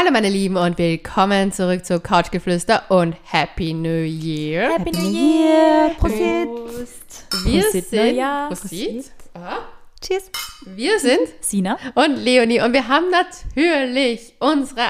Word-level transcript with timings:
Hallo 0.00 0.12
meine 0.12 0.30
Lieben 0.30 0.56
und 0.56 0.78
willkommen 0.78 1.52
zurück 1.52 1.84
zu 1.84 2.00
Couchgeflüster 2.00 2.84
und 2.88 3.14
Happy 3.22 3.74
New 3.74 4.02
Year. 4.02 4.70
Happy 4.78 4.92
New 4.92 5.10
Year! 5.10 5.90
Prost! 5.98 7.26
Wir 7.44 7.60
Prosit 7.64 7.90
sind 7.90 8.06
Neujahr. 8.06 8.48
Prosit. 8.48 9.12
Aha. 9.34 9.58
Cheers! 10.00 10.30
Wir 10.64 10.98
sind 10.98 11.28
Sina? 11.42 11.76
und 11.94 12.16
Leonie 12.16 12.62
und 12.62 12.72
wir 12.72 12.88
haben 12.88 13.10
natürlich 13.10 14.32
unsere, 14.38 14.86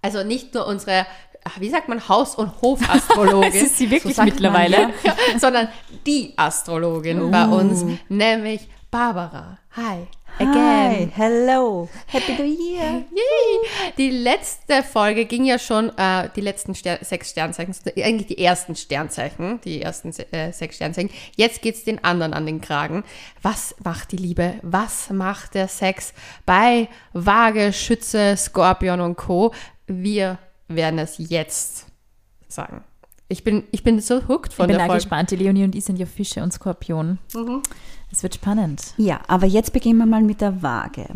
also 0.00 0.24
nicht 0.24 0.54
nur 0.54 0.66
unsere, 0.66 1.04
ach, 1.44 1.60
wie 1.60 1.68
sagt 1.68 1.90
man, 1.90 2.08
Haus- 2.08 2.34
und 2.34 2.52
Hofastrologin. 2.62 3.52
Es 3.52 3.62
ist 3.64 3.76
sie 3.76 3.90
wirklich 3.90 4.16
man, 4.16 4.24
mittlerweile. 4.24 4.94
ja, 5.04 5.14
sondern 5.38 5.68
die 6.06 6.32
Astrologin 6.38 7.30
bei 7.30 7.44
uns, 7.44 7.84
nämlich 8.08 8.66
Barbara. 8.90 9.58
Hi. 9.76 10.06
Again. 10.38 10.54
Hi, 10.54 11.12
hello, 11.14 11.88
happy 12.06 12.32
New 12.32 12.44
Year. 12.44 13.04
Yay. 13.14 13.92
Die 13.98 14.10
letzte 14.10 14.82
Folge 14.82 15.26
ging 15.26 15.44
ja 15.44 15.58
schon, 15.58 15.90
äh, 15.96 16.30
die 16.34 16.40
letzten 16.40 16.74
Ster 16.74 16.98
sechs 17.02 17.30
Sternzeichen, 17.30 17.74
eigentlich 17.96 18.26
die 18.26 18.38
ersten 18.38 18.74
Sternzeichen, 18.74 19.60
die 19.60 19.82
ersten 19.82 20.10
äh, 20.32 20.52
sechs 20.52 20.76
Sternzeichen. 20.76 21.10
Jetzt 21.36 21.62
geht's 21.62 21.84
den 21.84 22.02
anderen 22.02 22.32
an 22.32 22.46
den 22.46 22.60
Kragen. 22.60 23.04
Was 23.42 23.74
macht 23.84 24.12
die 24.12 24.16
Liebe? 24.16 24.54
Was 24.62 25.10
macht 25.10 25.54
der 25.54 25.68
Sex 25.68 26.12
bei 26.46 26.88
Waage, 27.12 27.72
Schütze, 27.72 28.36
Skorpion 28.36 29.00
und 29.00 29.16
Co.? 29.16 29.52
Wir 29.86 30.38
werden 30.68 30.98
es 30.98 31.16
jetzt 31.18 31.86
sagen. 32.48 32.82
Ich 33.28 33.44
bin, 33.44 33.64
ich 33.70 33.82
bin 33.82 34.00
so 34.00 34.28
hooked 34.28 34.52
von 34.52 34.64
Ich 34.64 34.68
bin 34.68 34.76
der 34.76 34.84
auch 34.84 34.90
Folge. 34.90 35.02
gespannt. 35.04 35.30
Die 35.30 35.36
Leonie 35.36 35.64
und 35.64 35.74
ich 35.74 35.84
sind 35.84 35.98
ja 35.98 36.04
Fische 36.06 36.42
und 36.42 36.52
Skorpion. 36.52 37.18
Es 38.12 38.22
wird 38.22 38.34
spannend. 38.34 38.94
Ja, 38.98 39.20
aber 39.26 39.46
jetzt 39.46 39.72
beginnen 39.72 39.98
wir 39.98 40.06
mal 40.06 40.22
mit 40.22 40.40
der 40.42 40.62
Waage. 40.62 41.06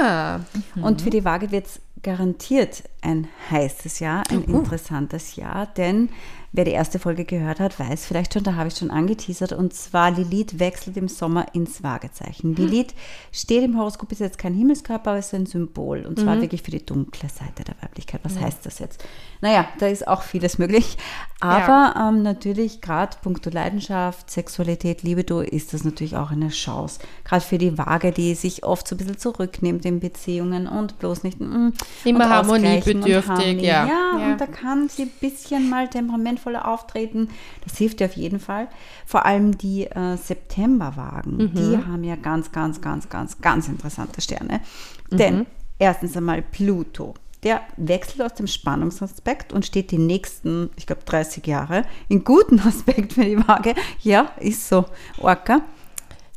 Ah, 0.00 0.40
Und 0.80 1.02
für 1.02 1.10
die 1.10 1.24
Waage 1.24 1.50
wird 1.50 1.66
es 1.66 1.80
garantiert 2.02 2.84
ein 3.02 3.28
heißes 3.50 3.98
Jahr, 4.00 4.22
ein 4.30 4.44
interessantes 4.44 5.36
Jahr, 5.36 5.66
denn 5.66 6.08
wer 6.52 6.64
die 6.64 6.70
erste 6.72 6.98
Folge 6.98 7.24
gehört 7.24 7.60
hat, 7.60 7.78
weiß 7.78 8.06
vielleicht 8.06 8.34
schon, 8.34 8.42
da 8.42 8.54
habe 8.54 8.68
ich 8.68 8.76
schon 8.76 8.90
angeteasert, 8.90 9.52
und 9.52 9.74
zwar 9.74 10.10
Lilith 10.10 10.58
wechselt 10.58 10.96
im 10.96 11.08
Sommer 11.08 11.46
ins 11.54 11.82
Waagezeichen. 11.82 12.54
Lilith 12.54 12.94
steht 13.32 13.64
im 13.64 13.78
Horoskop, 13.78 14.12
ist 14.12 14.20
jetzt 14.20 14.38
kein 14.38 14.54
Himmelskörper, 14.54 15.10
aber 15.10 15.18
ist 15.18 15.34
ein 15.34 15.46
Symbol, 15.46 16.04
und 16.06 16.18
zwar 16.18 16.40
wirklich 16.40 16.62
für 16.62 16.70
die 16.70 16.84
dunkle 16.84 17.28
Seite 17.28 17.64
der 17.64 17.74
Weiblichkeit. 17.80 18.20
Was 18.24 18.38
heißt 18.40 18.64
das 18.64 18.78
jetzt? 18.78 19.04
Naja, 19.40 19.68
da 19.78 19.86
ist 19.86 20.08
auch 20.08 20.22
vieles 20.22 20.58
möglich, 20.58 20.96
aber 21.40 21.94
ähm, 21.96 22.22
natürlich 22.22 22.80
gerade 22.80 23.16
puncto 23.22 23.50
Leidenschaft, 23.50 24.30
Sexualität, 24.30 25.02
Libido 25.02 25.40
ist 25.40 25.72
das 25.72 25.84
natürlich 25.84 26.16
auch 26.16 26.30
eine 26.30 26.48
Chance. 26.48 27.00
Gerade 27.24 27.44
für 27.44 27.58
die 27.58 27.78
Waage, 27.78 28.10
die 28.10 28.34
sich 28.34 28.64
oft 28.64 28.88
so 28.88 28.94
ein 28.94 28.98
bisschen 28.98 29.18
zurücknimmt 29.18 29.84
in 29.84 30.00
Beziehungen 30.00 30.66
und 30.66 30.98
bloß 30.98 31.22
nicht 31.22 31.38
mm, 31.40 31.68
Immer 32.04 32.28
harmoniebedürftig, 32.28 33.28
Harmonie. 33.28 33.64
ja. 33.64 33.86
ja. 33.86 33.98
Ja. 34.18 34.32
und 34.32 34.40
da 34.40 34.46
kann 34.46 34.88
sie 34.88 35.02
ein 35.02 35.10
bisschen 35.20 35.68
mal 35.68 35.88
temperamentvoller 36.38 36.68
auftreten. 36.68 37.28
Das 37.64 37.76
hilft 37.76 38.00
ihr 38.00 38.06
auf 38.06 38.14
jeden 38.14 38.40
Fall. 38.40 38.68
Vor 39.06 39.26
allem 39.26 39.58
die 39.58 39.86
äh, 39.86 40.16
Septemberwagen, 40.16 41.52
die 41.54 41.76
haben 41.76 42.04
ja 42.04 42.16
ganz, 42.16 42.52
ganz, 42.52 42.80
ganz, 42.80 43.08
ganz, 43.08 43.40
ganz 43.40 43.68
interessante 43.68 44.20
Sterne. 44.20 44.60
Denn 45.10 45.46
erstens 45.78 46.16
einmal 46.16 46.42
Pluto. 46.42 47.14
Der 47.44 47.60
wechselt 47.76 48.22
aus 48.22 48.34
dem 48.34 48.48
Spannungsaspekt 48.48 49.52
und 49.52 49.64
steht 49.64 49.92
die 49.92 49.98
nächsten, 49.98 50.70
ich 50.74 50.88
glaube, 50.88 51.02
30 51.04 51.46
Jahre 51.46 51.84
in 52.08 52.24
guten 52.24 52.58
Aspekt 52.60 53.12
für 53.12 53.24
die 53.24 53.38
Waage. 53.46 53.74
Ja, 54.02 54.32
ist 54.40 54.68
so. 54.68 54.86
Orca. 55.18 55.60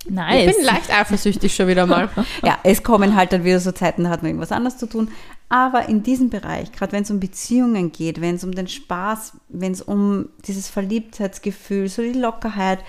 Nice. 0.09 0.49
ich 0.49 0.55
bin 0.57 0.65
leicht 0.65 0.93
eifersüchtig 0.93 1.53
schon 1.55 1.67
wieder 1.67 1.85
mal. 1.85 2.09
Ja, 2.43 2.57
es 2.63 2.83
kommen 2.83 3.15
halt 3.15 3.33
dann 3.33 3.43
wieder 3.43 3.59
so 3.59 3.71
Zeiten, 3.71 4.03
da 4.03 4.09
hat 4.09 4.21
man 4.23 4.29
irgendwas 4.29 4.51
anderes 4.51 4.77
zu 4.77 4.87
tun. 4.87 5.09
Aber 5.49 5.89
in 5.89 6.01
diesem 6.01 6.29
Bereich, 6.29 6.71
gerade 6.71 6.93
wenn 6.93 7.03
es 7.03 7.11
um 7.11 7.19
Beziehungen 7.19 7.91
geht, 7.91 8.21
wenn 8.21 8.35
es 8.35 8.43
um 8.43 8.53
den 8.53 8.67
Spaß, 8.67 9.33
wenn 9.49 9.73
es 9.73 9.81
um 9.81 10.29
dieses 10.47 10.69
Verliebtheitsgefühl, 10.69 11.89
so 11.89 12.01
die 12.01 12.13
Lockerheit, 12.13 12.79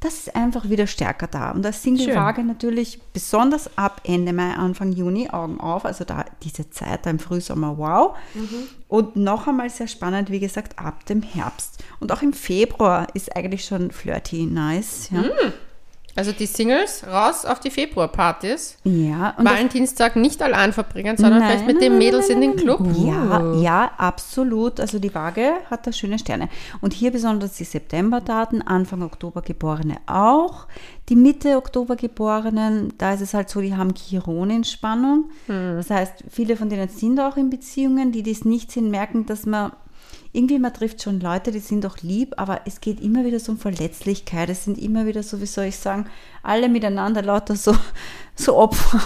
das 0.00 0.14
ist 0.14 0.36
einfach 0.36 0.68
wieder 0.68 0.86
stärker 0.86 1.26
da. 1.26 1.52
Und 1.52 1.64
als 1.64 1.82
Single-Waage 1.82 2.44
natürlich 2.44 3.00
besonders 3.12 3.76
ab 3.78 4.02
Ende 4.04 4.32
Mai, 4.32 4.52
Anfang 4.54 4.92
Juni, 4.92 5.30
Augen 5.30 5.58
auf, 5.58 5.84
also 5.84 6.04
da 6.04 6.24
diese 6.42 6.68
Zeit 6.70 7.06
da 7.06 7.10
im 7.10 7.18
Frühsommer, 7.18 7.78
wow. 7.78 8.16
Und 8.88 9.16
noch 9.16 9.46
einmal 9.46 9.70
sehr 9.70 9.88
spannend, 9.88 10.30
wie 10.30 10.40
gesagt, 10.40 10.78
ab 10.78 11.06
dem 11.06 11.22
Herbst. 11.22 11.82
Und 11.98 12.12
auch 12.12 12.22
im 12.22 12.34
Februar 12.34 13.06
ist 13.14 13.34
eigentlich 13.34 13.64
schon 13.64 13.90
flirty 13.90 14.44
nice. 14.44 15.08
Ja, 15.10 15.24
Also 16.16 16.32
die 16.32 16.46
Singles 16.46 17.04
raus 17.06 17.44
auf 17.44 17.60
die 17.60 17.70
Februarpartys. 17.70 18.78
ja 18.84 19.34
und 19.36 19.44
Valentinstag 19.44 20.16
nicht 20.16 20.42
allein 20.42 20.72
verbringen, 20.72 21.16
sondern 21.16 21.40
Nein, 21.40 21.48
vielleicht 21.50 21.66
mit 21.66 21.76
nein, 21.76 21.82
den 21.82 21.92
nein, 21.92 21.98
Mädels 21.98 22.28
nein, 22.28 22.36
in 22.36 22.40
den 22.40 22.50
nein, 22.56 22.64
Club. 22.64 22.96
Ja, 22.96 23.52
ja, 23.60 23.90
absolut. 23.98 24.80
Also 24.80 24.98
die 24.98 25.14
Waage 25.14 25.52
hat 25.70 25.86
da 25.86 25.92
schöne 25.92 26.18
Sterne. 26.18 26.48
Und 26.80 26.94
hier 26.94 27.12
besonders 27.12 27.52
die 27.56 27.64
Septemberdaten, 27.64 28.62
Anfang 28.62 29.02
Oktober 29.02 29.42
Geborene 29.42 29.96
auch. 30.06 30.66
Die 31.08 31.16
Mitte 31.16 31.56
Oktober 31.56 31.96
Geborenen, 31.96 32.94
da 32.98 33.12
ist 33.12 33.20
es 33.20 33.34
halt 33.34 33.48
so, 33.48 33.60
die 33.60 33.76
haben 33.76 33.94
Chiron 33.94 34.50
in 34.50 34.64
Spannung. 34.64 35.26
Das 35.46 35.90
heißt, 35.90 36.24
viele 36.30 36.56
von 36.56 36.68
denen 36.68 36.88
sind 36.88 37.20
auch 37.20 37.36
in 37.36 37.50
Beziehungen, 37.50 38.10
die 38.10 38.22
dies 38.22 38.44
nicht 38.44 38.72
sind, 38.72 38.90
merken, 38.90 39.26
dass 39.26 39.46
man 39.46 39.72
irgendwie, 40.36 40.58
man 40.58 40.74
trifft 40.74 41.02
schon 41.02 41.20
Leute, 41.20 41.50
die 41.50 41.60
sind 41.60 41.84
doch 41.84 42.02
lieb, 42.02 42.34
aber 42.36 42.60
es 42.66 42.80
geht 42.80 43.00
immer 43.00 43.24
wieder 43.24 43.40
so 43.40 43.52
um 43.52 43.58
Verletzlichkeit. 43.58 44.50
Es 44.50 44.64
sind 44.64 44.76
immer 44.78 45.06
wieder 45.06 45.22
so, 45.22 45.40
wie 45.40 45.46
soll 45.46 45.64
ich 45.64 45.76
sagen, 45.76 46.06
alle 46.42 46.68
miteinander 46.68 47.22
lauter 47.22 47.56
so, 47.56 47.74
so 48.36 48.56
Opfer 48.56 49.00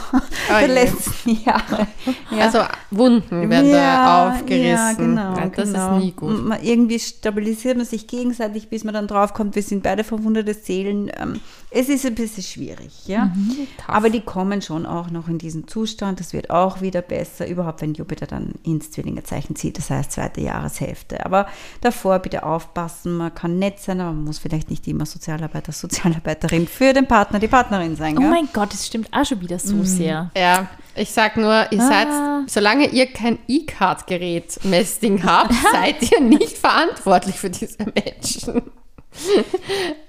der 0.51 0.67
je. 0.67 0.75
letzten 0.75 1.31
Jahre. 1.45 1.87
Ja. 2.31 2.45
Also 2.45 2.59
Wunden 2.91 3.49
werden 3.49 3.73
da 3.73 4.31
aufgerissen. 4.31 4.67
Ja, 4.67 4.93
genau. 4.93 5.37
Ja, 5.37 5.47
das 5.47 5.73
genau. 5.73 5.97
ist 5.97 6.05
nie 6.05 6.13
gut. 6.13 6.31
Und 6.31 6.49
man, 6.49 6.63
irgendwie 6.63 6.99
stabilisiert 6.99 7.77
man 7.77 7.87
sich 7.87 8.07
gegenseitig, 8.07 8.69
bis 8.69 8.85
man 8.85 8.95
dann 8.95 9.07
draufkommt, 9.07 9.55
wir 9.55 9.63
sind 9.63 9.83
beide 9.83 10.05
verwundete 10.05 10.55
Seelen. 10.55 11.11
Ähm, 11.17 11.41
es 11.73 11.89
ist 11.89 12.05
ein 12.05 12.15
bisschen 12.17 12.43
schwierig, 12.43 13.07
ja. 13.07 13.27
Mhm, 13.27 13.67
Aber 13.87 14.11
die 14.11 14.21
kommen 14.23 14.61
schon 14.61 14.87
auch 14.87 15.11
noch 15.11 15.29
in 15.29 15.39
diesen 15.39 15.69
Zustand. 15.69 16.19
Das 16.19 16.33
wird 16.33 16.51
auch 16.51 16.81
wieder 16.81 17.01
besser, 17.03 17.47
überhaupt 17.47 17.81
wenn 17.83 17.95
Jupiter 17.95 18.27
dann 18.27 18.55
ins 18.65 18.91
Zwillingezeichen 18.91 19.55
zieht, 19.55 19.79
das 19.79 19.89
heißt 19.91 20.13
zweite 20.13 20.41
Jahreshälfte. 20.41 21.25
Aber 21.25 21.47
davor 21.81 22.19
bitte 22.19 22.43
aufpassen, 22.45 23.17
man 23.17 23.35
kann 23.35 23.59
nett 23.59 23.79
sein, 23.79 24.01
aber 24.01 24.13
man 24.13 24.25
muss 24.25 24.39
vielleicht 24.39 24.69
nicht 24.71 24.87
immer 24.89 25.07
Sozialarbeiter, 25.07 25.73
Sozialarbeiterin 25.73 26.67
für 26.67 26.93
den 26.93 27.07
Partner, 27.07 27.39
die 27.39 27.49
Partnerin 27.49 27.95
sein. 27.97 28.17
Oh 28.19 28.21
gell? 28.21 28.31
mein 28.31 28.49
Gott, 28.53 28.75
es 28.75 28.87
stimmt 28.87 29.09
auch 29.13 29.25
schon 29.25 29.41
wieder 29.41 29.59
so 29.59 29.85
sehr. 29.85 30.31
Ja, 30.37 30.67
ich 30.97 31.11
sag 31.13 31.37
nur, 31.37 31.71
ihr 31.71 31.81
Ah. 31.81 31.89
seid, 31.89 32.51
solange 32.51 32.89
ihr 32.89 33.07
kein 33.07 33.39
E-Card-Gerät 33.47 34.65
Messding 34.65 35.23
habt, 35.25 35.55
seid 35.73 36.11
ihr 36.11 36.21
nicht 36.21 36.59
verantwortlich 36.59 37.37
für 37.37 37.51
diese 37.51 37.79
Menschen. 37.85 38.63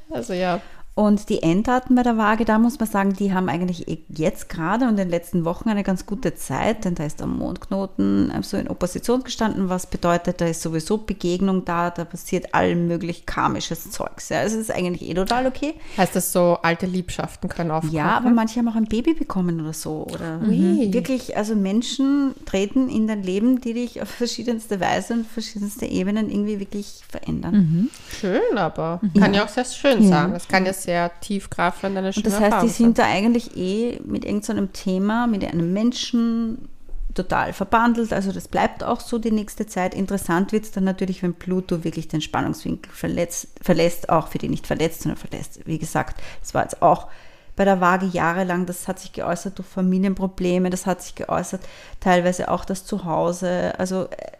Also 0.09 0.33
ja. 0.33 0.59
Und 0.93 1.29
die 1.29 1.41
Enddaten 1.41 1.95
bei 1.95 2.03
der 2.03 2.17
Waage, 2.17 2.43
da 2.43 2.59
muss 2.59 2.77
man 2.77 2.87
sagen, 2.89 3.13
die 3.13 3.33
haben 3.33 3.47
eigentlich 3.47 3.87
eh 3.87 3.99
jetzt 4.09 4.49
gerade 4.49 4.83
und 4.85 4.91
in 4.91 4.97
den 4.97 5.09
letzten 5.09 5.45
Wochen 5.45 5.69
eine 5.69 5.83
ganz 5.83 6.05
gute 6.05 6.35
Zeit, 6.35 6.83
denn 6.83 6.95
da 6.95 7.05
ist 7.05 7.21
der 7.21 7.27
Mondknoten 7.27 8.29
äh, 8.29 8.43
so 8.43 8.57
in 8.57 8.67
Opposition 8.67 9.23
gestanden, 9.23 9.69
was 9.69 9.87
bedeutet, 9.87 10.41
da 10.41 10.47
ist 10.47 10.61
sowieso 10.61 10.97
Begegnung 10.97 11.63
da, 11.63 11.91
da 11.91 12.03
passiert 12.03 12.53
all 12.53 12.75
möglich 12.75 13.25
karmisches 13.25 13.89
Zeugs. 13.89 14.27
Ja, 14.29 14.41
es 14.41 14.51
ist 14.53 14.69
eigentlich 14.69 15.09
eh 15.09 15.13
total 15.13 15.47
okay. 15.47 15.75
Heißt 15.97 16.13
das 16.15 16.33
so, 16.33 16.57
alte 16.61 16.87
Liebschaften 16.87 17.47
können 17.49 17.71
aufkommen? 17.71 17.93
Ja, 17.93 18.17
aber 18.17 18.29
manche 18.29 18.59
haben 18.59 18.67
auch 18.67 18.75
ein 18.75 18.85
Baby 18.85 19.13
bekommen 19.13 19.61
oder 19.61 19.73
so. 19.73 20.05
Oder 20.11 20.41
Ui. 20.45 20.91
wirklich, 20.91 21.37
also 21.37 21.55
Menschen 21.55 22.35
treten 22.45 22.89
in 22.89 23.07
dein 23.07 23.23
Leben, 23.23 23.61
die 23.61 23.73
dich 23.73 24.01
auf 24.01 24.09
verschiedenste 24.09 24.81
Weise 24.81 25.13
und 25.13 25.25
verschiedenste 25.25 25.85
Ebenen 25.85 26.29
irgendwie 26.29 26.59
wirklich 26.59 27.01
verändern. 27.07 27.89
Schön, 28.19 28.57
aber 28.57 28.99
kann 29.17 29.33
ja 29.33 29.45
auch 29.45 29.49
sehr 29.49 29.63
schön 29.65 30.03
Ja. 30.03 30.09
sein. 30.09 30.31
Das 30.33 30.47
kann 30.49 30.65
ja 30.65 30.73
sehr 30.83 31.11
tiefgreifend 31.21 31.97
eine 31.97 32.13
schöne 32.13 32.25
Und 32.25 32.31
das 32.31 32.39
heißt, 32.39 32.41
die 32.41 32.45
Erfahrung 32.53 32.69
sind 32.69 32.97
da 32.97 33.03
eigentlich 33.05 33.57
eh 33.57 33.99
mit 34.03 34.25
irgendeinem 34.25 34.73
Thema, 34.73 35.27
mit 35.27 35.43
einem 35.43 35.73
Menschen 35.73 36.69
total 37.13 37.53
verbandelt. 37.53 38.13
Also 38.13 38.31
das 38.31 38.47
bleibt 38.47 38.83
auch 38.83 38.99
so 38.99 39.19
die 39.19 39.31
nächste 39.31 39.65
Zeit. 39.67 39.93
Interessant 39.93 40.51
wird 40.51 40.65
es 40.65 40.71
dann 40.71 40.83
natürlich, 40.83 41.23
wenn 41.23 41.33
Pluto 41.33 41.83
wirklich 41.83 42.07
den 42.07 42.21
Spannungswinkel 42.21 42.91
verletzt, 42.91 43.49
verlässt, 43.61 44.09
auch 44.09 44.27
für 44.27 44.37
die 44.37 44.49
nicht 44.49 44.67
verletzt, 44.67 45.01
sondern 45.01 45.17
verlässt. 45.17 45.59
Wie 45.65 45.79
gesagt, 45.79 46.21
das 46.41 46.53
war 46.53 46.63
jetzt 46.63 46.81
auch 46.81 47.07
bei 47.55 47.65
der 47.65 47.81
Waage 47.81 48.05
jahrelang, 48.05 48.65
das 48.65 48.87
hat 48.87 48.99
sich 48.99 49.11
geäußert 49.11 49.57
durch 49.57 49.67
Familienprobleme, 49.67 50.69
das 50.69 50.85
hat 50.85 51.01
sich 51.01 51.15
geäußert 51.15 51.61
teilweise 51.99 52.49
auch 52.49 52.63
das 52.63 52.85
Zuhause, 52.85 53.77
also 53.77 54.05
äh, 54.05 54.31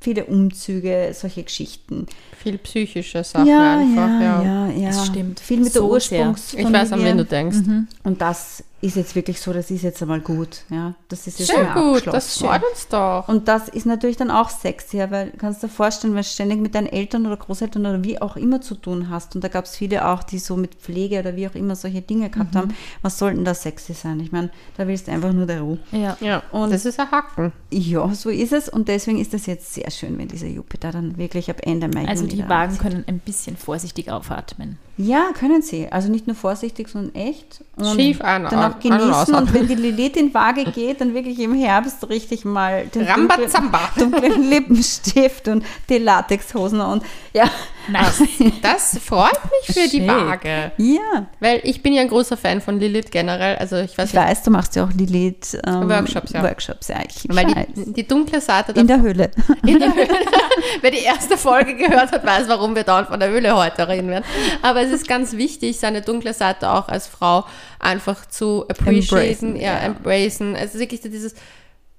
viele 0.00 0.24
Umzüge, 0.24 1.10
solche 1.12 1.42
Geschichten. 1.42 2.06
Viel 2.42 2.58
psychische 2.58 3.22
Sachen 3.22 3.48
einfach, 3.50 4.20
ja. 4.20 4.42
ja, 4.42 4.68
ja. 4.70 4.88
Das 4.88 5.06
stimmt. 5.06 5.40
Viel 5.40 5.60
mit 5.60 5.72
So 5.72 5.90
der 5.90 6.00
sehr. 6.00 6.20
Ursprungsfamilie. 6.20 6.68
Ich 6.68 6.74
weiß, 6.74 6.92
an 6.92 7.04
wen 7.04 7.18
du 7.18 7.24
denkst. 7.24 7.58
Und 8.04 8.20
das 8.20 8.64
ist 8.82 8.96
jetzt 8.96 9.14
wirklich 9.14 9.40
so, 9.40 9.52
das 9.52 9.70
ist 9.70 9.82
jetzt 9.82 10.00
einmal 10.00 10.20
gut. 10.20 10.62
Ja, 10.70 10.94
das 11.08 11.26
ist 11.26 11.38
jetzt 11.38 11.48
Sehr 11.50 11.62
mal 11.64 11.74
gut, 11.74 12.08
abgeschlossen. 12.08 12.12
das 12.12 12.38
freut 12.38 12.62
uns 12.70 12.88
doch. 12.88 13.28
Und 13.28 13.46
das 13.46 13.68
ist 13.68 13.84
natürlich 13.84 14.16
dann 14.16 14.30
auch 14.30 14.48
sexy, 14.48 14.96
ja, 14.96 15.10
weil 15.10 15.30
kannst 15.36 15.62
du 15.62 15.66
dir 15.66 15.72
vorstellen, 15.72 16.14
wenn 16.14 16.22
du 16.22 16.28
ständig 16.28 16.60
mit 16.60 16.74
deinen 16.74 16.86
Eltern 16.86 17.26
oder 17.26 17.36
Großeltern 17.36 17.84
oder 17.84 18.02
wie 18.04 18.20
auch 18.22 18.36
immer 18.36 18.60
zu 18.62 18.74
tun 18.74 19.10
hast. 19.10 19.34
Und 19.34 19.44
da 19.44 19.48
gab 19.48 19.66
es 19.66 19.76
viele 19.76 20.06
auch, 20.08 20.22
die 20.22 20.38
so 20.38 20.56
mit 20.56 20.76
Pflege 20.76 21.18
oder 21.20 21.36
wie 21.36 21.46
auch 21.46 21.54
immer 21.54 21.76
solche 21.76 22.00
Dinge 22.00 22.30
gehabt 22.30 22.56
haben. 22.56 22.72
Was 23.02 23.18
sollten 23.18 23.44
da 23.44 23.52
sexy 23.54 23.92
sein? 23.92 24.18
Ich 24.20 24.32
meine, 24.32 24.50
da 24.78 24.86
willst 24.88 25.08
du 25.08 25.12
einfach 25.12 25.32
nur 25.32 25.46
der 25.46 25.60
Ruhe. 25.60 25.78
Ja. 25.92 26.16
ja, 26.20 26.42
Und- 26.50 26.72
das 26.72 26.86
ist 26.86 26.98
ein 26.98 27.10
Hacken. 27.10 27.52
Ja, 27.70 28.12
so 28.14 28.30
ist 28.30 28.52
es. 28.52 28.68
Und 28.68 28.88
deswegen 28.88 29.18
ist 29.18 29.34
es 29.34 29.46
jetzt 29.46 29.74
sehr 29.74 29.90
schön, 29.90 30.16
wenn 30.18 30.28
dieser 30.28 30.46
Jupiter 30.48 30.90
dann 30.90 31.18
wirklich 31.18 31.50
ab 31.50 31.58
Ende 31.62 31.88
Mai 31.88 32.08
Also 32.08 32.24
Juni 32.24 32.42
die 32.42 32.48
Wagen 32.48 32.78
können 32.78 33.04
ein 33.06 33.18
bisschen 33.18 33.56
vorsichtig 33.56 34.10
aufatmen. 34.10 34.78
Ja, 35.02 35.30
können 35.32 35.62
sie. 35.62 35.88
Also 35.90 36.10
nicht 36.10 36.26
nur 36.26 36.36
vorsichtig, 36.36 36.88
sondern 36.88 37.14
echt. 37.14 37.64
Und 37.76 37.98
Schief 37.98 38.20
an- 38.20 38.44
dann 38.44 38.54
an- 38.58 38.72
auch 38.74 38.78
genießen. 38.80 39.34
Und 39.34 39.54
wenn 39.54 39.66
die 39.66 39.74
Lilith 39.74 40.16
in 40.16 40.34
Waage 40.34 40.64
geht, 40.64 41.00
dann 41.00 41.14
wirklich 41.14 41.38
im 41.38 41.54
Herbst 41.54 42.06
richtig 42.10 42.44
mal 42.44 42.84
den 42.86 43.06
dunklen, 43.28 43.50
dunklen 43.98 44.50
Lippenstift 44.50 45.48
und 45.48 45.64
die 45.88 45.98
Latexhosen 45.98 46.80
und 46.80 47.02
ja. 47.32 47.44
Nice. 47.88 48.22
Das 48.62 48.98
freut 48.98 49.38
mich 49.44 49.74
für 49.74 49.88
die 49.88 49.98
Schick. 49.98 50.08
Waage. 50.08 50.72
Ja, 50.76 51.28
Weil 51.40 51.60
ich 51.64 51.82
bin 51.82 51.92
ja 51.92 52.02
ein 52.02 52.08
großer 52.08 52.36
Fan 52.36 52.60
von 52.60 52.78
Lilith 52.78 53.10
generell. 53.10 53.56
Also 53.56 53.76
ich 53.76 53.96
weiß 53.96 54.10
ich 54.10 54.14
weiß, 54.14 54.42
du 54.42 54.50
machst 54.50 54.76
ja 54.76 54.84
auch 54.84 54.92
Lilith 54.92 55.58
ähm, 55.66 55.88
Workshops, 55.88 56.32
ja. 56.32 56.42
Workshops, 56.42 56.88
ja. 56.88 56.96
Ich 57.08 57.24
weil 57.28 57.46
die, 57.46 57.92
die 57.92 58.06
dunkle 58.06 58.40
Seite 58.40 58.72
in 58.72 58.86
der 58.86 59.00
Höhle. 59.00 59.30
In 59.66 59.78
der 59.78 59.94
Höhle. 59.94 60.08
Wer 60.80 60.90
die 60.90 61.02
erste 61.02 61.36
Folge 61.36 61.74
gehört 61.74 62.12
hat, 62.12 62.24
weiß, 62.24 62.48
warum 62.48 62.74
wir 62.74 62.84
dauernd 62.84 63.08
von 63.08 63.20
der 63.20 63.30
Höhle 63.30 63.56
heute 63.56 63.88
reden 63.88 64.08
werden. 64.08 64.24
Aber 64.62 64.82
es 64.82 64.90
ist 64.90 65.08
ganz 65.08 65.32
wichtig, 65.34 65.78
seine 65.78 66.02
dunkle 66.02 66.34
Seite 66.34 66.70
auch 66.70 66.88
als 66.88 67.06
Frau 67.06 67.44
einfach 67.78 68.26
zu 68.26 68.66
appreciaten, 68.68 69.54
Embracen, 69.54 69.56
ja, 69.56 69.62
ja. 69.62 69.78
embracen. 69.78 70.54
Es 70.54 70.74
ist 70.74 70.80
wirklich 70.80 71.00
dieses 71.00 71.34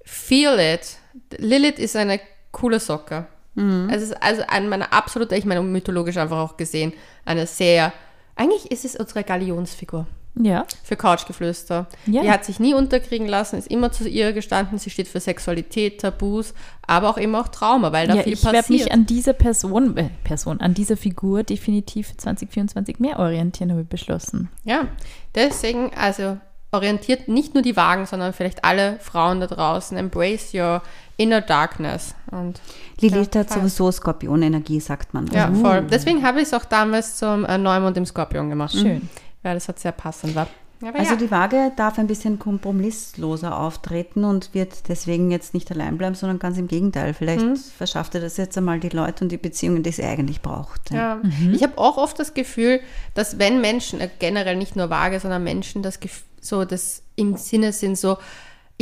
Feel 0.04 0.58
it. 0.58 0.96
Lilith 1.38 1.78
ist 1.78 1.96
eine 1.96 2.20
coole 2.50 2.80
Socke. 2.80 3.26
Mhm. 3.54 3.88
Es 3.92 4.02
ist 4.02 4.22
also 4.22 4.42
eine 4.48 4.68
meiner 4.68 4.92
absolute, 4.92 5.36
ich 5.36 5.44
meine 5.44 5.62
mythologisch 5.62 6.16
einfach 6.16 6.38
auch 6.38 6.56
gesehen, 6.56 6.92
eine 7.24 7.46
sehr, 7.46 7.92
eigentlich 8.36 8.70
ist 8.70 8.84
es 8.84 8.96
unsere 8.96 9.24
Galionsfigur 9.24 10.06
Ja. 10.34 10.64
für 10.82 10.96
Couchgeflüster. 10.96 11.86
Ja. 12.06 12.22
Die 12.22 12.30
hat 12.30 12.44
sich 12.46 12.58
nie 12.60 12.72
unterkriegen 12.72 13.26
lassen, 13.28 13.58
ist 13.58 13.68
immer 13.70 13.92
zu 13.92 14.08
ihr 14.08 14.32
gestanden. 14.32 14.78
Sie 14.78 14.88
steht 14.88 15.06
für 15.08 15.20
Sexualität, 15.20 16.00
Tabus, 16.00 16.54
aber 16.86 17.10
auch 17.10 17.18
immer 17.18 17.40
auch 17.42 17.48
Trauma, 17.48 17.92
weil 17.92 18.06
da 18.08 18.14
ja 18.14 18.22
viel 18.22 18.32
ich 18.32 18.42
werde 18.44 18.58
passiert. 18.58 18.84
mich 18.84 18.92
an 18.92 19.04
dieser 19.04 19.34
Person, 19.34 19.96
äh, 19.98 20.08
Person, 20.24 20.60
an 20.62 20.72
dieser 20.72 20.96
Figur 20.96 21.42
definitiv 21.42 22.08
für 22.08 22.16
2024 22.16 23.00
mehr 23.00 23.18
orientieren, 23.18 23.70
habe 23.70 23.82
ich 23.82 23.88
beschlossen. 23.88 24.48
ja, 24.64 24.88
deswegen, 25.34 25.92
also 25.94 26.38
orientiert 26.72 27.28
nicht 27.28 27.54
nur 27.54 27.62
die 27.62 27.76
Wagen, 27.76 28.06
sondern 28.06 28.32
vielleicht 28.32 28.64
alle 28.64 28.98
Frauen 29.00 29.40
da 29.40 29.46
draußen. 29.46 29.96
Embrace 29.96 30.54
your 30.54 30.82
inner 31.18 31.42
darkness. 31.42 32.14
Und 32.30 32.60
Lilith 33.00 33.34
Ja, 33.34 33.42
hat 33.42 33.50
sowieso 33.50 33.92
Skorpionenergie, 33.92 34.80
sagt 34.80 35.12
man. 35.14 35.26
ja, 35.28 35.46
Also, 35.48 35.60
voll. 35.60 35.82
Deswegen 35.82 36.22
habe 36.26 36.38
ich 36.40 36.46
es 36.48 36.54
auch 36.54 36.64
damals 36.64 37.16
zum 37.16 37.44
äh, 37.44 37.58
Neumond 37.58 37.96
im 37.98 38.06
Skorpion 38.06 38.48
gemacht. 38.48 38.72
Schön. 38.72 39.08
Weil 39.42 39.54
das 39.54 39.68
hat 39.68 39.78
sehr 39.78 39.92
passend 39.92 40.34
war. 40.34 40.46
Aber 40.82 40.98
Also 40.98 41.12
ja. 41.12 41.16
die 41.18 41.30
Waage 41.30 41.72
darf 41.76 41.98
ein 41.98 42.06
bisschen 42.06 42.38
kompromissloser 42.38 43.58
auftreten 43.58 44.24
und 44.24 44.52
wird 44.54 44.88
deswegen 44.88 45.30
jetzt 45.30 45.54
nicht 45.54 45.70
allein 45.70 45.96
bleiben, 45.98 46.14
sondern 46.14 46.38
ganz 46.38 46.58
im 46.58 46.68
Gegenteil. 46.68 47.14
Vielleicht 47.14 47.44
Mhm. 47.44 47.56
verschafft 47.56 48.14
er 48.14 48.20
das 48.20 48.36
jetzt 48.36 48.56
einmal 48.58 48.80
die 48.80 48.88
Leute 48.88 49.24
und 49.24 49.30
die 49.32 49.36
Beziehungen, 49.38 49.82
die 49.82 49.92
sie 49.92 50.04
eigentlich 50.04 50.40
braucht. 50.42 50.90
Ja. 50.90 51.02
Ja. 51.02 51.20
Ich 51.52 51.62
habe 51.62 51.78
auch 51.78 51.96
oft 51.96 52.18
das 52.18 52.34
Gefühl, 52.34 52.80
dass 53.14 53.38
wenn 53.38 53.60
Menschen, 53.60 54.00
äh, 54.00 54.08
generell 54.18 54.56
nicht 54.56 54.76
nur 54.76 54.90
vage, 54.90 55.20
sondern 55.20 55.44
Menschen, 55.44 55.82
das 55.82 55.98
so 56.40 56.64
das 56.64 57.02
im 57.16 57.36
Sinne 57.36 57.72
sind, 57.72 57.96
so, 57.96 58.16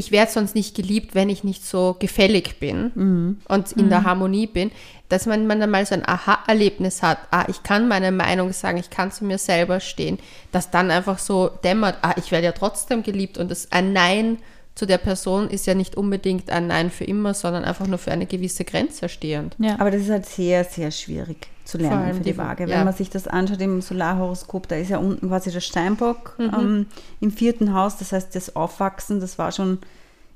ich 0.01 0.11
werde 0.13 0.33
sonst 0.33 0.55
nicht 0.55 0.75
geliebt, 0.75 1.15
wenn 1.15 1.29
ich 1.29 1.45
nicht 1.45 1.65
so 1.65 1.95
gefällig 1.99 2.59
bin 2.59 3.39
und 3.49 3.73
in 3.73 3.91
der 3.91 4.05
Harmonie 4.05 4.47
bin, 4.47 4.71
dass 5.11 5.27
man, 5.27 5.47
man 5.47 5.61
dann 5.61 5.71
mal 5.71 5.85
so 5.85 5.95
ein 5.95 6.09
Aha-Erlebnis 6.09 7.03
hat, 7.03 7.19
ah, 7.31 7.45
ich 7.49 7.63
kann 7.63 7.87
meine 7.87 8.11
Meinung 8.11 8.53
sagen, 8.53 8.79
ich 8.79 8.89
kann 8.89 9.13
zu 9.13 9.25
mir 9.25 9.39
selber 9.39 9.81
stehen, 9.81 10.19
dass 10.53 10.71
dann 10.71 10.91
einfach 10.91 11.19
so 11.19 11.49
dämmert, 11.49 11.99
ah, 12.03 12.15
ich 12.17 12.33
werde 12.33 12.47
ja 12.47 12.53
trotzdem 12.53 13.03
geliebt 13.03 13.37
und 13.37 13.51
das 13.51 13.71
ein 13.73 13.93
Nein 13.93 14.39
zu 14.81 14.87
der 14.87 14.97
Person 14.97 15.51
ist 15.51 15.67
ja 15.67 15.75
nicht 15.75 15.95
unbedingt 15.99 16.49
ein 16.49 16.69
Nein 16.69 16.91
für 16.91 17.05
immer, 17.05 17.35
sondern 17.35 17.65
einfach 17.65 17.87
nur 17.87 17.99
für 17.99 18.13
eine 18.13 18.25
gewisse 18.25 18.65
Grenze 18.65 19.11
stehend. 19.11 19.55
Ja. 19.59 19.79
Aber 19.79 19.91
das 19.91 20.01
ist 20.01 20.09
halt 20.11 20.25
sehr, 20.25 20.65
sehr 20.65 20.91
schwierig 20.91 21.49
zu 21.67 21.77
Vor 21.79 21.87
lernen 21.87 22.03
allem 22.07 22.17
für 22.17 22.23
die 22.23 22.33
die- 22.33 22.39
Waage. 22.39 22.63
ja. 22.67 22.79
Wenn 22.79 22.85
man 22.87 22.95
sich 22.95 23.11
das 23.11 23.29
anschaut 23.29 23.61
im 23.61 23.83
Solarhoroskop, 23.83 24.69
da 24.69 24.77
ist 24.77 24.89
ja 24.89 24.97
unten 24.97 25.29
quasi 25.29 25.51
der 25.53 25.61
Steinbock 25.61 26.35
Mhm. 26.39 26.55
ähm, 26.59 26.87
im 27.21 27.31
vierten 27.31 27.75
Haus. 27.75 27.99
Das 27.99 28.13
heißt, 28.13 28.35
das 28.35 28.57
Aufwachsen, 28.57 29.21
das 29.21 29.39
war 29.39 29.53
schon, 29.53 29.81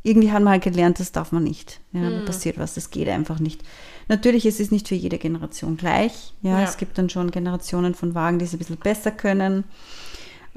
irgendwie 0.03 0.31
hat 0.31 0.43
man 0.43 0.53
halt 0.53 0.63
gelernt, 0.65 1.01
das 1.01 1.11
darf 1.13 1.33
man 1.33 1.43
nicht. 1.45 1.81
Ja, 1.93 2.01
Mhm. 2.01 2.11
da 2.21 2.27
passiert 2.27 2.59
was, 2.59 2.75
das 2.75 2.91
geht 2.91 3.09
einfach 3.09 3.39
nicht. 3.41 3.63
Natürlich 4.09 4.45
ist 4.45 4.61
es 4.61 4.71
nicht 4.71 4.89
für 4.89 4.95
jede 4.95 5.17
Generation 5.17 5.79
gleich. 5.79 6.35
Ja, 6.43 6.59
Ja. 6.61 6.65
es 6.65 6.77
gibt 6.77 6.99
dann 6.99 7.09
schon 7.09 7.31
Generationen 7.31 7.95
von 7.95 8.15
Wagen, 8.15 8.39
die 8.39 8.45
es 8.45 8.53
ein 8.53 8.59
bisschen 8.59 8.77
besser 8.77 9.11
können. 9.11 9.65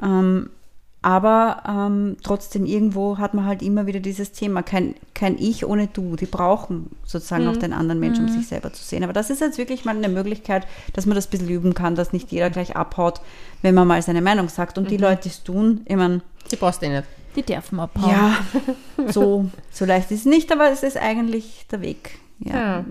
Ähm, 0.03 0.49
aber 1.07 1.63
ähm, 1.65 2.17
trotzdem 2.21 2.65
irgendwo 2.65 3.17
hat 3.17 3.33
man 3.33 3.45
halt 3.45 3.61
immer 3.61 3.85
wieder 3.85 4.01
dieses 4.01 4.33
Thema, 4.33 4.61
kein, 4.61 4.93
kein 5.13 5.37
Ich 5.37 5.65
ohne 5.65 5.87
Du. 5.87 6.17
Die 6.17 6.25
brauchen 6.25 6.89
sozusagen 7.05 7.47
auch 7.47 7.55
den 7.55 7.71
anderen 7.71 8.01
Menschen, 8.01 8.25
um 8.25 8.29
sich 8.29 8.45
selber 8.45 8.73
zu 8.73 8.83
sehen. 8.83 9.05
Aber 9.05 9.13
das 9.13 9.29
ist 9.29 9.39
jetzt 9.39 9.57
wirklich 9.57 9.85
mal 9.85 9.95
eine 9.95 10.09
Möglichkeit, 10.09 10.67
dass 10.91 11.05
man 11.05 11.15
das 11.15 11.27
ein 11.27 11.29
bisschen 11.29 11.47
üben 11.47 11.73
kann, 11.73 11.95
dass 11.95 12.11
nicht 12.11 12.29
jeder 12.29 12.49
gleich 12.49 12.75
abhaut, 12.75 13.21
wenn 13.61 13.73
man 13.73 13.87
mal 13.87 14.01
seine 14.01 14.21
Meinung 14.21 14.49
sagt. 14.49 14.77
Und 14.77 14.91
die 14.91 14.97
Leute, 14.97 15.21
die 15.23 15.29
es 15.29 15.43
tun, 15.43 15.79
ich 15.85 15.95
meine, 15.95 16.19
Die 16.51 16.57
brauchst 16.57 16.81
du 16.81 16.87
eh 16.87 16.89
nicht. 16.89 17.07
Die 17.37 17.41
dürfen 17.43 17.79
abhauen. 17.79 18.11
ja, 18.11 18.37
so, 19.07 19.49
so 19.71 19.85
leicht 19.85 20.11
ist 20.11 20.19
es 20.19 20.25
nicht, 20.25 20.51
aber 20.51 20.71
es 20.71 20.83
ist 20.83 20.97
eigentlich 20.97 21.67
der 21.71 21.79
Weg. 21.79 22.19
Ja, 22.39 22.79
Ja. 22.79 22.85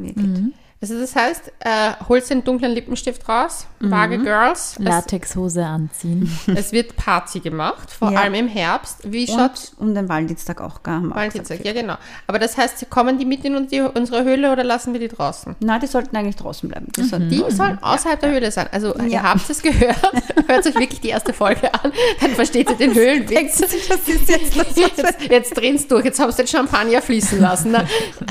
Also 0.90 1.00
das 1.00 1.16
heißt, 1.16 1.52
äh, 1.60 1.92
holst 2.08 2.30
den 2.30 2.44
dunklen 2.44 2.72
Lippenstift 2.72 3.28
raus, 3.28 3.66
vage 3.80 4.18
Girls. 4.18 4.76
Es, 4.78 4.84
Latexhose 4.84 5.64
anziehen. 5.64 6.30
es 6.54 6.70
wird 6.72 6.94
Party 6.96 7.40
gemacht, 7.40 7.90
vor 7.90 8.12
Ja. 8.12 8.20
allem 8.20 8.34
im 8.34 8.48
Herbst. 8.48 8.98
Wie 9.04 9.26
schaut 9.26 9.72
Und 9.78 9.88
um 9.88 9.94
den 9.94 10.08
Valentinstag 10.08 10.60
auch 10.60 10.82
gar 10.82 10.96
haben 10.96 11.14
Valentinstag? 11.14 11.64
Ja, 11.64 11.72
genau. 11.72 11.96
Aber 12.26 12.38
das 12.38 12.56
heißt, 12.56 12.88
kommen 12.88 13.18
die 13.18 13.24
mit 13.24 13.44
in 13.44 13.56
unsere 13.56 14.24
Höhle 14.24 14.52
oder 14.52 14.62
lassen 14.64 14.92
wir 14.92 15.00
die 15.00 15.08
draußen? 15.08 15.56
Nein, 15.60 15.80
die 15.80 15.86
sollten 15.86 16.16
eigentlich 16.16 16.36
draußen 16.36 16.68
bleiben. 16.68 16.86
Die 16.96 17.02
sollten 17.02 17.28
Die 17.28 17.44
sollen 17.50 17.82
außerhalb 17.82 18.20
der 18.20 18.30
Höhle 18.30 18.50
sein. 18.50 18.68
Also 18.70 18.94
ihr 18.96 19.08
Ja. 19.08 19.22
habt 19.24 19.48
es 19.50 19.60
gehört. 19.62 19.96
Hört 20.46 20.66
euch 20.66 20.74
wirklich 20.74 21.00
die 21.00 21.08
erste 21.08 21.32
Folge 21.32 21.72
an. 21.74 21.92
Dann 22.20 22.30
versteht 22.30 22.70
ihr 22.70 22.76
den 22.76 22.94
Höhlenwitz. 22.94 23.60
jetzt 24.76 25.30
Jetzt, 25.30 25.56
drehst 25.56 25.90
du 25.90 25.94
durch. 25.96 26.04
Jetzt 26.04 26.20
hast 26.20 26.38
du 26.38 26.42
den 26.42 26.48
Champagner 26.48 27.02
fließen 27.02 27.40
lassen. 27.40 27.72
Ne? 27.72 27.86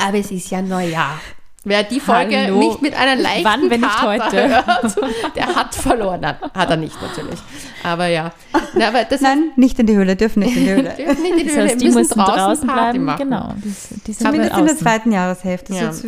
Aber 0.06 0.18
es 0.18 0.32
ist 0.32 0.50
ja 0.52 0.62
Neujahr. 0.62 1.20
Wer 1.68 1.84
die 1.84 2.00
Folge 2.00 2.38
Hallo. 2.38 2.60
nicht 2.60 2.82
mit 2.84 2.94
einer 2.94 3.20
leichten 3.20 3.44
Wann, 3.44 3.70
wenn 3.72 3.82
nicht 3.82 4.02
heute? 4.04 4.50
hört, 4.50 4.96
der 5.36 5.48
hat 5.56 5.74
verloren. 5.74 6.22
Nein, 6.22 6.36
hat 6.54 6.70
er 6.70 6.78
nicht 6.78 6.96
natürlich. 7.02 7.40
Aber 7.84 8.06
ja. 8.06 8.32
Na, 8.76 8.90
aber 8.90 9.04
das 9.06 9.22
Nein, 9.22 9.52
nicht 9.56 9.80
in 9.80 9.88
die 9.88 9.96
Höhle, 9.96 10.16
dürfen 10.16 10.42
nicht 10.42 10.56
in 10.56 10.64
die 10.64 10.70
Höhle. 10.70 10.94
dürfen 10.98 11.24
nicht 11.24 11.32
in 11.32 11.38
die 11.40 11.46
Das 11.46 11.56
Höhle, 11.56 11.70
heißt, 11.70 11.82
die 11.82 11.86
müssen 11.86 11.98
müssen 11.98 12.20
draußen, 12.20 12.68
Party 12.68 13.00
bleiben. 13.00 13.04
machen. 13.06 13.18
Genau. 13.30 13.54
Die, 13.58 13.74
die 14.06 14.14
sind 14.14 14.28
Zumindest 14.28 14.58
in 14.58 14.66
der 14.68 14.78
zweiten 14.78 15.12
Jahreshälfte. 15.12 15.74
Ja. 15.74 15.92
So 15.92 16.08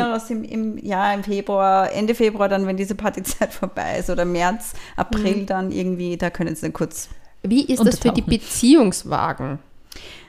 aus 0.00 0.30
im, 0.30 0.44
im 0.44 0.78
Jahr, 0.78 1.12
im 1.12 1.24
Februar, 1.24 1.92
Ende 1.92 2.14
Februar, 2.14 2.48
dann, 2.48 2.64
wenn 2.68 2.76
diese 2.76 2.94
Partyzeit 2.94 3.52
vorbei 3.54 3.98
ist, 3.98 4.10
oder 4.10 4.24
März, 4.24 4.74
April, 4.94 5.44
dann 5.44 5.72
irgendwie, 5.72 6.16
da 6.16 6.30
können 6.30 6.54
sie 6.54 6.62
dann 6.62 6.72
kurz. 6.72 7.08
Wie 7.42 7.64
ist 7.64 7.84
das 7.84 7.98
für 7.98 8.12
die. 8.12 8.22
Beziehungswagen? 8.22 9.58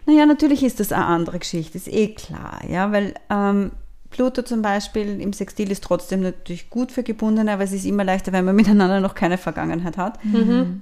Naja, 0.08 0.26
natürlich 0.26 0.64
ist 0.64 0.80
das 0.80 0.92
eine 0.92 1.06
andere 1.06 1.38
Geschichte, 1.38 1.78
ist 1.78 1.88
eh 1.88 2.08
klar, 2.16 2.62
ja, 2.68 2.92
weil 2.92 3.14
ähm, 3.30 3.72
Pluto 4.12 4.42
zum 4.42 4.62
Beispiel 4.64 5.22
im 5.22 5.34
Sextil 5.34 5.70
ist 5.72 5.84
trotzdem 5.84 6.22
natürlich 6.22 6.70
gut 6.72 6.92
für 6.92 7.04
Gebundene, 7.04 7.52
aber 7.54 7.64
es 7.64 7.72
ist 7.72 7.86
immer 7.86 8.04
leichter, 8.04 8.32
wenn 8.32 8.44
man 8.44 8.56
miteinander 8.62 9.00
noch 9.00 9.14
keine 9.14 9.38
Vergangenheit 9.38 9.98
hat, 9.98 10.20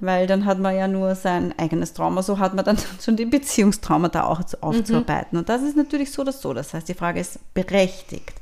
weil 0.00 0.26
dann 0.26 0.44
hat 0.46 0.58
man 0.58 0.74
ja 0.74 0.88
nur 0.88 1.14
sein 1.14 1.52
eigenes 1.58 1.92
Trauma, 1.92 2.22
so 2.22 2.38
hat 2.38 2.54
man 2.54 2.64
dann 2.64 2.78
schon 3.04 3.16
die 3.16 3.26
Beziehungstrauma 3.26 4.08
da 4.08 4.24
auch 4.24 4.42
zu- 4.44 4.62
aufzuarbeiten. 4.62 5.38
Und 5.38 5.48
das 5.50 5.62
ist 5.62 5.76
natürlich 5.76 6.10
so 6.10 6.22
oder 6.22 6.32
so. 6.32 6.54
Das 6.54 6.72
heißt, 6.72 6.88
die 6.88 6.94
Frage 6.94 7.20
ist 7.20 7.38
berechtigt. 7.54 8.32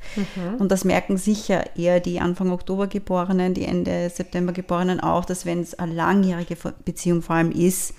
Und 0.59 0.71
das 0.71 0.85
merken 0.85 1.17
sicher 1.17 1.75
eher 1.75 1.99
die 1.99 2.19
Anfang 2.21 2.51
Oktober 2.51 2.87
geborenen, 2.87 3.53
die 3.53 3.65
Ende 3.65 4.09
September 4.09 4.53
geborenen 4.53 4.99
auch, 5.01 5.25
dass 5.25 5.45
wenn 5.45 5.59
es 5.59 5.77
eine 5.77 5.93
langjährige 5.93 6.55
Beziehung 6.85 7.21
vor 7.21 7.35
allem 7.35 7.51
ist, 7.51 7.93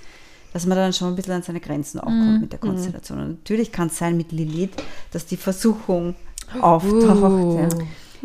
dass 0.54 0.64
man 0.64 0.78
dann 0.78 0.94
schon 0.94 1.08
ein 1.08 1.14
bisschen 1.16 1.34
an 1.34 1.42
seine 1.42 1.60
Grenzen 1.60 2.00
auch 2.00 2.06
kommt 2.06 2.40
mit 2.40 2.52
der 2.52 2.58
Konstellation. 2.58 3.18
Und 3.20 3.28
natürlich 3.40 3.70
kann 3.72 3.88
es 3.88 3.98
sein 3.98 4.16
mit 4.16 4.32
Lilith, 4.32 4.70
dass 5.12 5.26
die 5.26 5.36
Versuchung 5.36 6.14
auftaucht. 6.60 7.58
Ja. 7.60 7.68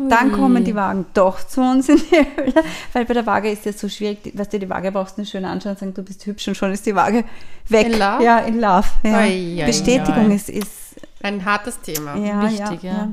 Dann 0.08 0.32
kommen 0.32 0.64
die 0.64 0.74
Wagen 0.74 1.06
doch 1.14 1.46
zu 1.46 1.60
uns 1.60 1.88
in 1.88 1.96
die 1.96 2.16
Höhle, 2.16 2.64
weil 2.92 3.04
bei 3.04 3.14
der 3.14 3.26
Waage 3.26 3.50
ist 3.50 3.66
es 3.66 3.80
so 3.80 3.88
schwierig, 3.88 4.32
weißt 4.34 4.52
du, 4.52 4.58
die 4.58 4.68
Waage 4.68 4.90
brauchst 4.90 5.16
du 5.16 5.22
nur 5.22 5.26
schön 5.26 5.44
anschauen 5.44 5.72
und 5.72 5.78
sagen, 5.78 5.94
du 5.94 6.02
bist 6.02 6.26
hübsch 6.26 6.48
und 6.48 6.56
schon 6.56 6.72
ist 6.72 6.84
die 6.86 6.94
Waage 6.94 7.24
weg. 7.68 7.86
In 7.86 7.92
love? 7.92 8.24
Ja, 8.24 8.38
in 8.40 8.60
love. 8.60 8.88
Ja. 9.04 9.18
Ei, 9.18 9.62
Bestätigung 9.64 10.30
ei. 10.30 10.34
ist, 10.34 10.48
ist 10.50 10.96
Ein 11.22 11.44
hartes 11.44 11.80
Thema. 11.80 12.16
ja, 12.16 12.42
Wichtig, 12.42 12.82
ja, 12.82 12.92
ja. 12.92 12.98
ja. 12.98 13.08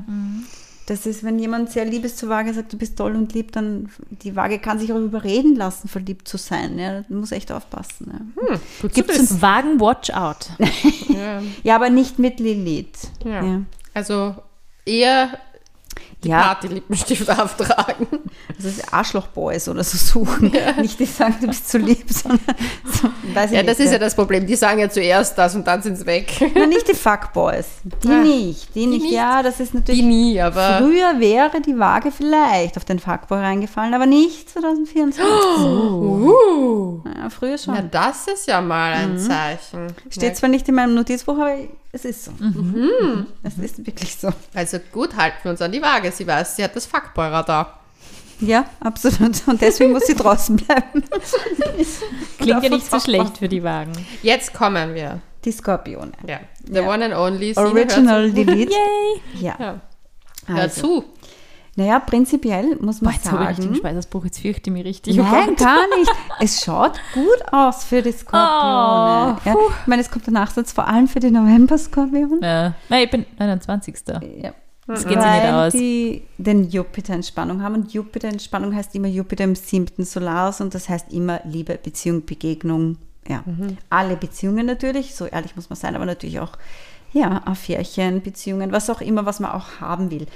Das 0.86 1.06
ist, 1.06 1.22
wenn 1.22 1.38
jemand 1.38 1.70
sehr 1.70 1.84
liebes 1.84 2.16
zur 2.16 2.28
Waage 2.28 2.52
sagt, 2.52 2.72
du 2.72 2.76
bist 2.76 2.98
toll 2.98 3.14
und 3.14 3.32
lieb, 3.32 3.52
dann 3.52 3.88
die 4.10 4.34
Waage 4.34 4.58
kann 4.58 4.80
sich 4.80 4.92
auch 4.92 4.98
überreden 4.98 5.54
lassen, 5.54 5.86
verliebt 5.86 6.26
zu 6.26 6.36
sein. 6.36 6.76
Ja, 6.78 7.04
man 7.08 7.20
muss 7.20 7.30
echt 7.30 7.52
aufpassen. 7.52 8.32
Ja, 8.36 8.58
Gibt's 8.88 9.14
zu 9.14 9.22
wissen. 9.22 9.42
Wagen, 9.42 9.78
watch 9.78 10.10
out. 10.10 10.50
Ja. 11.08 11.40
ja 11.62 11.76
aber 11.76 11.88
nicht 11.88 12.18
mit 12.18 12.40
Lilith. 12.40 13.10
Ja. 13.24 13.44
Ja. 13.44 13.62
Also 13.94 14.34
eher 14.84 15.30
die 16.24 16.28
Ja. 16.28 16.40
Party-Lippenstift 16.42 17.28
auftragen. 17.28 18.06
Also 18.56 18.68
Arschloch-Boys 18.92 19.68
oder 19.68 19.82
so 19.82 19.98
suchen. 19.98 20.52
Nicht 20.80 21.00
die 21.00 21.04
sagen, 21.04 21.34
du 21.40 21.48
bist 21.48 21.68
zu 21.68 21.78
lieb, 21.78 22.04
sondern 22.12 22.40
so, 22.84 23.08
weiß 23.34 23.50
ich 23.50 23.56
Ja, 23.56 23.62
nicht, 23.64 23.68
das 23.70 23.80
ist 23.80 23.90
ja 23.92 23.98
das 23.98 24.14
Problem. 24.14 24.46
Die 24.46 24.54
sagen 24.54 24.78
ja 24.78 24.88
zuerst 24.88 25.36
das 25.36 25.56
und 25.56 25.66
dann 25.66 25.82
sind 25.82 25.96
sie 25.96 26.06
weg. 26.06 26.32
Nein, 26.54 26.68
nicht 26.68 26.86
die 26.86 26.94
Fuckboys. 26.94 27.66
Die 28.04 28.08
Ah, 28.08 28.22
nicht. 28.22 28.72
Die, 28.74 28.86
nicht. 28.86 29.02
nicht? 29.02 29.12
Ja, 29.14 29.42
das 29.42 29.58
ist 29.58 29.72
Die 29.72 29.78
natürlich. 29.78 30.02
nie, 30.04 30.40
aber. 30.40 30.78
Früher 30.78 31.18
wäre 31.18 31.60
die 31.60 31.76
Waage 31.76 32.12
vielleicht 32.12 32.76
auf 32.76 32.84
den 32.84 33.00
Fuckboy 33.00 33.40
reingefallen, 33.40 33.92
aber 33.92 34.06
nicht 34.06 34.48
2024. 34.48 35.24
Uh, 35.24 37.00
Ja, 37.04 37.30
früher 37.30 37.58
schon. 37.58 37.74
na, 37.74 37.82
das 37.82 38.28
ist 38.28 38.46
ja 38.46 38.60
mal 38.60 38.92
ein 38.92 39.18
Zeichen. 39.18 39.88
Steht 40.08 40.36
zwar 40.36 40.48
nicht 40.48 40.68
in 40.68 40.76
meinem 40.76 40.94
Notizbuch, 40.94 41.34
aber 41.36 41.56
es 41.92 42.04
ist 42.04 42.24
so. 42.24 42.30
Mhm. 42.38 43.26
Es 43.42 43.58
ist 43.58 43.86
wirklich 43.86 44.16
so. 44.16 44.30
Also 44.54 44.78
gut, 44.92 45.16
halten 45.16 45.36
wir 45.42 45.50
uns 45.52 45.60
an 45.62 45.70
die 45.72 45.82
Waage. 45.82 46.10
Sie 46.10 46.26
weiß, 46.26 46.56
sie 46.56 46.64
hat 46.64 46.74
das 46.74 46.86
Fuckboy-Radar. 46.86 47.78
Ja, 48.40 48.64
absolut. 48.80 49.46
Und 49.46 49.60
deswegen 49.60 49.92
muss 49.92 50.06
sie 50.06 50.14
draußen 50.14 50.56
bleiben. 50.56 51.04
Klingt 52.38 52.62
ja 52.64 52.68
nicht 52.70 52.90
so 52.90 52.98
schlecht 52.98 53.38
für 53.38 53.48
die 53.48 53.62
Wagen. 53.62 53.92
Jetzt 54.22 54.52
kommen 54.52 54.94
wir. 54.94 55.20
Die 55.44 55.52
Skorpione. 55.52 56.12
Ja. 56.26 56.40
The 56.66 56.74
Ja. 56.76 56.82
one 56.88 57.04
and 57.04 57.14
only. 57.14 57.52
Original. 57.56 58.30
Delete. 58.32 58.72
Yay! 59.34 59.42
Ja. 59.42 59.56
Ja. 59.58 59.80
Hör 60.46 60.56
Also, 60.56 60.80
zu. 60.80 61.04
Naja, 61.76 62.00
prinzipiell 62.00 62.76
muss 62.80 63.00
Boah, 63.00 63.06
man 63.06 63.14
jetzt 63.14 63.32
habe 63.32 63.44
ich 63.50 63.56
den 63.56 63.64
sagen. 63.64 63.76
Speisersbruch, 63.76 64.24
jetzt 64.26 64.40
fürchte 64.40 64.68
ich 64.68 64.74
mich 64.74 64.84
richtig. 64.84 65.18
Oh 65.18 65.22
Nein, 65.22 65.56
gar 65.56 65.88
nicht. 65.98 66.10
Es 66.40 66.62
schaut 66.62 67.00
gut 67.14 67.52
aus 67.52 67.84
für 67.84 68.02
die 68.02 68.12
Skorpione. 68.12 69.38
Oh, 69.44 69.48
ja. 69.48 69.54
Ich 69.80 69.86
meine, 69.86 70.02
es 70.02 70.10
kommt 70.10 70.26
der 70.26 70.34
Nachsatz 70.34 70.72
vor 70.72 70.86
allem 70.86 71.08
für 71.08 71.20
die 71.20 71.30
November-Skorpione. 71.30 72.38
Ja. 72.42 72.74
Nein, 72.88 73.04
ich 73.04 73.10
bin 73.10 73.24
29. 73.38 73.94
Ja. 74.42 74.52
Das 74.86 75.06
geht 75.06 75.20
sich 75.22 75.30
nicht 75.30 75.44
Weil 75.44 75.66
aus. 75.66 75.72
die 75.72 76.22
den 76.38 76.68
Jupiter 76.68 77.14
in 77.14 77.22
Spannung 77.22 77.62
haben. 77.62 77.76
Und 77.76 77.92
Jupiter 77.94 78.28
in 78.28 78.40
Spannung 78.40 78.74
heißt 78.74 78.94
immer 78.94 79.08
Jupiter 79.08 79.44
im 79.44 79.54
siebten 79.54 80.04
Solarhaus 80.04 80.60
und 80.60 80.74
das 80.74 80.88
heißt 80.88 81.12
immer 81.12 81.40
Liebe, 81.44 81.78
Beziehung, 81.82 82.26
Begegnung. 82.26 82.98
Ja, 83.28 83.44
alle 83.88 84.16
Beziehungen 84.16 84.66
natürlich, 84.66 85.14
so 85.14 85.26
ehrlich 85.26 85.54
muss 85.54 85.70
man 85.70 85.76
sein, 85.76 85.94
aber 85.94 86.06
natürlich 86.06 86.40
auch, 86.40 86.58
ja, 87.12 87.40
Affärchen, 87.44 88.20
Beziehungen, 88.20 88.72
was 88.72 88.90
auch 88.90 89.00
immer, 89.00 89.24
was 89.24 89.38
man 89.38 89.52
auch 89.52 89.80
haben 89.80 90.10
will. 90.10 90.26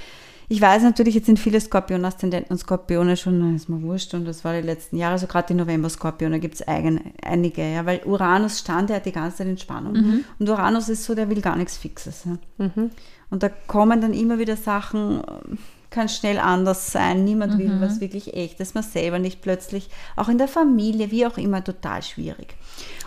Ich 0.49 0.61
weiß 0.61 0.83
natürlich, 0.85 1.15
jetzt 1.17 1.27
sind 1.27 1.39
viele 1.39 1.61
Skorpion-Aszendenten 1.61 2.53
und 2.53 2.59
Skorpione 2.59 3.17
schon, 3.17 3.57
ist 3.57 3.69
mir 3.69 3.83
wurscht, 3.83 4.15
und 4.15 4.25
das 4.27 4.45
war 4.45 4.55
die 4.55 4.67
letzten 4.67 4.97
Jahre, 4.97 5.19
so 5.19 5.27
gerade 5.27 5.49
die 5.49 5.55
November-Skorpione 5.55 6.39
gibt 6.39 6.55
es 6.55 6.63
einige, 6.63 7.73
ja, 7.73 7.85
weil 7.85 8.03
Uranus 8.05 8.61
stand 8.61 8.91
ja 8.91 9.01
die 9.01 9.13
ganze 9.13 9.39
Zeit 9.39 9.49
in 9.49 9.59
Spannung. 9.59 10.23
Und 10.39 10.49
Uranus 10.49 10.89
ist 10.89 11.05
so, 11.05 11.15
der 11.15 11.29
will 11.29 11.41
gar 11.41 11.57
nichts 11.57 11.77
Fixes. 11.77 12.25
Ja. 12.25 12.69
Und 13.31 13.43
da 13.43 13.49
kommen 13.67 14.01
dann 14.01 14.15
immer 14.15 14.39
wieder 14.39 14.57
Sachen, 14.57 15.21
kann 15.97 16.11
schnell 16.11 16.39
anders 16.39 16.93
sein, 16.93 17.25
niemand 17.25 17.57
will 17.57 17.81
was 17.81 18.01
wirklich 18.03 18.35
echtes, 18.35 18.75
man 18.75 18.85
selber 18.85 19.19
nicht 19.19 19.41
plötzlich, 19.41 19.89
auch 20.15 20.29
in 20.29 20.37
der 20.37 20.47
Familie, 20.47 21.11
wie 21.11 21.27
auch 21.27 21.39
immer, 21.39 21.65
total 21.65 22.03
schwierig. 22.03 22.55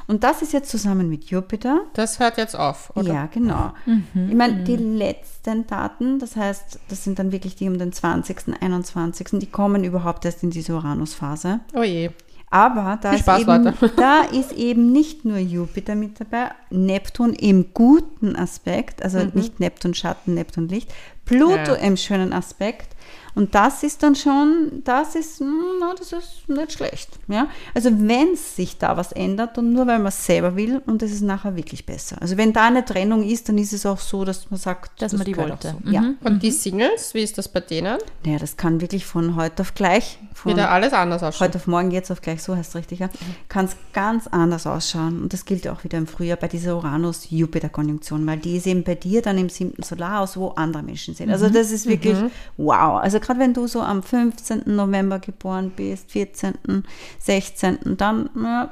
Und 0.08 0.24
das 0.24 0.41
ist 0.41 0.53
jetzt 0.53 0.72
zusammen 0.72 1.08
mit 1.08 1.25
Jupiter. 1.25 1.81
Das 1.93 2.19
hört 2.19 2.39
jetzt 2.39 2.55
auf, 2.55 2.91
oder? 2.96 3.13
Ja, 3.13 3.25
genau. 3.27 3.74
Ich 3.86 4.34
meine, 4.34 4.63
die 4.63 4.75
letzten 4.75 5.67
Daten, 5.67 6.17
das 6.17 6.36
heißt, 6.36 6.79
das 6.89 7.03
sind 7.03 7.19
dann 7.19 7.31
wirklich 7.31 7.55
die 7.55 7.69
um 7.69 7.77
den 7.77 7.93
20., 7.93 8.60
21., 8.60 9.39
die 9.39 9.46
kommen 9.46 9.84
überhaupt 9.84 10.25
erst 10.25 10.41
in 10.41 10.50
diese 10.50 10.74
Uranusphase. 10.74 11.60
Oh 11.75 11.84
je. 11.84 12.10
Aber 12.51 12.98
da, 13.00 13.13
ist 13.13 13.19
Spaß, 13.19 13.41
eben, 13.41 13.75
da 13.96 14.22
ist 14.22 14.53
eben 14.53 14.91
nicht 14.91 15.24
nur 15.24 15.38
Jupiter 15.38 15.93
mit 15.93 16.19
dabei, 16.19 16.51
Neptun 16.72 17.34
im 17.34 17.75
guten 17.75 18.36
Aspekt, 18.36 19.03
also 19.03 19.19
nicht 19.34 19.60
Neptun 19.60 19.93
Schatten, 19.93 20.34
Neptun 20.34 20.67
Licht, 20.67 20.91
Pluto 21.29 21.55
Ja. 21.55 21.75
im 21.75 21.95
schönen 21.95 22.33
Aspekt. 22.33 22.95
Und 23.35 23.55
das 23.55 23.83
ist 23.83 24.03
dann 24.03 24.15
schon, 24.15 24.81
das 24.83 25.15
ist, 25.15 25.39
hm, 25.39 25.77
na, 25.79 25.93
das 25.97 26.11
ist 26.11 26.49
nicht 26.49 26.73
schlecht. 26.73 27.09
Ja? 27.27 27.47
Also 27.73 27.89
wenn 27.93 28.35
sich 28.35 28.77
da 28.77 28.97
was 28.97 29.11
ändert, 29.11 29.57
dann 29.57 29.71
nur 29.73 29.87
weil 29.87 29.99
man 29.99 30.07
es 30.07 30.25
selber 30.25 30.55
will 30.55 30.81
und 30.85 31.01
es 31.03 31.11
ist 31.11 31.21
nachher 31.21 31.55
wirklich 31.55 31.85
besser. 31.85 32.17
Also 32.21 32.37
wenn 32.37 32.53
da 32.53 32.65
eine 32.65 32.83
Trennung 32.83 33.23
ist, 33.23 33.47
dann 33.49 33.57
ist 33.57 33.73
es 33.73 33.85
auch 33.85 33.99
so, 33.99 34.25
dass 34.25 34.49
man 34.49 34.59
sagt, 34.59 35.01
Dass 35.01 35.11
das 35.11 35.19
man 35.19 35.25
die 35.25 35.37
wollte. 35.37 35.75
So. 35.83 35.91
Ja. 35.91 36.13
Und 36.23 36.43
die 36.43 36.51
Singles, 36.51 37.13
wie 37.13 37.23
ist 37.23 37.37
das 37.37 37.47
bei 37.47 37.59
denen? 37.59 37.97
Naja, 38.25 38.39
das 38.39 38.57
kann 38.57 38.81
wirklich 38.81 39.05
von 39.05 39.35
heute 39.35 39.61
auf 39.61 39.73
gleich, 39.73 40.19
von 40.33 40.53
Wieder 40.53 40.71
alles 40.71 40.93
anders 40.93 41.23
ausschauen. 41.23 41.47
heute 41.47 41.57
auf 41.59 41.67
morgen, 41.67 41.91
jetzt 41.91 42.11
auf 42.11 42.21
gleich, 42.21 42.41
so 42.43 42.55
heißt 42.55 42.69
es 42.69 42.75
richtig, 42.75 42.99
ja, 42.99 43.09
kann 43.47 43.65
es 43.65 43.75
ganz 43.93 44.27
anders 44.27 44.67
ausschauen. 44.67 45.21
Und 45.21 45.33
das 45.33 45.45
gilt 45.45 45.67
auch 45.67 45.83
wieder 45.83 45.97
im 45.97 46.07
Frühjahr 46.07 46.37
bei 46.37 46.47
dieser 46.47 46.75
Uranus-Jupiter-Konjunktion, 46.77 48.25
weil 48.25 48.37
die 48.37 48.57
ist 48.57 48.67
eben 48.67 48.83
bei 48.83 48.95
dir 48.95 49.21
dann 49.21 49.37
im 49.37 49.49
siebten 49.49 49.83
Solarhaus, 49.83 50.37
wo 50.37 50.49
andere 50.49 50.83
Menschen 50.83 51.15
sind. 51.15 51.29
Also 51.31 51.49
das 51.49 51.71
ist 51.71 51.87
wirklich 51.87 52.17
wow. 52.57 52.99
Also 53.00 53.20
gerade 53.20 53.39
wenn 53.39 53.53
du 53.53 53.68
so 53.68 53.82
am 53.82 54.03
15. 54.03 54.63
November 54.65 55.20
geboren 55.20 55.72
bist, 55.75 56.12
14., 56.12 56.84
16., 57.20 57.98
dann 57.98 58.29
ja, 58.36 58.70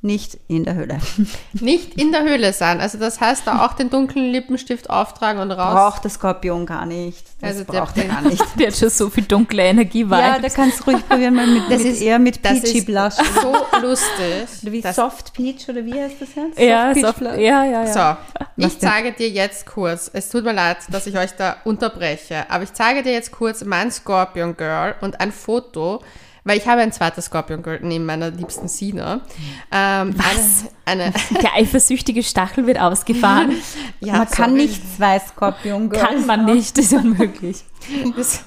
nicht 0.00 0.38
in 0.46 0.62
der 0.62 0.76
Hölle. 0.76 0.98
Nicht 1.54 1.94
in 2.00 2.12
der 2.12 2.22
Höhle 2.22 2.52
sein. 2.52 2.80
Also 2.80 2.98
das 2.98 3.20
heißt, 3.20 3.42
da 3.48 3.66
auch 3.66 3.72
den 3.72 3.90
dunklen 3.90 4.30
Lippenstift 4.30 4.88
auftragen 4.88 5.40
und 5.42 5.50
raus. 5.50 5.74
Braucht 5.74 6.04
der 6.04 6.10
Skorpion 6.12 6.66
gar 6.66 6.86
nicht. 6.86 7.24
Das 7.40 7.50
Also 7.50 7.64
der- 7.64 7.80
braucht 7.80 7.96
er 7.96 8.04
gar 8.04 8.22
nicht. 8.22 8.44
Der 8.60 8.68
hat 8.68 8.76
schon 8.76 8.90
so 8.90 9.10
viel 9.10 9.24
dunkle 9.24 9.60
Energie, 9.64 10.02
Ja, 10.02 10.10
weil 10.10 10.40
da 10.40 10.48
kannst 10.50 10.78
du 10.80 10.84
ruhig 10.92 11.08
probieren, 11.08 11.34
mal 11.34 11.48
mit, 11.48 11.64
Das 11.68 11.82
mit 11.82 11.92
ist- 11.94 12.00
eher 12.02 12.20
mit 12.20 12.44
Das 12.44 12.60
Peachy 12.60 12.78
ist 12.78 12.86
Blush. 12.86 13.14
so 13.42 13.52
lustig. 13.82 14.46
Oder 14.62 14.72
wie 14.72 14.82
Soft 14.92 15.32
Peach 15.32 15.68
oder 15.68 15.84
wie 15.84 15.94
heißt 16.00 16.14
das 16.20 16.28
jetzt? 16.36 16.60
ja, 16.60 16.94
Soft 16.94 17.00
so, 17.00 17.12
Peach 17.12 17.18
Blush. 17.32 17.38
ja, 17.44 17.64
ja, 17.64 17.84
ja. 17.84 17.92
So, 17.92 17.98
Was 18.56 18.72
ich 18.74 18.78
denn? 18.78 18.88
zeige 18.90 19.12
dir 19.12 19.28
jetzt 19.30 19.66
kurz, 19.66 20.08
es 20.12 20.28
tut 20.28 20.44
mir 20.44 20.52
leid, 20.52 20.76
dass 20.92 21.08
ich 21.08 21.18
euch 21.18 21.32
da 21.36 21.56
unterbreche, 21.64 22.48
aber 22.48 22.62
ich 22.62 22.72
zeige 22.72 23.02
dir 23.02 23.10
jetzt 23.12 23.32
kurz 23.32 23.64
mein 23.64 23.90
Scorpion 23.90 24.56
Girl 24.56 24.94
und 25.00 25.20
ein 25.20 25.32
Foto, 25.32 26.02
weil 26.44 26.58
ich 26.58 26.66
habe 26.66 26.80
ein 26.80 26.92
zweites 26.92 27.26
Scorpion 27.26 27.62
Girl 27.62 27.80
neben 27.82 28.06
meiner 28.06 28.30
liebsten 28.30 28.68
Sina. 28.68 29.20
Ähm, 29.72 30.14
Was? 30.16 30.64
Eine, 30.84 31.04
eine, 31.04 31.12
Der 31.42 31.54
eifersüchtige 31.54 32.22
Stachel 32.22 32.66
wird 32.66 32.80
ausgefahren. 32.80 33.56
ja, 34.00 34.18
man 34.18 34.28
kann 34.30 34.50
sorry. 34.50 34.62
nicht 34.62 34.82
zwei 34.96 35.18
Skorpion 35.18 35.90
Girls 35.90 36.06
Kann 36.06 36.26
man 36.26 36.44
nicht, 36.46 36.78
ist 36.78 36.92
unmöglich. 36.92 37.64
Das, 38.16 38.42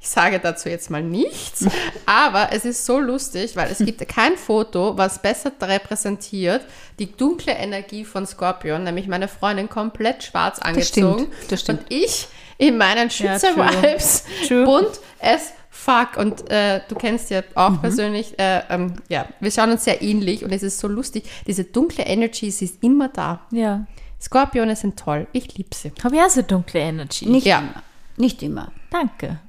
ich 0.00 0.10
sage 0.10 0.38
dazu 0.38 0.68
jetzt 0.68 0.90
mal 0.90 1.02
nichts, 1.02 1.64
aber 2.04 2.48
es 2.52 2.66
ist 2.66 2.84
so 2.84 2.98
lustig, 3.00 3.56
weil 3.56 3.70
es 3.70 3.78
gibt 3.78 4.06
kein 4.06 4.36
Foto, 4.36 4.98
was 4.98 5.22
besser 5.22 5.50
repräsentiert 5.62 6.60
die 6.98 7.10
dunkle 7.10 7.52
Energie 7.54 8.04
von 8.04 8.26
Scorpion, 8.26 8.84
nämlich 8.84 9.08
meine 9.08 9.28
Freundin 9.28 9.70
komplett 9.70 10.22
schwarz 10.24 10.58
angezogen 10.58 11.20
stimmt, 11.30 11.50
das 11.52 11.60
stimmt. 11.62 11.80
und 11.80 11.86
ich 11.92 12.28
in 12.58 12.76
meinen 12.76 13.08
Ja, 13.08 13.38
Schütze-Vibes 13.38 14.24
True. 14.46 14.64
bunt 14.64 15.00
as 15.20 15.52
fuck 15.76 16.16
und 16.16 16.48
äh, 16.50 16.80
du 16.88 16.94
kennst 16.94 17.30
ja 17.30 17.42
auch 17.56 17.70
Mhm. 17.70 17.80
persönlich, 17.80 18.38
äh, 18.38 18.62
ähm, 18.70 18.94
ja, 19.08 19.26
wir 19.40 19.50
schauen 19.50 19.70
uns 19.72 19.84
sehr 19.84 20.00
ähnlich 20.02 20.44
und 20.44 20.52
es 20.52 20.62
ist 20.62 20.78
so 20.78 20.86
lustig, 20.88 21.24
diese 21.46 21.64
dunkle 21.64 22.04
Energy, 22.04 22.50
sie 22.50 22.66
ist 22.66 22.82
immer 22.82 23.08
da. 23.08 23.40
Ja. 23.50 23.84
Skorpione 24.20 24.76
sind 24.76 24.98
toll, 24.98 25.26
ich 25.32 25.56
liebe 25.58 25.70
sie. 25.74 25.92
Habe 26.02 26.14
ich 26.16 26.22
auch 26.22 26.30
so 26.30 26.42
dunkle 26.42 26.80
Energy. 26.80 27.26
Nicht 27.26 27.46
Ja. 27.46 27.58
immer. 27.58 27.82
Nicht 28.16 28.42
immer. 28.44 28.70
Danke. 28.90 29.40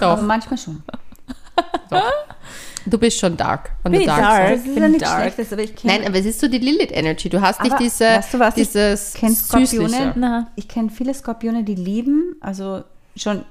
Aber 0.00 0.16
Doch, 0.16 0.22
manchmal 0.22 0.58
schon. 0.58 0.82
du 2.86 2.98
bist 2.98 3.18
schon 3.18 3.36
dark. 3.36 3.70
On 3.84 3.92
Bin 3.92 4.00
the 4.00 4.04
ich 4.04 4.06
dark 4.06 4.20
dark? 4.20 4.50
Das 4.50 4.58
ist 4.60 4.74
bin 4.74 4.82
ja 4.82 4.88
nichts 4.88 5.02
dark. 5.04 5.22
Schlechtes, 5.22 5.52
aber 5.52 5.62
ich 5.62 5.76
kenne 5.76 5.94
Nein, 5.94 6.06
aber 6.06 6.18
es 6.18 6.26
ist 6.26 6.40
so 6.40 6.48
die 6.48 6.58
Lilith 6.58 6.92
Energy. 6.92 7.28
Du 7.28 7.40
hast 7.40 7.62
nicht 7.62 7.72
Aber 7.72 7.82
diese, 7.82 8.04
weißt 8.04 8.34
du 8.34 8.38
was, 8.38 8.56
ich 8.56 8.68
dieses 8.68 9.14
kenn 9.14 9.34
Skorpione. 9.34 9.88
Süßliche. 9.88 10.12
Na, 10.16 10.48
ich 10.56 10.68
kenn 10.68 10.90
viele 10.90 11.14
Skorpione, 11.14 11.64
die 11.64 11.74
lieben, 11.74 12.36
also 12.40 12.84
schon 13.16 13.44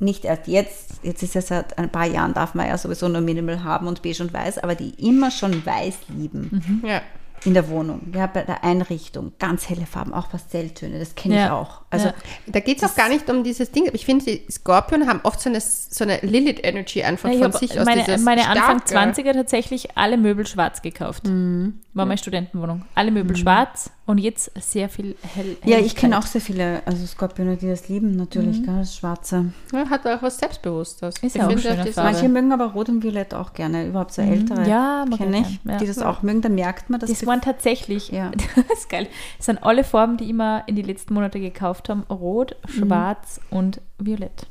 nicht 0.00 0.24
erst 0.24 0.48
jetzt, 0.48 0.90
jetzt 1.02 1.22
ist 1.22 1.34
ja 1.34 1.40
seit 1.40 1.78
ein 1.78 1.88
paar 1.90 2.06
Jahren 2.06 2.34
darf 2.34 2.54
man 2.54 2.66
ja 2.66 2.76
sowieso 2.76 3.08
nur 3.08 3.20
Minimal 3.20 3.62
haben 3.64 3.86
und 3.86 4.02
beige 4.02 4.22
und 4.22 4.32
weiß, 4.32 4.58
aber 4.58 4.74
die 4.74 4.90
immer 5.08 5.30
schon 5.30 5.64
weiß 5.64 5.94
lieben 6.08 6.82
Ja. 6.84 7.00
in 7.44 7.54
der 7.54 7.68
Wohnung, 7.68 8.00
ja, 8.14 8.26
bei 8.26 8.42
der 8.42 8.64
Einrichtung, 8.64 9.32
ganz 9.38 9.68
helle 9.68 9.84
Farben, 9.86 10.12
auch 10.14 10.30
Pastelltöne, 10.30 10.98
das 10.98 11.14
kenne 11.14 11.34
ich 11.34 11.40
Ja. 11.42 11.52
auch. 11.54 11.82
Also 11.90 12.06
Ja. 12.08 12.14
Da 12.48 12.60
geht 12.60 12.82
es 12.82 12.90
auch 12.90 12.96
gar 12.96 13.08
nicht 13.08 13.28
um 13.30 13.44
dieses 13.44 13.70
Ding. 13.70 13.84
aber 13.86 13.94
Ich 13.94 14.04
finde, 14.06 14.24
die 14.24 14.42
Skorpion 14.50 15.06
haben 15.06 15.20
oft 15.22 15.40
so 15.40 15.48
eine, 15.50 15.60
so 15.60 16.02
eine 16.04 16.18
Lilith-Energy 16.22 17.02
einfach 17.04 17.28
ich 17.28 17.36
von 17.36 17.44
habe 17.44 17.58
sich 17.58 17.78
aus. 17.78 17.84
meine, 17.86 18.18
meine 18.18 18.48
Anfang 18.48 18.80
starke. 18.86 19.12
20er 19.20 19.32
tatsächlich 19.34 19.96
alle 19.96 20.16
Möbel 20.16 20.46
schwarz 20.46 20.82
gekauft. 20.82 21.26
Mhm. 21.26 21.80
War 21.92 22.06
meine 22.06 22.18
Studentenwohnung. 22.18 22.84
Alle 22.96 23.10
Möbel 23.12 23.36
schwarz 23.36 23.90
und 24.06 24.18
jetzt 24.18 24.50
sehr 24.60 24.88
viel 24.88 25.16
hell. 25.34 25.56
ja, 25.64 25.78
ich 25.78 25.96
kenne 25.96 26.18
auch 26.18 26.26
sehr 26.26 26.40
viele 26.40 26.82
also 26.86 27.06
Skorpione, 27.06 27.56
die 27.56 27.68
das 27.68 27.88
lieben, 27.88 28.16
natürlich, 28.16 28.62
gell, 28.62 28.78
das 28.78 28.96
Schwarze. 28.96 29.52
Ja, 29.72 29.88
hat 29.88 30.06
auch 30.06 30.22
was 30.22 30.38
Selbstbewusstes. 30.38 31.14
Ist 31.16 31.22
ich 31.24 31.34
ja 31.34 31.46
auch 31.46 31.50
finde. 31.52 31.92
Manche 31.96 32.28
mögen 32.28 32.52
aber 32.52 32.66
Rot 32.72 32.88
und 32.90 33.02
Violett 33.02 33.32
auch 33.34 33.52
gerne, 33.54 33.86
überhaupt 33.86 34.12
so 34.12 34.20
ältere 34.22 34.68
Ja, 34.68 35.04
kenne 35.16 35.40
ich 35.40 35.46
ich, 35.46 35.60
ja. 35.64 35.78
die 35.78 35.86
das 35.86 36.00
auch 36.00 36.22
mögen, 36.22 36.42
da 36.42 36.48
merkt 36.50 36.90
man, 36.90 37.00
dass 37.00 37.08
Das 37.10 37.20
die- 37.20 37.26
waren 37.26 37.40
tatsächlich, 37.40 38.08
Ja. 38.10 38.30
das 38.68 38.78
ist 38.78 38.88
geil. 38.90 39.06
Das 39.38 39.46
sind 39.46 39.62
alle 39.62 39.84
Farben, 39.84 40.16
die 40.18 40.28
immer 40.28 40.62
in 40.66 40.76
die 40.76 40.82
letzten 40.82 41.14
Monate 41.14 41.40
gekauft 41.40 41.88
haben. 41.88 42.02
Rot, 42.10 42.56
Mhm. 42.66 42.70
schwarz 42.86 43.40
und 43.50 43.80
violett. 43.98 44.46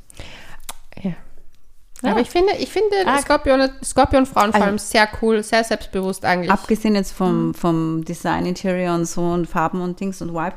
Ja. 1.02 1.12
Aber 2.10 2.20
ich 2.20 2.30
finde, 2.30 2.52
ich 2.58 2.70
finde 2.70 2.88
Ah. 3.06 3.18
Skorpion, 3.18 3.68
Skorpionfrauen 3.84 4.50
vor 4.52 4.54
Also- 4.56 4.66
allem 4.66 4.78
sehr 4.78 5.08
cool, 5.22 5.42
sehr 5.42 5.64
selbstbewusst 5.64 6.24
eigentlich. 6.24 6.50
Abgesehen 6.50 6.94
jetzt 6.94 7.12
vom, 7.12 7.54
vom 7.54 8.04
Design, 8.04 8.46
Interior 8.46 8.94
und 8.94 9.06
so 9.06 9.22
und 9.22 9.46
Farben 9.46 9.80
und 9.80 9.98
Dings 10.00 10.20
und 10.22 10.32
Vibe, 10.34 10.54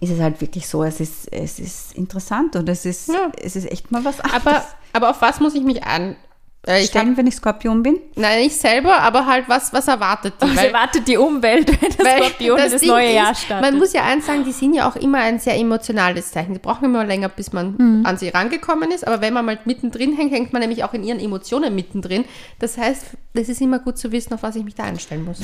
ist 0.00 0.10
es 0.10 0.20
halt 0.20 0.40
wirklich 0.40 0.66
so, 0.68 0.82
es 0.84 1.00
ist, 1.00 1.32
es 1.32 1.58
ist 1.58 1.94
interessant 1.94 2.56
und 2.56 2.68
es 2.68 2.84
ist, 2.86 3.08
Ja. 3.08 3.30
es 3.40 3.56
ist 3.56 3.70
echt 3.70 3.90
mal 3.92 4.04
was 4.04 4.20
anderes. 4.20 4.44
aber, 4.46 4.64
aber 4.94 5.10
auf 5.10 5.20
was 5.22 5.38
muss 5.40 5.54
ich 5.54 5.62
mich 5.62 5.84
an? 5.84 6.16
Äh, 6.64 6.78
ich 6.82 6.94
hab, 6.94 7.00
Stellen, 7.00 7.16
wenn 7.16 7.26
ich 7.26 7.34
Skorpion 7.34 7.82
bin? 7.82 7.98
nein, 8.14 8.42
nicht 8.44 8.54
selber, 8.56 9.00
aber 9.00 9.26
halt, 9.26 9.48
was, 9.48 9.72
was 9.72 9.88
erwartet 9.88 10.34
die? 10.40 10.48
Was 10.48 10.56
Weil- 10.56 10.66
erwartet 10.66 11.08
die 11.08 11.16
Umwelt, 11.16 11.68
wenn 11.68 11.90
das 11.90 11.98
Weil 12.06 12.18
Skorpion 12.22 12.56
das, 12.56 12.80
Ding 12.80 12.88
neue 12.88 13.08
ist, 13.08 13.14
Jahr 13.16 13.34
startet? 13.34 13.70
Man 13.70 13.78
muss 13.80 13.92
ja 13.92 14.04
eins 14.04 14.26
sagen, 14.26 14.44
die 14.44 14.52
sind 14.52 14.74
ja 14.74 14.88
auch 14.88 14.94
immer 14.94 15.18
ein 15.18 15.40
sehr 15.40 15.56
emotionales 15.58 16.30
Zeichen. 16.30 16.52
Die 16.52 16.60
brauchen 16.60 16.84
immer 16.84 17.04
länger, 17.04 17.28
bis 17.30 17.52
man 17.52 17.74
Mhm. 17.76 18.06
an 18.06 18.16
sie 18.16 18.28
rangekommen 18.28 18.92
ist. 18.92 19.04
Aber 19.04 19.20
wenn 19.20 19.34
man 19.34 19.44
mal 19.44 19.58
mittendrin 19.64 20.16
hängt, 20.16 20.32
hängt 20.32 20.52
man 20.52 20.60
nämlich 20.60 20.84
auch 20.84 20.94
in 20.94 21.02
ihren 21.02 21.18
Emotionen 21.18 21.74
mittendrin. 21.74 22.24
Das 22.60 22.78
heißt, 22.78 23.06
das 23.34 23.48
ist 23.48 23.60
immer 23.60 23.80
gut 23.80 23.98
zu 23.98 24.12
wissen, 24.12 24.32
auf 24.34 24.44
was 24.44 24.54
ich 24.54 24.62
mich 24.64 24.76
da 24.76 24.84
einstellen 24.84 25.24
muss. 25.24 25.40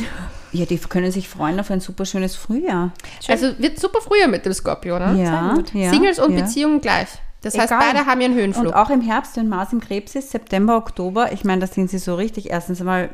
Ja, 0.53 0.67
die 0.67 0.79
können 0.79 1.11
sich 1.11 1.29
freuen 1.29 1.59
auf 1.59 1.71
ein 1.73 1.81
super 1.81 2.05
schönes 2.05 2.37
Frühjahr. 2.37 2.93
Also 3.27 3.59
wird 3.59 3.81
super 3.81 4.01
früher 4.01 4.29
mit 4.29 4.47
dem 4.47 4.53
Skorpion. 4.53 5.17
Ne? 5.17 5.25
Ja, 5.25 5.59
ja, 5.73 5.91
Singles 5.91 6.21
und 6.21 6.33
ja. 6.37 6.43
Beziehungen 6.43 6.81
gleich. 6.81 7.09
Das 7.43 7.57
heißt, 7.57 7.71
Egal. 7.73 7.93
beide 7.93 8.07
haben 8.07 8.21
ihren 8.21 8.33
Und 8.33 8.39
Höhenflug. 8.39 8.73
auch 8.75 8.91
im 8.91 9.01
Herbst, 9.01 9.37
wenn 9.37 9.49
Mars 9.49 9.73
im 9.73 9.81
Krebs 9.81 10.15
ist, 10.15 10.31
September, 10.31 10.77
Oktober, 10.77 11.33
ich 11.33 11.45
meine, 11.45 11.61
da 11.61 11.67
sind 11.67 11.89
sie 11.91 11.99
so 11.99 12.15
richtig 12.17 12.51
erstens 12.51 12.81
einmal 12.81 13.11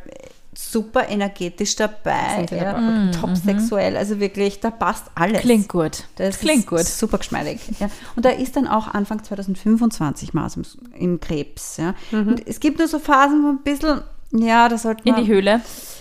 super 0.57 1.09
energetisch 1.09 1.75
dabei, 1.77 2.47
ja, 2.51 2.73
dabei. 2.73 3.11
top 3.19 3.37
sexuell, 3.37 3.97
also 3.97 4.21
wirklich, 4.21 4.61
da 4.61 4.71
passt 4.71 5.07
alles. 5.15 5.41
Klingt 5.41 5.69
gut. 5.69 6.05
Das 6.17 6.39
Klingt 6.39 6.61
ist 6.61 6.67
gut. 6.69 6.85
super 6.85 7.19
geschmeidig. 7.19 7.61
Ja. 7.81 7.91
Und 8.17 8.25
da 8.25 8.31
ist 8.31 8.57
dann 8.57 8.69
auch 8.69 8.89
Anfang 8.89 9.23
2025 9.25 10.33
Mars 10.33 10.57
im, 10.57 10.63
im 10.97 11.21
Krebs. 11.21 11.77
Ja. 11.79 11.95
Mhm. 12.13 12.29
Und 12.29 12.47
es 12.47 12.61
gibt 12.61 12.79
nur 12.79 12.89
so 12.89 12.99
Phasen, 13.01 13.43
wo 13.45 13.49
ein 13.49 13.63
bisschen, 13.63 14.01
ja, 14.35 14.69
da 14.69 14.77
sollte 14.79 15.03
In 15.05 15.13
man 15.15 15.25
die 15.25 15.31
Höhle. 15.31 15.61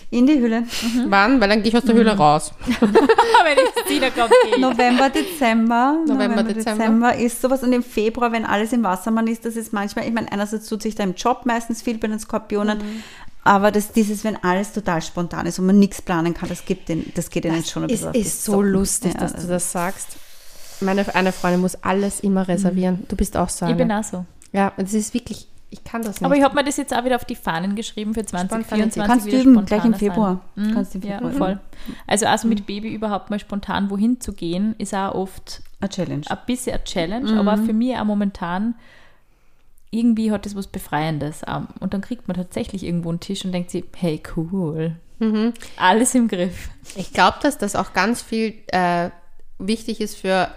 in 0.09 0.27
die 0.27 0.39
Hülle. 0.39 0.63
Wann? 1.07 1.41
Weil 1.41 1.49
dann 1.49 1.63
gehe 1.63 1.69
ich 1.69 1.77
aus 1.77 1.83
der 1.85 1.95
Mhm. 1.95 1.99
Höhle 1.99 2.17
raus. 2.17 2.51
Wenn 2.67 3.57
ich 3.95 3.99
da 3.99 4.09
glaube, 4.09 4.33
November, 4.59 5.09
Dezember. 5.09 5.97
November, 6.07 6.43
Dezember. 6.43 7.15
ist 7.15 7.41
sowas. 7.41 7.63
Und 7.63 7.73
im 7.73 7.83
Februar, 7.83 8.31
wenn 8.31 8.45
alles 8.45 8.73
im 8.73 8.83
Wassermann 8.83 9.25
ist, 9.27 9.43
das 9.45 9.55
ist 9.55 9.73
manchmal, 9.73 10.05
ich 10.07 10.13
meine, 10.13 10.31
einerseits 10.31 10.67
tut 10.67 10.81
sich 10.83 10.93
da 10.95 11.03
im 11.03 11.15
Job 11.15 11.45
meistens 11.45 11.81
viel 11.81 11.97
bei 11.97 12.07
den 12.07 12.19
Skorpionen. 12.19 12.77
Mhm. 12.77 13.03
Aber 13.45 13.71
das, 13.71 13.91
dieses, 13.91 14.23
wenn 14.23 14.41
alles 14.43 14.71
total 14.71 15.01
spontan 15.01 15.45
ist 15.47 15.59
und 15.59 15.65
man 15.65 15.77
nichts 15.79 16.01
planen 16.01 16.33
kann, 16.33 16.47
das, 16.47 16.63
gibt 16.65 16.87
den, 16.89 17.11
das 17.15 17.29
geht 17.29 17.43
ihnen 17.45 17.63
schon 17.65 17.83
ein 17.83 17.89
Es 17.89 17.93
bisschen 18.01 18.07
auf 18.09 18.13
die 18.13 18.19
ist 18.21 18.43
so 18.45 18.51
Socken. 18.53 18.69
lustig, 18.69 19.13
Ja, 19.15 19.19
dass 19.19 19.33
du 19.35 19.47
das 19.47 19.71
sagst. 19.71 20.09
Meine 20.79 21.13
eine 21.15 21.31
Freundin 21.31 21.59
muss 21.61 21.75
alles 21.83 22.19
immer 22.21 22.47
reservieren. 22.47 23.03
Du 23.09 23.15
bist 23.15 23.35
auch 23.35 23.49
so 23.49 23.65
Ich 23.65 23.75
bin 23.75 23.89
eine. 23.91 23.99
auch 23.99 24.03
so. 24.03 24.25
Ja, 24.53 24.71
und 24.77 24.85
es 24.85 24.93
ist 24.93 25.13
wirklich, 25.13 25.47
ich 25.73 25.83
kann 25.83 26.01
das 26.03 26.21
nicht. 26.21 26.25
Aber 26.25 26.35
ich 26.35 26.43
habe 26.43 26.55
mir 26.55 26.63
das 26.63 26.77
jetzt 26.77 26.95
auch 26.95 27.03
wieder 27.03 27.15
auf 27.15 27.25
die 27.25 27.35
Fahnen 27.35 27.75
geschrieben 27.75 28.13
für 28.13 28.25
2024. 28.25 29.01
Du 29.01 29.07
kannst 29.07 29.27
üben, 29.27 29.53
spontaner 29.53 29.65
gleich 29.65 29.85
im. 29.85 29.93
Februar. 29.95 30.41
Mhm. 30.55 30.73
Kannst 30.73 30.95
im 30.95 31.01
Ja, 31.01 31.17
Februar 31.17 31.31
voll. 31.33 31.59
Also 32.07 32.25
also 32.27 32.47
mit 32.47 32.65
Baby 32.65 32.93
überhaupt 32.93 33.29
mal 33.29 33.39
spontan 33.39 33.89
wohin 33.89 34.21
zu 34.21 34.33
gehen, 34.33 34.75
ist 34.77 34.93
auch 34.93 35.13
oft 35.15 35.61
Eine 35.81 35.89
Challenge. 35.89 36.21
ein 36.29 36.37
bisschen 36.45 36.73
eine 36.75 36.83
Challenge, 36.83 37.39
aber 37.39 37.57
für 37.57 37.73
mich 37.73 37.95
auch 37.97 38.05
momentan 38.05 38.75
irgendwie 39.91 40.31
hat 40.31 40.45
das 40.45 40.55
was 40.55 40.67
Befreiendes. 40.67 41.41
ähm, 41.47 41.67
Und 41.79 41.93
dann 41.93 42.01
kriegt 42.01 42.27
man 42.27 42.35
tatsächlich 42.35 42.83
irgendwo 42.83 43.09
einen 43.09 43.19
Tisch 43.19 43.45
und 43.45 43.51
denkt 43.51 43.69
sich, 43.71 43.83
hey, 43.97 44.21
cool. 44.35 44.95
Alles 45.77 46.15
im 46.15 46.27
Griff. 46.27 46.69
Ich 46.95 47.13
glaube, 47.13 47.37
dass 47.41 47.57
das 47.57 47.75
auch 47.77 47.93
ganz 47.93 48.21
viel 48.21 48.55
äh, 48.67 49.09
wichtig 49.57 50.01
ist 50.01 50.17
für 50.17 50.49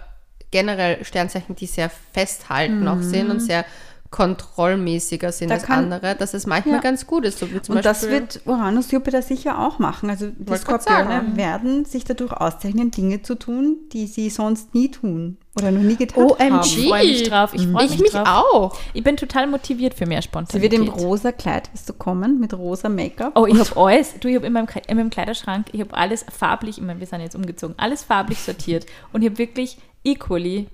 generell 0.51 1.05
Sternzeichen, 1.05 1.55
die 1.55 1.67
sehr 1.67 1.89
festhalten 1.89 2.85
auch 2.87 3.01
sind 3.01 3.29
und 3.29 3.39
sehr 3.41 3.63
kontrollmäßiger 4.11 5.31
sind 5.31 5.49
Da 5.49 5.55
als 5.55 5.63
kann- 5.63 5.85
andere, 5.91 6.15
dass 6.15 6.33
es 6.33 6.45
manchmal 6.47 6.75
Ja. 6.75 6.81
ganz 6.81 7.05
gut 7.07 7.25
ist. 7.25 7.39
So 7.39 7.51
wie 7.51 7.61
zum 7.61 7.75
Und 7.75 7.85
das 7.85 8.01
Beispiel, 8.01 8.19
wird 8.21 8.41
Uranus 8.45 8.91
Jupiter 8.91 9.21
sicher 9.21 9.59
auch 9.59 9.79
machen. 9.79 10.09
Also 10.09 10.27
die 10.37 10.55
Skorpione 10.57 11.35
werden 11.35 11.85
sich 11.85 12.03
dadurch 12.03 12.31
auszeichnen, 12.31 12.91
Dinge 12.91 13.21
zu 13.21 13.35
tun, 13.35 13.77
die 13.93 14.07
sie 14.07 14.29
sonst 14.29 14.73
nie 14.73 14.89
tun 14.89 15.37
oder 15.57 15.71
noch 15.71 15.81
nie 15.81 15.95
getan 15.95 16.23
OMG. 16.23 16.39
haben. 16.51 16.61
Ich 16.63 16.87
freue 16.87 17.05
mich 17.07 17.23
drauf. 17.23 17.53
Ich 17.53 17.67
freue 17.67 17.85
ich 17.85 17.91
mich, 17.91 18.01
mich 18.01 18.11
drauf. 18.11 18.27
auch. 18.53 18.77
Ich 18.93 19.03
bin 19.03 19.17
total 19.17 19.47
motiviert 19.47 19.93
für 19.93 20.05
mehr 20.05 20.21
Sie 20.21 20.27
Spontanität. 20.27 20.71
wird 20.71 20.81
im 20.81 20.87
rosa 20.89 21.31
Kleid, 21.31 21.69
wirst 21.73 21.89
du 21.89 21.93
kommen, 21.93 22.39
mit 22.39 22.53
rosa 22.53 22.89
Make-up. 22.89 23.33
Oh, 23.35 23.45
ich 23.45 23.57
habe 23.59 23.75
alles, 23.89 24.13
du, 24.19 24.27
ich 24.27 24.35
habe 24.35 24.45
in, 24.45 24.55
in 24.87 24.97
meinem 24.97 25.09
Kleiderschrank, 25.09 25.67
ich 25.71 25.81
habe 25.81 25.93
alles 25.95 26.25
farblich, 26.31 26.77
ich 26.77 26.83
meine, 26.83 26.99
wir 26.99 27.07
sind 27.07 27.21
jetzt 27.21 27.35
umgezogen, 27.35 27.75
alles 27.77 28.03
farblich 28.03 28.39
sortiert 28.39 28.85
und 29.13 29.21
ich 29.23 29.29
habe 29.29 29.37
wirklich 29.39 29.77
equally 30.03 30.67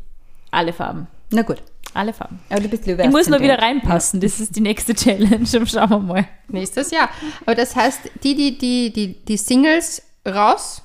alle 0.51 0.73
Farben. 0.73 1.07
Na 1.31 1.41
gut, 1.41 1.63
Alle 1.93 2.13
Farben. 2.13 2.39
aber 2.49 2.61
du 2.61 2.69
bist 2.69 2.85
Löwe. 2.87 3.03
Ich 3.03 3.09
muss 3.09 3.27
nur 3.27 3.39
wieder 3.39 3.59
reinpassen, 3.59 4.19
das 4.19 4.39
ist 4.39 4.55
die 4.55 4.61
nächste 4.61 4.95
Challenge, 4.95 5.45
schauen 5.67 5.89
wir 5.89 5.99
mal. 5.99 6.27
Nächstes 6.47 6.91
Jahr. 6.91 7.09
Aber 7.45 7.55
das 7.55 7.75
heißt, 7.75 7.99
die, 8.23 8.35
die, 8.35 8.57
die, 8.57 8.91
die, 8.91 9.25
die 9.25 9.37
Singles 9.37 10.01
raus, 10.27 10.81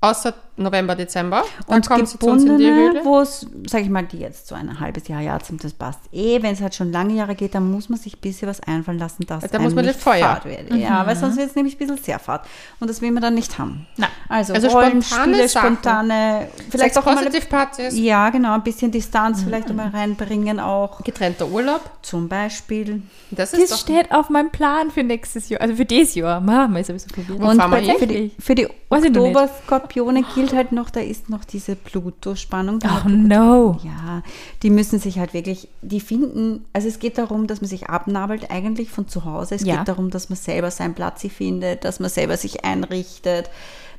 außer 0.00 0.34
November, 0.56 0.94
Dezember. 0.94 1.42
Dann 1.66 1.76
Und 1.76 1.88
kommen 1.88 2.06
sie 2.06 2.18
zu 2.18 2.26
uns 2.26 2.44
in 2.44 2.58
die 2.58 2.64
Gebundene, 2.64 2.90
Höhle. 2.92 3.04
wo 3.04 3.20
es, 3.20 3.46
sag 3.66 3.82
ich 3.82 3.88
mal, 3.88 4.04
die 4.04 4.18
jetzt 4.18 4.46
so 4.46 4.54
ein 4.54 4.78
halbes 4.78 5.08
Jahr, 5.08 5.20
Jahr 5.20 5.40
zum, 5.40 5.58
das 5.58 5.72
passt 5.72 5.98
eh. 6.12 6.40
Wenn 6.42 6.52
es 6.54 6.60
halt 6.60 6.74
schon 6.74 6.92
lange 6.92 7.14
Jahre 7.14 7.34
geht, 7.34 7.54
dann 7.54 7.70
muss 7.70 7.88
man 7.88 7.98
sich 7.98 8.14
ein 8.16 8.20
bisschen 8.20 8.48
was 8.48 8.60
einfallen 8.60 8.98
lassen, 8.98 9.26
dass 9.26 9.44
Da 9.50 9.58
muss 9.58 9.74
man 9.74 9.84
nicht 9.84 9.98
Feuer. 9.98 10.20
fad 10.20 10.44
wird. 10.44 10.72
Ja, 10.74 11.04
weil 11.06 11.16
sonst 11.16 11.36
wird 11.36 11.48
es 11.50 11.56
nämlich 11.56 11.74
ein 11.74 11.78
bisschen 11.78 11.98
sehr 11.98 12.18
fad. 12.18 12.46
Und 12.80 12.88
das 12.88 13.02
will 13.02 13.10
man 13.10 13.22
dann 13.22 13.34
nicht 13.34 13.58
haben. 13.58 13.86
Na, 13.96 14.06
Also, 14.28 14.54
Also 14.54 14.68
Rollenspiele, 14.68 15.48
spontane 15.48 15.48
Sachen. 15.48 15.74
spontane, 15.76 16.48
vielleicht 16.70 16.94
Sex 16.94 16.96
auch 16.98 17.04
mal, 17.06 17.16
Positive 17.16 17.46
Partys, 17.46 17.98
ja 17.98 18.30
genau, 18.30 18.54
ein 18.54 18.62
bisschen 18.62 18.90
Distanz 18.90 19.42
vielleicht 19.42 19.68
einmal 19.70 19.88
reinbringen 19.88 20.60
auch. 20.60 21.02
getrennter 21.02 21.48
Urlaub. 21.48 21.80
Zum 22.02 22.28
Beispiel. 22.28 23.02
Das 23.30 23.52
ist 23.52 23.62
Das 23.62 23.70
doch 23.70 23.78
steht 23.78 24.12
auf 24.12 24.30
meinem 24.30 24.50
Plan 24.50 24.90
für 24.90 25.02
nächstes 25.02 25.48
Jahr, 25.48 25.60
also 25.62 25.74
für 25.74 25.84
dieses 25.84 26.14
Jahr. 26.14 26.40
Mama, 26.40 26.78
ist 26.78 26.86
sowieso 26.86 27.08
probiert. 27.08 27.40
Und 27.40 27.74
hin? 27.74 27.94
für 27.98 28.06
die, 28.06 28.30
für 28.38 28.54
die. 28.54 28.68
Oktober-Skorpione 28.90 30.22
gilt 30.34 30.43
halt 30.52 30.72
noch, 30.72 30.90
da 30.90 31.00
ist 31.00 31.30
noch 31.30 31.44
diese 31.44 31.74
Pluto-Spannung. 31.76 32.78
Die 32.80 32.86
Oh 32.86 33.08
no. 33.08 33.78
Ja, 33.82 34.22
die 34.62 34.70
müssen 34.70 34.98
sich 34.98 35.18
halt 35.18 35.32
wirklich, 35.34 35.68
die 35.82 36.00
finden, 36.00 36.64
also 36.72 36.88
es 36.88 36.98
geht 36.98 37.18
darum, 37.18 37.46
dass 37.46 37.60
man 37.60 37.68
sich 37.68 37.88
abnabelt 37.88 38.50
eigentlich 38.50 38.90
von 38.90 39.08
zu 39.08 39.24
Hause. 39.24 39.54
Es 39.54 39.62
Ja. 39.64 39.78
geht 39.78 39.88
darum, 39.88 40.10
dass 40.10 40.28
man 40.28 40.36
selber 40.36 40.70
seinen 40.70 40.94
Platz 40.94 41.22
findet, 41.28 41.84
dass 41.84 42.00
man 42.00 42.10
selber 42.10 42.36
sich 42.36 42.64
einrichtet. 42.64 43.48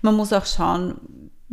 Man 0.01 0.15
muss 0.15 0.31
auch 0.33 0.45
schauen, 0.45 0.95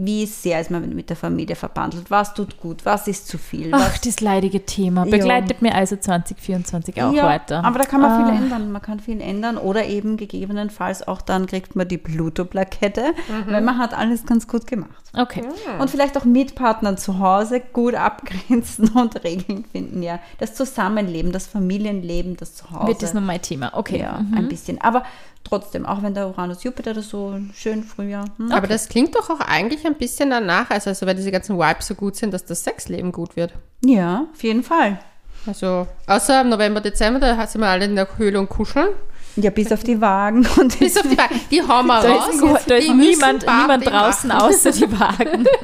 wie 0.05 0.27
sehr 0.27 0.61
ist 0.61 0.71
man 0.71 0.89
mit 0.95 1.11
der 1.11 1.17
Familie 1.17 1.55
verbandelt, 1.55 2.11
was 2.11 2.35
tut 2.35 2.59
gut, 2.61 2.85
was 2.85 3.07
ist 3.09 3.29
zu 3.29 3.39
viel. 3.39 3.71
Ach, 3.73 3.97
das 3.99 4.21
leidige 4.21 4.65
Thema. 4.67 5.05
Ja. 5.05 5.11
Begleitet 5.11 5.63
mir 5.63 5.75
also 5.75 5.97
2024 5.97 7.03
auch 7.03 7.13
ja, 7.13 7.25
weiter. 7.25 7.65
aber 7.65 7.79
da 7.79 7.85
kann 7.85 8.01
man 8.01 8.11
Ah. 8.11 8.27
viel 8.27 8.43
ändern. 8.43 8.73
Man 8.73 8.83
kann 8.83 9.01
viel 9.01 9.21
ändern 9.21 9.57
oder 9.59 9.87
eben 9.87 10.17
gegebenenfalls 10.17 11.07
auch 11.07 11.21
dann 11.23 11.47
kriegt 11.47 11.77
man 11.77 11.87
die 11.87 11.99
Pluto-Plakette, 11.99 13.13
weil 13.49 13.61
man 13.61 13.79
hat 13.79 13.95
alles 13.97 14.27
ganz 14.27 14.49
gut 14.49 14.67
gemacht. 14.67 14.91
Okay. 15.15 15.43
Und 15.79 15.91
vielleicht 15.91 16.17
auch 16.17 16.25
mit 16.25 16.55
Partnern 16.55 16.97
zu 16.97 17.19
Hause 17.19 17.61
gut 17.73 17.95
abgrenzen 17.95 18.89
und 18.95 19.23
Regeln 19.25 19.65
finden, 19.71 20.03
ja. 20.03 20.19
Das 20.39 20.55
Zusammenleben, 20.55 21.33
das 21.33 21.47
Familienleben, 21.47 22.37
das 22.37 22.55
Zuhause. 22.55 22.87
Wird 22.89 23.03
das 23.03 23.15
noch 23.15 23.21
mein 23.23 23.43
Thema? 23.43 23.73
Okay. 23.75 24.01
ja, 24.01 24.21
Mhm. 24.21 24.35
ein 24.39 24.49
bisschen. 24.49 24.81
Aber 24.81 25.05
trotzdem, 25.45 25.87
auch 25.87 26.03
wenn 26.03 26.15
der 26.15 26.29
Uranus-Jupiter 26.29 26.95
das 26.95 27.09
so 27.09 27.39
schön 27.55 27.85
Frühjahr. 27.85 28.27
Hm? 28.37 28.53
Aber 28.53 28.67
das 28.67 28.89
klingt 28.89 29.15
doch 29.15 29.31
auch 29.31 29.41
eigentlich 29.41 29.87
ein 29.87 29.95
bisschen 29.95 30.31
danach, 30.31 30.71
also, 30.71 30.91
also 30.91 31.07
wenn 31.07 31.17
diese 31.17 31.31
ganzen 31.31 31.59
Vibes 31.59 31.87
so 31.87 31.95
gut 31.95 32.17
sind, 32.17 32.33
dass 32.33 32.45
das 32.45 32.65
Sexleben 32.65 33.13
gut 33.13 33.37
wird. 33.37 33.53
Ja, 33.85 34.27
auf 34.33 34.43
jeden 34.43 34.63
Fall. 34.63 34.99
Also, 35.47 35.87
außer 36.07 36.41
im 36.43 36.51
November, 36.51 36.81
Dezember, 36.81 37.19
da 37.19 37.47
sind 37.47 37.61
wir 37.61 37.69
alle 37.69 37.85
in 37.85 37.97
der 37.97 38.07
Höhle 38.17 38.39
und 38.39 38.49
kuscheln. 38.49 38.89
Ja, 39.37 39.51
bis 39.51 39.73
auf 39.73 39.83
die 39.83 40.01
Wagen 40.01 40.47
und 40.61 40.79
Bis 40.79 40.97
auf 40.97 41.05
die 41.09 41.17
Wagen. 41.17 41.41
Die 41.51 41.63
hauen 41.63 41.87
wir 41.87 42.03
Da 42.03 42.13
raus. 42.13 42.29
ist, 42.35 42.71
da 42.71 42.75
ist 42.75 42.89
niemand, 42.95 43.47
niemand 43.47 43.87
draußen 43.87 44.29
machen. 44.29 44.43
außer 44.43 44.73
die 44.73 44.91
Wagen. 44.99 45.47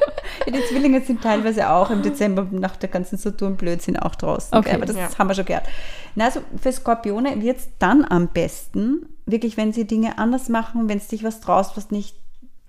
Ja, 0.45 0.53
die 0.53 0.63
Zwillinge 0.69 1.01
sind 1.01 1.21
teilweise 1.21 1.69
auch 1.69 1.89
im 1.89 2.01
Dezember 2.01 2.47
nach 2.51 2.75
der 2.77 2.87
ganzen 2.89 3.17
Saturn-Blödsinn 3.17 3.97
auch 3.97 4.15
draußen. 4.15 4.57
Okay. 4.57 4.73
Aber 4.75 4.85
das 4.85 4.95
Ja. 4.95 5.09
haben 5.17 5.27
wir 5.27 5.33
schon 5.35 5.45
gehört. 5.45 5.65
Na, 6.15 6.25
also 6.25 6.41
für 6.61 6.71
Skorpione 6.71 7.41
wird 7.41 7.57
es 7.57 7.67
dann 7.79 8.05
am 8.05 8.27
besten, 8.29 9.07
wirklich, 9.25 9.57
wenn 9.57 9.73
sie 9.73 9.85
Dinge 9.85 10.17
anders 10.17 10.47
machen, 10.47 10.87
wenn 10.87 10.97
es 10.99 11.07
dich 11.07 11.23
was 11.23 11.41
traust, 11.41 11.75
was 11.77 11.91
nicht, 11.91 12.15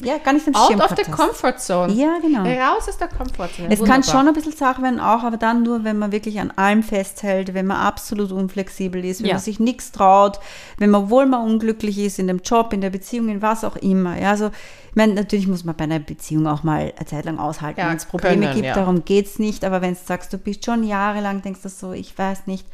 ja, 0.02 0.18
gar 0.18 0.32
nicht 0.32 0.46
im 0.46 0.54
Out 0.54 0.68
Schirm 0.68 0.80
of 0.80 0.94
the 0.96 1.10
comfort 1.10 1.58
zone. 1.58 1.92
Ja, 1.92 2.18
genau. 2.20 2.42
Raus 2.42 2.88
aus 2.88 2.96
der 2.98 3.08
Komfortzone. 3.08 3.68
Es 3.70 3.78
kann 3.80 3.88
Wunderbar. 3.88 4.02
schon 4.04 4.28
ein 4.28 4.34
bisschen 4.34 4.52
Sache 4.52 4.82
werden 4.82 5.00
auch, 5.00 5.22
aber 5.22 5.36
dann 5.36 5.62
nur, 5.62 5.84
wenn 5.84 5.98
man 5.98 6.12
wirklich 6.12 6.40
an 6.40 6.50
allem 6.56 6.82
festhält, 6.82 7.54
wenn 7.54 7.66
man 7.66 7.76
absolut 7.78 8.32
unflexibel 8.32 9.04
ist, 9.04 9.20
wenn 9.20 9.28
Ja. 9.28 9.34
man 9.34 9.42
sich 9.42 9.60
nichts 9.60 9.92
traut, 9.92 10.40
wenn 10.78 10.90
man, 10.90 11.04
obwohl 11.04 11.26
man 11.26 11.42
unglücklich 11.44 11.98
ist 11.98 12.18
in 12.18 12.26
dem 12.26 12.38
Job, 12.44 12.72
in 12.72 12.80
der 12.80 12.90
Beziehung, 12.90 13.28
in 13.28 13.42
was 13.42 13.64
auch 13.64 13.76
immer. 13.76 14.18
Ja, 14.20 14.30
also, 14.30 14.50
ich 14.90 14.96
meine, 14.96 15.14
natürlich 15.14 15.46
muss 15.46 15.64
man 15.64 15.76
bei 15.76 15.84
einer 15.84 15.98
Beziehung 16.00 16.46
auch 16.46 16.62
mal 16.64 16.92
eine 16.96 17.06
Zeit 17.06 17.24
lang 17.24 17.38
aushalten, 17.38 17.80
Ja, 17.80 17.88
wenn 17.90 17.96
es 17.96 18.06
Probleme 18.06 18.40
können, 18.46 18.54
gibt, 18.54 18.66
ja. 18.66 18.74
darum 18.74 19.04
geht 19.04 19.26
es 19.26 19.38
nicht, 19.38 19.64
aber 19.64 19.80
wenn 19.82 19.94
du 19.94 20.00
sagst, 20.04 20.32
du 20.32 20.38
bist 20.38 20.64
schon 20.64 20.82
jahrelang, 20.84 21.42
denkst 21.42 21.60
du 21.62 21.68
so, 21.68 21.92
ich 21.92 22.16
weiß 22.18 22.46
nicht. 22.46 22.66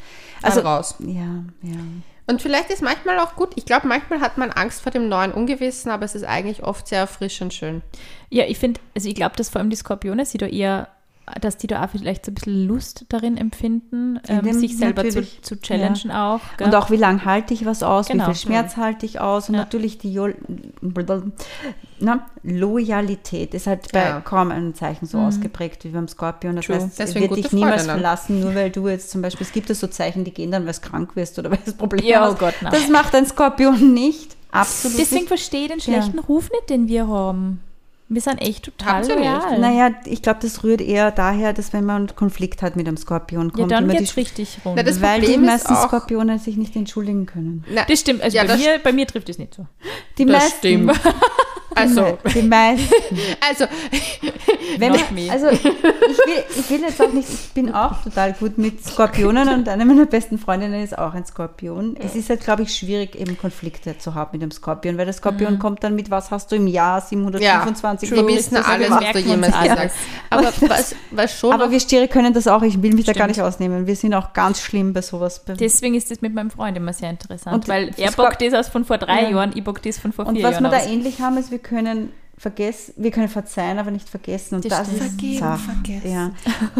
Also, 0.43 0.61
raus. 0.61 0.95
Ja, 1.01 1.45
ja. 1.63 1.77
Und 2.27 2.43
vielleicht 2.43 2.71
ist 2.71 2.83
manchmal 2.83 3.21
auch 3.21 3.37
gut, 3.37 3.51
ich 3.55 3.67
glaube, 3.67 3.87
manchmal 3.87 4.21
hat 4.21 4.37
man 4.37 4.51
Angst 4.51 4.83
vor 4.83 4.91
dem 4.91 5.09
neuen 5.09 5.33
Ungewissen, 5.33 5.91
aber 5.91 6.05
es 6.05 6.17
ist 6.17 6.25
eigentlich 6.25 6.65
oft 6.65 6.89
sehr 6.89 6.99
erfrischend 7.01 7.55
schön. 7.55 7.83
Ja, 8.31 8.45
ich 8.47 8.59
finde, 8.59 8.81
also 8.97 9.09
ich 9.09 9.15
glaube, 9.15 9.37
dass 9.37 9.49
vor 9.49 9.61
allem 9.61 9.71
die 9.71 9.77
Skorpione 9.77 10.27
sich 10.27 10.39
da 10.39 10.47
eher 10.47 10.89
dass 11.41 11.57
die 11.57 11.67
da 11.67 11.85
auch 11.85 11.91
vielleicht 11.91 12.25
so 12.25 12.31
ein 12.31 12.35
bisschen 12.35 12.67
Lust 12.69 13.05
darin 13.09 13.37
empfinden, 13.37 14.21
ähm, 14.29 14.53
sich 14.53 14.77
selber 14.77 15.09
zu, 15.09 15.23
zu 15.43 15.61
challengen 15.61 16.11
auch. 16.13 16.41
gell? 16.57 16.69
Und 16.69 16.75
auch 16.77 16.91
wie 16.91 16.97
lange 16.97 17.25
halte 17.25 17.53
ich 17.53 17.67
was 17.67 17.83
aus, 17.83 18.07
Genau. 18.07 18.25
wie 18.29 18.35
viel 18.35 18.41
Schmerz 18.47 18.77
halte 18.77 19.05
ich 19.07 19.21
aus 19.21 19.49
und 19.49 19.57
Ja. 19.57 19.63
natürlich 19.63 19.99
die 19.99 20.13
Jo- 20.13 20.29
na, 21.99 22.27
Loyalität 22.43 23.55
ist 23.55 23.67
halt 23.67 23.91
bei 23.93 24.01
Ja. 24.05 24.21
kaum 24.21 24.51
einem 24.51 24.75
Zeichen 24.75 25.07
so 25.07 25.19
ausgeprägt 25.19 25.85
wie 25.85 25.89
beim 25.89 26.09
Skorpion. 26.09 26.57
Das 26.57 26.67
True. 26.67 26.77
heißt, 26.77 26.87
es 26.89 26.95
Deswegen 26.97 27.31
wird 27.31 27.45
dich 27.45 27.53
niemals 27.53 27.83
Freundinnen. 27.83 27.97
verlassen, 28.01 28.41
nur 28.41 28.55
weil 28.55 28.71
du 28.71 28.87
jetzt 28.89 29.11
zum 29.11 29.23
Beispiel, 29.23 29.47
es 29.47 29.53
gibt 29.53 29.69
ja 29.69 29.75
so 29.75 29.87
Zeichen, 29.87 30.25
die 30.25 30.33
gehen 30.33 30.51
dann, 30.51 30.67
weil 30.67 30.75
du 30.75 30.81
krank 30.81 31.17
wirst 31.17 31.39
oder 31.39 31.51
weil 31.51 31.59
du 31.65 31.73
Probleme 31.73 32.07
Ja, 32.09 32.23
oh 32.29 32.33
hast. 32.33 32.39
Gott, 32.39 32.55
nein. 32.61 32.73
Das 32.73 32.89
macht 32.89 33.15
ein 33.15 33.27
Skorpion 33.27 33.95
nicht. 33.95 34.37
Absolut 34.53 34.99
Deswegen 34.99 35.21
nicht. 35.23 35.29
verstehe 35.29 35.63
ich 35.63 35.69
den 35.73 35.81
schlechten 35.81 36.19
Ruf 36.19 36.51
nicht, 36.51 36.71
den 36.71 36.89
wir 36.89 37.09
haben. 37.09 37.61
Wir 38.09 38.21
sind 38.21 38.41
echt 38.41 38.65
total 38.65 39.01
nicht. 39.03 39.15
loyal. 39.17 39.59
Naja, 39.59 39.91
ich 40.05 40.23
glaube, 40.23 40.39
das 40.41 40.63
rührt 40.63 40.81
eher 40.81 41.11
daher, 41.11 41.53
dass 41.53 41.73
wenn 41.73 41.85
man 41.85 41.97
einen 42.09 42.15
Konflikt 42.17 42.63
hat 42.63 42.77
mit 42.77 42.87
einem 42.87 42.97
Skorpion, 42.97 43.49
ja, 43.49 43.53
kommt 43.53 43.73
dann 43.73 43.85
immer 43.85 43.95
die 43.95 43.99
geht's 44.01 44.17
richtig 44.17 44.59
rum. 44.65 44.75
Na, 44.77 44.85
das 44.85 45.03
weil 45.03 45.21
die 45.21 45.27
Problem 45.27 45.43
ist 45.45 45.51
meisten 45.51 45.75
auch- 45.75 45.89
Skorpione 45.89 46.39
sich 46.39 46.57
nicht 46.57 46.77
entschuldigen 46.77 47.27
können. 47.27 47.65
Na, 47.69 47.85
Das 47.85 47.99
stimmt, 48.01 48.23
also 48.23 48.37
Ja, 48.37 48.43
bei, 48.45 48.49
das- 48.49 48.59
mir, 48.59 48.79
bei 48.79 48.93
mir 48.93 49.07
trifft 49.09 49.29
es 49.29 49.39
nicht 49.39 49.55
so. 49.55 49.67
Die 50.19 50.25
das 50.25 50.33
meisten, 50.35 50.59
stimmt. 50.59 51.01
Also, 51.77 52.19
die 52.35 52.43
meisten. 52.43 52.89
also, 53.49 53.67
Wenn 54.79 54.93
man, 54.93 55.01
also 55.31 55.49
ich 55.51 55.65
will, 55.65 56.45
ich 56.59 56.71
will 56.71 56.81
jetzt 56.81 57.01
auch 57.01 57.13
nicht, 57.13 57.29
ich 57.29 57.51
bin 57.53 57.73
auch 57.73 58.03
total 58.03 58.33
gut 58.35 58.59
mit 58.59 58.85
Skorpionen 58.85 59.49
und 59.49 59.69
eine 59.69 59.85
meiner 59.85 60.07
besten 60.07 60.39
Freundinnen 60.39 60.83
ist 60.83 60.97
auch 60.99 61.15
ein 61.15 61.25
Skorpion. 61.25 61.97
Es 61.99 62.15
ist 62.15 62.29
halt, 62.31 62.41
glaube 62.41 62.63
ich, 62.63 62.75
schwierig, 62.75 63.15
eben 63.15 63.39
Konflikte 63.39 63.97
zu 63.99 64.15
haben 64.15 64.31
mit 64.33 64.43
dem 64.43 64.51
Skorpion, 64.51 64.99
weil 64.99 65.05
der 65.05 65.15
Skorpion 65.15 65.55
Mhm. 65.55 65.59
kommt 65.59 65.85
dann 65.85 65.95
mit, 65.95 66.11
was 66.11 66.31
hast 66.31 66.51
du 66.53 66.57
im 66.57 66.67
Jahr 66.67 66.99
ja, 66.99 67.01
725? 67.01 68.11
die 68.11 68.17
Wo 68.17 68.27
wissen 68.27 68.57
alles, 68.57 68.91
was 68.91 69.13
du 69.13 69.19
jemals 69.21 69.55
alles. 69.55 69.69
gesagt 69.71 69.81
hast. 69.81 69.97
Aber 70.31 70.53
was, 70.71 70.95
was 71.11 71.39
schon 71.39 71.53
Aber 71.53 71.71
wir 71.71 71.81
Stiere 71.81 72.09
können 72.09 72.33
das 72.35 72.47
auch, 72.49 72.63
ich 72.63 72.83
will 72.83 72.95
mich 72.95 73.05
da 73.07 73.13
gar 73.13 73.25
Stimmt. 73.25 73.37
nicht 73.39 73.43
ausnehmen. 73.43 73.87
Wir 73.87 73.97
sind 73.97 74.15
auch 74.15 74.33
ganz 74.33 74.61
schlimm 74.61 74.93
bei 74.93 75.03
sowas. 75.03 75.43
Deswegen 75.47 75.95
ist 75.95 76.11
das 76.11 76.21
mit 76.21 76.35
meinem 76.35 76.51
Freund 76.51 76.77
immer 76.77 76.93
sehr 76.93 77.11
interessant, 77.11 77.55
Und 77.55 77.69
weil 77.69 77.91
er 77.97 78.11
bockt 78.13 78.43
das 78.43 78.53
aus 78.55 78.69
von 78.69 78.85
vor 78.85 78.99
drei 78.99 79.23
Ja. 79.25 79.31
Jahren, 79.31 79.53
ich 79.55 79.65
bock 79.65 79.83
das 79.83 79.99
von 79.99 80.13
vor 80.13 80.27
Und 80.27 80.37
vier 80.37 80.45
was 80.45 80.53
Jahren 80.53 80.65
wir 80.65 80.71
da 80.71 80.79
aus. 80.79 80.87
ähnlich 80.87 81.21
haben, 81.21 81.37
ist, 81.39 81.51
wir 81.51 81.59
können 81.67 82.13
vergessen, 82.39 82.93
wir 82.99 83.11
können 83.11 83.29
verzeihen, 83.29 83.79
aber 83.79 83.91
nicht 83.91 84.09
vergessen. 84.11 84.57
Und 84.57 84.65
Das 84.67 84.79
das, 84.81 84.89
ist 84.89 84.99
Vergeben, 84.99 85.39
Sache. 85.39 85.59
vergessen. 85.59 86.11
Ja. 86.13 86.31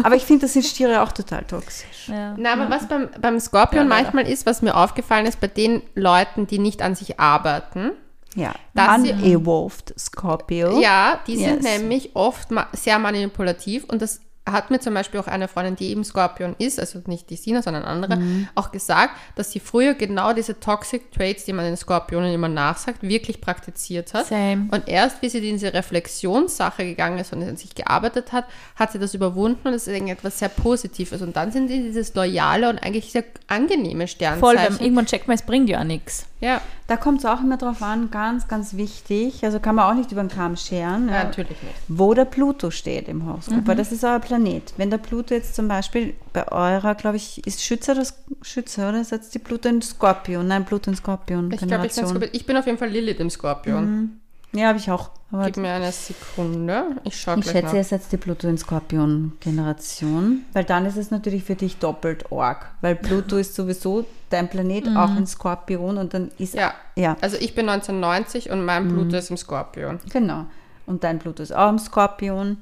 Aber 0.03 0.15
ich 0.15 0.23
finde, 0.23 0.43
das 0.43 0.53
sind 0.53 0.65
Stiere 0.65 1.01
auch 1.01 1.11
total 1.11 1.43
toxisch. 1.45 2.07
Ja. 2.09 2.35
Na, 2.37 2.53
aber 2.53 2.69
was 2.69 2.87
beim, 2.87 3.09
beim 3.19 3.39
Skorpion 3.39 3.83
Ja, 3.83 3.89
manchmal 3.89 4.27
ist, 4.27 4.45
was 4.45 4.61
mir 4.61 4.75
aufgefallen 4.75 5.25
ist, 5.25 5.39
bei 5.39 5.47
den 5.47 5.81
Leuten, 5.95 6.45
die 6.45 6.59
nicht 6.59 6.81
an 6.83 6.93
sich 6.93 7.19
arbeiten, 7.19 7.91
Ja. 8.35 8.53
Unevolved 8.75 9.93
Scorpio. 9.99 10.79
ja, 10.79 11.19
die 11.27 11.37
sind 11.37 11.63
Yes. 11.63 11.79
nämlich 11.79 12.15
oft 12.15 12.51
ma 12.51 12.67
sehr 12.73 12.99
manipulativ 12.99 13.83
und 13.85 14.01
das 14.01 14.21
hat 14.51 14.71
mir 14.71 14.79
zum 14.79 14.93
Beispiel 14.93 15.19
auch 15.19 15.27
eine 15.27 15.47
Freundin, 15.47 15.75
die 15.75 15.89
eben 15.91 16.03
Skorpion 16.03 16.55
ist, 16.57 16.79
also 16.79 16.99
nicht 17.05 17.29
die 17.29 17.35
Sina, 17.35 17.61
sondern 17.61 17.83
andere, 17.83 18.15
Mhm. 18.17 18.47
auch 18.55 18.71
gesagt, 18.71 19.11
dass 19.35 19.51
sie 19.51 19.59
früher 19.59 19.93
genau 19.93 20.33
diese 20.33 20.59
Toxic 20.59 21.11
Traits, 21.11 21.45
die 21.45 21.53
man 21.53 21.65
den 21.65 21.77
Skorpionen 21.77 22.33
immer 22.33 22.47
nachsagt, 22.49 23.03
wirklich 23.03 23.41
praktiziert 23.41 24.13
hat. 24.13 24.27
Same. 24.27 24.67
Und 24.71 24.87
erst, 24.87 25.21
wie 25.21 25.29
sie 25.29 25.37
in 25.39 25.55
diese 25.55 25.73
Reflexionssache 25.73 26.83
gegangen 26.85 27.19
ist 27.19 27.33
und 27.33 27.43
an 27.43 27.57
sich 27.57 27.75
gearbeitet 27.75 28.31
hat, 28.31 28.45
hat 28.75 28.91
sie 28.91 28.99
das 28.99 29.13
überwunden 29.13 29.59
und 29.67 29.73
das 29.73 29.83
ist 29.87 29.93
irgendetwas 29.93 30.39
sehr 30.39 30.49
Positives. 30.49 31.21
Und 31.21 31.35
dann 31.35 31.51
sind 31.51 31.67
die 31.67 31.81
dieses 31.83 32.13
loyale 32.15 32.69
und 32.69 32.79
eigentlich 32.79 33.11
sehr 33.11 33.23
angenehme 33.47 34.07
Sternzeichen. 34.07 34.39
Voll, 34.39 34.55
weil 34.55 34.81
irgendwann 34.85 35.05
checkt 35.05 35.27
man, 35.27 35.35
es 35.35 35.43
bringt 35.43 35.69
ja 35.69 35.79
auch 35.81 35.83
nichts. 35.83 36.25
ja, 36.39 36.61
Da 36.87 36.95
kommt 36.97 37.19
es 37.19 37.25
auch 37.25 37.41
immer 37.41 37.57
drauf 37.57 37.81
an, 37.81 38.09
ganz, 38.11 38.47
ganz 38.47 38.75
wichtig. 38.77 39.43
Also 39.43 39.59
kann 39.59 39.75
man 39.75 39.85
auch 39.91 39.93
nicht 39.97 40.11
über 40.11 40.21
den 40.23 40.29
Kamm 40.29 40.55
scheren. 40.55 41.09
ja, 41.09 41.21
äh, 41.21 41.23
natürlich 41.25 41.61
nicht. 41.61 41.75
Wo 41.87 42.13
der 42.13 42.25
Pluto 42.25 42.71
steht 42.71 43.07
im 43.09 43.25
Horoskop, 43.25 43.65
weil 43.67 43.75
das 43.75 43.91
ist 43.91 44.03
euer 44.03 44.19
Planet. 44.19 44.36
Wenn 44.77 44.89
der 44.89 44.97
Pluto 44.97 45.33
jetzt 45.33 45.55
zum 45.55 45.67
Beispiel 45.67 46.13
bei 46.33 46.47
eurer, 46.51 46.95
glaube 46.95 47.17
ich, 47.17 47.45
ist 47.47 47.61
Schütze 47.63 47.95
das 47.95 48.13
Schütze, 48.41 48.87
oder? 48.87 49.03
Setzt 49.03 49.33
die 49.33 49.39
Pluto 49.39 49.67
in 49.69 49.81
Skorpion? 49.81 50.47
Nein, 50.47 50.65
Pluto 50.65 50.89
in 50.91 50.95
Skorpion. 50.97 51.51
Ich 51.51 51.59
glaube, 51.61 51.87
ich. 51.87 51.93
Skorpion. 51.93 52.29
ich 52.31 52.45
bin 52.45 52.57
auf 52.57 52.65
jeden 52.65 52.77
Fall 52.77 52.89
Lilith 52.89 53.19
im 53.19 53.29
Skorpion. 53.29 54.19
Ja, 54.53 54.67
habe 54.69 54.77
ich 54.79 54.89
auch. 54.89 55.09
Gib 55.43 55.57
mir 55.57 55.73
eine 55.73 55.91
Sekunde. 55.91 56.85
Ich 57.03 57.19
schaue 57.19 57.39
ich 57.39 57.45
schätze, 57.45 57.65
nach. 57.65 57.73
ihr 57.73 57.83
setzt 57.83 58.13
die 58.13 58.17
Pluto 58.17 58.47
in 58.47 58.57
Skorpion-Generation, 58.57 60.45
weil 60.53 60.63
dann 60.63 60.85
ist 60.85 60.95
es 60.97 61.11
natürlich 61.11 61.43
für 61.43 61.55
dich 61.55 61.77
doppelt 61.77 62.31
arg, 62.31 62.71
weil 62.81 62.95
Pluto 62.95 63.35
ist 63.37 63.55
sowieso 63.55 64.05
dein 64.29 64.49
Planet 64.49 64.87
auch 64.95 65.15
in 65.17 65.27
Skorpion 65.27 65.97
und 65.97 66.13
dann 66.13 66.31
ist 66.37 66.53
Ja. 66.53 66.73
ja 66.95 67.17
Also 67.21 67.37
ich 67.37 67.55
bin 67.55 67.67
1990 67.67 68.49
und 68.49 68.63
mein 68.63 68.85
Mhm. 68.87 68.93
Pluto 68.93 69.17
ist 69.17 69.29
im 69.29 69.37
Skorpion. 69.37 69.99
Genau. 70.11 70.45
Und 70.85 71.03
dein 71.03 71.19
Pluto 71.19 71.43
ist 71.43 71.53
auch 71.53 71.69
im 71.69 71.79
Skorpion. 71.79 72.57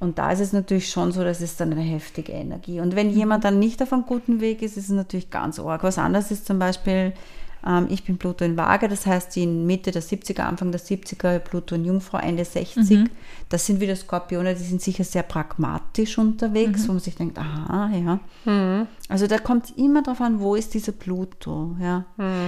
Und 0.00 0.18
da 0.18 0.32
ist 0.32 0.40
es 0.40 0.52
natürlich 0.52 0.90
schon 0.90 1.12
so, 1.12 1.22
dass 1.22 1.40
es 1.42 1.56
dann 1.56 1.72
eine 1.72 1.82
heftige 1.82 2.32
Energie. 2.32 2.80
Und 2.80 2.96
wenn 2.96 3.10
jemand 3.10 3.44
dann 3.44 3.58
nicht 3.58 3.82
auf 3.82 3.92
einem 3.92 4.06
guten 4.06 4.40
Weg 4.40 4.62
ist, 4.62 4.76
ist 4.78 4.84
es 4.84 4.90
natürlich 4.90 5.30
ganz 5.30 5.58
arg. 5.60 5.82
Was 5.82 5.98
anderes 5.98 6.30
ist 6.30 6.46
zum 6.46 6.58
Beispiel, 6.58 7.12
ähm, 7.66 7.86
ich 7.90 8.04
bin 8.04 8.16
Pluto 8.16 8.42
in 8.46 8.56
Waage, 8.56 8.88
das 8.88 9.04
heißt 9.04 9.36
die 9.36 9.46
Mitte 9.46 9.90
der 9.90 10.02
70er, 10.02 10.40
Anfang 10.40 10.72
der 10.72 10.80
70er, 10.80 11.38
Pluto 11.38 11.74
in 11.74 11.84
Jungfrau, 11.84 12.16
Ende 12.16 12.46
60. 12.46 12.88
Das 13.50 13.66
sind 13.66 13.80
wieder 13.80 13.94
Skorpione, 13.94 14.54
die 14.54 14.64
sind 14.64 14.80
sicher 14.80 15.04
sehr 15.04 15.22
pragmatisch 15.22 16.16
unterwegs, 16.16 16.88
wo 16.88 16.92
man 16.92 17.00
sich 17.00 17.16
denkt, 17.16 17.36
aha, 17.36 17.90
ja. 17.94 18.20
Also 19.10 19.26
da 19.26 19.38
kommt 19.38 19.64
es 19.64 19.70
immer 19.72 20.02
darauf 20.02 20.20
an, 20.20 20.38
wo 20.40 20.54
ist 20.54 20.72
dieser 20.72 20.92
Pluto, 20.92 21.76
ja. 21.80 22.04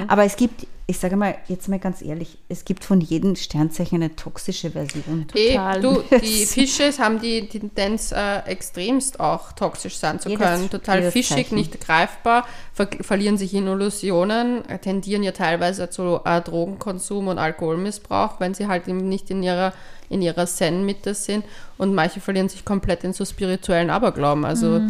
Aber 0.07 0.25
es 0.25 0.37
gibt, 0.37 0.67
ich 0.87 0.99
sage 0.99 1.17
mal, 1.17 1.35
jetzt 1.49 1.69
mal 1.69 1.81
ganz 1.81 2.03
ehrlich, 2.03 2.39
es 2.49 2.65
gibt 2.65 2.85
von 2.85 3.01
jedem 3.01 3.35
Sternzeichen 3.35 3.97
eine 3.97 4.15
toxische 4.15 4.71
Version. 4.71 5.27
Total. 5.27 5.81
du, 5.81 6.05
die 6.23 6.47
Fische 6.47 6.93
haben 6.99 7.21
die 7.21 7.49
Tendenz, 7.49 8.13
äh, 8.13 8.39
extremst 8.47 9.19
auch 9.19 9.53
toxisch 9.53 9.97
sein 9.97 10.21
zu 10.21 10.29
Jedes- 10.29 10.47
können. 10.47 10.71
Total 10.71 11.11
fischig, 11.11 11.51
nicht 11.51 11.81
greifbar, 11.81 12.47
ver 12.73 12.89
verlieren 13.01 13.39
sich 13.39 13.55
in 13.55 13.67
Illusionen, 13.67 14.65
äh, 14.69 14.79
tendieren 14.79 15.25
ja 15.25 15.33
teilweise 15.33 15.91
zu 15.91 16.21
äh, 16.25 16.41
Drogenkonsum 16.41 17.27
und 17.27 17.39
Alkoholmissbrauch, 17.39 18.39
wenn 18.39 18.55
sie 18.55 18.69
halt 18.69 18.87
eben 18.87 19.09
nicht 19.09 19.31
in 19.31 19.43
ihrer, 19.43 19.73
in 20.09 20.23
ihrer 20.23 20.47
Zen-Mitte 20.47 21.15
sind. 21.15 21.45
Und 21.77 21.93
manche 21.95 22.21
verlieren 22.21 22.49
sich 22.49 22.65
komplett 22.65 23.03
in 23.03 23.13
so 23.13 23.25
spirituellen 23.25 23.91
Aberglauben. 23.91 24.45
Also 24.45 24.81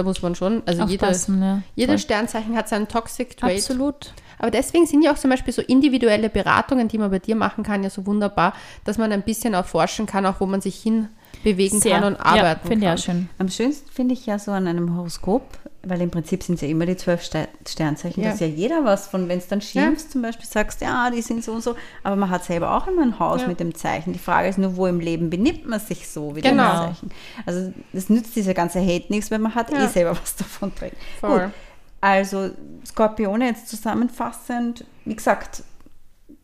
da 0.00 0.04
muss 0.04 0.22
man 0.22 0.34
schon, 0.34 0.62
also 0.64 0.84
jeder, 0.84 1.12
ja. 1.12 1.62
jeder 1.74 1.92
Voll. 1.92 1.98
Sternzeichen 1.98 2.56
hat 2.56 2.68
seinen 2.68 2.88
Toxic 2.88 3.36
Trait. 3.36 3.58
Absolut. 3.58 4.14
Aber 4.38 4.50
deswegen 4.50 4.86
sind 4.86 5.02
ja 5.02 5.12
auch 5.12 5.18
zum 5.18 5.28
Beispiel 5.28 5.52
so 5.52 5.60
individuelle 5.60 6.30
Beratungen, 6.30 6.88
die 6.88 6.96
man 6.96 7.10
bei 7.10 7.18
dir 7.18 7.36
machen 7.36 7.62
kann, 7.62 7.82
ja 7.82 7.90
so 7.90 8.06
wunderbar, 8.06 8.54
dass 8.84 8.96
man 8.96 9.12
ein 9.12 9.22
bisschen 9.22 9.52
erforschen 9.52 10.06
kann, 10.06 10.24
auch 10.24 10.40
wo 10.40 10.46
man 10.46 10.62
sich 10.62 10.76
hinbewegen 10.80 11.80
kann 11.80 12.04
und 12.04 12.14
ja, 12.14 12.24
arbeiten 12.24 12.66
finde 12.66 12.86
ich 12.86 12.90
kann. 12.90 12.98
auch 12.98 13.02
schön. 13.02 13.28
Am 13.36 13.48
schönsten 13.50 13.90
finde 13.90 14.14
ich 14.14 14.24
ja 14.24 14.38
so 14.38 14.52
an 14.52 14.66
einem 14.66 14.96
Horoskop, 14.96 15.42
weil 15.82 16.00
im 16.02 16.10
Prinzip 16.10 16.42
sind 16.42 16.56
es 16.56 16.60
ja 16.60 16.68
immer 16.68 16.84
die 16.86 16.96
zwölf 16.96 17.22
Ste- 17.22 17.48
Sternzeichen, 17.66 18.22
Ja. 18.22 18.30
dass 18.30 18.40
ja 18.40 18.46
jeder 18.46 18.84
was 18.84 19.06
von, 19.08 19.28
wenn 19.28 19.38
es 19.38 19.48
dann 19.48 19.60
schimpfst, 19.60 20.10
zum 20.12 20.22
Beispiel 20.22 20.46
sagst, 20.46 20.80
ja, 20.82 21.10
die 21.10 21.22
sind 21.22 21.42
so 21.44 21.52
und 21.52 21.62
so, 21.62 21.74
aber 22.02 22.16
man 22.16 22.28
hat 22.30 22.44
selber 22.44 22.76
auch 22.76 22.86
immer 22.86 23.02
ein 23.02 23.18
Haus 23.18 23.42
Ja. 23.42 23.48
mit 23.48 23.60
dem 23.60 23.74
Zeichen. 23.74 24.12
Die 24.12 24.18
Frage 24.18 24.48
ist 24.48 24.58
nur, 24.58 24.76
wo 24.76 24.86
im 24.86 25.00
Leben 25.00 25.30
benimmt 25.30 25.66
man 25.66 25.80
sich 25.80 26.08
so 26.08 26.36
wie 26.36 26.42
Genau. 26.42 26.86
dem 26.86 26.94
Zeichen. 26.94 27.10
Also 27.46 27.72
das 27.92 28.08
nützt 28.10 28.36
dieser 28.36 28.54
ganze 28.54 28.80
Hate 28.80 29.06
nichts, 29.10 29.30
weil 29.30 29.38
man 29.38 29.54
hat 29.54 29.70
Ja. 29.72 29.84
eh 29.84 29.88
selber 29.88 30.10
was 30.20 30.36
davon 30.36 30.74
trägt. 30.74 30.96
Voll. 31.20 31.44
Gut, 31.46 31.50
also 32.02 32.50
Skorpione 32.86 33.46
jetzt 33.46 33.68
zusammenfassend, 33.68 34.84
wie 35.04 35.14
gesagt, 35.16 35.62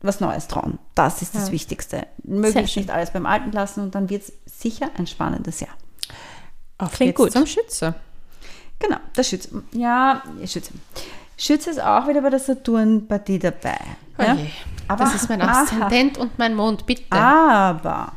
was 0.02 0.20
Neues 0.20 0.46
trauen. 0.48 0.78
Das 0.94 1.22
ist 1.22 1.34
das 1.34 1.46
Ja. 1.48 1.52
Wichtigste. 1.52 2.06
Möglichst 2.22 2.76
nicht 2.76 2.90
alles 2.90 3.10
beim 3.10 3.26
Alten 3.26 3.50
lassen 3.52 3.80
und 3.80 3.94
dann 3.94 4.08
wird 4.10 4.22
es 4.22 4.32
sicher 4.46 4.90
ein 4.98 5.06
spannendes 5.06 5.60
Jahr. 5.60 5.70
Auf 6.78 6.92
Klingt 6.92 7.14
gut. 7.14 7.32
zum 7.32 7.46
Schütze. 7.46 7.94
Genau, 8.78 8.96
der 9.16 9.22
Schütze. 9.22 9.62
Ja, 9.72 10.22
Schütze. 10.44 10.72
Schütze 11.38 11.70
ist 11.70 11.82
auch 11.82 12.06
wieder 12.08 12.22
bei 12.22 12.30
der 12.30 12.38
Saturn-Partie 12.38 13.38
dabei. 13.38 13.78
Ja? 14.18 14.36
Aber- 14.88 15.04
das 15.04 15.14
ist 15.14 15.28
mein. 15.28 15.42
Aszendent 15.42 16.18
und 16.18 16.38
mein 16.38 16.54
Mond, 16.54 16.86
bitte. 16.86 17.10
Aber 17.12 18.12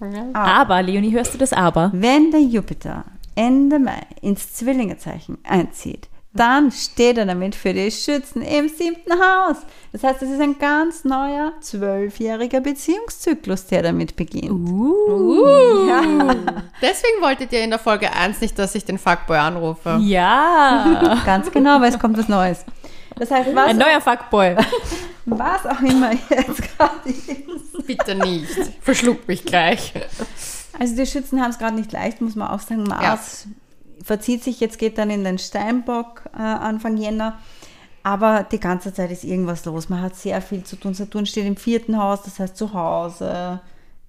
Ja. 0.00 0.26
Aber, 0.34 0.82
Leonie, 0.82 1.12
hörst 1.12 1.34
du 1.34 1.38
das 1.38 1.52
aber? 1.52 1.90
wenn 1.94 2.30
der 2.30 2.40
Jupiter 2.42 3.04
Ende 3.36 3.78
Mai 3.78 4.00
ins 4.20 4.52
Zwillingezeichen 4.54 5.38
einzieht, 5.44 6.08
dann 6.34 6.72
steht 6.72 7.16
er 7.16 7.26
damit 7.26 7.54
für 7.54 7.72
die 7.72 7.92
Schützen 7.92 8.42
im 8.42 8.68
siebten 8.68 9.12
Haus. 9.12 9.58
Das 9.92 10.02
heißt, 10.02 10.20
es 10.22 10.30
ist 10.30 10.40
ein 10.40 10.58
ganz 10.58 11.04
neuer 11.04 11.52
zwölfjähriger 11.60 12.60
Beziehungszyklus, 12.60 13.66
der 13.66 13.82
damit 13.82 14.16
beginnt. 14.16 14.50
Uh. 14.50 15.86
Ja. 15.88 16.00
Deswegen 16.82 17.20
wolltet 17.20 17.52
ihr 17.52 17.62
in 17.62 17.70
der 17.70 17.78
Folge 17.78 18.12
1 18.12 18.40
nicht, 18.40 18.58
dass 18.58 18.74
ich 18.74 18.84
den 18.84 18.98
Fuckboy 18.98 19.38
anrufe. 19.38 20.00
Ja. 20.02 21.20
Ganz 21.24 21.52
genau, 21.52 21.80
weil 21.80 21.90
es 21.90 21.98
kommt 22.00 22.18
was 22.18 22.28
Neues. 22.28 22.64
Das 23.16 23.30
heißt, 23.30 23.54
was, 23.54 23.68
Ein 23.68 23.78
neuer 23.78 24.00
Fuckboy. 24.00 24.56
was 25.26 25.66
auch 25.66 25.80
immer 25.80 26.10
jetzt 26.12 26.62
gerade 26.76 27.08
ist. 27.08 27.86
Bitte 27.86 28.16
nicht. 28.16 28.50
Verschluck 28.80 29.28
mich 29.28 29.44
gleich. 29.44 29.92
Also 30.80 30.96
die 30.96 31.06
Schützen 31.06 31.40
haben 31.40 31.50
es 31.50 31.58
gerade 31.58 31.76
nicht 31.76 31.92
leicht, 31.92 32.20
muss 32.20 32.34
man 32.34 32.48
auch 32.48 32.58
sagen. 32.58 32.82
Mars 32.82 33.46
verzieht 34.04 34.44
sich, 34.44 34.60
jetzt 34.60 34.78
geht 34.78 34.98
dann 34.98 35.10
in 35.10 35.24
den 35.24 35.38
Steinbock 35.38 36.22
äh, 36.36 36.42
Anfang 36.42 36.96
Jänner. 36.96 37.38
Aber 38.02 38.42
die 38.42 38.60
ganze 38.60 38.92
Zeit 38.92 39.10
ist 39.10 39.24
irgendwas 39.24 39.64
los. 39.64 39.88
Man 39.88 40.02
hat 40.02 40.14
sehr 40.14 40.42
viel 40.42 40.62
zu 40.62 40.76
tun. 40.76 40.92
Saturn 40.92 41.24
steht 41.24 41.46
im 41.46 41.56
vierten 41.56 41.96
Haus, 41.96 42.22
das 42.22 42.38
heißt 42.38 42.54
zu 42.54 42.74
Hause, 42.74 43.60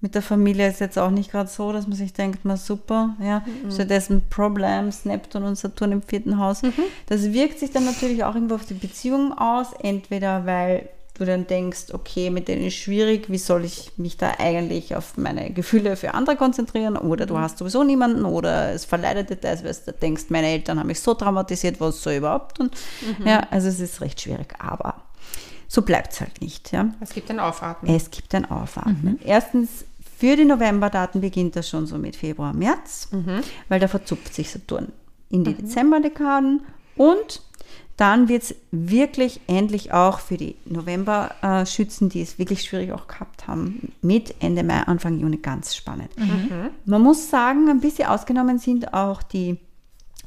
Mit 0.02 0.14
der 0.14 0.20
Familie 0.20 0.68
ist 0.68 0.80
jetzt 0.80 0.98
auch 0.98 1.10
nicht 1.10 1.30
gerade 1.30 1.48
so, 1.48 1.72
dass 1.72 1.86
man 1.86 1.96
sich 1.96 2.12
denkt, 2.12 2.44
mal 2.44 2.58
super, 2.58 3.16
ja. 3.18 3.40
Mhm. 3.40 3.70
Stattdessen 3.72 4.22
Problems, 4.28 5.06
Neptun 5.06 5.44
und 5.44 5.56
Saturn 5.56 5.92
im 5.92 6.02
vierten 6.02 6.38
Haus. 6.38 6.62
Mhm. 6.62 6.74
Das 7.06 7.32
wirkt 7.32 7.58
sich 7.58 7.70
dann 7.70 7.86
natürlich 7.86 8.22
auch 8.22 8.34
irgendwo 8.34 8.56
auf 8.56 8.66
die 8.66 8.74
Beziehung 8.74 9.36
aus, 9.36 9.68
entweder 9.82 10.44
weil 10.44 10.90
du 11.18 11.24
dann 11.24 11.46
denkst, 11.46 11.86
okay, 11.92 12.30
mit 12.30 12.48
denen 12.48 12.64
ist 12.64 12.74
schwierig, 12.76 13.30
wie 13.30 13.38
soll 13.38 13.64
ich 13.64 13.92
mich 13.96 14.16
da 14.16 14.34
eigentlich 14.38 14.94
auf 14.96 15.16
meine 15.16 15.50
Gefühle 15.50 15.96
für 15.96 16.14
andere 16.14 16.36
konzentrieren? 16.36 16.96
Oder 16.96 17.24
Mhm. 17.24 17.28
du 17.28 17.38
hast 17.38 17.58
sowieso 17.58 17.82
niemanden 17.84 18.24
oder 18.24 18.72
es 18.72 18.84
verleidet 18.84 19.30
dir 19.30 19.36
das, 19.36 19.64
weil 19.64 19.74
du 19.86 19.92
denkst, 19.92 20.24
meine 20.28 20.48
Eltern 20.48 20.78
haben 20.78 20.86
mich 20.88 21.00
so 21.00 21.14
traumatisiert, 21.14 21.80
was 21.80 22.02
soll 22.02 22.14
überhaupt? 22.14 22.60
Und 22.60 22.74
Mhm. 23.18 23.26
ja, 23.26 23.46
also 23.50 23.68
es 23.68 23.80
ist 23.80 24.00
recht 24.00 24.20
schwierig, 24.20 24.54
aber 24.58 24.94
so 25.68 25.82
bleibt 25.82 26.12
es 26.12 26.20
halt 26.20 26.40
nicht, 26.40 26.72
ja. 26.72 26.88
Es 27.00 27.10
gibt 27.10 27.30
ein 27.30 27.40
Aufatmen. 27.40 27.94
Es 27.94 28.10
gibt 28.10 28.34
ein 28.34 28.48
Aufatmen. 28.50 29.18
Erstens, 29.24 29.84
für 30.18 30.36
die 30.36 30.44
Novemberdaten 30.44 31.20
beginnt 31.20 31.56
das 31.56 31.68
schon 31.68 31.86
so 31.86 31.98
mit 31.98 32.16
Februar, 32.16 32.52
März, 32.54 33.08
weil 33.68 33.80
da 33.80 33.88
verzupft 33.88 34.32
sich 34.32 34.50
Saturn 34.50 34.92
in 35.28 35.44
die 35.44 35.54
Dezemberdekaden 35.54 36.62
und 36.96 37.42
dann 37.96 38.28
wird 38.28 38.42
es 38.42 38.54
wirklich 38.72 39.40
endlich 39.46 39.92
auch 39.92 40.20
für 40.20 40.36
die 40.36 40.56
November-Schützen, 40.66 42.10
die 42.10 42.20
es 42.20 42.38
wirklich 42.38 42.62
schwierig 42.62 42.92
auch 42.92 43.06
gehabt 43.06 43.46
haben, 43.46 43.92
mit 44.02 44.34
Ende 44.40 44.62
Mai, 44.64 44.80
Anfang 44.82 45.18
Juni 45.18 45.38
ganz 45.38 45.74
spannend. 45.74 46.10
Man 46.84 47.02
muss 47.02 47.30
sagen, 47.30 47.70
ein 47.70 47.80
bisschen 47.80 48.08
ausgenommen 48.08 48.58
sind 48.58 48.92
auch 48.92 49.22
die 49.22 49.58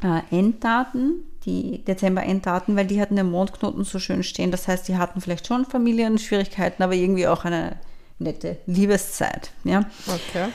äh, 0.01 0.21
Enddaten, 0.31 1.23
die 1.45 1.83
Dezember-Enddaten, 1.85 2.75
weil 2.75 2.87
die 2.87 2.99
hatten 2.99 3.15
den 3.15 3.29
Mondknoten 3.29 3.83
so 3.83 3.99
schön 3.99 4.23
stehen. 4.23 4.51
Das 4.51 4.67
heißt, 4.67 4.87
die 4.87 4.97
hatten 4.97 5.21
vielleicht 5.21 5.47
schon 5.47 5.65
Familienschwierigkeiten, 5.65 6.83
aber 6.83 6.93
irgendwie 6.93 7.27
auch 7.27 7.45
eine 7.45 7.77
nette 8.17 8.57
Liebeszeit. 8.65 9.51
Ja. 9.63 9.85
Okay. 10.07 10.49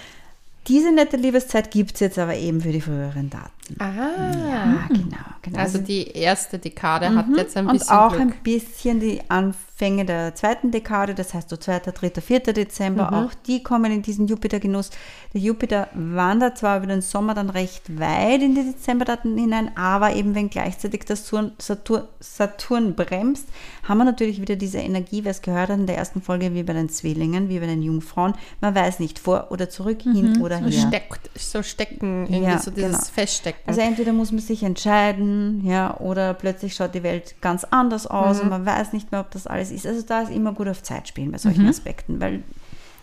Diese 0.67 0.93
nette 0.93 1.17
Liebeszeit 1.17 1.71
gibt 1.71 1.95
es 1.95 2.01
jetzt 2.01 2.19
aber 2.19 2.37
eben 2.37 2.61
für 2.61 2.73
die 2.73 2.81
früheren 2.81 3.29
Daten. 3.29 3.51
Ah. 3.79 3.85
Ja, 3.89 4.87
genau, 4.89 5.17
genau. 5.43 5.59
Also 5.59 5.79
die 5.79 6.09
erste 6.11 6.59
Dekade 6.59 7.15
hat 7.15 7.27
jetzt 7.37 7.57
ein 7.57 7.67
und 7.67 7.79
bisschen 7.79 7.97
auch 7.97 8.11
Glück. 8.11 8.21
ein 8.21 8.35
bisschen 8.43 9.01
die 9.01 9.21
Anfänge 9.29 10.05
der 10.05 10.35
zweiten 10.35 10.71
Dekade, 10.71 11.15
das 11.15 11.33
heißt 11.33 11.49
so 11.49 11.57
2., 11.57 11.79
3., 11.81 12.21
4. 12.21 12.41
Dezember, 12.41 13.11
Mhm. 13.11 13.17
auch 13.17 13.35
die 13.47 13.63
kommen 13.63 13.91
in 13.91 14.03
diesen 14.03 14.27
Jupitergenuss. 14.27 14.91
Der 15.33 15.41
Jupiter 15.41 15.89
wandert 15.95 16.59
zwar 16.59 16.77
über 16.77 16.87
den 16.89 17.01
Sommer 17.01 17.33
dann 17.35 17.49
recht 17.51 17.99
weit 17.99 18.43
in 18.43 18.55
die 18.55 18.65
Dezemberdaten 18.73 19.37
hinein, 19.39 19.75
aber 19.77 20.15
eben 20.15 20.35
wenn 20.35 20.51
gleichzeitig 20.51 21.05
das 21.07 21.27
Saturn, 21.27 21.53
Saturn, 21.59 22.05
Saturn 22.21 22.95
bremst, 22.95 23.49
haben 23.89 23.99
wir 23.99 24.05
natürlich 24.05 24.41
wieder 24.43 24.57
diese 24.57 24.79
Energie, 24.79 25.25
wer 25.25 25.31
es 25.31 25.41
gehört 25.43 25.71
hat 25.71 25.79
in 25.79 25.87
der 25.87 25.97
ersten 25.97 26.21
Folge, 26.23 26.53
wie 26.55 26.63
bei 26.63 26.75
den 26.75 26.91
Zwillingen, 26.91 27.49
wie 27.49 27.59
bei 27.61 27.67
den 27.67 27.83
Jungfrauen. 27.83 28.35
Man 28.61 28.75
weiß 28.75 29.01
nicht, 29.01 29.19
vor 29.19 29.49
oder 29.51 29.71
zurück, 29.71 30.03
hin 30.03 30.43
oder 30.43 30.61
Mhm. 30.61 30.71
So, 30.71 30.79
her. 30.79 30.89
steckt, 30.89 31.31
so 31.39 31.63
stecken, 31.63 32.27
irgendwie 32.27 32.45
Ja, 32.45 32.59
so 32.59 32.71
dieses 32.71 32.91
genau. 32.93 33.05
Feststecken. 33.15 33.54
Also 33.67 33.81
entweder 33.81 34.13
muss 34.13 34.33
man 34.33 34.41
sich 34.41 34.63
entscheiden, 34.63 35.65
ja, 35.65 35.99
oder 35.99 36.35
plötzlich 36.35 36.75
schaut 36.75 36.95
die 36.95 37.03
Welt 37.03 37.35
ganz 37.41 37.65
anders 37.65 38.07
aus 38.07 38.37
Mhm. 38.39 38.43
und 38.45 38.49
man 38.51 38.67
weiß 38.67 38.93
nicht 38.93 39.11
mehr, 39.13 39.21
ob 39.21 39.31
das 39.31 39.47
alles 39.47 39.71
ist. 39.71 39.87
Also 39.87 40.03
da 40.03 40.23
ist 40.23 40.31
immer 40.31 40.53
gut 40.53 40.69
auf 40.69 40.83
Zeit 40.83 41.09
spielen 41.09 41.33
bei 41.33 41.39
solchen 41.39 41.67
Aspekten, 41.69 42.21
weil 42.21 42.43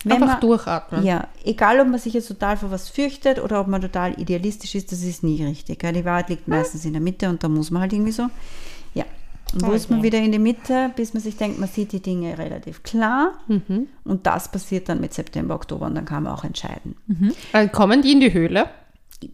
wenn 0.04 0.14
Einfach 0.14 0.28
man, 0.28 0.40
durchatmen. 0.42 1.04
ja, 1.06 1.28
egal 1.46 1.80
ob 1.80 1.88
man 1.88 2.00
sich 2.00 2.14
jetzt 2.16 2.28
total 2.28 2.58
vor 2.58 2.72
was 2.72 2.90
fürchtet 2.90 3.40
oder 3.40 3.62
ob 3.62 3.68
man 3.68 3.82
total 3.82 4.20
idealistisch 4.20 4.74
ist, 4.74 4.92
das 4.92 5.04
ist 5.04 5.24
nie 5.24 5.44
richtig. 5.44 5.84
Ja. 5.84 5.92
Die 5.92 6.04
Wahrheit 6.06 6.30
liegt 6.30 6.48
meistens 6.48 6.86
in 6.86 6.94
der 6.94 7.02
Mitte 7.02 7.30
und 7.30 7.44
da 7.44 7.48
muss 7.50 7.70
man 7.70 7.84
halt 7.84 7.94
irgendwie 7.94 8.12
so, 8.12 8.24
ja. 8.96 9.06
Und 9.54 9.68
wo 9.68 9.72
ist 9.74 9.92
man 9.92 10.02
wieder 10.02 10.18
in 10.18 10.32
die 10.32 10.40
Mitte, 10.40 10.92
bis 10.96 11.14
man 11.14 11.22
sich 11.22 11.36
denkt, 11.38 11.60
man 11.60 11.68
sieht 11.70 11.92
die 11.92 12.00
Dinge 12.02 12.38
relativ 12.38 12.82
klar. 12.84 13.34
Mhm. 13.48 13.90
Und 14.06 14.26
das 14.26 14.50
passiert 14.50 14.88
dann 14.90 15.02
mit 15.02 15.14
September, 15.14 15.54
Oktober 15.56 15.86
und 15.88 15.94
dann 15.96 16.06
kann 16.06 16.24
man 16.24 16.34
auch 16.34 16.46
entscheiden. 16.46 16.96
Dann 17.52 17.72
kommen 17.72 18.02
die 18.02 18.14
in 18.14 18.22
die 18.22 18.34
Höhle. 18.34 18.70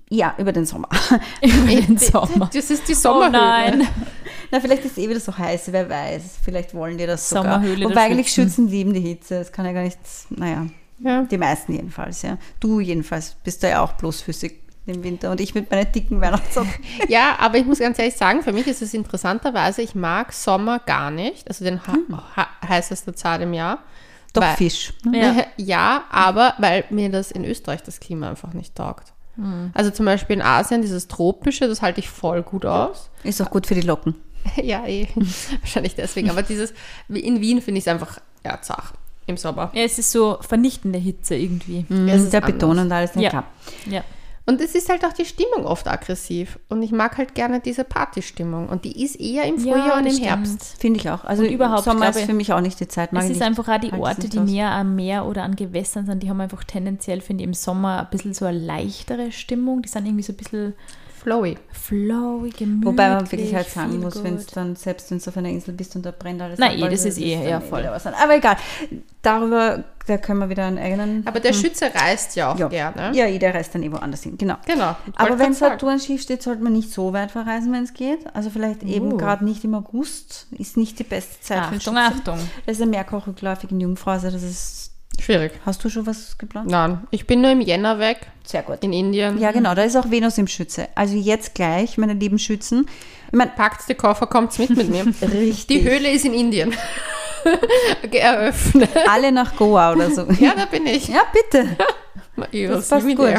Ja, 0.09 0.35
über 0.37 0.51
den 0.51 0.65
Sommer. 0.65 0.89
Über 1.41 1.67
den 1.81 1.97
Sommer. 1.97 2.49
Das 2.53 2.69
ist 2.69 2.87
die 2.87 2.93
Oh 2.93 2.95
Sommerhöhle. 2.99 3.31
nein. 3.31 3.87
Na, 4.51 4.59
vielleicht 4.59 4.85
ist 4.85 4.93
es 4.93 4.97
eh 4.97 5.09
wieder 5.09 5.19
so 5.19 5.37
heiß, 5.37 5.71
wer 5.71 5.89
weiß. 5.89 6.21
Vielleicht 6.43 6.73
wollen 6.73 6.97
die 6.97 7.05
das 7.05 7.27
sogar. 7.29 7.43
Sommerhöhle 7.61 7.85
Wobei 7.85 8.01
eigentlich 8.05 8.29
Schützen. 8.31 8.67
Lieben 8.69 8.93
die 8.93 9.01
Hitze. 9.01 9.39
Das 9.39 9.51
kann 9.51 9.65
ja 9.65 9.73
gar 9.73 9.83
nicht, 9.83 9.99
naja, 10.29 10.67
Ja. 10.99 11.23
die 11.23 11.37
meisten 11.37 11.73
jedenfalls, 11.73 12.21
ja. 12.21 12.37
Du 12.59 12.79
jedenfalls 12.79 13.35
bist 13.43 13.61
da 13.63 13.67
ja 13.69 13.81
auch 13.83 13.93
bloßfüßig 13.93 14.53
im 14.85 15.03
Winter 15.03 15.31
und 15.31 15.41
ich 15.41 15.53
mit 15.53 15.69
meinen 15.69 15.91
dicken 15.91 16.21
Weihnachtssocken. 16.21 16.71
ja, 17.09 17.35
aber 17.39 17.57
ich 17.57 17.65
muss 17.65 17.79
ganz 17.79 17.99
ehrlich 17.99 18.15
sagen, 18.15 18.41
für 18.41 18.53
mich 18.53 18.67
ist 18.67 18.81
es 18.81 18.93
interessanterweise, 18.93 19.81
ich 19.81 19.95
mag 19.95 20.31
Sommer 20.31 20.79
gar 20.79 21.11
nicht, 21.11 21.45
also 21.49 21.65
den 21.65 21.81
ha 21.85 22.47
heißesten 22.65 23.13
Zeit 23.15 23.41
im 23.41 23.53
Jahr. 23.53 23.79
Doch 24.33 24.41
Weil- 24.43 24.55
Fisch. 24.55 24.93
Ja. 25.11 25.35
ja, 25.57 26.03
aber 26.09 26.53
weil 26.57 26.85
mir 26.89 27.09
das 27.09 27.31
in 27.31 27.43
Österreich 27.43 27.83
das 27.83 27.99
Klima 27.99 28.29
einfach 28.29 28.53
nicht 28.53 28.75
taugt. 28.75 29.11
Hm. 29.37 29.71
Also 29.73 29.91
zum 29.91 30.05
Beispiel 30.05 30.35
in 30.35 30.41
Asien, 30.41 30.81
dieses 30.81 31.07
tropische, 31.07 31.67
das 31.67 31.81
halte 31.81 31.99
ich 31.99 32.09
voll 32.09 32.43
gut 32.43 32.65
aus. 32.65 33.09
Ist 33.23 33.41
auch 33.41 33.49
gut 33.49 33.65
für 33.67 33.75
die 33.75 33.81
Locken. 33.81 34.15
ja, 34.61 34.85
eh. 34.85 35.07
wahrscheinlich 35.61 35.95
deswegen. 35.95 36.29
Aber 36.29 36.43
dieses, 36.43 36.73
wie 37.07 37.19
in 37.19 37.41
Wien 37.41 37.61
finde 37.61 37.79
ich 37.79 37.85
es 37.85 37.87
einfach 37.87 38.19
ja, 38.43 38.61
zach 38.61 38.93
im 39.25 39.37
Sommer. 39.37 39.71
Ja, 39.73 39.83
es 39.83 39.99
ist 39.99 40.11
so 40.11 40.37
vernichtende 40.41 40.99
Hitze 40.99 41.35
irgendwie. 41.35 41.85
Es 42.07 42.23
ist 42.23 42.33
der 42.33 42.43
anders. 42.43 42.59
Beton 42.59 42.79
und 42.79 42.91
alles, 42.91 43.15
ja, 43.15 43.21
Ja. 43.21 43.29
klar. 43.29 43.43
Ja. 43.89 44.03
Und 44.49 44.61
es 44.61 44.75
ist 44.75 44.87
halt 44.89 45.03
auch 45.05 45.11
die 45.11 45.25
Stimmung 45.25 45.65
oft 45.65 45.87
aggressiv. 45.89 46.57
Und 46.69 46.81
ich 46.81 46.93
mag 46.93 47.17
halt 47.17 47.35
gerne 47.35 47.59
diese 47.59 47.83
Partystimmung. 47.83 48.69
Und 48.69 48.85
die 48.85 49.03
ist 49.03 49.19
eher 49.19 49.43
im 49.43 49.57
Ja, 49.57 49.73
Frühjahr 49.73 49.97
und 49.97 50.05
im 50.05 50.13
stimmt. 50.13 50.25
Herbst. 50.27 50.75
Finde 50.79 50.99
ich 51.01 51.09
auch. 51.09 51.25
Also 51.25 51.43
Und 51.43 51.49
überhaupt, 51.49 51.83
Sommer 51.83 52.09
ist 52.09 52.21
für 52.21 52.33
mich 52.33 52.53
auch 52.53 52.61
nicht 52.61 52.79
die 52.79 52.87
Zeit. 52.87 53.11
mag 53.11 53.23
Es 53.23 53.25
ich 53.29 53.33
ist 53.33 53.39
nicht. 53.41 53.47
einfach 53.47 53.67
auch 53.67 53.79
die 53.79 53.91
Orte, 53.91 54.29
die 54.29 54.39
näher 54.39 54.71
am 54.71 54.95
Meer 54.95 55.25
oder 55.25 55.43
an 55.43 55.57
Gewässern 55.57 56.05
sind, 56.05 56.23
die 56.23 56.29
haben 56.29 56.39
einfach 56.39 56.63
tendenziell, 56.63 57.19
finde 57.19 57.43
ich, 57.43 57.47
im 57.49 57.53
Sommer 57.53 57.99
ein 57.99 58.07
bisschen 58.09 58.33
so 58.33 58.45
eine 58.45 58.57
leichtere 58.57 59.33
Stimmung. 59.33 59.81
Die 59.81 59.89
sind 59.89 60.05
irgendwie 60.05 60.23
so 60.23 60.31
ein 60.31 60.37
bisschen 60.37 60.73
Flowy. 61.27 61.57
flowy, 61.73 62.49
gemütlich. 62.51 62.85
Wobei 62.85 63.09
man 63.09 63.29
wirklich 63.29 63.53
halt 63.53 63.67
sagen 63.69 63.99
muss, 63.99 64.23
wenn 64.23 64.35
es 64.35 64.45
dann, 64.45 64.77
selbst 64.77 65.11
wenn 65.11 65.19
du 65.19 65.27
auf 65.27 65.35
einer 65.35 65.49
Insel 65.49 65.73
bist 65.73 65.93
und 65.97 66.05
da 66.05 66.11
brennt 66.17 66.41
alles 66.41 66.57
Nein, 66.57 66.81
ab, 66.81 66.87
eh, 66.87 66.91
das 66.91 67.03
ist 67.03 67.17
eh, 67.17 67.49
ja, 67.49 67.57
eh 67.57 67.61
voll. 67.61 67.85
Aber 67.85 68.35
egal, 68.35 68.55
darüber, 69.21 69.83
da 70.07 70.17
können 70.17 70.39
wir 70.39 70.47
wieder 70.49 70.65
einen 70.65 70.77
eigenen... 70.77 71.27
Aber 71.27 71.41
der 71.41 71.51
Schütze 71.51 71.91
reist 71.93 72.37
ja 72.37 72.49
auch 72.49 72.53
Hm. 72.53 72.61
ja, 72.61 72.67
gerne. 72.69 73.17
ja, 73.17 73.27
jeder 73.27 73.53
reist 73.53 73.75
dann 73.75 73.83
eh 73.83 73.91
woanders 73.91 74.23
hin, 74.23 74.37
genau. 74.37 74.55
Genau. 74.65 74.95
Aber 75.17 75.37
wenn. 75.37 75.53
Saturn 75.53 75.99
schief 75.99 76.21
steht, 76.21 76.41
sollte 76.43 76.63
man 76.63 76.71
nicht 76.71 76.93
so 76.93 77.11
weit 77.11 77.31
verreisen, 77.31 77.73
wenn 77.73 77.83
es 77.83 77.93
geht. 77.93 78.19
Also 78.33 78.49
vielleicht 78.49 78.83
eben 78.83 79.11
Uh. 79.11 79.17
gerade 79.17 79.43
nicht 79.43 79.65
im 79.65 79.75
August, 79.75 80.47
ist 80.57 80.77
nicht 80.77 80.97
die 80.97 81.03
beste 81.03 81.41
Zeit 81.41 81.57
für 81.57 81.75
Achtung, 81.75 81.95
den 81.95 82.03
Schützen. 82.05 82.19
Achtung. 82.19 82.39
Das 82.65 82.77
ist 82.77 82.81
ein 82.81 82.89
Merkur 82.89 83.27
rückläufig 83.27 83.69
in 83.71 83.81
Jungfrau, 83.81 84.11
also 84.11 84.31
das 84.31 84.43
ist... 84.43 84.86
Schwierig. 85.19 85.51
Hast 85.65 85.83
du 85.83 85.89
schon 85.89 86.05
was 86.05 86.37
geplant? 86.37 86.69
Nein, 86.69 86.99
ich 87.11 87.25
bin 87.27 87.41
nur 87.41 87.51
im 87.51 87.61
Jänner 87.61 87.99
weg, 87.99 88.27
Sehr 88.43 88.61
gut. 88.63 88.77
in 88.81 88.93
Indien. 88.93 89.37
Ja, 89.39 89.51
genau, 89.51 89.73
da 89.75 89.83
ist 89.83 89.95
auch 89.95 90.09
Venus 90.09 90.37
im 90.37 90.47
Schütze. 90.47 90.87
Also 90.95 91.15
jetzt 91.15 91.55
gleich, 91.55 91.97
meine 91.97 92.13
lieben 92.13 92.39
Schützen. 92.39 92.85
Ich 93.31 93.33
meine, 93.37 93.51
Packt 93.51 93.89
die 93.89 93.95
Koffer, 93.95 94.27
kommt's 94.27 94.57
mit 94.57 94.69
mit 94.69 94.89
mir. 94.89 95.05
richtig. 95.33 95.67
Die 95.67 95.83
Höhle 95.83 96.09
ist 96.11 96.23
in 96.25 96.33
Indien. 96.33 96.73
Eröffnet. 98.11 98.89
Alle 99.09 99.31
nach 99.31 99.55
Goa 99.55 99.93
oder 99.93 100.09
so. 100.11 100.25
Ja, 100.39 100.53
da 100.55 100.65
bin 100.65 100.85
ich. 100.85 101.07
Ja, 101.07 101.21
bitte. 101.33 101.75
Das 102.69 102.89
passt 102.89 103.07
gut. 103.15 103.33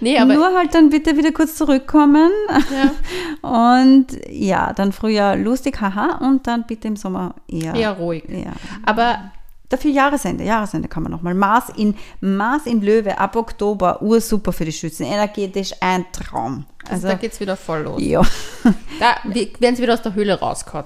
Nee, 0.00 0.18
aber 0.18 0.34
Nur 0.34 0.52
halt 0.58 0.74
dann 0.74 0.90
bitte 0.90 1.16
wieder 1.16 1.30
kurz 1.30 1.54
zurückkommen. 1.54 2.28
ja, 2.72 3.48
Und 3.48 4.06
ja, 4.28 4.72
dann 4.72 4.90
Frühjahr 4.90 5.36
lustig, 5.36 5.80
haha. 5.80 6.18
Und 6.26 6.44
dann 6.48 6.64
bitte 6.66 6.88
im 6.88 6.96
Sommer 6.96 7.36
eher. 7.46 7.72
eher 7.72 7.92
ruhig. 7.92 8.24
Ja. 8.28 8.50
Aber 8.84 9.30
Dafür 9.72 9.90
Jahresende, 9.90 10.44
Jahresende 10.44 10.86
kann 10.86 11.02
man 11.02 11.12
nochmal. 11.12 11.32
Mars 11.32 11.70
in, 11.74 11.94
Mars 12.20 12.66
in 12.66 12.82
Löwe 12.82 13.16
ab 13.16 13.36
Oktober, 13.36 14.02
ursuper 14.02 14.52
für 14.52 14.66
die 14.66 14.72
Schützen. 14.72 15.04
Energetisch 15.06 15.72
ein 15.80 16.04
Traum. 16.12 16.66
also, 16.82 16.94
Also, 16.94 17.08
da 17.08 17.14
geht's 17.14 17.40
wieder 17.40 17.56
voll 17.56 17.80
los. 17.84 18.02
ja. 18.02 18.20
Da 19.00 19.16
werden 19.24 19.74
sie 19.74 19.82
wieder 19.82 19.94
aus 19.94 20.02
der 20.02 20.12
Höhle 20.12 20.38
rausgehauen. 20.38 20.84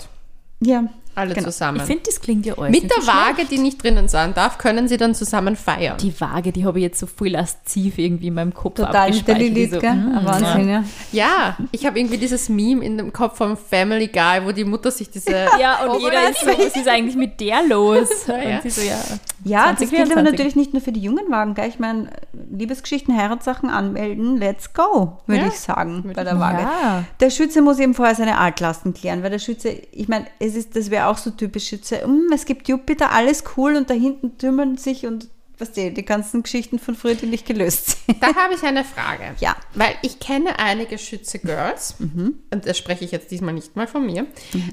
Ja, 0.61 0.85
Alle 1.17 1.35
Genau. 1.35 1.47
zusammen. 1.47 1.79
Ich 1.79 1.85
finde, 1.85 2.03
das 2.05 2.21
klingt 2.21 2.47
ja 2.47 2.57
alles 2.59 2.71
Mit 2.71 2.85
der 2.91 2.99
so 3.01 3.11
schlecht. 3.11 3.17
Waage, 3.39 3.45
die 3.47 3.59
nicht 3.59 3.83
drinnen 3.83 4.07
sein 4.09 4.35
darf, 4.35 4.59
können 4.59 4.87
sie 4.87 4.99
dann 4.99 5.15
zusammen 5.15 5.57
feiern. 5.57 5.97
Die 5.99 6.19
Waage, 6.21 6.53
die 6.53 6.65
habe 6.65 6.79
ich 6.79 6.83
jetzt 6.85 7.01
so 7.01 7.07
viel 7.07 7.33
lasziv 7.33 7.99
irgendwie 7.99 8.29
in 8.29 8.35
meinem 8.35 8.53
Kopf 8.55 8.75
total 8.77 8.95
abgespeichert, 9.09 9.71
so, 9.73 9.79
gell? 9.81 9.95
mm, 9.95 10.25
Wahnsinn, 10.25 10.69
ja. 10.69 10.85
Ja, 11.13 11.57
ich 11.73 11.87
habe 11.87 11.99
irgendwie 11.99 12.19
dieses 12.19 12.49
Meme 12.51 12.85
in 12.85 12.99
dem 12.99 13.13
Kopf 13.13 13.39
vom 13.39 13.57
Family 13.57 14.09
Guy, 14.09 14.45
wo 14.45 14.53
die 14.53 14.65
Mutter 14.65 14.91
sich 14.91 15.11
diese. 15.11 15.31
Ja, 15.59 15.85
und 15.87 16.01
jeder 16.03 16.29
ist 16.31 16.41
so, 16.41 16.47
was 16.49 16.77
ist 16.77 16.87
eigentlich 16.89 17.17
mit 17.17 17.41
der 17.41 17.63
los? 17.67 18.09
Ja. 18.29 18.57
Und 18.57 18.63
sie 18.63 18.71
so, 18.71 18.83
ja. 18.83 18.99
Ja, 19.45 19.71
das 19.73 19.79
gilt 19.91 19.93
aber 20.03 20.11
2024. 20.13 20.31
natürlich 20.33 20.57
nicht 20.57 20.73
nur 20.75 20.83
für 20.83 20.93
die 20.93 21.01
jungen 21.01 21.31
Wagen. 21.31 21.55
Gell? 21.55 21.69
Ich 21.69 21.79
meine, 21.79 22.11
Liebesgeschichten, 22.51 23.17
Heiratssachen 23.17 23.71
anmelden, 23.71 24.39
let's 24.39 24.73
go, 24.73 25.19
würde 25.27 25.43
Ja, 25.43 25.49
ich 25.49 25.59
sagen, 25.59 26.13
bei 26.15 26.25
der 26.25 26.39
Waage. 26.39 26.63
Ja. 26.63 27.05
Der 27.21 27.31
Schütze 27.31 27.63
muss 27.63 27.79
eben 27.79 27.95
vorher 27.95 28.15
seine 28.15 28.39
Altlasten 28.39 28.95
klären, 28.95 29.23
weil 29.23 29.31
der 29.31 29.39
Schütze, 29.39 29.71
ich 29.71 30.09
meine, 30.09 30.27
es 30.39 30.55
ist, 30.55 30.77
das 30.77 30.91
wäre 30.91 31.07
auch 31.07 31.19
so 31.19 31.31
typisch 31.31 31.69
Schütze, 31.69 32.03
hm, 32.03 32.31
es 32.33 32.45
gibt 32.45 32.69
Jupiter, 32.69 33.13
alles 33.13 33.45
cool 33.57 33.77
und 33.77 33.91
da 33.91 33.95
hinten 33.95 34.39
tümmern 34.39 34.77
sich 34.77 35.07
und 35.07 35.29
was 35.59 35.73
die, 35.73 35.93
die 35.93 36.05
ganzen 36.05 36.43
Geschichten 36.43 36.79
von 36.79 36.95
früher, 36.95 37.15
die 37.15 37.27
nicht 37.27 37.47
gelöst 37.47 37.99
sind. 38.07 38.23
Da 38.23 38.35
habe 38.35 38.55
ich 38.55 38.63
eine 38.63 38.85
Frage. 38.85 39.35
Ja. 39.41 39.57
Weil 39.75 39.95
ich 40.03 40.19
kenne 40.21 40.59
einige 40.59 40.99
Schütze-Girls, 40.99 41.97
und 42.01 42.67
das 42.67 42.77
spreche 42.77 43.05
ich 43.05 43.13
jetzt 43.13 43.31
diesmal 43.31 43.55
nicht 43.55 43.77
mal 43.77 43.87
von 43.87 44.05
mir, 44.05 44.27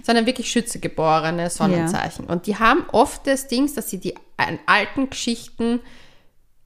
sondern 0.03 0.25
wirklich 0.25 0.51
Schütze-geborene 0.51 1.49
Sonnenzeichen. 1.49 2.25
Und 2.25 2.47
die 2.47 2.57
haben 2.57 2.85
oft 2.91 3.25
das 3.27 3.47
Ding, 3.47 3.73
dass 3.73 3.89
sie 3.89 3.99
die 3.99 4.13
äh, 4.37 4.57
alten 4.65 5.09
Geschichten 5.09 5.79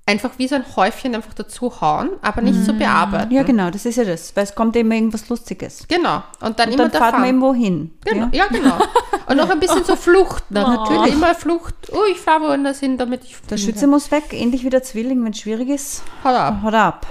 einfach 0.07 0.31
wie 0.37 0.47
so 0.47 0.55
ein 0.55 0.63
Häufchen 0.75 1.13
einfach 1.13 1.33
dazu 1.35 1.81
hauen, 1.81 2.09
aber 2.21 2.41
nicht 2.41 2.63
so 2.65 2.73
bearbeiten. 2.73 3.31
Ja, 3.33 3.43
genau, 3.43 3.69
das 3.69 3.85
ist 3.85 3.97
ja 3.97 4.05
das, 4.05 4.35
weil 4.35 4.45
es 4.45 4.55
kommt 4.55 4.75
immer 4.75 4.95
irgendwas 4.95 5.29
Lustiges. 5.29 5.85
Genau. 5.87 6.23
Und 6.41 6.57
dann 6.59 6.69
Und 6.69 6.75
immer 6.75 6.89
dann 6.89 6.99
fahrt 7.01 7.13
man 7.19 7.25
irgendwo 7.25 7.53
hin. 7.53 7.91
Genau, 8.05 8.29
Ja? 8.31 8.45
ja, 8.45 8.47
genau. 8.47 8.77
Und 9.27 9.37
noch 9.37 9.49
ein 9.49 9.59
bisschen 9.59 9.83
so 9.83 9.95
Flucht. 10.07 10.49
Ne? 10.49 10.63
Oh. 10.65 10.69
Natürlich 10.69 11.13
immer 11.13 11.35
Flucht. 11.35 11.75
Oh, 11.91 12.05
ich 12.09 12.17
fahre 12.17 12.43
woanders 12.43 12.79
hin, 12.79 12.97
damit 12.97 13.25
ich. 13.25 13.35
Der 13.49 13.57
Schütze 13.57 13.85
muss 13.85 14.09
weg, 14.09 14.31
ähnlich 14.31 14.63
wie 14.63 14.69
der 14.69 14.81
Zwilling, 14.83 15.23
wenn 15.23 15.33
es 15.33 15.39
schwierig 15.39 15.69
ist, 15.69 16.01
Haut 16.23 16.33
ab. 16.33 16.61
haut 16.63 16.73
ab. 16.73 17.05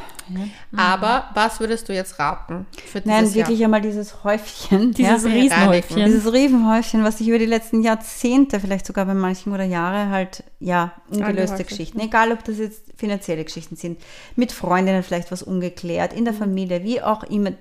Aber 0.77 1.27
was 1.35 1.61
würdest 1.61 1.89
du 1.89 1.95
jetzt 1.95 2.19
raten 2.19 2.67
für 2.87 3.01
dieses 3.01 3.05
Nein, 3.05 3.35
wirklich 3.35 3.59
Jahr? 3.59 3.67
einmal 3.67 3.81
dieses 3.81 4.25
Häufchen. 4.25 4.93
Dieses 4.93 5.25
ja? 5.25 5.31
Riesenhäufchen. 5.31 6.05
Dieses 6.05 6.33
Riesenhäufchen, 6.33 7.05
was 7.05 7.19
sich 7.19 7.29
über 7.29 7.39
die 7.39 7.47
letzten 7.47 7.83
Jahrzehnte, 7.83 8.61
vielleicht 8.61 8.87
sogar 8.87 9.05
bei 9.07 9.15
manchen 9.15 9.53
oder 9.53 9.65
Jahre 9.65 10.11
halt, 10.11 10.45
ja, 10.61 10.93
ungelöste. 11.11 11.65
Geschichten. 11.65 12.01
Egal, 12.01 12.33
ob 12.33 12.45
das 12.45 12.59
jetzt 12.59 12.83
finanzielle 12.97 13.45
Geschichten 13.45 13.77
sind, 13.77 14.01
mit 14.37 14.53
Freundinnen 14.53 15.03
vielleicht 15.03 15.31
was 15.33 15.43
ungeklärt, 15.43 16.13
in 16.13 16.25
der 16.25 16.35
Mhm. 16.35 16.39
Familie, 16.39 16.83
wie 16.85 17.03
auch 17.03 17.23
immer, 17.25 17.53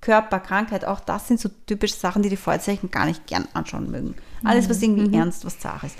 Körper, 0.00 0.38
Krankheit, 0.38 0.84
auch 0.84 1.00
das 1.00 1.28
sind 1.28 1.40
so 1.40 1.48
typische 1.66 1.94
Sachen, 1.96 2.22
die 2.22 2.28
die 2.28 2.36
Vorzeichen 2.36 2.90
gar 2.90 3.06
nicht 3.06 3.26
gern 3.26 3.48
anschauen 3.54 3.90
mögen. 3.90 4.14
Alles, 4.44 4.66
Mhm. 4.66 4.70
was 4.70 4.82
irgendwie 4.82 5.16
ernst, 5.16 5.44
was 5.46 5.58
zart 5.58 5.84
ist. 5.84 5.96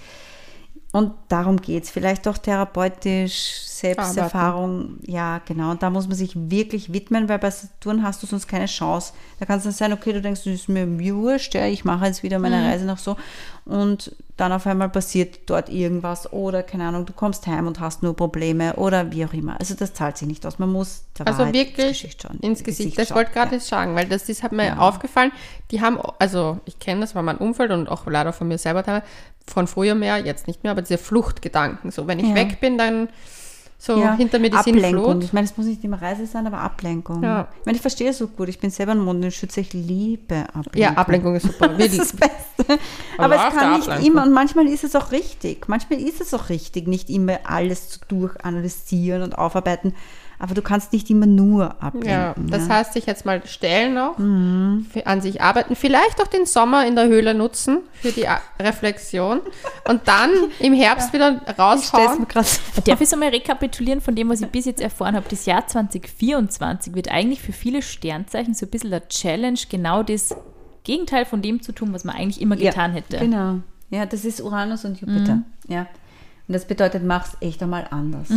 Und 0.95 1.11
darum 1.27 1.61
geht 1.61 1.83
es. 1.83 1.91
Vielleicht 1.91 2.29
auch 2.29 2.39
therapeutisch, 2.39 3.63
Selbsterfahrung. 3.65 5.01
Ja, 5.05 5.41
genau. 5.45 5.73
Und 5.73 5.83
da 5.83 5.91
muss 5.91 6.07
man 6.07 6.17
sich 6.17 6.35
wirklich 6.37 6.93
widmen, 6.93 7.29
weil 7.29 7.41
bei 7.41 7.51
Saturn 7.51 8.05
hast 8.05 8.23
du 8.23 8.29
sonst 8.29 8.47
keine 8.47 8.67
Chance. 8.67 9.13
Da 9.41 9.45
kann 9.45 9.59
es 9.59 9.65
dann 9.65 9.73
sein, 9.73 9.93
okay, 9.93 10.13
du 10.13 10.23
denkst, 10.23 10.45
das 10.45 10.55
ist 10.55 10.69
mir 10.69 10.87
wurscht, 11.17 11.57
ja, 11.57 11.67
ich 11.67 11.85
mache 11.85 12.07
jetzt 12.07 12.23
wieder 12.23 12.39
meine 12.39 12.65
Reise 12.65 12.85
noch 12.85 12.99
so. 12.99 13.17
Und 13.65 14.15
dann 14.37 14.51
auf 14.53 14.67
einmal 14.67 14.89
passiert 14.89 15.49
dort 15.49 15.69
irgendwas 15.69 16.33
oder, 16.33 16.63
keine 16.65 16.89
Ahnung, 16.89 17.07
du 17.07 17.13
kommst 17.13 17.47
heim 17.47 17.69
und 17.69 17.79
hast 17.79 18.03
nur 18.03 18.17
Probleme 18.17 18.75
oder 18.75 19.13
wie 19.13 19.25
auch 19.25 19.33
immer. 19.33 19.59
Also 19.61 19.75
das 19.75 19.95
zahlt 19.95 20.17
sich 20.19 20.27
nicht 20.27 20.45
aus. 20.45 20.59
Man 20.59 20.73
muss 20.73 21.05
der 21.17 21.27
Also 21.29 21.41
Wahrheit 21.41 21.55
wirklich 21.55 22.03
Gesicht 22.03 22.23
schauen, 22.23 22.41
ins 22.41 22.65
Gesicht. 22.65 22.99
Das 22.99 23.09
schauen. 23.09 23.17
wollte 23.19 23.31
ich 23.31 23.35
gerade 23.35 23.55
jetzt 23.55 23.69
sagen, 23.69 23.95
weil 23.95 24.07
das, 24.09 24.25
das 24.27 24.43
hat 24.43 24.51
mir 24.51 24.81
aufgefallen. 24.81 25.31
Die 25.71 25.81
haben, 25.81 25.99
also 26.19 26.59
ich 26.65 26.81
kenne 26.81 27.03
das, 27.03 27.15
war 27.15 27.23
mein 27.23 27.39
Umfeld 27.39 27.71
und 27.71 27.89
auch 27.89 28.07
leider 28.07 28.33
von 28.33 28.49
mir 28.49 28.59
selber 28.59 28.83
teilweise, 28.83 29.07
von 29.47 29.67
früher 29.69 29.95
mehr, 29.95 30.19
jetzt 30.19 30.47
nicht 30.49 30.63
mehr, 30.65 30.73
aber 30.73 30.83
diese 30.83 30.99
Fluchtgedanken. 30.99 31.91
So, 31.93 32.07
wenn 32.09 32.19
ich 32.19 32.29
Ja. 32.29 32.35
weg 32.35 32.61
bin, 32.61 32.77
dann 32.79 33.09
so 33.85 33.99
Ja, 33.99 34.15
hinter 34.15 34.39
mir 34.39 34.51
die 34.51 34.57
Ablenkung. 34.57 34.83
Sinnflut. 34.83 35.25
Ich 35.25 35.33
meine, 35.33 35.45
es 35.45 35.57
muss 35.57 35.67
nicht 35.67 35.85
immer 35.85 36.01
Reise 36.01 36.27
sein, 36.27 36.47
aber 36.47 36.59
Ablenkung. 36.59 37.23
Ja. 37.23 37.49
Ich 37.61 37.67
meine, 37.67 37.77
ich 37.77 37.83
verstehe 37.83 38.11
es 38.11 38.19
so 38.19 38.29
gut. 38.29 38.49
Ich 38.49 38.59
bin 38.59 38.71
selber 38.71 38.93
ein 38.93 38.99
Mondschütze, 38.99 39.61
ich 39.61 39.73
liebe 39.73 40.45
Ablenkung. 40.49 40.81
Ja, 40.81 40.93
Ablenkung 40.95 41.35
ist 41.37 41.47
super. 41.47 41.69
Das 41.79 41.89
ist 41.89 41.99
das 42.01 42.13
Beste. 42.13 42.81
Aber 43.19 43.35
Aber 43.37 43.49
es 43.49 43.55
kann 43.55 43.73
nicht 43.77 43.89
Ablenkung. 43.89 44.07
immer, 44.13 44.23
und 44.25 44.33
manchmal 44.33 44.67
ist 44.67 44.85
es 44.85 44.97
auch 44.97 45.13
richtig. 45.13 45.69
Manchmal 45.69 46.01
ist 46.01 46.21
es 46.21 46.33
auch 46.35 46.49
richtig, 46.49 46.89
nicht 46.89 47.11
immer 47.11 47.39
alles 47.45 47.91
zu 47.91 48.01
durchanalysieren 48.09 49.23
und 49.23 49.37
aufarbeiten. 49.39 49.95
Aber 50.39 50.55
du 50.55 50.63
kannst 50.63 50.93
nicht 50.93 51.09
immer 51.11 51.27
nur 51.27 51.83
ablenken. 51.83 52.11
Ja, 52.11 52.35
das 52.37 52.67
ja. 52.69 52.75
heißt, 52.75 52.93
sich 52.95 53.07
jetzt 53.07 53.25
mal 53.25 53.41
stellen 53.47 53.97
auch, 53.99 54.19
Mhm. 54.19 54.87
an 55.05 55.21
sich 55.21 55.41
arbeiten, 55.41 55.77
vielleicht 55.77 56.21
auch 56.21 56.27
den 56.27 56.45
Sommer 56.47 56.87
in 56.87 56.97
der 56.97 57.07
Höhle 57.07 57.35
nutzen 57.35 57.79
für 57.95 58.11
die 58.13 58.27
A- 58.29 58.41
Reflexion 58.61 59.41
und 59.89 60.03
dann 60.07 60.31
im 60.59 60.73
Herbst 60.75 61.13
wieder 61.13 61.37
Ich 61.37 61.43
stell's 61.43 61.59
raushauen. 61.59 62.27
so 62.75 62.81
Darf 62.85 63.01
ich 63.01 63.09
so 63.09 63.17
mal 63.17 63.29
rekapitulieren 63.29 64.01
von 64.01 64.15
dem, 64.15 64.29
was 64.29 64.41
ich 64.41 64.49
bis 64.49 64.65
jetzt 64.65 64.81
erfahren 64.81 65.15
habe? 65.17 65.27
Das 65.31 65.47
Jahr 65.47 65.67
2024 65.67 66.95
wird 66.95 67.11
eigentlich 67.11 67.41
für 67.41 67.53
viele 67.53 67.83
Sternzeichen 67.83 68.55
so 68.55 68.67
ein 68.67 68.71
bisschen 68.71 68.91
der 68.91 69.09
Challenge, 69.09 69.59
genau 69.69 70.03
das 70.03 70.35
Gegenteil 70.83 71.25
von 71.25 71.43
dem 71.43 71.63
zu 71.63 71.73
tun, 71.73 71.93
was 71.93 72.05
man 72.05 72.17
eigentlich 72.17 72.41
immer 72.41 72.57
getan 72.57 72.91
ja, 72.91 72.97
hätte. 72.99 73.19
Genau. 73.19 73.61
Ja, 73.91 74.05
das 74.07 74.25
ist 74.25 74.41
Uranus 74.41 74.85
und 74.85 75.01
Jupiter. 75.01 75.43
Ja. 75.69 75.87
Und 76.47 76.53
das 76.53 76.67
bedeutet, 76.67 77.05
mach's 77.05 77.37
echt 77.41 77.63
einmal 77.63 77.87
anders. 77.91 78.29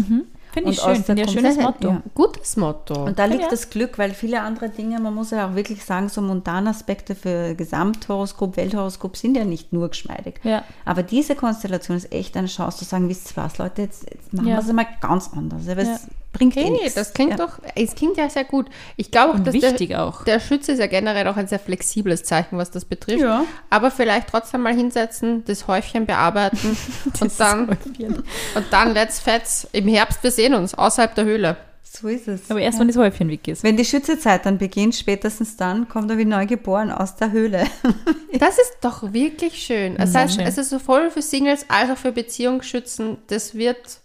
Finde 0.58 0.72
ich 0.72 0.82
Und 0.82 0.90
aus 0.90 0.96
schön, 0.96 1.04
finde 1.06 1.22
ich 1.22 1.28
ein 1.30 1.34
der 1.36 1.42
schönes 1.42 1.64
Motto. 1.64 1.88
Ja. 1.90 2.02
Gutes 2.14 2.58
Motto. 2.58 3.06
Und 3.06 3.20
da 3.20 3.26
liegt 3.26 3.44
ja. 3.44 3.50
das 3.50 3.70
Glück, 3.70 3.98
weil 3.98 4.14
viele 4.14 4.42
andere 4.42 4.70
Dinge, 4.70 5.00
man 5.00 5.14
muss 5.14 5.32
ja 5.32 5.50
auch 5.50 5.56
wirklich 5.56 5.84
sagen, 5.84 6.10
so 6.10 6.22
mundane 6.22 6.70
Aspekte 6.70 7.16
für 7.16 7.56
Gesamthoroskop, 7.56 8.58
Welthoroskop 8.58 9.16
sind 9.18 9.38
ja 9.38 9.46
nicht 9.46 9.74
nur 9.74 9.90
geschmeidig. 9.90 10.40
Ja. 10.44 10.64
Aber 10.86 11.04
diese 11.04 11.36
Konstellation 11.36 11.98
ist 11.98 12.12
echt 12.12 12.36
eine 12.38 12.48
Chance 12.48 12.80
zu 12.80 12.86
sagen, 12.86 13.10
wisst 13.10 13.32
ihr 13.32 13.44
was, 13.44 13.58
Leute, 13.58 13.84
jetzt, 13.84 14.04
jetzt 14.12 14.34
machen 14.34 14.48
Ja. 14.48 14.56
wir 14.56 14.64
es 14.64 14.70
einmal 14.70 14.88
ganz 15.00 15.30
anders. 15.34 15.68
Es 15.68 16.08
bringt 16.34 16.58
eh 16.58 16.64
Hey, 16.64 16.72
nichts. 16.72 16.94
das 16.96 17.14
klingt 17.14 17.32
ja. 17.32 17.38
doch, 17.38 17.60
es 17.76 17.96
klingt 17.96 18.18
ja 18.18 18.30
sehr 18.30 18.44
gut. 18.44 18.68
Ich 18.96 19.12
glaube 19.12 19.34
auch, 19.34 19.40
dass 19.40 19.54
wichtig 19.54 19.90
der, 19.90 20.04
auch. 20.04 20.24
der 20.24 20.40
Schütze 20.40 20.74
ist 20.74 20.80
ja 20.80 20.88
generell 20.88 21.28
auch 21.28 21.38
ein 21.38 21.48
sehr 21.48 21.60
flexibles 21.60 22.24
Zeichen, 22.24 22.58
was 22.58 22.72
das 22.72 22.86
betrifft. 22.86 23.22
Ja. 23.22 23.46
Aber 23.70 23.92
vielleicht 23.92 24.30
trotzdem 24.30 24.62
mal 24.62 24.76
hinsetzen, 24.76 25.44
das 25.46 25.68
Häufchen 25.68 26.06
bearbeiten 26.06 26.78
und 27.20 27.40
dann 27.40 27.70
und 27.70 28.66
dann 28.72 28.94
let's 28.94 29.20
fetz 29.20 29.68
im 29.72 29.88
Herbst, 29.88 30.24
wir 30.24 30.32
sehen 30.32 30.54
uns 30.54 30.74
außerhalb 30.74 31.16
der 31.16 31.26
Höhle. 31.26 31.58
So 32.00 32.08
ist 32.10 32.28
es. 32.28 32.52
Aber 32.52 32.60
erst, 32.60 32.80
wenn 32.80 32.88
das 32.88 32.98
Häufchen 32.98 33.30
weg 33.30 33.48
ist. 33.48 33.64
Wenn 33.64 33.78
die 33.78 33.86
Schützezeit 33.86 34.46
dann 34.46 34.58
beginnt, 34.58 34.96
spätestens 34.96 35.58
dann 35.58 35.88
kommt 35.88 36.12
er 36.12 36.18
wie 36.18 36.26
neu 36.26 36.46
geboren 36.46 36.92
aus 36.92 37.16
der 37.16 37.32
Höhle. 37.32 37.66
Das 38.40 38.60
ist 38.60 38.78
doch 38.82 39.14
wirklich 39.14 39.64
schön. 39.64 39.96
Das 39.96 40.14
heißt, 40.14 40.36
schön. 40.36 40.46
es 40.46 40.60
ist 40.60 40.70
sowohl 40.70 41.10
für 41.10 41.24
Singles 41.24 41.66
als 41.70 41.90
auch 41.90 41.98
für 41.98 42.12
Beziehungsschützen. 42.12 43.18
Das 43.28 43.56
wird, 43.56 44.00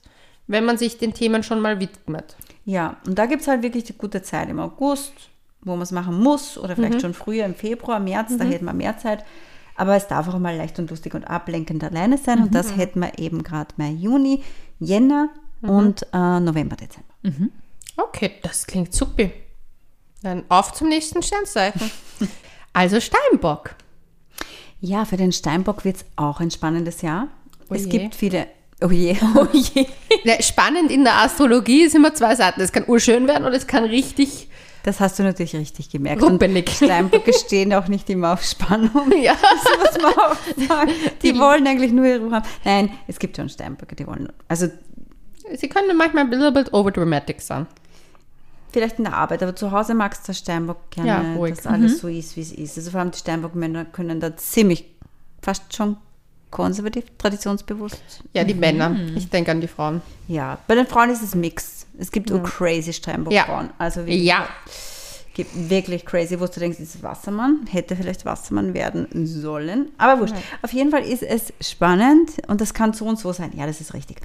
wenn 0.46 0.64
man 0.64 0.78
sich 0.78 0.98
den 0.98 1.14
Themen 1.14 1.42
schon 1.42 1.60
mal 1.60 1.80
widmet. 1.80 2.36
Ja, 2.64 2.96
und 3.06 3.18
da 3.18 3.26
gibt 3.26 3.42
es 3.42 3.48
halt 3.48 3.62
wirklich 3.62 3.84
die 3.84 3.96
gute 3.96 4.22
Zeit 4.22 4.48
im 4.48 4.60
August, 4.60 5.12
wo 5.62 5.72
man 5.72 5.82
es 5.82 5.92
machen 5.92 6.18
muss 6.20 6.58
oder 6.58 6.76
vielleicht 6.76 7.00
schon 7.00 7.14
früher 7.14 7.44
im 7.44 7.54
Februar, 7.54 8.00
März, 8.00 8.36
da 8.36 8.44
hätten 8.44 8.64
wir 8.64 8.72
mehr 8.72 8.98
Zeit. 8.98 9.24
Aber 9.76 9.96
es 9.96 10.06
darf 10.06 10.28
auch 10.28 10.38
mal 10.38 10.56
leicht 10.56 10.78
und 10.78 10.90
lustig 10.90 11.14
und 11.14 11.24
ablenkend 11.24 11.82
alleine 11.82 12.18
sein 12.18 12.42
und 12.42 12.54
das 12.54 12.76
hätten 12.76 13.00
wir 13.00 13.18
eben 13.18 13.42
gerade 13.42 13.74
Mai, 13.76 13.90
Juni, 13.90 14.42
Jänner 14.78 15.30
und 15.62 16.06
äh, 16.12 16.40
November, 16.40 16.76
Dezember. 16.76 17.14
Okay, 17.96 18.32
das 18.42 18.66
klingt 18.66 18.92
super. 18.92 19.30
Dann 20.22 20.44
auf 20.48 20.72
zum 20.72 20.88
nächsten 20.88 21.22
Sternzeichen. 21.22 21.90
Also 22.74 23.00
Steinbock. 23.00 23.74
Ja, 24.80 25.04
für 25.04 25.18
den 25.18 25.32
Steinbock 25.32 25.84
wird 25.84 25.96
es 25.96 26.04
auch 26.16 26.40
ein 26.40 26.50
spannendes 26.50 27.02
Jahr. 27.02 27.28
Oh 27.68 27.74
es 27.74 27.86
gibt 27.86 28.14
viele. 28.14 28.46
Oh 28.82 28.90
je. 28.90 29.16
Oh 29.36 29.46
je. 29.52 29.86
Ja, 30.24 30.40
spannend 30.42 30.90
in 30.90 31.04
der 31.04 31.14
Astrologie 31.22 31.82
ist 31.82 31.94
immer 31.94 32.14
zwei 32.14 32.34
Seiten. 32.34 32.60
Es 32.60 32.72
kann 32.72 32.84
urschön 32.86 33.26
werden 33.28 33.44
und 33.44 33.52
es 33.52 33.66
kann 33.66 33.84
richtig. 33.84 34.48
Das 34.84 34.98
hast 34.98 35.18
du 35.18 35.22
natürlich 35.22 35.54
richtig 35.54 35.90
gemerkt. 35.90 36.22
Ruppelig. 36.22 36.68
Steinböcke 36.76 37.32
stehen 37.32 37.72
auch 37.72 37.86
nicht 37.88 38.10
immer 38.10 38.32
auf 38.32 38.42
Spannung. 38.42 39.12
Ja. 39.22 39.36
Das 39.40 39.94
muss 39.94 40.02
man 40.02 40.12
auch 40.14 40.36
sagen. 40.68 40.90
Die 41.22 41.38
wollen 41.38 41.66
eigentlich 41.66 41.92
nur 41.92 42.04
ihre 42.04 42.20
Ruhe 42.20 42.32
haben. 42.32 42.48
Nein, 42.64 42.90
es 43.06 43.18
gibt 43.18 43.36
schon 43.36 43.48
Steinböcke, 43.48 43.94
die 43.94 44.06
wollen. 44.06 44.28
Also 44.48 44.68
Sie 45.54 45.68
können 45.68 45.96
manchmal 45.96 46.24
ein 46.24 46.30
bisschen 46.30 46.68
overdramatic 46.72 47.40
sein. 47.40 47.66
Vielleicht 48.72 48.98
in 48.98 49.04
der 49.04 49.14
Arbeit, 49.14 49.42
aber 49.42 49.54
zu 49.54 49.70
Hause 49.70 49.92
magst 49.94 50.26
du 50.26 50.32
Steinbock 50.32 50.90
gerne, 50.90 51.08
Ja, 51.08 51.34
ruhig. 51.34 51.56
dass 51.56 51.66
alles 51.66 51.98
so 52.00 52.08
ist, 52.08 52.36
wie 52.36 52.40
es 52.40 52.52
ist. 52.52 52.78
Also 52.78 52.90
vor 52.90 53.00
allem 53.00 53.10
die 53.10 53.18
Steinbock-Männer 53.18 53.84
können 53.84 54.18
da 54.18 54.34
ziemlich, 54.36 54.86
fast 55.42 55.74
schon 55.76 55.96
konservativ, 56.52 57.06
traditionsbewusst. 57.18 58.00
Ja, 58.32 58.44
die 58.44 58.54
Männer. 58.54 58.94
Ich 59.16 59.28
denke 59.28 59.50
an 59.50 59.60
die 59.60 59.66
Frauen. 59.66 60.00
Ja, 60.28 60.58
bei 60.68 60.76
den 60.76 60.86
Frauen 60.86 61.10
ist 61.10 61.22
es 61.22 61.34
Mix. 61.34 61.86
Es 61.98 62.12
gibt 62.12 62.30
auch 62.30 62.42
crazy 62.44 62.92
Steinbock-Frauen. 62.92 63.70
Also 63.78 64.00
wirklich, 64.02 64.22
Ja. 64.22 64.46
gibt 65.34 65.50
wirklich 65.70 66.04
crazy, 66.06 66.38
wo 66.38 66.46
du 66.46 66.60
denkst, 66.60 66.78
ist 66.78 67.02
Wassermann, 67.02 67.66
hätte 67.70 67.96
vielleicht 67.96 68.24
Wassermann 68.24 68.74
werden 68.74 69.08
sollen. 69.26 69.90
Aber 69.98 70.20
wurscht. 70.20 70.34
Auf 70.62 70.72
jeden 70.72 70.90
Fall 70.90 71.02
ist 71.02 71.22
es 71.22 71.52
spannend 71.60 72.30
und 72.46 72.60
das 72.60 72.72
kann 72.74 72.92
so 72.92 73.06
und 73.06 73.18
so 73.18 73.32
sein. 73.32 73.50
Ja, 73.56 73.66
das 73.66 73.80
ist 73.80 73.94
richtig. 73.94 74.18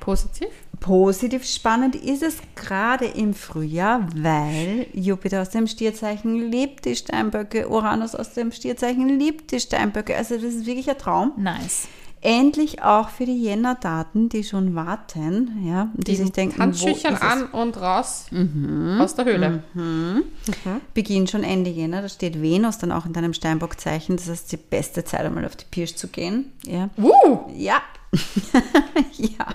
Positiv? 0.00 0.48
Positiv 0.80 1.44
spannend 1.44 1.94
ist 1.94 2.22
es 2.22 2.38
gerade 2.56 3.04
im 3.04 3.34
Frühjahr, 3.34 4.08
weil 4.16 4.86
Jupiter 4.94 5.42
aus 5.42 5.50
dem 5.50 5.66
Stierzeichen 5.66 6.50
liebt 6.50 6.86
die 6.86 6.96
Steinböcke, 6.96 7.68
Uranus 7.68 8.14
aus 8.14 8.32
dem 8.32 8.50
Stierzeichen 8.50 9.18
liebt 9.18 9.52
die 9.52 9.60
Steinböcke. 9.60 10.16
Also 10.16 10.36
das 10.36 10.54
ist 10.54 10.66
wirklich 10.66 10.88
ein 10.88 10.96
Traum. 10.98 11.32
Nice. 11.36 11.86
Endlich 12.22 12.82
auch 12.82 13.08
für 13.08 13.24
die 13.24 13.42
Jänner-Daten, 13.42 14.28
die 14.28 14.44
schon 14.44 14.74
warten, 14.74 15.64
ja, 15.66 15.88
und 15.96 16.06
die, 16.06 16.16
sich 16.16 16.30
denken, 16.32 16.58
wo 16.58 16.70
ist 16.70 16.84
Handschüchern 16.84 17.14
es? 17.14 17.20
an 17.22 17.46
und 17.46 17.80
raus 17.80 18.26
aus 19.00 19.14
der 19.14 19.24
Höhle. 19.24 19.62
Beginn 20.92 21.26
schon 21.26 21.44
Ende 21.44 21.70
Jänner, 21.70 22.02
da 22.02 22.08
steht 22.10 22.42
Venus 22.42 22.76
dann 22.76 22.92
auch 22.92 23.06
in 23.06 23.14
deinem 23.14 23.32
Steinbock-Zeichen, 23.32 24.16
das 24.16 24.28
ist 24.28 24.52
die 24.52 24.58
beste 24.58 25.02
Zeit, 25.04 25.24
einmal 25.24 25.46
auf 25.46 25.56
die 25.56 25.64
Pirsch 25.70 25.94
zu 25.94 26.08
gehen. 26.08 26.52
Ja, 26.66 26.90
Uh, 26.98 27.38
ja. 27.56 27.80
ja, 29.16 29.46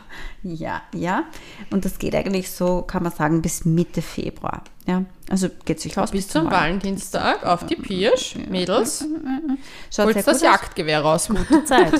ja, 0.44 0.82
ja. 0.94 1.24
Und 1.72 1.86
das 1.86 2.00
geht 2.00 2.16
eigentlich 2.16 2.50
so, 2.50 2.82
kann 2.82 3.04
man 3.04 3.12
sagen, 3.12 3.42
bis 3.42 3.66
Mitte 3.66 4.02
Februar. 4.02 4.64
Ja, 4.88 5.04
also 5.30 5.50
geht 5.66 5.80
sich 5.80 5.98
aus 5.98 6.12
bis 6.12 6.28
zum 6.28 6.52
Valentinstag 6.52 7.44
auf 7.46 7.66
die 7.66 7.76
Pirsch, 7.76 8.36
Mädels. 8.50 9.04
Schaut 9.94 10.06
Holt 10.06 10.14
sehr 10.16 10.24
das 10.24 10.36
aus. 10.36 10.42
Jagdgewehr 10.44 11.02
raus. 11.02 11.28
Gute 11.28 11.66
Zeit. 11.66 11.92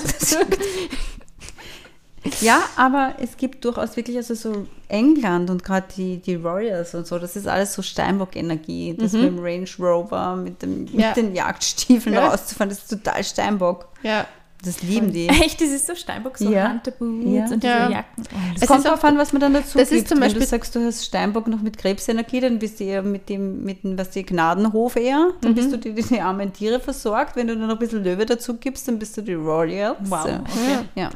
Ja, 2.40 2.60
aber 2.76 3.14
es 3.20 3.36
gibt 3.36 3.64
durchaus 3.64 3.96
wirklich, 3.96 4.16
also 4.16 4.34
so 4.34 4.66
England 4.88 5.48
und 5.48 5.62
gerade 5.62 5.86
die, 5.96 6.16
die 6.18 6.34
Royals 6.34 6.94
und 6.94 7.06
so, 7.06 7.18
das 7.20 7.36
ist 7.36 7.46
alles 7.46 7.72
so 7.74 7.82
Steinbock-Energie. 7.82 8.96
Das 8.98 9.12
mit 9.12 9.22
dem 9.22 9.38
Range 9.38 9.68
Rover, 9.78 10.34
mit, 10.36 10.60
dem, 10.62 10.86
Ja. 10.88 11.08
mit 11.08 11.16
den 11.16 11.34
Jagdstiefeln 11.34 12.14
Ja. 12.16 12.28
rauszufahren, 12.28 12.68
das 12.68 12.78
ist 12.78 12.88
total 12.88 13.22
Steinbock. 13.22 13.86
Ja. 14.02 14.26
Das 14.64 14.82
lieben 14.82 15.12
die. 15.12 15.28
Echt, 15.28 15.60
das 15.60 15.68
ist 15.68 15.86
so 15.86 15.94
Steinbock, 15.94 16.38
so 16.38 16.50
Ja. 16.50 16.70
Hunterboots 16.70 17.24
Ja. 17.26 17.44
und 17.44 17.62
diese 17.62 17.66
Ja. 17.66 17.90
Jacken. 17.90 18.24
Oh, 18.24 18.36
Es 18.56 18.62
Es 18.62 18.68
kommt 18.68 18.78
ist 18.80 18.86
darauf 18.86 19.04
an, 19.04 19.18
was 19.18 19.32
man 19.32 19.40
dann 19.40 19.52
dazu 19.54 19.78
das 19.78 19.90
ist 19.90 19.96
gibt. 19.98 20.08
zum 20.08 20.16
Wenn 20.20 20.28
du 20.28 20.34
Beispiel- 20.34 20.46
sagst, 20.46 20.74
du 20.74 20.80
hast 20.84 21.04
Steinbock 21.04 21.46
noch 21.46 21.60
mit 21.62 21.76
Krebsenergie, 21.78 22.40
dann 22.40 22.58
bist 22.58 22.80
du 22.80 22.84
eher 22.84 23.02
mit 23.02 23.28
dem, 23.28 23.62
mit 23.64 23.84
dem 23.84 23.98
was 23.98 24.10
die 24.10 24.24
Gnadenhof 24.24 24.96
eher. 24.96 25.28
Dann 25.42 25.52
Mhm. 25.52 25.54
bist 25.56 25.72
du 25.72 25.76
die, 25.78 25.92
die 25.94 26.20
armen 26.20 26.52
Tiere 26.52 26.80
versorgt. 26.80 27.36
Wenn 27.36 27.46
du 27.48 27.56
dann 27.56 27.66
noch 27.66 27.74
ein 27.74 27.78
bisschen 27.78 28.02
Löwe 28.02 28.24
dazu 28.26 28.54
gibst, 28.54 28.88
dann 28.88 28.98
bist 28.98 29.16
du 29.16 29.22
die 29.22 29.34
Royals. 29.34 29.96
Wow, 30.04 30.26
Ja. 30.26 30.40
okay. 30.40 30.84
Ja. 30.94 31.10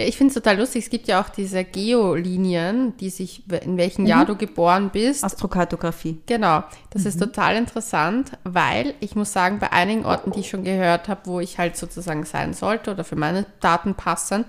Ja, 0.00 0.06
ich 0.06 0.16
finde 0.16 0.30
es 0.30 0.34
total 0.34 0.58
lustig. 0.58 0.84
Es 0.84 0.90
gibt 0.90 1.08
ja 1.08 1.20
auch 1.20 1.28
diese 1.28 1.62
Geolinien, 1.62 2.96
die 2.96 3.10
sich, 3.10 3.42
in 3.50 3.76
welchem 3.76 4.06
Jahr 4.06 4.24
du 4.24 4.34
geboren 4.34 4.88
bist. 4.90 5.22
Astrokartografie. 5.22 6.22
Genau, 6.24 6.64
das 6.88 7.04
ist 7.04 7.20
total 7.20 7.56
interessant, 7.56 8.32
weil 8.42 8.94
ich 9.00 9.14
muss 9.14 9.34
sagen, 9.34 9.58
bei 9.58 9.70
einigen 9.72 10.06
Orten, 10.06 10.32
die 10.32 10.40
ich 10.40 10.48
schon 10.48 10.64
gehört 10.64 11.08
habe, 11.08 11.20
wo 11.24 11.38
ich 11.40 11.58
halt 11.58 11.76
sozusagen 11.76 12.24
sein 12.24 12.54
sollte 12.54 12.92
oder 12.92 13.04
für 13.04 13.16
meine 13.16 13.44
Daten 13.60 13.94
passen, 13.94 14.46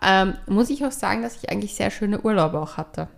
ähm, 0.00 0.36
muss 0.46 0.70
ich 0.70 0.82
auch 0.86 0.92
sagen, 0.92 1.20
dass 1.20 1.36
ich 1.36 1.50
eigentlich 1.50 1.74
sehr 1.74 1.90
schöne 1.90 2.22
Urlaube 2.22 2.58
auch 2.58 2.78
hatte. 2.78 3.08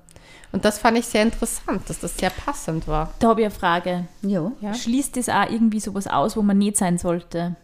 Und 0.50 0.64
das 0.64 0.78
fand 0.78 0.98
ich 0.98 1.06
sehr 1.06 1.22
interessant, 1.22 1.88
dass 1.88 2.00
das 2.00 2.16
sehr 2.16 2.30
passend 2.30 2.88
war. 2.88 3.12
Da 3.20 3.28
habe 3.28 3.42
ich 3.42 3.46
eine 3.46 3.54
Frage. 3.54 4.06
Jo. 4.22 4.52
Ja. 4.60 4.74
Schließt 4.74 5.16
das 5.16 5.28
auch 5.28 5.48
irgendwie 5.48 5.78
sowas 5.78 6.08
aus, 6.08 6.36
wo 6.36 6.42
man 6.42 6.58
nicht 6.58 6.78
sein 6.78 6.98
sollte? 6.98 7.54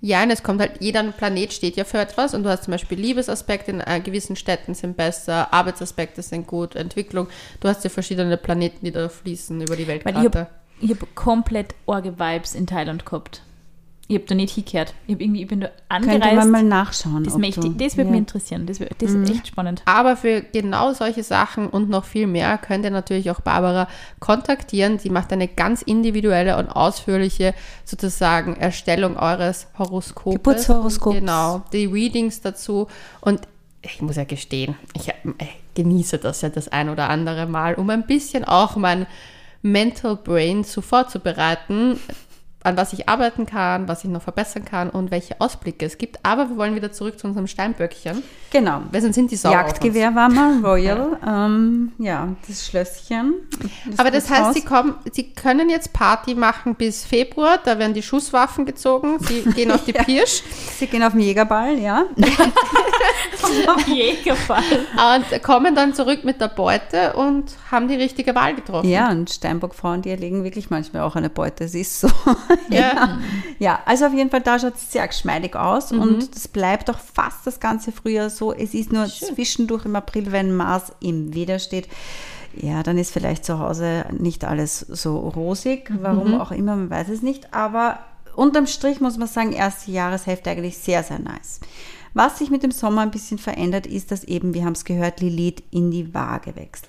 Ja, 0.00 0.22
und 0.22 0.30
es 0.30 0.42
kommt 0.42 0.60
halt, 0.60 0.80
jeder 0.80 1.02
Planet 1.10 1.52
steht 1.52 1.76
ja 1.76 1.84
für 1.84 1.98
etwas 1.98 2.32
und 2.34 2.44
du 2.44 2.48
hast 2.48 2.64
zum 2.64 2.72
Beispiel 2.72 2.98
Liebesaspekte 2.98 3.72
in 3.72 3.80
äh, 3.80 4.00
gewissen 4.00 4.36
Städten 4.36 4.74
sind 4.74 4.96
besser, 4.96 5.52
Arbeitsaspekte 5.52 6.22
sind 6.22 6.46
gut, 6.46 6.76
Entwicklung. 6.76 7.26
Du 7.60 7.68
hast 7.68 7.82
ja 7.82 7.90
verschiedene 7.90 8.36
Planeten, 8.36 8.84
die 8.84 8.92
da 8.92 9.08
fließen 9.08 9.60
über 9.60 9.74
die 9.76 9.88
Weil 9.88 9.98
ich 9.98 10.04
Weltkarte. 10.04 10.48
habe 10.80 10.94
hab 10.94 11.14
komplett 11.16 11.74
Orge-Vibes 11.86 12.54
in 12.54 12.66
Thailand 12.66 13.04
gehabt. 13.04 13.42
Ich 14.10 14.14
habe 14.16 14.24
da 14.24 14.34
nicht 14.34 14.54
hingehört. 14.54 14.94
Ich, 15.06 15.14
hab 15.14 15.20
irgendwie, 15.20 15.42
ich 15.42 15.48
bin 15.48 15.60
da 15.60 15.66
Könnte 15.90 16.10
angereist. 16.12 16.34
man 16.36 16.50
mal 16.50 16.62
nachschauen. 16.62 17.24
das 17.24 17.36
möchte, 17.36 17.60
du- 17.60 17.66
ich- 17.72 17.76
das 17.76 17.96
würde 17.98 18.06
ja. 18.08 18.12
mich 18.12 18.18
interessieren. 18.20 18.64
Das, 18.64 18.80
wär- 18.80 18.88
das 18.98 19.10
ist 19.12 19.30
echt 19.30 19.48
spannend. 19.48 19.82
Aber 19.84 20.16
für 20.16 20.40
genau 20.40 20.94
solche 20.94 21.22
Sachen 21.22 21.68
und 21.68 21.90
noch 21.90 22.06
viel 22.06 22.26
mehr 22.26 22.56
könnt 22.56 22.84
ihr 22.86 22.90
natürlich 22.90 23.30
auch 23.30 23.40
Barbara 23.40 23.86
kontaktieren. 24.18 24.98
Sie 24.98 25.10
macht 25.10 25.30
eine 25.32 25.46
ganz 25.46 25.82
individuelle 25.82 26.56
und 26.56 26.68
ausführliche 26.70 27.52
sozusagen 27.84 28.56
Erstellung 28.56 29.16
eures 29.18 29.66
Horoskopes. 29.78 30.36
Geburtshoroskops. 30.36 31.16
Genau, 31.18 31.62
die 31.74 31.84
Readings 31.84 32.40
dazu. 32.40 32.86
Und 33.20 33.42
ich 33.82 34.00
muss 34.00 34.16
ja 34.16 34.24
gestehen, 34.24 34.74
ich 34.94 35.08
äh, 35.10 35.14
genieße 35.74 36.16
das 36.16 36.40
ja 36.40 36.48
das 36.48 36.68
ein 36.68 36.88
oder 36.88 37.10
andere 37.10 37.46
Mal, 37.46 37.74
um 37.74 37.90
ein 37.90 38.06
bisschen 38.06 38.44
auch 38.44 38.74
mein 38.76 39.06
Mental 39.60 40.16
Brain 40.16 40.64
zu 40.64 40.80
vorzubereiten, 40.82 41.98
an 42.68 42.76
was 42.76 42.92
ich 42.92 43.08
arbeiten 43.08 43.46
kann, 43.46 43.88
was 43.88 44.04
ich 44.04 44.10
noch 44.10 44.22
verbessern 44.22 44.64
kann 44.64 44.90
und 44.90 45.10
welche 45.10 45.40
Ausblicke 45.40 45.86
es 45.86 45.98
gibt. 45.98 46.18
Aber 46.22 46.48
wir 46.50 46.56
wollen 46.56 46.74
wieder 46.74 46.92
zurück 46.92 47.18
zu 47.18 47.26
unserem 47.26 47.46
Steinböckchen. 47.46 48.22
Genau. 48.50 48.82
Weil 48.92 49.02
sonst 49.02 49.14
sind 49.14 49.30
die 49.30 49.36
sauer 49.36 49.52
auf. 49.52 49.66
Jagdgewehr 49.68 50.14
war 50.14 50.28
mal, 50.28 50.58
Royal. 50.64 51.18
Ähm, 51.26 51.92
ja, 51.98 52.28
das 52.46 52.66
Schlösschen. 52.66 53.34
Aber 53.96 54.10
das 54.10 54.30
heißt, 54.30 54.54
sie, 54.54 54.64
kommen, 54.64 54.94
sie 55.12 55.30
können 55.32 55.68
jetzt 55.70 55.92
Party 55.92 56.34
machen 56.34 56.74
bis 56.74 57.04
Februar, 57.04 57.58
da 57.64 57.78
werden 57.78 57.94
die 57.94 58.02
Schusswaffen 58.02 58.66
gezogen, 58.66 59.18
sie 59.20 59.42
gehen 59.54 59.70
auf 59.72 59.84
die 59.84 59.92
Ja. 59.92 60.02
Pirsch 60.04 60.42
Sie 60.78 60.86
gehen 60.86 61.02
auf 61.02 61.12
den 61.12 61.20
Jägerball, 61.20 61.78
ja. 61.78 62.04
Jägerfall. 63.86 64.62
und 65.16 65.42
kommen 65.42 65.74
dann 65.74 65.94
zurück 65.94 66.24
mit 66.24 66.40
der 66.40 66.48
Beute 66.48 67.14
und 67.14 67.52
haben 67.70 67.88
die 67.88 67.94
richtige 67.94 68.34
Wahl 68.34 68.54
getroffen. 68.54 68.88
Ja, 68.88 69.10
und 69.10 69.30
Steinbock-Frauen, 69.30 70.02
die 70.02 70.10
erlegen 70.10 70.44
wirklich 70.44 70.70
manchmal 70.70 71.02
auch 71.02 71.16
eine 71.16 71.30
Beute. 71.30 71.64
Es 71.64 71.74
ist 71.74 72.00
so. 72.00 72.08
Ja. 72.70 73.18
Ja, 73.58 73.80
also 73.86 74.06
auf 74.06 74.12
jeden 74.14 74.30
Fall, 74.30 74.40
da 74.42 74.58
schaut 74.58 74.74
es 74.76 74.92
sehr 74.92 75.06
geschmeidig 75.08 75.56
aus 75.56 75.90
Mhm. 75.90 76.00
und 76.00 76.34
das 76.34 76.46
bleibt 76.48 76.88
auch 76.90 76.98
fast 76.98 77.46
das 77.46 77.58
ganze 77.60 77.90
Frühjahr 77.92 78.30
so. 78.30 78.52
Es 78.52 78.74
ist 78.74 78.92
nur 78.92 79.06
zwischendurch 79.06 79.84
im 79.84 79.96
April, 79.96 80.30
wenn 80.32 80.54
Mars 80.54 80.92
im 81.00 81.34
Widder 81.34 81.58
steht. 81.58 81.88
Ja, 82.54 82.82
dann 82.82 82.98
ist 82.98 83.12
vielleicht 83.12 83.44
zu 83.44 83.58
Hause 83.58 84.04
nicht 84.18 84.44
alles 84.44 84.80
so 84.80 85.18
rosig, 85.18 85.90
warum 86.00 86.32
Mhm. 86.32 86.40
auch 86.40 86.50
immer, 86.50 86.76
man 86.76 86.90
weiß 86.90 87.08
es 87.08 87.22
nicht. 87.22 87.52
Aber 87.54 87.98
unterm 88.36 88.66
Strich 88.66 89.00
muss 89.00 89.16
man 89.18 89.28
sagen, 89.28 89.52
erste 89.52 89.90
Jahreshälfte 89.90 90.50
eigentlich 90.50 90.78
sehr, 90.78 91.02
sehr 91.02 91.18
nice. 91.18 91.60
Was 92.14 92.38
sich 92.38 92.50
mit 92.50 92.62
dem 92.62 92.70
Sommer 92.70 93.02
ein 93.02 93.10
bisschen 93.10 93.38
verändert, 93.38 93.86
ist, 93.86 94.10
dass 94.10 94.24
eben, 94.24 94.54
wir 94.54 94.64
haben 94.64 94.72
es 94.72 94.84
gehört, 94.84 95.20
Lilith 95.20 95.62
in 95.70 95.90
die 95.90 96.14
Waage 96.14 96.56
wechselt. 96.56 96.88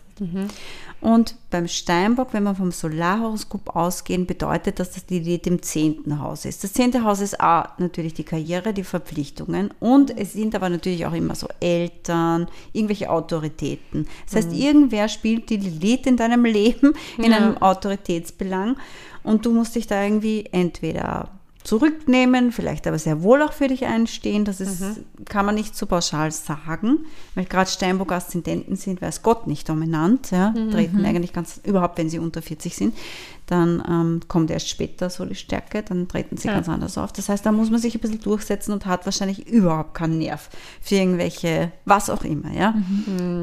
Und 1.01 1.35
beim 1.49 1.67
Steinbock, 1.67 2.33
wenn 2.33 2.43
wir 2.43 2.55
vom 2.55 2.71
Solarhoroskop 2.71 3.75
ausgehen, 3.75 4.25
bedeutet 4.25 4.79
das, 4.79 4.91
dass 4.91 5.05
die 5.05 5.19
Lilith 5.19 5.47
im 5.47 5.61
zehnten 5.61 6.19
Haus 6.19 6.43
ist. 6.45 6.63
Das 6.63 6.73
zehnte 6.73 7.03
Haus 7.03 7.21
ist 7.21 7.39
A, 7.39 7.73
natürlich 7.77 8.13
die 8.13 8.23
Karriere, 8.25 8.73
die 8.73 8.83
Verpflichtungen 8.83 9.71
und 9.79 10.15
es 10.17 10.33
sind 10.33 10.55
aber 10.55 10.69
natürlich 10.69 11.05
auch 11.05 11.13
immer 11.13 11.35
so 11.35 11.47
Eltern, 11.61 12.47
irgendwelche 12.73 13.09
Autoritäten. 13.09 14.07
Das 14.25 14.35
heißt, 14.35 14.53
irgendwer 14.53 15.07
spielt 15.07 15.49
die 15.49 15.57
Lilith 15.57 16.05
in 16.05 16.17
deinem 16.17 16.43
Leben 16.43 16.93
in 17.17 17.31
Ja. 17.31 17.37
einem 17.37 17.57
Autoritätsbelang 17.57 18.75
und 19.23 19.45
du 19.45 19.51
musst 19.53 19.75
dich 19.75 19.87
da 19.87 20.03
irgendwie 20.03 20.45
entweder 20.51 21.29
zurücknehmen, 21.69 22.51
vielleicht 22.51 22.87
aber 22.87 22.97
sehr 22.97 23.21
wohl 23.21 23.43
auch 23.43 23.53
für 23.53 23.67
dich 23.67 23.85
einstehen. 23.85 24.43
Das 24.43 24.59
ist, 24.59 24.81
kann 25.25 25.45
man 25.45 25.53
nicht 25.53 25.75
so 25.75 25.85
pauschal 25.85 26.31
sagen, 26.31 27.05
weil 27.35 27.45
gerade 27.45 27.69
Steinbock 27.69 28.11
Aszendenten 28.11 28.75
sind, 28.75 29.03
weiß 29.03 29.21
Gott 29.21 29.45
nicht 29.45 29.69
dominant, 29.69 30.31
ja, 30.31 30.51
treten 30.71 31.05
eigentlich 31.05 31.31
ganz, 31.31 31.61
überhaupt 31.63 31.99
wenn 31.99 32.09
sie 32.09 32.17
unter 32.17 32.41
40 32.41 32.75
sind, 32.75 32.97
dann 33.45 33.83
ähm, 33.87 34.19
kommt 34.27 34.49
erst 34.49 34.67
später 34.67 35.11
so 35.11 35.25
die 35.25 35.35
Stärke, 35.35 35.83
dann 35.83 36.07
treten 36.07 36.37
sie 36.37 36.47
Ja. 36.47 36.55
ganz 36.55 36.67
anders 36.67 36.97
auf. 36.97 37.13
Das 37.13 37.29
heißt, 37.29 37.45
da 37.45 37.51
muss 37.51 37.69
man 37.69 37.79
sich 37.79 37.93
ein 37.93 38.01
bisschen 38.01 38.21
durchsetzen 38.21 38.71
und 38.73 38.87
hat 38.87 39.05
wahrscheinlich 39.05 39.47
überhaupt 39.47 39.93
keinen 39.93 40.17
Nerv 40.17 40.49
für 40.81 40.95
irgendwelche, 40.95 41.71
was 41.85 42.09
auch 42.09 42.23
immer, 42.23 42.51
ja. 42.51 42.73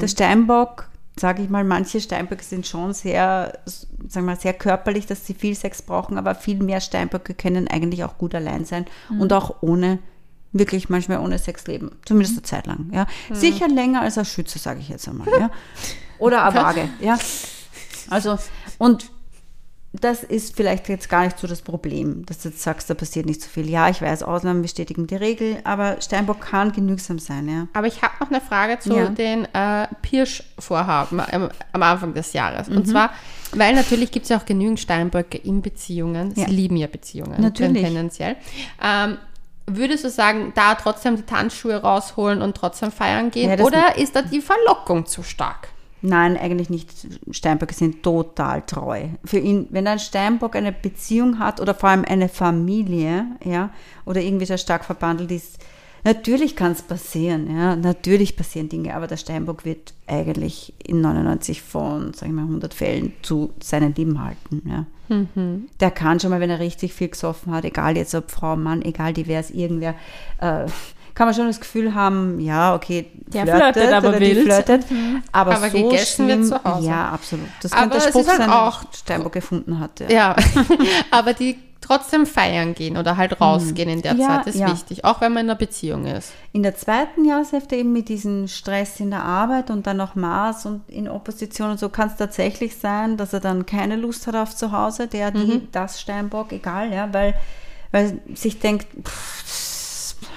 Der 0.01 0.07
Steinbock, 0.09 0.89
sage 1.19 1.43
ich 1.43 1.49
mal, 1.49 1.63
manche 1.63 1.99
Steinböcke 1.99 2.43
sind 2.43 2.67
schon 2.67 2.93
sehr, 2.93 3.59
sagen 3.65 4.25
wir 4.25 4.33
mal, 4.33 4.39
sehr 4.39 4.53
körperlich, 4.53 5.05
dass 5.05 5.25
sie 5.25 5.33
viel 5.33 5.55
Sex 5.55 5.81
brauchen, 5.81 6.17
aber 6.17 6.35
viel 6.35 6.61
mehr 6.61 6.81
Steinböcke 6.81 7.33
können 7.33 7.67
eigentlich 7.67 8.03
auch 8.03 8.17
gut 8.17 8.35
allein 8.35 8.65
sein 8.65 8.85
und 9.19 9.33
auch 9.33 9.55
ohne, 9.61 9.99
wirklich 10.51 10.89
manchmal 10.89 11.19
ohne 11.19 11.37
Sex 11.39 11.67
leben. 11.67 11.91
Zumindest 12.05 12.35
eine 12.35 12.43
Zeit 12.43 12.67
lang, 12.67 12.89
ja. 12.93 13.07
Sicher 13.31 13.67
länger 13.67 14.01
als 14.01 14.17
ein 14.17 14.25
Schütze, 14.25 14.59
sage 14.59 14.79
ich 14.79 14.89
jetzt 14.89 15.07
einmal, 15.07 15.27
ja. 15.39 15.49
Oder 16.19 16.43
eine 16.45 16.55
Waage, 16.55 16.89
ja. 16.99 17.17
Also, 18.09 18.37
und 18.77 19.11
das 20.01 20.23
ist 20.23 20.55
vielleicht 20.55 20.89
jetzt 20.89 21.09
gar 21.09 21.23
nicht 21.25 21.37
so 21.39 21.47
das 21.47 21.61
Problem, 21.61 22.25
dass 22.25 22.39
du 22.39 22.49
jetzt 22.49 22.61
sagst, 22.61 22.89
da 22.89 22.93
passiert 22.93 23.25
nicht 23.25 23.41
so 23.41 23.49
viel. 23.49 23.69
Ja, 23.69 23.89
ich 23.89 24.01
weiß, 24.01 24.23
Ausnahmen 24.23 24.61
bestätigen 24.61 25.07
die 25.07 25.15
Regel, 25.15 25.57
aber 25.63 26.01
Steinbock 26.01 26.41
kann 26.41 26.71
genügsam 26.71 27.19
sein, 27.19 27.47
ja. 27.49 27.67
Aber 27.73 27.87
ich 27.87 28.01
habe 28.01 28.13
noch 28.19 28.29
eine 28.29 28.41
Frage 28.41 28.79
zu 28.79 28.95
Ja. 28.95 29.09
den 29.09 29.45
äh, 29.53 29.87
Pirsch-Vorhaben 30.01 31.19
am, 31.19 31.49
am 31.71 31.83
Anfang 31.83 32.13
des 32.13 32.33
Jahres. 32.33 32.69
Mhm. 32.69 32.77
Und 32.77 32.87
zwar, 32.87 33.11
weil 33.53 33.73
natürlich 33.75 34.11
gibt 34.11 34.23
es 34.23 34.29
ja 34.29 34.37
auch 34.37 34.45
genügend 34.45 34.79
Steinböcke 34.79 35.37
in 35.37 35.61
Beziehungen. 35.61 36.31
Sie 36.35 36.41
Ja. 36.41 36.47
lieben 36.47 36.77
ja 36.77 36.87
Beziehungen 36.87 37.41
Natürlich. 37.41 37.81
tendenziell. 37.83 38.35
Ähm, 38.83 39.17
würdest 39.65 40.03
du 40.03 40.09
sagen, 40.09 40.53
da 40.55 40.75
trotzdem 40.75 41.15
die 41.15 41.23
Tanzschuhe 41.23 41.75
rausholen 41.81 42.41
und 42.41 42.55
trotzdem 42.55 42.91
feiern 42.91 43.31
gehen? 43.31 43.49
Ja, 43.57 43.65
Oder 43.65 43.97
ist 43.97 44.15
da 44.15 44.21
die 44.21 44.41
Verlockung 44.41 45.05
zu 45.05 45.23
stark? 45.23 45.69
Nein, 46.01 46.37
eigentlich 46.37 46.69
nicht. 46.69 46.91
Steinböcke 47.31 47.73
sind 47.73 48.03
total 48.03 48.61
treu. 48.61 49.07
Für 49.25 49.39
ihn, 49.39 49.67
wenn 49.71 49.87
ein 49.87 49.99
Steinbock 49.99 50.55
eine 50.55 50.71
Beziehung 50.71 51.39
hat 51.39 51.59
oder 51.59 51.73
vor 51.73 51.89
allem 51.89 52.05
eine 52.05 52.29
Familie, 52.29 53.25
ja, 53.43 53.71
oder 54.05 54.21
irgendwie 54.21 54.45
sehr 54.45 54.59
stark 54.59 54.85
verbandelt 54.85 55.31
ist, 55.31 55.59
natürlich 56.03 56.55
kann 56.55 56.73
es 56.73 56.83
passieren, 56.83 57.49
ja, 57.53 57.75
natürlich 57.75 58.37
passieren 58.37 58.69
Dinge, 58.69 58.95
aber 58.95 59.07
der 59.07 59.17
Steinbock 59.17 59.65
wird 59.65 59.93
eigentlich 60.05 60.73
in 60.85 61.01
99 61.01 61.61
von, 61.61 62.13
sag 62.13 62.29
ich 62.29 62.33
mal, 62.33 62.43
100 62.43 62.73
Fällen 62.73 63.13
zu 63.23 63.51
seinen 63.59 63.95
Lieben 63.95 64.23
halten, 64.23 64.61
ja. 64.65 64.85
Der 65.79 65.91
kann 65.91 66.19
schon 66.19 66.29
mal, 66.29 66.39
wenn 66.39 66.49
er 66.49 66.59
richtig 66.59 66.93
viel 66.93 67.07
gesoffen 67.09 67.53
hat, 67.53 67.65
egal 67.65 67.97
jetzt 67.97 68.13
ob 68.13 68.29
Frau, 68.29 68.55
Mann, 68.55 68.81
egal 68.81 69.13
divers, 69.13 69.49
irgendwer, 69.49 69.95
äh, 70.39 70.65
kann 71.17 71.25
man 71.25 71.33
schon 71.33 71.47
das 71.47 71.59
Gefühl 71.59 71.95
haben, 71.95 72.39
ja, 72.39 72.75
okay, 72.75 73.07
Der 73.33 73.47
flirtet 73.47 73.91
aber 73.91 74.09
oder 74.09 74.19
die 74.19 74.35
wild. 74.35 74.43
flirtet, 74.43 74.85
aber, 75.31 75.55
Aber 75.55 75.69
so 75.71 75.77
gegessen 75.89 76.27
wird 76.27 76.37
schlimm, 76.37 76.43
zu 76.47 76.63
Hause. 76.63 76.87
Ja, 76.87 77.09
absolut. 77.09 77.47
Das 77.63 77.71
Aber 77.73 77.89
könnte 77.89 78.07
Spruch 78.09 78.27
halt 78.27 78.37
sein, 78.37 78.49
auch- 78.51 78.83
Steinbock 78.93 79.31
gefunden 79.33 79.79
hat. 79.79 79.99
Ja. 79.99 80.09
Ja, 80.11 80.35
aber 81.11 81.33
die 81.33 81.57
trotzdem 81.81 82.27
feiern 82.27 82.75
gehen 82.75 82.97
oder 82.97 83.17
halt 83.17 83.41
rausgehen 83.41 83.89
in 83.89 84.01
der 84.03 84.13
Ja, 84.13 84.27
Zeit 84.27 84.47
ist 84.47 84.59
ja. 84.59 84.71
wichtig, 84.71 85.05
auch 85.05 85.19
wenn 85.21 85.33
man 85.33 85.45
in 85.45 85.49
einer 85.49 85.57
Beziehung 85.57 86.05
ist. 86.05 86.33
In 86.53 86.61
der 86.61 86.75
zweiten 86.75 87.25
Jahreshälfte 87.25 87.75
eben 87.77 87.93
mit 87.93 88.09
diesem 88.09 88.47
Stress 88.47 88.99
in 88.99 89.09
der 89.09 89.23
Arbeit 89.23 89.71
und 89.71 89.87
dann 89.87 89.97
noch 89.97 90.13
Mars 90.13 90.67
und 90.67 90.81
in 90.87 91.09
Opposition 91.09 91.71
und 91.71 91.79
so 91.79 91.89
kann 91.89 92.09
es 92.09 92.15
tatsächlich 92.17 92.77
sein, 92.77 93.17
dass 93.17 93.33
er 93.33 93.39
dann 93.39 93.65
keine 93.65 93.95
Lust 93.95 94.27
hat 94.27 94.35
auf 94.35 94.55
zu 94.55 94.71
Hause, 94.71 95.07
der, 95.07 95.31
die, 95.31 95.39
Mhm. 95.39 95.67
das 95.71 95.99
Steinbock, 95.99 96.51
egal, 96.51 96.93
ja, 96.93 97.11
weil, 97.11 97.33
weil 97.91 98.19
sich 98.35 98.59
denkt, 98.59 98.85
pff, 99.03 99.45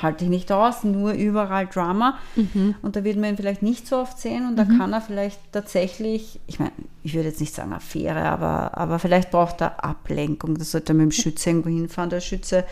halte 0.02 0.24
ich 0.24 0.30
nicht 0.30 0.50
aus, 0.52 0.84
nur 0.84 1.12
überall 1.12 1.66
Drama. 1.66 2.18
Mhm. 2.36 2.74
Und 2.82 2.96
da 2.96 3.04
wird 3.04 3.16
man 3.18 3.30
ihn 3.30 3.36
vielleicht 3.36 3.62
nicht 3.62 3.86
so 3.86 3.98
oft 3.98 4.18
sehen 4.18 4.46
und 4.48 4.56
da 4.56 4.64
kann 4.64 4.92
er 4.92 5.00
vielleicht 5.00 5.38
tatsächlich, 5.52 6.40
ich 6.46 6.58
meine, 6.58 6.72
ich 7.02 7.14
würde 7.14 7.28
jetzt 7.28 7.40
nicht 7.40 7.54
sagen 7.54 7.72
Affäre, 7.72 8.22
aber, 8.24 8.76
aber 8.76 8.98
vielleicht 8.98 9.30
braucht 9.30 9.60
er 9.60 9.84
Ablenkung. 9.84 10.56
Das 10.58 10.70
sollte 10.72 10.92
er 10.92 10.96
mit 10.96 11.04
dem 11.04 11.12
Schütze 11.12 11.50
irgendwo 11.50 11.68
hinfahren. 11.70 12.10
Der 12.10 12.20
Schütze 12.20 12.64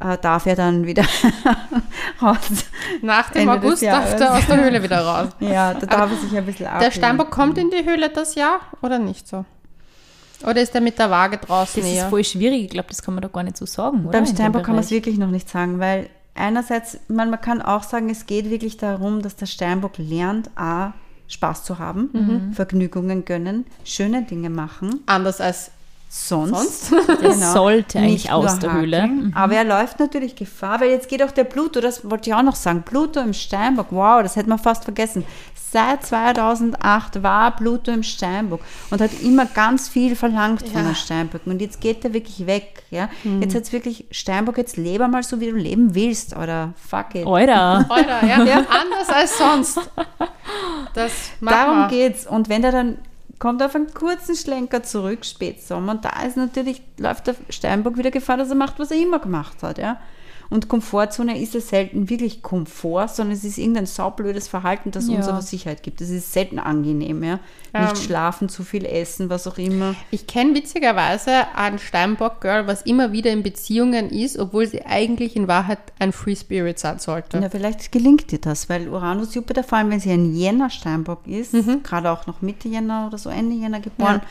äh, 0.00 0.18
darf 0.18 0.46
er 0.46 0.56
dann 0.56 0.84
wieder 0.86 1.04
raus. 2.22 2.36
Nach 3.02 3.30
dem 3.30 3.48
Ende 3.48 3.66
August 3.66 3.82
darf 3.82 4.18
er 4.20 4.34
aus 4.34 4.46
der 4.46 4.62
Höhle 4.64 4.82
wieder 4.82 5.00
raus. 5.00 5.28
Ja, 5.40 5.74
da 5.74 5.86
darf 5.86 6.10
er 6.10 6.16
sich 6.18 6.36
ein 6.36 6.44
bisschen 6.44 6.64
Der 6.64 6.74
abheben. 6.74 6.92
Steinbock 6.92 7.30
kommt 7.30 7.58
in 7.58 7.70
die 7.70 7.84
Höhle 7.88 8.10
das 8.10 8.34
Jahr 8.34 8.60
oder 8.82 8.98
nicht 8.98 9.26
so? 9.28 9.44
Oder 10.42 10.60
ist 10.60 10.74
er 10.74 10.82
mit 10.82 10.98
der 10.98 11.10
Waage 11.10 11.38
draußen 11.38 11.80
Das 11.80 11.88
ist 11.90 11.96
näher? 11.96 12.08
voll 12.10 12.22
schwierig. 12.22 12.64
Ich 12.64 12.70
glaube, 12.70 12.88
das 12.90 13.02
kann 13.02 13.14
man 13.14 13.22
da 13.22 13.28
gar 13.28 13.42
nicht 13.42 13.56
so 13.56 13.64
sagen, 13.64 14.02
oder? 14.04 14.12
Beim 14.12 14.26
Steinbock 14.26 14.64
kann 14.64 14.74
man 14.74 14.84
es 14.84 14.90
wirklich 14.90 15.16
noch 15.16 15.30
nicht 15.30 15.48
sagen, 15.48 15.78
weil 15.78 16.10
einerseits, 16.36 16.98
man, 17.08 17.30
man 17.30 17.40
kann 17.40 17.62
auch 17.62 17.82
sagen, 17.82 18.10
es 18.10 18.26
geht 18.26 18.50
wirklich 18.50 18.76
darum, 18.76 19.22
dass 19.22 19.36
der 19.36 19.46
Steinbock 19.46 19.98
lernt, 19.98 20.50
A, 20.56 20.92
Spaß 21.28 21.64
zu 21.64 21.78
haben, 21.78 22.10
Mhm. 22.12 22.52
Vergnügungen 22.52 23.24
gönnen, 23.24 23.66
schöne 23.84 24.22
Dinge 24.22 24.50
machen, 24.50 25.00
Anders 25.06 25.40
als 25.40 25.70
sonst. 26.08 26.92
Der 27.20 27.32
sollte 27.34 27.98
eigentlich 27.98 28.12
Nicht 28.24 28.32
aus 28.32 28.58
der 28.60 28.72
Höhle. 28.72 29.06
Mhm. 29.08 29.32
Aber 29.34 29.54
er 29.54 29.64
läuft 29.64 29.98
natürlich 29.98 30.36
Gefahr, 30.36 30.80
weil 30.80 30.90
jetzt 30.90 31.08
geht 31.08 31.22
auch 31.22 31.32
der 31.32 31.44
Pluto, 31.44 31.80
das 31.80 32.08
wollte 32.08 32.30
ich 32.30 32.34
auch 32.34 32.42
noch 32.44 32.54
sagen. 32.54 32.82
Pluto 32.84 33.20
im 33.20 33.34
Steinbock, 33.34 33.88
wow, 33.90 34.22
das 34.22 34.36
hätte 34.36 34.48
man 34.48 34.58
fast 34.58 34.84
vergessen. 34.84 35.24
Seit 35.76 36.06
2008 36.06 37.22
war 37.22 37.54
Pluto 37.54 37.90
im 37.90 38.02
Steinbock 38.02 38.62
und 38.88 38.98
hat 38.98 39.10
immer 39.22 39.44
ganz 39.44 39.88
viel 39.90 40.16
verlangt 40.16 40.62
von 40.66 40.72
Ja. 40.74 40.88
den 40.88 40.94
Steinböcken. 40.94 41.52
Und 41.52 41.60
jetzt 41.60 41.82
geht 41.82 42.02
er 42.02 42.14
wirklich 42.14 42.46
weg. 42.46 42.84
Ja? 42.90 43.10
Mhm. 43.24 43.42
Jetzt 43.42 43.52
jetzt 43.52 43.74
wirklich 43.74 44.06
Steinbock, 44.10 44.56
jetzt 44.56 44.78
lebe 44.78 45.06
mal 45.06 45.22
so, 45.22 45.38
wie 45.38 45.50
du 45.50 45.56
leben 45.56 45.94
willst. 45.94 46.34
Oder 46.34 46.72
fuck 46.76 47.14
it. 47.14 47.26
Alter. 47.26 47.84
Alter, 47.90 48.24
ja. 48.24 48.36
Anders 48.70 49.08
als 49.14 49.36
sonst. 49.36 49.78
Das 50.94 51.12
Darum 51.42 51.80
wir. 51.80 51.88
geht's. 51.88 52.26
Und 52.26 52.48
wenn 52.48 52.64
er 52.64 52.72
dann 52.72 52.96
kommt 53.38 53.62
auf 53.62 53.74
einen 53.74 53.92
kurzen 53.92 54.34
Schlenker 54.34 54.82
zurück, 54.82 55.26
Spätsommer, 55.26 55.92
und 55.92 56.06
da 56.06 56.22
ist 56.26 56.38
natürlich, 56.38 56.80
läuft 56.96 57.26
der 57.26 57.34
Steinbock 57.50 57.98
wieder 57.98 58.10
Gefahr, 58.10 58.38
dass 58.38 58.48
er 58.48 58.54
macht, 58.54 58.78
was 58.78 58.90
er 58.92 58.96
immer 58.96 59.18
gemacht 59.18 59.62
hat, 59.62 59.76
ja. 59.76 59.98
Und 60.48 60.68
Komfortzone 60.68 61.40
ist 61.40 61.54
ja 61.54 61.60
selten 61.60 62.08
wirklich 62.08 62.42
Komfort, 62.42 63.08
sondern 63.08 63.36
es 63.36 63.42
ist 63.44 63.58
irgendein 63.58 63.86
saublödes 63.86 64.46
Verhalten, 64.48 64.90
das 64.92 65.08
Ja. 65.08 65.16
uns 65.16 65.26
aber 65.28 65.42
Sicherheit 65.42 65.82
gibt. 65.82 66.00
Es 66.00 66.10
ist 66.10 66.32
selten 66.32 66.58
angenehm, 66.58 67.22
ja. 67.24 67.40
Nicht 67.78 67.96
Ähm. 67.96 68.02
schlafen, 68.02 68.48
zu 68.48 68.62
viel 68.62 68.84
essen, 68.84 69.28
was 69.28 69.46
auch 69.46 69.58
immer. 69.58 69.94
Ich 70.10 70.26
kenne 70.26 70.54
witzigerweise 70.54 71.32
ein 71.56 71.78
Steinbock-Girl, 71.78 72.66
was 72.66 72.82
immer 72.82 73.12
wieder 73.12 73.30
in 73.32 73.42
Beziehungen 73.42 74.10
ist, 74.10 74.38
obwohl 74.38 74.66
sie 74.66 74.86
eigentlich 74.86 75.34
in 75.36 75.48
Wahrheit 75.48 75.78
ein 75.98 76.12
Free 76.12 76.36
Spirit 76.36 76.78
sein 76.78 76.98
sollte. 77.00 77.38
Ja, 77.38 77.50
vielleicht 77.50 77.90
gelingt 77.92 78.30
dir 78.30 78.38
das, 78.40 78.68
weil 78.68 78.88
Uranus, 78.88 79.34
Jupiter, 79.34 79.64
vor 79.64 79.78
allem 79.78 79.90
wenn 79.90 80.00
sie 80.00 80.10
ein 80.12 80.34
Jänner-Steinbock 80.34 81.26
ist, 81.26 81.54
Mhm. 81.54 81.82
gerade 81.82 82.10
auch 82.10 82.26
noch 82.26 82.40
Mitte 82.40 82.68
Jänner 82.68 83.06
oder 83.08 83.18
so 83.18 83.30
Ende 83.30 83.56
Jänner 83.56 83.80
geboren, 83.80 84.22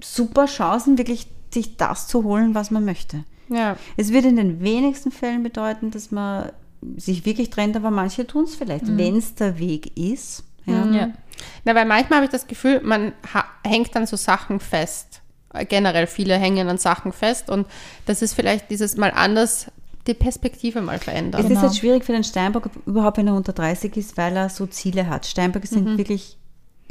super 0.00 0.46
Chancen, 0.46 0.98
wirklich 0.98 1.26
sich 1.52 1.76
das 1.76 2.06
zu 2.08 2.24
holen, 2.24 2.54
was 2.54 2.70
man 2.70 2.84
möchte. 2.84 3.24
Ja. 3.48 3.76
Es 3.96 4.12
wird 4.12 4.24
in 4.24 4.36
den 4.36 4.60
wenigsten 4.62 5.10
Fällen 5.10 5.42
bedeuten, 5.42 5.90
dass 5.90 6.10
man 6.10 6.50
sich 6.96 7.24
wirklich 7.24 7.50
trennt, 7.50 7.76
aber 7.76 7.90
manche 7.90 8.26
tun 8.26 8.44
es 8.44 8.54
vielleicht, 8.56 8.96
wenn 8.96 9.16
es 9.16 9.34
der 9.34 9.58
Weg 9.58 9.96
ist. 9.96 10.44
Ja. 10.66 10.86
Ja. 10.86 11.10
Na, 11.64 11.74
weil 11.74 11.86
manchmal 11.86 12.18
habe 12.18 12.24
ich 12.26 12.30
das 12.32 12.46
Gefühl, 12.46 12.80
man 12.82 13.12
hängt 13.64 13.94
an 13.96 14.06
so 14.06 14.16
Sachen 14.16 14.60
fest. 14.60 15.20
Generell 15.68 16.06
viele 16.06 16.34
hängen 16.38 16.68
an 16.68 16.78
Sachen 16.78 17.12
fest 17.12 17.50
und 17.50 17.66
das 18.06 18.22
ist 18.22 18.32
vielleicht 18.34 18.70
dieses 18.70 18.96
Mal 18.96 19.10
anders, 19.10 19.66
die 20.06 20.14
Perspektive 20.14 20.80
mal 20.80 20.98
verändern. 20.98 21.40
Es 21.40 21.46
ist 21.46 21.56
Genau. 21.56 21.66
jetzt 21.66 21.78
schwierig 21.78 22.04
für 22.04 22.12
den 22.12 22.24
Steinbock, 22.24 22.70
überhaupt 22.86 23.18
wenn 23.18 23.26
er 23.28 23.34
unter 23.34 23.52
30 23.52 23.96
ist, 23.96 24.16
weil 24.16 24.34
er 24.36 24.48
so 24.48 24.66
Ziele 24.66 25.08
hat. 25.08 25.26
Steinböcke 25.26 25.66
sind 25.66 25.98
wirklich 25.98 26.38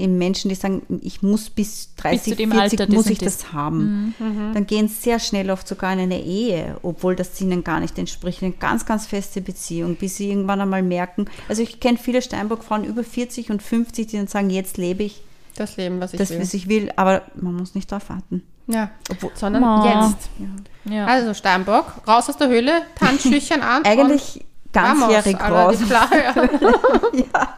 eben 0.01 0.17
Menschen, 0.17 0.49
die 0.49 0.55
sagen, 0.55 0.81
ich 1.01 1.21
muss 1.21 1.49
bis 1.49 1.95
30, 1.95 2.33
zu 2.33 2.35
dem 2.35 2.51
40 2.51 2.61
Alter 2.79 2.85
das 2.87 2.95
muss 2.95 3.05
ich 3.07 3.19
das. 3.19 3.37
das 3.37 3.53
haben. 3.53 4.15
Dann 4.53 4.65
gehen 4.67 4.87
sie 4.87 4.95
sehr 4.95 5.19
schnell 5.19 5.49
oft 5.51 5.67
sogar 5.67 5.93
in 5.93 5.99
eine 5.99 6.21
Ehe, 6.21 6.77
obwohl 6.83 7.15
das 7.15 7.39
ihnen 7.39 7.63
gar 7.63 7.79
nicht 7.79 7.97
entspricht. 7.97 8.43
Eine 8.43 8.51
ganz, 8.51 8.85
ganz 8.85 9.05
feste 9.05 9.41
Beziehung, 9.41 9.95
bis 9.95 10.17
sie 10.17 10.29
irgendwann 10.29 10.61
einmal 10.61 10.83
merken. 10.83 11.25
Also 11.47 11.61
ich 11.61 11.79
kenne 11.79 11.97
viele 11.97 12.21
Steinbock-Frauen 12.21 12.83
über 12.83 13.03
40 13.03 13.51
und 13.51 13.61
50, 13.61 14.07
die 14.07 14.17
dann 14.17 14.27
sagen, 14.27 14.49
jetzt 14.49 14.77
lebe 14.77 15.03
ich 15.03 15.21
das 15.55 15.77
Leben, 15.77 15.99
was 15.99 16.13
ich 16.13 16.19
das, 16.19 16.29
will. 16.31 16.39
was 16.39 16.53
ich 16.53 16.67
will, 16.69 16.91
aber 16.95 17.23
man 17.35 17.55
muss 17.55 17.75
nicht 17.75 17.91
darauf 17.91 18.09
warten. 18.09 18.43
ja, 18.67 18.89
sondern 19.35 19.61
Ma. 19.61 20.07
jetzt. 20.07 20.29
Ja. 20.85 21.05
Also 21.05 21.33
Steinbock, 21.33 22.07
raus 22.07 22.29
aus 22.29 22.37
der 22.37 22.47
Höhle, 22.47 22.83
Tanzschüchchen 22.95 23.61
an. 23.61 23.83
Eigentlich 23.85 24.43
ganzjährig 24.71 25.39
raus. 25.39 25.77
die 25.77 25.85
Flache. 25.85 26.49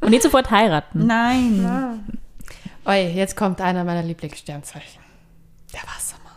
Und 0.00 0.10
nicht 0.10 0.22
sofort 0.22 0.50
heiraten. 0.50 1.06
Nein. 1.06 2.04
Oi, 2.86 3.08
jetzt 3.14 3.36
kommt 3.36 3.60
einer 3.60 3.84
meiner 3.84 4.02
Lieblingssternzeichen. 4.02 5.00
Der 5.72 5.80
Wassermann. 5.82 6.32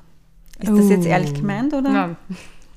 Ist 0.60 0.84
das 0.84 0.90
jetzt 0.90 1.06
Oh. 1.06 1.10
ehrlich 1.10 1.34
gemeint, 1.34 1.74
oder? 1.74 1.90
Ja. 1.92 2.16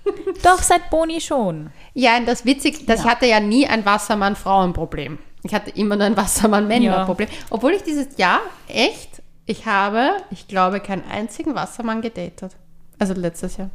Doch, 0.42 0.62
seit 0.62 0.90
Boni 0.90 1.20
schon. 1.20 1.70
Ja, 1.94 2.16
und 2.18 2.26
das 2.26 2.44
witzig, 2.44 2.86
dass 2.86 3.00
ich 3.00 3.06
hatte 3.06 3.26
ja 3.26 3.40
nie 3.40 3.66
ein 3.66 3.84
Wassermann-Frauen-Problem. 3.84 5.18
Ich 5.42 5.54
hatte 5.54 5.70
immer 5.70 5.96
nur 5.96 6.06
ein 6.06 6.16
Wassermann-Männer-Problem. 6.16 7.28
Obwohl 7.50 7.72
ich 7.72 7.82
dieses 7.82 8.16
Jahr 8.18 8.40
echt, 8.68 9.22
ich 9.46 9.66
habe, 9.66 10.18
ich 10.30 10.46
glaube, 10.48 10.80
keinen 10.80 11.04
einzigen 11.10 11.54
Wassermann 11.54 12.00
gedatet. 12.02 12.52
Also 12.98 13.14
letztes 13.14 13.56
Jahr. 13.56 13.70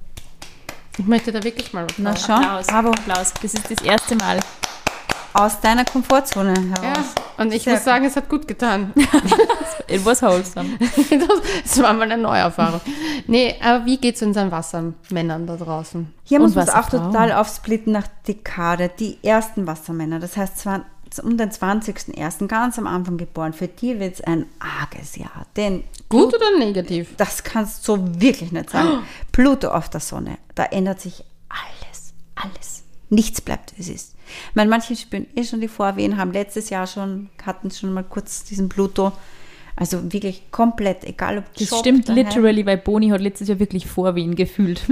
Ich 0.98 1.06
möchte 1.06 1.32
da 1.32 1.44
wirklich 1.44 1.72
mal 1.74 1.86
was 1.86 1.98
Na 1.98 2.16
schau, 2.16 2.34
Applaus. 2.34 2.68
bravo. 2.68 2.90
Applaus. 2.92 3.34
Das 3.42 3.54
ist 3.54 3.70
das 3.72 3.82
erste 3.84 4.16
Mal. 4.16 4.40
Aus 5.40 5.60
deiner 5.62 5.86
Komfortzone 5.86 6.54
Ja, 6.54 6.82
heraus. 6.84 7.06
und 7.38 7.54
ich 7.54 7.64
Sehr 7.64 7.74
muss 7.76 7.84
sagen, 7.86 8.06
es 8.06 8.16
hat 8.16 8.28
gut 8.28 8.48
getan. 8.48 8.92
It 9.88 10.06
was 10.06 10.22
wholesome. 10.22 10.78
das, 10.80 11.42
das 11.64 11.82
war 11.82 11.94
mal 11.94 12.04
eine 12.12 12.18
neue 12.22 12.40
Erfahrung. 12.42 12.82
Nee, 13.26 13.56
aber 13.64 13.86
wie 13.86 13.98
geht 13.98 14.16
es 14.16 14.22
unseren 14.22 14.52
Wassermännern 14.52 15.48
da 15.48 15.56
draußen? 15.56 16.14
Hier 16.26 16.40
muss 16.40 16.56
man 16.56 16.68
es 16.68 16.74
auch 16.74 16.90
total 16.90 17.32
aufsplitten 17.32 17.94
nach 17.94 18.08
Dekade. 18.28 18.92
Die 19.00 19.18
ersten 19.24 19.66
Wassermänner, 19.66 20.20
das 20.20 20.36
heißt 20.36 20.58
zwar 20.60 20.82
um 21.24 21.38
den 21.38 21.50
20.01. 21.50 22.48
ganz 22.48 22.78
am 22.78 22.86
Anfang 22.86 23.18
geboren, 23.18 23.54
für 23.54 23.68
die 23.68 24.00
wird 24.00 24.16
es 24.16 24.22
ein 24.22 24.46
arges 24.60 25.16
Jahr. 25.16 25.46
Denn 25.56 25.84
Gut 26.10 26.36
oder 26.36 26.58
negativ? 26.60 27.16
das 27.18 27.44
kannst 27.44 27.88
du 27.88 27.96
so 27.96 28.22
wirklich 28.22 28.52
nicht 28.52 28.70
sagen. 28.70 29.00
Pluto 29.32 29.70
auf 29.70 29.90
der 29.90 30.02
Sonne, 30.02 30.38
da 30.54 30.66
ändert 30.66 31.02
sich 31.02 31.24
alles, 31.50 32.14
alles. 32.36 32.84
Nichts 33.10 33.42
bleibt, 33.42 33.74
wie 33.78 33.82
es 33.82 33.90
ist. 33.90 34.16
Ich 34.50 34.56
meine, 34.56 34.70
manche 34.70 34.96
spüren 34.96 35.26
eh 35.36 35.44
schon 35.44 35.62
die 35.62 35.68
Vorwehen, 35.68 36.18
haben 36.18 36.32
letztes 36.32 36.70
Jahr 36.70 36.86
schon, 36.88 37.30
hatten 37.44 37.72
schon 37.72 37.92
mal 37.94 38.04
kurz 38.04 38.44
diesen 38.44 38.70
Pluto. 38.70 39.12
Also 39.76 40.12
wirklich 40.12 40.52
komplett, 40.52 41.06
egal 41.06 41.38
ob 41.40 41.46
Das 41.56 41.70
Job, 41.70 41.80
stimmt 41.80 42.10
daheim. 42.10 42.26
literally, 42.26 42.66
weil 42.66 42.78
Boni 42.78 43.10
hat 43.10 43.22
letztes 43.22 43.48
Jahr 43.48 43.60
wirklich 43.60 43.88
vor 43.88 44.14
Wien 44.16 44.36
gefühlt. 44.36 44.82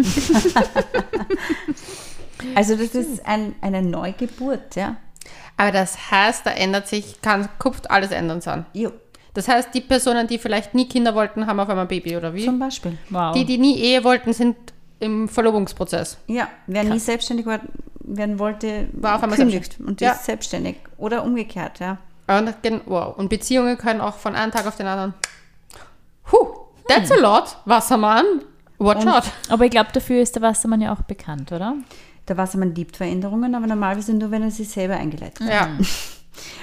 Also 2.55 2.76
das 2.76 2.93
ist 2.95 3.26
ein, 3.26 3.55
eine 3.61 3.82
Neugeburt, 3.82 4.76
ja. 4.76 4.97
Aber 5.57 5.72
das 5.72 6.11
heißt, 6.11 6.45
da 6.45 6.51
ändert 6.51 6.88
sich, 6.88 7.20
kann, 7.22 7.49
kupft 7.57 7.89
alles 7.89 8.11
ändern 8.11 8.41
sein. 8.41 8.65
Jo, 8.74 8.91
Das 9.34 9.47
heißt, 9.47 9.74
die 9.74 9.82
Personen, 9.82 10.28
die 10.28 10.38
vielleicht 10.38 10.76
nie 10.76 10.88
Kinder 10.88 11.15
wollten, 11.15 11.47
haben 11.47 11.59
auf 11.59 11.68
einmal 11.68 11.86
ein 11.86 11.89
Baby, 11.89 12.15
oder 12.15 12.34
wie? 12.34 12.45
zum 12.45 12.59
Beispiel. 12.59 12.97
Wow. 13.09 13.34
Die, 13.34 13.43
die 13.45 13.57
nie 13.57 13.78
Ehe 13.80 14.03
wollten, 14.03 14.34
sind 14.34 14.55
im 14.99 15.28
Verlobungsprozess. 15.28 16.18
Ja, 16.28 16.47
wer 16.68 16.84
nie 16.84 16.99
selbstständig 16.99 17.45
war- 17.47 17.61
werden 18.07 18.39
wollte, 18.39 18.87
War 18.93 19.15
auf 19.15 19.23
einmal 19.23 19.37
kündigt 19.37 19.73
selbstständig. 19.73 19.87
und 19.89 20.01
Ja. 20.01 20.11
ist 20.11 20.25
selbstständig. 20.25 20.75
Oder 20.97 21.23
umgekehrt, 21.23 21.79
ja. 21.79 21.97
Und, 22.27 22.53
wow. 22.85 23.15
und 23.17 23.29
Beziehungen 23.29 23.77
können 23.77 24.01
auch 24.01 24.15
von 24.15 24.35
einem 24.35 24.51
Tag 24.51 24.65
auf 24.67 24.75
den 24.75 24.87
anderen. 24.87 25.13
Huh, 26.31 26.47
that's 26.87 27.11
a 27.11 27.15
lot, 27.15 27.57
Wassermann. 27.65 28.25
Watch 28.79 29.01
Und- 29.05 29.09
out. 29.11 29.23
Aber 29.49 29.65
ich 29.65 29.71
glaube, 29.71 29.89
dafür 29.93 30.21
ist 30.21 30.35
der 30.35 30.41
Wassermann 30.41 30.81
ja 30.81 30.93
auch 30.93 31.01
bekannt, 31.03 31.51
oder? 31.51 31.75
Der 32.27 32.37
Wassermann 32.37 32.75
liebt 32.75 32.97
Veränderungen, 32.97 33.55
aber 33.55 33.67
normalerweise 33.67 34.13
nur, 34.13 34.29
wenn 34.31 34.43
er 34.43 34.51
sie 34.51 34.65
selber 34.65 34.95
eingeleitet 34.95 35.41
hat. 35.41 35.49
Ja. 35.49 35.69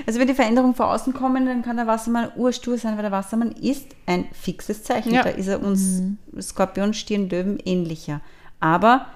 Also 0.06 0.20
wenn 0.20 0.28
die 0.28 0.34
Veränderungen 0.34 0.76
von 0.76 0.86
außen 0.86 1.12
kommen, 1.14 1.46
dann 1.46 1.62
kann 1.62 1.76
der 1.76 1.88
Wassermann 1.88 2.30
urstur 2.36 2.78
sein, 2.78 2.94
weil 2.94 3.02
der 3.02 3.10
Wassermann 3.10 3.50
ist 3.50 3.86
ein 4.06 4.26
fixes 4.32 4.84
Zeichen. 4.84 5.12
Ja. 5.12 5.24
Da 5.24 5.30
ist 5.30 5.48
er 5.48 5.60
uns 5.60 6.00
Skorpion, 6.40 6.94
Stirn, 6.94 7.28
Löwen 7.28 7.58
ähnlicher. 7.58 8.20
Aber 8.60 9.06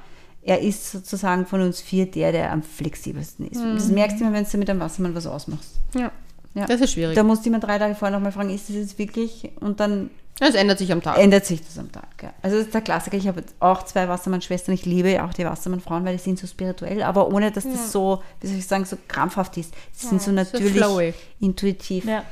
er 0.42 0.60
ist 0.60 0.90
sozusagen 0.92 1.46
von 1.46 1.60
uns 1.60 1.80
vier 1.80 2.06
der, 2.10 2.32
der 2.32 2.52
am 2.52 2.62
flexibelsten 2.62 3.48
ist. 3.50 3.60
Und 3.60 3.74
Das 3.76 3.88
merkst 3.88 4.18
du 4.20 4.24
immer, 4.24 4.32
wenn 4.32 4.46
du 4.50 4.56
mit 4.58 4.70
einem 4.70 4.80
Wassermann 4.80 5.14
was 5.14 5.26
ausmachst. 5.26 5.74
ja. 5.94 6.10
Ja. 6.54 6.64
Das 6.66 6.80
ist 6.80 6.92
schwierig. 6.94 7.14
Da 7.14 7.22
musst 7.22 7.44
du 7.44 7.50
immer 7.50 7.60
drei 7.60 7.78
Tage 7.78 7.94
vorher 7.94 8.16
nochmal 8.16 8.32
fragen, 8.32 8.50
ist 8.50 8.68
das 8.68 8.74
jetzt 8.74 8.98
wirklich? 8.98 9.52
Und 9.60 9.78
dann 9.78 10.10
Es 10.40 10.54
ändert 10.56 10.78
sich 10.78 10.90
am 10.90 11.02
Tag. 11.02 11.18
ändert 11.18 11.44
sich 11.44 11.62
das 11.64 11.78
am 11.78 11.92
Tag. 11.92 12.08
Ja. 12.20 12.32
Also 12.42 12.56
das 12.56 12.64
ist 12.66 12.74
der 12.74 12.80
Klassiker. 12.80 13.16
Ich 13.16 13.28
habe 13.28 13.44
auch 13.60 13.84
zwei 13.84 14.08
Wassermann-Schwestern. 14.08 14.74
Ich 14.74 14.84
liebe 14.86 15.22
auch 15.22 15.32
die 15.34 15.44
Wassermann-Frauen, 15.44 16.04
weil 16.06 16.16
die 16.16 16.22
sind 16.22 16.38
so 16.38 16.46
spirituell, 16.48 17.02
aber 17.02 17.28
ohne, 17.32 17.52
dass 17.52 17.64
das 17.64 17.92
so, 17.92 18.22
wie 18.40 18.46
soll 18.48 18.56
ich 18.56 18.66
sagen, 18.66 18.86
so 18.86 18.96
krampfhaft 19.06 19.56
ist. 19.58 19.72
Die 20.02 20.06
sind 20.06 20.20
so 20.20 20.30
so 20.30 20.32
natürlich 20.32 20.72
flowy. 20.72 21.14
intuitiv 21.38 22.06
Ja. 22.06 22.24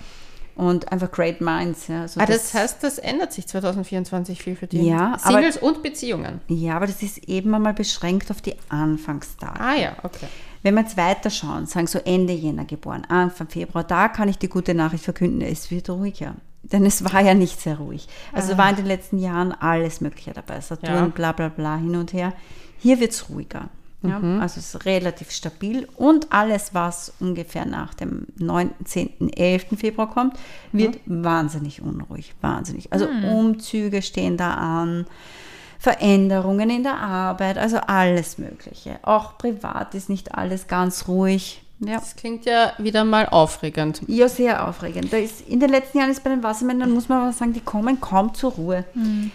Und 0.56 0.90
einfach 0.90 1.10
great 1.12 1.40
minds. 1.40 1.86
Ja, 1.88 2.02
also 2.02 2.18
Ah, 2.20 2.26
das 2.26 2.52
heißt, 2.54 2.82
das 2.82 2.98
ändert 2.98 3.32
sich 3.32 3.46
2024 3.46 4.42
viel 4.42 4.56
für 4.56 4.66
die. 4.66 4.82
Ja, 4.82 5.18
aber- 5.22 5.32
Singles 5.32 5.56
und 5.58 5.82
Beziehungen. 5.82 6.40
ja, 6.48 6.74
aber 6.76 6.86
das 6.86 7.02
ist 7.02 7.18
eben 7.28 7.54
einmal 7.54 7.74
beschränkt 7.74 8.30
auf 8.30 8.42
die 8.42 8.54
Anfangstage. 8.68 9.60
Ah 9.60 9.74
ja, 9.76 9.96
okay. 10.02 10.26
Wenn 10.62 10.74
wir 10.74 10.80
jetzt 10.80 10.96
weiter 10.96 11.30
schauen, 11.30 11.66
sagen 11.66 11.86
so 11.86 11.98
Ende 12.00 12.32
Jänner 12.32 12.64
geboren, 12.64 13.04
Anfang 13.08 13.48
Februar, 13.48 13.84
da 13.84 14.08
kann 14.08 14.28
ich 14.28 14.38
die 14.38 14.48
gute 14.48 14.74
Nachricht 14.74 15.04
verkünden, 15.04 15.40
es 15.42 15.70
wird 15.70 15.88
ruhiger. 15.90 16.34
Denn 16.64 16.84
es 16.84 17.04
war 17.04 17.20
ja 17.22 17.34
nicht 17.34 17.60
sehr 17.60 17.78
ruhig. 17.78 18.08
Also 18.32 18.58
war 18.58 18.68
in 18.70 18.74
den 18.76 18.86
letzten 18.86 19.18
Jahren 19.20 19.52
alles 19.52 20.00
Mögliche 20.00 20.32
dabei. 20.32 20.60
Saturn, 20.60 20.94
Ja. 20.94 21.06
bla 21.06 21.30
bla 21.30 21.48
bla, 21.48 21.76
hin 21.76 21.94
und 21.94 22.12
her. 22.12 22.32
Hier 22.78 22.98
wird 22.98 23.12
es 23.12 23.28
ruhiger. 23.30 23.68
Ja, 24.08 24.40
Also 24.40 24.60
es 24.60 24.74
ist 24.74 24.86
relativ 24.86 25.30
stabil 25.30 25.88
und 25.96 26.32
alles, 26.32 26.74
was 26.74 27.12
ungefähr 27.20 27.66
nach 27.66 27.94
dem 27.94 28.26
9., 28.36 28.70
10., 28.84 29.32
11. 29.32 29.66
Februar 29.76 30.10
kommt, 30.10 30.36
wird 30.72 30.98
wahnsinnig 31.06 31.82
unruhig. 31.82 32.34
Wahnsinnig. 32.40 32.92
Also 32.92 33.06
Umzüge 33.06 34.02
stehen 34.02 34.36
da 34.36 34.54
an, 34.54 35.06
Veränderungen 35.78 36.70
in 36.70 36.82
der 36.82 36.98
Arbeit, 36.98 37.58
also 37.58 37.76
alles 37.76 38.38
Mögliche. 38.38 38.98
Auch 39.02 39.38
privat 39.38 39.94
ist 39.94 40.08
nicht 40.08 40.34
alles 40.34 40.66
ganz 40.68 41.06
ruhig. 41.06 41.62
Ja. 41.78 41.98
Das 41.98 42.16
klingt 42.16 42.46
ja 42.46 42.72
wieder 42.78 43.04
mal 43.04 43.28
aufregend. 43.28 44.00
Ja, 44.06 44.28
sehr 44.28 44.66
aufregend. 44.66 45.12
Da 45.12 45.18
ist, 45.18 45.46
in 45.46 45.60
den 45.60 45.68
letzten 45.68 45.98
Jahren 45.98 46.10
ist 46.10 46.24
bei 46.24 46.30
den 46.30 46.42
Wassermännern, 46.42 46.90
muss 46.90 47.08
man 47.08 47.20
aber 47.20 47.32
sagen, 47.32 47.52
die 47.52 47.60
kommen 47.60 48.00
kaum 48.00 48.32
zur 48.32 48.52
Ruhe. 48.52 48.84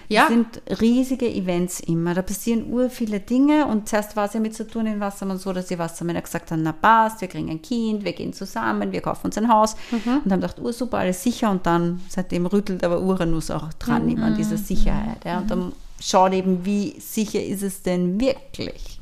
Ja. 0.10 0.22
Das 0.22 0.30
sind 0.30 0.62
riesige 0.82 1.30
Events 1.30 1.82
immer. 1.82 2.16
Da 2.16 2.24
passieren 2.24 2.72
ur 2.72 2.90
viele 2.90 3.20
Dinge 3.20 3.68
und 3.68 3.88
zuerst 3.88 4.16
war 4.16 4.26
es 4.26 4.34
ja 4.34 4.40
mit 4.40 4.56
Saturn 4.56 4.88
in 4.88 5.00
Wassermann 5.00 5.38
so, 5.38 5.54
dass 5.54 5.68
die 5.68 5.78
Wassermänner 5.78 6.22
gesagt 6.22 6.50
haben, 6.52 6.64
na 6.64 6.72
passt, 6.72 7.22
wir 7.22 7.28
kriegen 7.28 7.50
ein 7.50 7.62
Kind, 7.62 8.04
wir 8.04 8.14
gehen 8.14 8.34
zusammen, 8.34 8.92
wir 8.92 9.02
kaufen 9.02 9.28
uns 9.28 9.38
ein 9.38 9.48
Haus 9.48 9.76
und 9.92 10.06
haben 10.08 10.42
gedacht, 10.42 10.60
ur 10.60 10.74
super, 10.74 10.98
alles 10.98 11.22
sicher 11.22 11.52
und 11.52 11.66
dann 11.68 12.02
seitdem 12.10 12.48
rüttelt 12.48 12.84
aber 12.84 13.02
Uranus 13.02 13.52
auch 13.52 13.72
dran 13.74 14.10
immer 14.10 14.26
an 14.26 14.36
dieser 14.36 14.58
Sicherheit. 14.58 15.24
Ja. 15.26 15.40
Und 15.40 15.52
dann 15.52 15.74
schaut 16.00 16.34
eben, 16.34 16.66
wie 16.66 17.00
sicher 17.00 17.44
ist 17.44 17.62
es 17.62 17.84
denn 17.84 18.20
wirklich. 18.20 19.01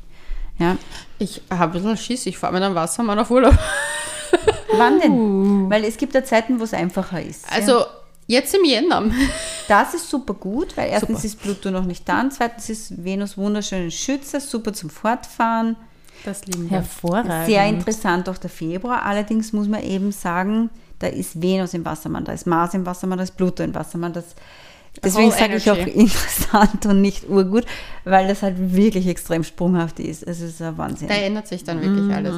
Ja. 0.60 0.76
Ich 1.18 1.42
habe 1.50 1.64
ein 1.78 1.82
bisschen 1.82 1.96
Schiss, 1.96 2.26
ich 2.26 2.38
fahre 2.38 2.52
mit 2.52 2.62
einem 2.62 2.74
Wassermann 2.74 3.18
auf 3.18 3.30
Urlaub. 3.30 3.58
Wann 4.76 5.00
denn? 5.00 5.70
Weil 5.70 5.84
es 5.84 5.96
gibt 5.96 6.14
ja 6.14 6.22
Zeiten, 6.22 6.60
wo 6.60 6.64
es 6.64 6.72
einfacher 6.74 7.20
ist. 7.20 7.46
ja. 7.50 7.56
Also 7.56 7.84
jetzt 8.26 8.54
im 8.54 8.64
Jänner. 8.64 9.04
Das 9.68 9.94
ist 9.94 10.10
super 10.10 10.34
gut, 10.34 10.76
weil 10.76 10.90
erstens 10.90 11.18
Super. 11.22 11.26
ist 11.26 11.42
Pluto 11.42 11.70
noch 11.70 11.84
nicht 11.84 12.08
da, 12.08 12.22
und 12.22 12.32
zweitens 12.32 12.68
ist 12.68 13.04
Venus 13.04 13.38
wunderschön 13.38 13.84
in 13.84 13.90
Schütze, 13.92 14.40
super 14.40 14.72
zum 14.72 14.90
Fortfahren. 14.90 15.76
Das 16.24 16.44
lieben 16.46 16.64
wir. 16.68 16.78
Hervorragend. 16.78 17.46
Sehr 17.46 17.64
interessant 17.66 18.28
auch 18.28 18.38
der 18.38 18.50
Februar. 18.50 19.04
Allerdings 19.04 19.52
muss 19.52 19.68
man 19.68 19.84
eben 19.84 20.10
sagen, 20.10 20.70
da 20.98 21.06
ist 21.06 21.40
Venus 21.40 21.72
im 21.72 21.84
Wassermann, 21.84 22.24
da 22.24 22.32
ist 22.32 22.48
Mars 22.48 22.74
im 22.74 22.84
Wassermann, 22.84 23.18
da 23.18 23.22
ist 23.22 23.36
Pluto 23.36 23.62
im 23.62 23.72
Wassermann. 23.76 24.12
Das, 24.12 24.34
deswegen 25.02 25.30
sage 25.30 25.56
ich 25.56 25.70
auch 25.70 25.76
interessant 25.76 26.86
und 26.86 27.00
nicht 27.00 27.28
urgut, 27.28 27.64
weil 28.04 28.28
das 28.28 28.42
halt 28.42 28.56
wirklich 28.74 29.06
extrem 29.06 29.44
sprunghaft 29.44 30.00
ist. 30.00 30.22
Es 30.22 30.40
ist 30.40 30.60
ein 30.60 30.76
Wahnsinn. 30.78 31.08
Da 31.08 31.14
ändert 31.14 31.48
sich 31.48 31.64
dann 31.64 31.80
wirklich 31.80 32.14
alles. 32.14 32.34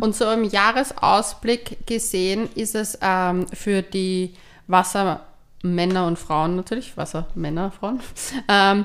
Und 0.00 0.14
so 0.14 0.30
im 0.30 0.44
Jahresausblick 0.44 1.86
gesehen 1.86 2.48
ist 2.54 2.74
es 2.74 2.98
ähm, 3.00 3.46
für 3.52 3.82
die 3.82 4.34
Wassermänner 4.66 6.06
und 6.06 6.18
Frauen 6.18 6.56
natürlich, 6.56 6.96
Wassermänner, 6.96 7.70
Frauen, 7.70 8.00
ähm, 8.48 8.84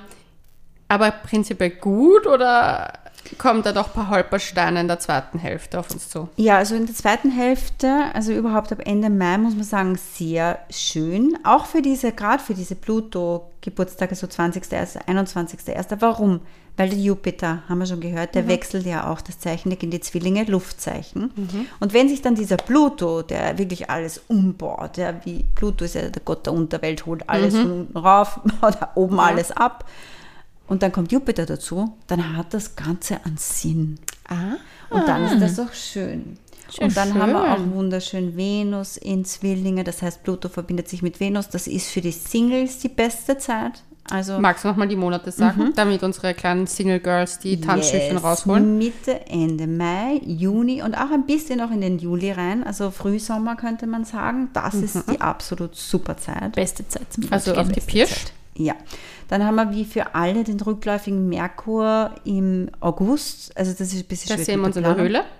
aber 0.87 1.11
prinzipiell 1.11 1.71
gut 1.71 2.27
oder 2.27 2.93
kommt 3.37 3.65
da 3.65 3.71
doch 3.71 3.87
ein 3.87 3.93
paar 3.93 4.09
Holpersteine 4.09 4.81
in 4.81 4.87
der 4.87 4.99
zweiten 4.99 5.39
Hälfte 5.39 5.79
auf 5.79 5.89
uns 5.91 6.09
zu? 6.09 6.29
Ja, 6.35 6.57
also 6.57 6.75
in 6.75 6.85
der 6.85 6.95
zweiten 6.95 7.31
Hälfte, 7.31 8.05
also 8.13 8.31
überhaupt 8.31 8.71
ab 8.71 8.79
Ende 8.85 9.09
Mai, 9.09 9.37
muss 9.37 9.55
man 9.55 9.63
sagen, 9.63 9.97
sehr 9.97 10.59
schön. 10.69 11.37
Auch 11.43 11.65
für 11.65 11.81
diese, 11.81 12.11
gerade 12.11 12.41
für 12.41 12.53
diese 12.53 12.75
Pluto-Geburtstage, 12.75 14.15
so 14.15 14.27
20.1., 14.27 15.05
21.1. 15.07 15.97
Warum? 15.99 16.41
Weil 16.77 16.89
der 16.89 16.99
Jupiter, 16.99 17.63
haben 17.69 17.79
wir 17.79 17.85
schon 17.85 18.01
gehört, 18.01 18.35
der 18.35 18.49
wechselt 18.49 18.85
ja 18.85 19.09
auch 19.09 19.21
das 19.21 19.39
Zeichen, 19.39 19.69
der 19.69 19.77
geht 19.77 19.85
in 19.85 19.91
die 19.91 20.01
Zwillinge, 20.01 20.43
Luftzeichen. 20.43 21.31
Und 21.79 21.93
wenn 21.93 22.09
sich 22.09 22.21
dann 22.21 22.35
dieser 22.35 22.57
Pluto, 22.57 23.21
der 23.21 23.57
wirklich 23.57 23.89
alles 23.89 24.21
umbaut, 24.27 24.97
ja, 24.97 25.13
wie 25.23 25.45
Pluto 25.55 25.85
ist 25.85 25.95
ja 25.95 26.09
der 26.09 26.21
Gott 26.25 26.45
der 26.45 26.51
Unterwelt, 26.53 27.05
holt 27.05 27.29
alles 27.29 27.55
von 27.55 27.71
unten 27.71 27.97
rauf 27.97 28.41
oder 28.61 28.91
oben 28.95 29.21
alles 29.21 29.51
ab. 29.51 29.85
Und 30.67 30.81
dann 30.83 30.91
kommt 30.91 31.11
Jupiter 31.11 31.45
dazu, 31.45 31.95
dann 32.07 32.35
hat 32.35 32.53
das 32.53 32.75
Ganze 32.75 33.23
einen 33.23 33.37
Sinn. 33.37 33.99
Ah. 34.27 34.57
Und 34.89 35.07
dann 35.07 35.25
ist 35.25 35.39
das 35.39 35.59
auch 35.59 35.73
schön. 35.73 36.37
Schön, 36.73 36.87
und 36.87 36.97
dann 36.97 37.13
haben 37.13 37.33
wir 37.33 37.53
auch 37.53 37.57
schön. 37.57 37.73
wunderschön 37.73 38.37
Venus 38.37 38.97
in 38.97 39.23
Zwillinge. 39.23 39.83
Das 39.83 40.01
heißt, 40.01 40.23
Pluto 40.23 40.49
verbindet 40.49 40.89
sich 40.89 41.03
mit 41.03 41.19
Venus. 41.19 41.49
Das 41.49 41.67
ist 41.67 41.89
für 41.89 42.01
die 42.01 42.11
Singles 42.11 42.79
die 42.79 42.89
beste 42.89 43.37
Zeit. 43.37 43.83
Also 44.09 44.39
Magst 44.39 44.63
du 44.63 44.67
nochmal 44.67 44.87
die 44.87 44.95
Monate 44.95 45.31
sagen, 45.31 45.73
damit 45.75 46.03
unsere 46.03 46.35
kleinen 46.35 46.67
Single 46.67 46.99
Girls 46.99 47.39
die 47.39 47.59
Tanzschiffen 47.59 48.13
yes, 48.13 48.23
rausholen? 48.23 48.77
Mitte, 48.77 49.25
Ende 49.27 49.65
Mai, 49.65 50.21
Juni 50.23 50.83
und 50.83 50.93
auch 50.93 51.09
ein 51.11 51.25
bisschen 51.25 51.57
noch 51.57 51.71
in 51.71 51.81
den 51.81 51.97
Juli 51.97 52.31
rein. 52.31 52.63
Also 52.63 52.91
Frühsommer 52.91 53.55
könnte 53.55 53.87
man 53.87 54.05
sagen. 54.05 54.49
Das 54.53 54.75
ist 54.75 55.09
die 55.09 55.19
absolut 55.21 55.75
super 55.75 56.17
Zeit. 56.17 56.53
Beste 56.55 56.87
Zeit 56.87 57.11
zum 57.11 57.31
Also 57.31 57.55
auf 57.55 57.71
die 57.71 57.79
Pirsch? 57.79 58.11
Zeit. 58.11 58.33
Ja, 58.57 58.75
dann 59.27 59.43
haben 59.43 59.55
wir 59.55 59.71
wie 59.71 59.85
für 59.85 60.13
alle 60.15 60.43
den 60.43 60.59
rückläufigen 60.59 61.27
Merkur 61.29 62.11
im 62.25 62.69
August. 62.79 63.55
Also 63.57 63.71
das 63.71 63.93
ist 63.93 63.95
ein 64.03 64.05
bisschen 64.07 64.29
Da 64.29 64.33
schwierig 64.35 64.45
sehen 64.45 64.59
wir 64.61 64.67
uns 64.67 64.75
in 64.77 64.83
der. 64.83 64.95
Höhle. 64.95 65.23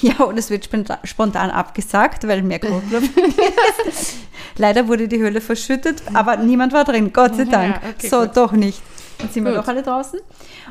Ja, 0.00 0.20
und 0.24 0.38
es 0.38 0.48
wird 0.48 0.68
spontan, 1.02 1.50
abgesagt, 1.50 2.26
weil 2.28 2.42
Merkur. 2.42 2.80
Leider 4.56 4.86
wurde 4.86 5.08
die 5.08 5.18
Höhle 5.18 5.40
verschüttet, 5.40 6.02
aber 6.14 6.36
niemand 6.36 6.72
war 6.72 6.84
drin, 6.84 7.12
Gott 7.12 7.34
sei 7.36 7.44
Ja, 7.44 7.50
Dank. 7.50 7.80
okay, 7.96 8.08
so, 8.08 8.20
gut. 8.20 8.36
doch 8.36 8.52
nicht. 8.52 8.80
Jetzt 9.22 9.34
sind 9.34 9.44
wir 9.44 9.52
Gut. 9.52 9.60
doch 9.62 9.68
alle 9.68 9.82
draußen. 9.82 10.18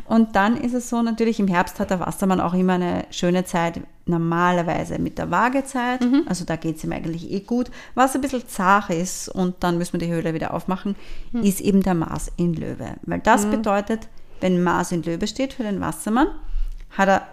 Und 0.05 0.35
dann 0.35 0.57
ist 0.57 0.73
es 0.73 0.89
so, 0.89 1.01
natürlich 1.01 1.39
im 1.39 1.47
Herbst 1.47 1.79
hat 1.79 1.89
der 1.89 1.99
Wassermann 1.99 2.39
auch 2.41 2.53
immer 2.53 2.73
eine 2.73 3.05
schöne 3.11 3.45
Zeit, 3.45 3.79
normalerweise 4.05 4.99
mit 4.99 5.17
der 5.17 5.31
Waagezeit. 5.31 6.01
Mhm. 6.01 6.23
Also 6.27 6.45
da 6.45 6.55
geht 6.55 6.77
es 6.77 6.83
ihm 6.83 6.91
eigentlich 6.91 7.31
eh 7.31 7.39
gut. 7.41 7.71
Was 7.95 8.15
ein 8.15 8.21
bisschen 8.21 8.47
zart 8.47 8.89
ist, 8.89 9.29
und 9.29 9.55
dann 9.61 9.77
müssen 9.77 9.93
wir 9.93 9.99
die 9.99 10.11
Höhle 10.13 10.33
wieder 10.33 10.53
aufmachen, 10.53 10.95
Hm. 11.31 11.43
ist 11.43 11.61
eben 11.61 11.81
der 11.83 11.93
Mars 11.93 12.31
in 12.37 12.53
Löwe. 12.53 12.95
Weil 13.03 13.19
das 13.19 13.45
Mhm. 13.45 13.51
bedeutet, 13.51 14.07
wenn 14.41 14.61
Mars 14.63 14.91
in 14.91 15.03
Löwe 15.03 15.27
steht 15.27 15.53
für 15.53 15.63
den 15.63 15.79
Wassermann, 15.81 16.27
hat 16.91 17.07
er 17.09 17.27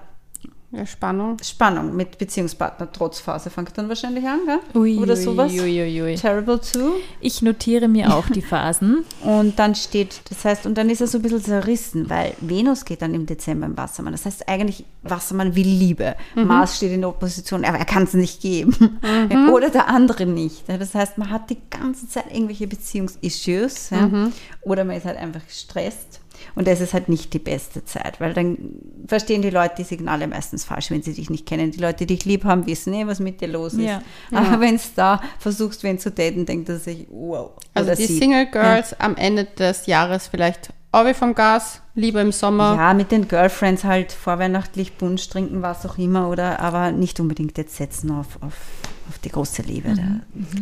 Ja, 0.70 0.84
Spannung. 0.84 1.38
Spannung 1.42 1.96
mit 1.96 2.18
Beziehungspartner 2.18 2.92
trotz 2.92 3.20
Phase 3.20 3.48
fängt 3.48 3.78
dann 3.78 3.88
wahrscheinlich 3.88 4.26
an, 4.26 4.40
gell? 4.44 4.58
Ui, 4.74 4.98
Oder 4.98 5.16
sowas. 5.16 5.50
ui, 5.50 5.80
ui, 5.80 6.02
ui. 6.02 6.14
Terrible 6.14 6.60
too. 6.60 6.96
Ich 7.20 7.40
notiere 7.40 7.88
mir 7.88 8.14
auch 8.14 8.28
die 8.28 8.42
Phasen. 8.42 9.06
Und 9.24 9.58
dann 9.58 9.74
steht, 9.74 10.20
das 10.28 10.44
heißt, 10.44 10.66
und 10.66 10.76
dann 10.76 10.90
ist 10.90 11.00
er 11.00 11.06
so 11.06 11.18
ein 11.18 11.22
bisschen 11.22 11.42
zerrissen, 11.42 12.10
weil 12.10 12.34
Venus 12.40 12.84
geht 12.84 13.00
dann 13.00 13.14
im 13.14 13.24
Dezember 13.24 13.64
im 13.64 13.78
Wassermann. 13.78 14.12
Das 14.12 14.26
heißt 14.26 14.46
eigentlich, 14.46 14.84
Wassermann 15.02 15.56
will 15.56 15.66
Liebe. 15.66 16.16
Mars 16.34 16.76
steht 16.76 16.92
in 16.92 17.00
der 17.00 17.10
Opposition, 17.10 17.64
aber 17.64 17.78
er 17.78 17.86
kann 17.86 18.02
es 18.02 18.12
nicht 18.12 18.42
geben. 18.42 19.00
Oder 19.52 19.70
der 19.70 19.88
andere 19.88 20.26
nicht. 20.26 20.68
Das 20.68 20.94
heißt, 20.94 21.16
man 21.16 21.30
hat 21.30 21.48
die 21.48 21.58
ganze 21.70 22.08
Zeit 22.08 22.26
irgendwelche 22.30 22.66
Beziehungsissues. 22.66 23.90
Ja? 23.90 24.30
Oder 24.62 24.84
man 24.84 24.96
ist 24.96 25.06
halt 25.06 25.16
einfach 25.16 25.44
gestresst. 25.46 26.20
Und 26.58 26.66
das 26.66 26.80
ist 26.80 26.92
halt 26.92 27.08
nicht 27.08 27.32
die 27.34 27.38
beste 27.38 27.84
Zeit, 27.84 28.20
weil 28.20 28.34
dann 28.34 28.58
verstehen 29.06 29.42
die 29.42 29.50
Leute 29.50 29.76
die 29.78 29.84
Signale 29.84 30.26
meistens 30.26 30.64
falsch, 30.64 30.90
wenn 30.90 31.02
sie 31.02 31.12
dich 31.12 31.30
nicht 31.30 31.46
kennen. 31.46 31.70
Die 31.70 31.78
Leute, 31.78 32.04
die 32.04 32.16
dich 32.16 32.24
lieb 32.24 32.44
haben, 32.44 32.66
wissen 32.66 32.92
eh, 32.94 33.06
was 33.06 33.20
mit 33.20 33.40
dir 33.40 33.46
los 33.46 33.74
ist. 33.74 33.82
Ja. 33.82 34.02
Aber 34.32 34.58
wenn 34.58 34.74
es 34.74 34.92
da 34.92 35.22
versuchst, 35.38 35.84
wen 35.84 36.00
zu 36.00 36.10
daten, 36.10 36.46
denkt 36.46 36.68
er 36.68 36.80
sich, 36.80 37.06
wow. 37.10 37.52
Also 37.74 37.94
die 37.94 38.06
sie. 38.06 38.18
Single 38.18 38.46
Girls 38.46 38.98
am 38.98 39.14
Ende 39.14 39.44
des 39.44 39.86
Jahres 39.86 40.26
vielleicht 40.26 40.70
Orbi 40.90 41.14
vom 41.14 41.32
Gas, 41.36 41.80
lieber 41.94 42.20
im 42.22 42.32
Sommer. 42.32 42.74
Ja, 42.74 42.92
mit 42.92 43.12
den 43.12 43.28
Girlfriends 43.28 43.84
halt 43.84 44.10
vorweihnachtlich 44.10 44.98
Punsch 44.98 45.28
trinken, 45.28 45.62
was 45.62 45.86
auch 45.86 45.96
immer, 45.96 46.28
oder 46.28 46.58
aber 46.58 46.90
nicht 46.90 47.20
unbedingt 47.20 47.56
jetzt 47.56 47.76
setzen 47.76 48.10
auf, 48.10 48.26
auf, 48.40 48.54
auf 49.08 49.18
die 49.22 49.28
große 49.28 49.62
Liebe. 49.62 49.94
Da. 49.94 50.02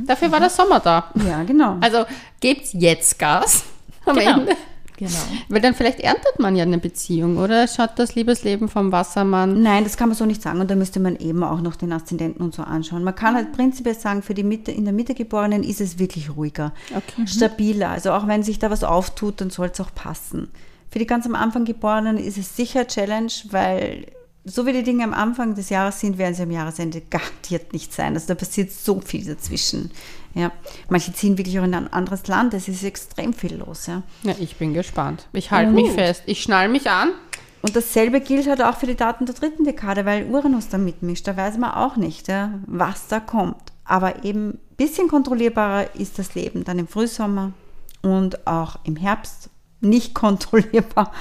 Dafür 0.06 0.30
war 0.30 0.40
der 0.40 0.50
Sommer 0.50 0.80
da. 0.80 1.10
Ja, 1.26 1.42
genau. 1.44 1.78
Also 1.80 2.04
gebt's 2.40 2.74
jetzt 2.74 3.18
Gas 3.18 3.64
am 4.04 4.16
Genau. 4.16 4.40
Ende. 4.40 4.56
Genau. 4.96 5.10
Weil 5.48 5.60
dann 5.60 5.74
vielleicht 5.74 6.00
erntet 6.00 6.38
man 6.38 6.56
ja 6.56 6.62
eine 6.62 6.78
Beziehung, 6.78 7.36
oder? 7.36 7.68
Schaut 7.68 7.90
das 7.96 8.14
Liebesleben 8.14 8.68
vom 8.68 8.92
Wassermann. 8.92 9.62
Nein, 9.62 9.84
das 9.84 9.96
kann 9.96 10.08
man 10.08 10.16
so 10.16 10.24
nicht 10.24 10.40
sagen 10.42 10.60
und 10.60 10.70
da 10.70 10.74
müsste 10.74 11.00
man 11.00 11.16
eben 11.16 11.42
auch 11.44 11.60
noch 11.60 11.76
den 11.76 11.92
Aszendenten 11.92 12.42
und 12.42 12.54
so 12.54 12.62
anschauen. 12.62 13.04
Man 13.04 13.14
kann 13.14 13.34
halt 13.34 13.52
prinzipiell 13.52 13.94
sagen, 13.94 14.22
für 14.22 14.34
die 14.34 14.42
Mitte, 14.42 14.72
in 14.72 14.84
der 14.84 14.94
Mitte 14.94 15.14
Geborenen 15.14 15.62
ist 15.62 15.80
es 15.80 15.98
wirklich 15.98 16.34
ruhiger, 16.36 16.72
Okay. 16.96 17.26
stabiler. 17.26 17.90
Also 17.90 18.12
auch 18.12 18.26
wenn 18.26 18.42
sich 18.42 18.58
da 18.58 18.70
was 18.70 18.84
auftut, 18.84 19.40
dann 19.40 19.50
soll 19.50 19.70
es 19.72 19.80
auch 19.80 19.94
passen. 19.94 20.48
Für 20.90 20.98
die 20.98 21.06
ganz 21.06 21.26
am 21.26 21.34
Anfang 21.34 21.64
Geborenen 21.66 22.16
ist 22.16 22.38
es 22.38 22.56
sicher 22.56 22.86
Challenge, 22.86 23.32
weil 23.50 24.06
so 24.48 24.64
wie 24.64 24.72
die 24.72 24.84
Dinge 24.84 25.02
am 25.02 25.12
Anfang 25.12 25.56
des 25.56 25.70
Jahres 25.70 26.00
sind, 26.00 26.18
werden 26.18 26.34
sie 26.34 26.44
am 26.44 26.52
Jahresende 26.52 27.00
garantiert 27.00 27.72
nicht 27.72 27.92
sein. 27.92 28.14
Also 28.14 28.28
da 28.28 28.34
passiert 28.36 28.70
so 28.70 29.00
viel 29.00 29.24
dazwischen. 29.24 29.90
Ja. 30.34 30.52
Manche 30.88 31.12
ziehen 31.12 31.36
wirklich 31.36 31.58
auch 31.58 31.64
in 31.64 31.74
ein 31.74 31.92
anderes 31.92 32.28
Land, 32.28 32.54
es 32.54 32.68
ist 32.68 32.84
extrem 32.84 33.32
viel 33.32 33.56
los. 33.56 33.86
Ja. 33.86 34.02
Ja, 34.22 34.34
ich 34.38 34.56
bin 34.56 34.72
gespannt. 34.72 35.26
Ich 35.32 35.50
halte 35.50 35.72
mich 35.72 35.90
fest. 35.90 36.22
Ich 36.26 36.42
schnall 36.42 36.68
mich 36.68 36.88
an. 36.88 37.10
Und 37.62 37.74
dasselbe 37.74 38.20
gilt 38.20 38.46
halt 38.46 38.62
auch 38.62 38.76
für 38.76 38.86
die 38.86 38.94
Daten 38.94 39.26
der 39.26 39.34
dritten 39.34 39.64
Dekade, 39.64 40.04
weil 40.04 40.26
Uranus 40.26 40.68
da 40.68 40.78
mitmischt. 40.78 41.26
Da 41.26 41.36
weiß 41.36 41.58
man 41.58 41.72
auch 41.72 41.96
nicht, 41.96 42.28
ja, 42.28 42.60
was 42.66 43.08
da 43.08 43.18
kommt. 43.18 43.72
Aber 43.84 44.24
eben 44.24 44.50
ein 44.50 44.58
bisschen 44.76 45.08
kontrollierbarer 45.08 45.96
ist 45.96 46.20
das 46.20 46.36
Leben 46.36 46.62
dann 46.62 46.78
im 46.78 46.86
Frühsommer 46.86 47.52
und 48.02 48.46
auch 48.46 48.76
im 48.84 48.94
Herbst. 48.94 49.50
Nicht 49.80 50.14
kontrollierbar 50.14 51.12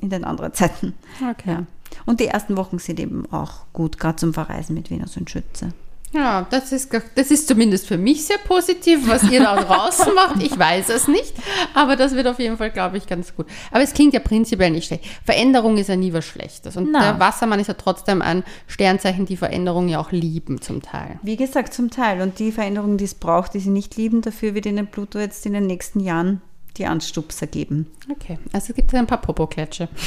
in 0.00 0.08
den 0.08 0.24
anderen 0.24 0.54
Zeiten. 0.54 0.94
Okay. 1.30 1.50
Ja. 1.50 1.66
Und 2.06 2.20
die 2.20 2.26
ersten 2.26 2.56
Wochen 2.56 2.78
sind 2.78 3.00
eben 3.00 3.30
auch 3.32 3.66
gut, 3.72 3.98
gerade 3.98 4.16
zum 4.16 4.34
Verreisen 4.34 4.74
mit 4.74 4.90
Venus 4.90 5.16
und 5.16 5.30
Schütze. 5.30 5.72
Ja, 6.14 6.46
das 6.48 6.70
ist, 6.70 6.90
das 7.16 7.30
ist 7.32 7.48
zumindest 7.48 7.88
für 7.88 7.98
mich 7.98 8.24
sehr 8.24 8.38
positiv. 8.38 9.08
Was 9.08 9.24
ihr 9.24 9.40
da 9.40 9.56
draußen 9.60 10.14
macht, 10.14 10.40
ich 10.40 10.56
weiß 10.56 10.88
es 10.90 11.08
nicht. 11.08 11.34
Aber 11.74 11.96
das 11.96 12.14
wird 12.14 12.28
auf 12.28 12.38
jeden 12.38 12.56
Fall, 12.56 12.70
glaube 12.70 12.96
ich, 12.98 13.06
ganz 13.08 13.34
gut. 13.34 13.46
Aber 13.72 13.82
es 13.82 13.92
klingt 13.94 14.14
ja 14.14 14.20
prinzipiell 14.20 14.70
nicht 14.70 14.86
schlecht. 14.86 15.04
Veränderung 15.24 15.76
ist 15.76 15.88
ja 15.88 15.96
nie 15.96 16.12
was 16.12 16.24
Schlechtes. 16.24 16.76
Und 16.76 16.92
Na. 16.92 17.00
der 17.00 17.20
Wassermann 17.20 17.58
ist 17.58 17.66
ja 17.66 17.74
trotzdem 17.74 18.22
ein 18.22 18.44
Sternzeichen, 18.68 19.26
die 19.26 19.36
Veränderung 19.36 19.88
ja 19.88 19.98
auch 19.98 20.12
lieben 20.12 20.60
zum 20.60 20.82
Teil. 20.82 21.18
Wie 21.22 21.36
gesagt, 21.36 21.74
zum 21.74 21.90
Teil. 21.90 22.20
Und 22.20 22.38
die 22.38 22.52
Veränderungen, 22.52 22.96
die 22.96 23.04
es 23.04 23.14
braucht, 23.14 23.54
die 23.54 23.60
sie 23.60 23.70
nicht 23.70 23.96
lieben, 23.96 24.22
dafür 24.22 24.54
wird 24.54 24.66
ihnen 24.66 24.86
Pluto 24.86 25.18
jetzt 25.18 25.44
in 25.46 25.52
den 25.52 25.66
nächsten 25.66 25.98
Jahren 25.98 26.40
die 26.76 26.86
Anstupser 26.86 27.46
geben. 27.46 27.86
Okay, 28.10 28.38
also 28.52 28.70
es 28.70 28.74
gibt 28.74 28.94
ein 28.94 29.06
paar 29.06 29.20
Popoklatsche. 29.20 29.88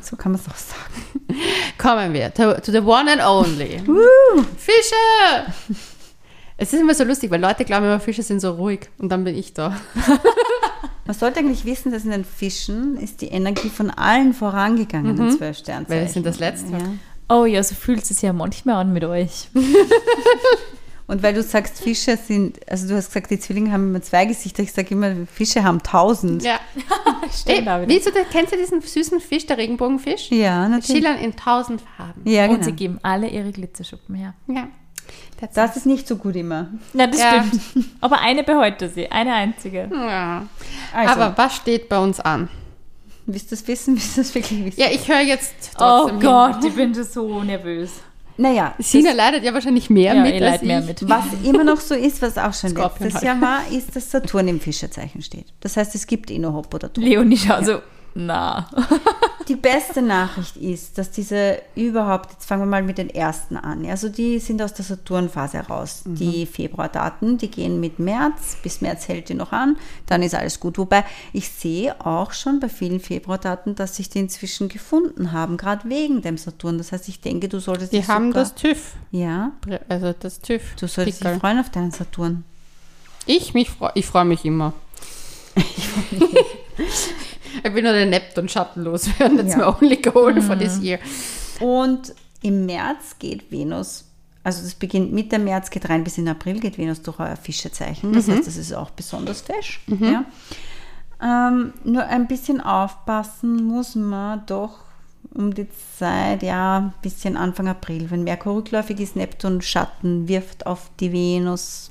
So 0.00 0.16
kann 0.16 0.32
man 0.32 0.40
es 0.40 0.48
auch 0.48 0.56
sagen. 0.56 1.38
Kommen 1.76 2.14
wir 2.14 2.32
to, 2.32 2.54
to 2.60 2.72
the 2.72 2.80
one 2.80 3.10
and 3.10 3.20
only. 3.22 3.78
Fische! 4.56 5.52
Es 6.56 6.72
ist 6.72 6.80
immer 6.80 6.94
so 6.94 7.04
lustig, 7.04 7.30
weil 7.30 7.40
Leute 7.40 7.64
glauben 7.64 7.84
immer, 7.84 8.00
Fische 8.00 8.22
sind 8.22 8.40
so 8.40 8.52
ruhig. 8.52 8.88
Und 8.96 9.10
dann 9.10 9.24
bin 9.24 9.36
ich 9.36 9.52
da. 9.52 9.76
Man 11.06 11.14
sollte 11.14 11.40
eigentlich 11.40 11.64
wissen, 11.64 11.92
dass 11.92 12.04
in 12.04 12.10
den 12.10 12.24
Fischen 12.24 12.96
ist 12.96 13.20
die 13.20 13.28
Energie 13.28 13.68
von 13.68 13.90
allen 13.90 14.32
vorangegangenen 14.32 15.36
zwölf 15.36 15.58
Sternzeichen. 15.58 15.88
Weil 15.90 16.06
wir 16.06 16.12
sind 16.12 16.26
das 16.26 16.38
Letzte. 16.38 16.72
Ja. 16.72 16.78
Oh 17.28 17.44
ja, 17.44 17.62
so 17.62 17.74
fühlt 17.74 18.10
es 18.10 18.22
ja 18.22 18.32
manchmal 18.32 18.76
an 18.76 18.92
mit 18.92 19.04
euch. 19.04 19.48
Und 21.08 21.22
weil 21.22 21.32
du 21.34 21.42
sagst, 21.42 21.80
Fische 21.80 22.16
sind, 22.18 22.60
also 22.70 22.86
du 22.86 22.94
hast 22.94 23.08
gesagt, 23.08 23.30
die 23.30 23.40
Zwillinge 23.40 23.72
haben 23.72 23.88
immer 23.88 24.02
zwei 24.02 24.26
Gesichter. 24.26 24.62
Ich 24.62 24.72
sage 24.72 24.90
immer, 24.90 25.26
Fische 25.26 25.64
haben 25.64 25.82
tausend. 25.82 26.42
Ja. 26.44 26.60
Stimmt 27.34 27.62
wieder. 27.62 27.88
Wie 27.88 27.98
du, 27.98 28.10
kennst 28.30 28.52
du 28.52 28.56
diesen 28.58 28.82
süßen 28.82 29.18
Fisch, 29.20 29.46
der 29.46 29.56
Regenbogenfisch? 29.56 30.30
Ja, 30.30 30.68
natürlich. 30.68 30.98
Schillern 31.02 31.16
in 31.18 31.34
tausend 31.34 31.82
Farben. 31.96 32.20
Ja, 32.24 32.44
Und 32.44 32.50
genau. 32.56 32.64
sie 32.64 32.72
geben 32.72 32.98
alle 33.02 33.26
ihre 33.28 33.50
Glitzerschuppen 33.52 34.14
her. 34.14 34.34
Ja. 34.48 34.68
That's 35.40 35.54
Das 35.54 35.76
ist 35.78 35.86
nicht 35.86 36.06
so 36.06 36.16
gut 36.16 36.36
immer. 36.36 36.68
Na, 36.92 37.06
das 37.06 37.18
Ja. 37.20 37.42
stimmt. 37.42 37.86
Aber 38.02 38.20
eine 38.20 38.44
behalte 38.44 38.90
sie, 38.90 39.10
eine 39.10 39.32
einzige. 39.32 39.88
ja. 39.90 40.46
Also, 40.94 41.12
Aber 41.14 41.38
was 41.38 41.56
steht 41.56 41.88
bei 41.88 41.98
uns 41.98 42.20
an? 42.20 42.48
willst 43.24 43.50
du 43.50 43.56
das 43.56 43.66
wissen? 43.68 43.94
Willst 43.96 44.16
du 44.16 44.20
das 44.22 44.34
wirklich 44.34 44.64
wissen? 44.64 44.80
Ja, 44.80 44.88
ich 44.90 45.06
höre 45.08 45.20
jetzt 45.20 45.54
Oh 45.76 45.78
trotzdem 46.08 46.20
hin. 46.20 46.28
Gott, 46.28 46.64
ich 46.64 46.74
bin 46.74 46.94
schon 46.94 47.04
so 47.04 47.42
nervös. 47.42 47.90
Naja, 48.38 48.74
Sina 48.78 49.12
leidet 49.12 49.42
ja 49.42 49.52
wahrscheinlich 49.52 49.90
mehr 49.90 50.14
Ja, 50.14 50.22
mit 50.22 50.36
ich 50.36 50.44
als 50.44 50.62
mehr 50.62 50.80
mit. 50.80 51.08
Was 51.08 51.24
immer 51.44 51.64
noch 51.64 51.80
so 51.80 51.94
ist, 51.94 52.22
was 52.22 52.38
auch 52.38 52.54
schon 52.54 52.70
Skorpion 52.70 53.08
letztes 53.08 53.14
halt. 53.14 53.24
Jahr 53.24 53.40
war, 53.40 53.62
ist, 53.76 53.96
dass 53.96 54.10
Saturn 54.10 54.46
im 54.46 54.60
Fischerzeichen 54.60 55.22
steht. 55.22 55.46
Das 55.60 55.76
heißt, 55.76 55.94
es 55.96 56.06
gibt 56.06 56.30
eh 56.30 56.38
nur 56.38 56.52
Hopp 56.52 56.72
oder 56.72 56.92
Top. 56.92 57.02
Leonie 57.02 57.36
schaut 57.36 57.66
so, 57.66 57.80
na. 58.14 58.70
Die 59.48 59.56
beste 59.56 60.02
Nachricht 60.02 60.58
ist, 60.58 60.98
dass 60.98 61.10
diese 61.10 61.62
überhaupt, 61.74 62.32
jetzt 62.32 62.44
fangen 62.44 62.62
wir 62.62 62.66
mal 62.66 62.82
mit 62.82 62.98
den 62.98 63.08
ersten 63.08 63.56
an. 63.56 63.86
Also 63.86 64.10
die 64.10 64.38
sind 64.40 64.60
aus 64.60 64.74
der 64.74 64.84
Saturnphase 64.84 65.58
raus. 65.60 66.02
Mhm. 66.04 66.14
Die 66.16 66.44
Februardaten, 66.44 67.38
die 67.38 67.50
gehen 67.50 67.80
mit 67.80 67.98
März, 67.98 68.58
bis 68.62 68.82
März 68.82 69.08
hält 69.08 69.30
die 69.30 69.34
noch 69.34 69.52
an, 69.52 69.76
dann 70.04 70.22
ist 70.22 70.34
alles 70.34 70.60
gut. 70.60 70.76
Wobei 70.76 71.02
ich 71.32 71.48
sehe 71.48 71.98
auch 72.04 72.32
schon 72.32 72.60
bei 72.60 72.68
vielen 72.68 73.00
Februardaten, 73.00 73.74
dass 73.74 73.96
sich 73.96 74.10
die 74.10 74.18
inzwischen 74.18 74.68
gefunden 74.68 75.32
haben, 75.32 75.56
gerade 75.56 75.88
wegen 75.88 76.20
dem 76.20 76.36
Saturn. 76.36 76.76
Das 76.76 76.92
heißt, 76.92 77.08
ich 77.08 77.22
denke, 77.22 77.48
du 77.48 77.58
solltest 77.58 77.92
Die 77.94 78.06
haben 78.06 78.28
sogar, 78.28 78.42
das 78.42 78.54
TÜV. 78.54 78.92
Ja, 79.12 79.52
Also 79.88 80.12
das 80.12 80.40
TÜV. 80.40 80.62
du 80.78 80.86
solltest 80.88 81.20
Pickel. 81.20 81.32
dich 81.32 81.40
freuen 81.40 81.58
auf 81.58 81.70
deinen 81.70 81.90
Saturn. 81.90 82.44
Ich 83.24 83.54
mich 83.54 83.70
freu, 83.70 83.90
ich 83.94 84.04
freue 84.04 84.26
mich 84.26 84.44
immer. 84.44 84.74
ich 85.54 85.88
will 87.64 87.82
nur 87.82 87.92
den 87.92 88.10
Neptun 88.10 88.48
schattenlos 88.48 89.08
werden. 89.18 89.36
That's 89.38 89.52
Ja. 89.54 89.58
my 89.70 89.76
only 89.80 89.96
goal 89.96 90.40
for 90.42 90.58
this 90.58 90.80
year. 90.82 90.98
Und 91.60 92.14
im 92.42 92.66
März 92.66 93.16
geht 93.18 93.50
Venus, 93.50 94.04
also 94.44 94.62
das 94.62 94.74
beginnt 94.74 95.12
Mitte 95.12 95.38
März, 95.38 95.70
geht 95.70 95.88
rein 95.88 96.04
bis 96.04 96.18
in 96.18 96.28
April, 96.28 96.60
geht 96.60 96.78
Venus 96.78 97.02
durch 97.02 97.18
euer 97.18 97.36
Fischezeichen. 97.36 98.12
Das 98.12 98.28
heißt, 98.28 98.46
das 98.46 98.56
ist 98.56 98.72
auch 98.72 98.90
besonders 98.90 99.40
fesch. 99.40 99.80
Ja. 99.88 100.24
Ähm, 101.20 101.72
nur 101.84 102.04
ein 102.04 102.28
bisschen 102.28 102.60
aufpassen 102.60 103.64
muss 103.64 103.94
man 103.96 104.42
doch 104.46 104.78
um 105.34 105.52
die 105.52 105.66
Zeit, 105.98 106.42
ja, 106.44 106.78
ein 106.78 106.94
bisschen 107.02 107.36
Anfang 107.36 107.66
April. 107.68 108.10
Wenn 108.10 108.22
Merkur 108.24 108.54
rückläufig 108.54 109.00
ist, 109.00 109.16
Neptun 109.16 109.60
Schatten 109.60 110.28
wirft 110.28 110.66
auf 110.66 110.90
die 111.00 111.12
Venus. 111.12 111.87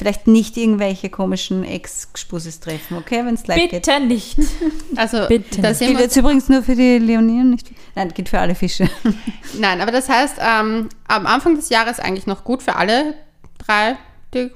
Vielleicht 0.00 0.26
nicht 0.26 0.56
irgendwelche 0.56 1.10
komischen 1.10 1.62
Ex-Spusis 1.62 2.58
treffen, 2.60 2.96
okay, 2.96 3.22
wenn 3.26 3.34
es 3.34 3.46
leid 3.46 3.68
geht. 3.68 3.84
Bitte 3.84 4.00
nicht. 4.00 4.38
Also 4.96 5.28
Bitte. 5.28 5.60
da 5.60 5.68
Das 5.68 5.78
Gilt 5.78 6.00
jetzt 6.00 6.16
übrigens 6.16 6.48
nur 6.48 6.62
für 6.62 6.74
die 6.74 6.96
Leoninen, 6.96 7.50
nicht? 7.50 7.70
Nein, 7.94 8.08
gilt 8.14 8.30
für 8.30 8.38
alle 8.40 8.54
Fische. 8.54 8.88
nein, 9.58 9.82
aber 9.82 9.92
das 9.92 10.08
heißt, 10.08 10.36
ähm, 10.40 10.88
am 11.06 11.26
Anfang 11.26 11.54
des 11.54 11.68
Jahres 11.68 12.00
eigentlich 12.00 12.26
noch 12.26 12.44
gut 12.44 12.62
für 12.62 12.76
alle 12.76 13.12
drei. 13.58 13.98
Die, 14.32 14.50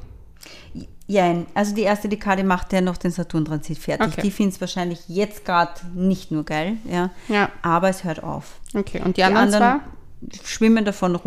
Ja, 1.07 1.45
also 1.53 1.75
die 1.75 1.83
erste 1.83 2.09
Dekade 2.09 2.43
macht 2.43 2.73
ja 2.73 2.81
noch 2.81 2.97
den 2.97 3.11
Saturn-Transit 3.11 3.77
fertig. 3.77 4.09
Okay. 4.09 4.23
Die 4.23 4.31
finden 4.31 4.55
es 4.55 4.61
wahrscheinlich 4.63 5.01
jetzt 5.09 5.45
gerade 5.45 5.75
nicht 5.95 6.31
nur 6.31 6.45
geil, 6.45 6.79
ja. 6.91 7.11
ja, 7.29 7.51
Aber 7.61 7.91
es 7.91 8.03
hört 8.03 8.25
auf. 8.25 8.61
okay. 8.75 9.03
Und 9.05 9.19
die, 9.19 9.25
anderen, 9.25 9.51
zwei? 9.51 9.81
Schwimmen 10.45 10.85
davon 10.85 11.13
noch 11.13 11.25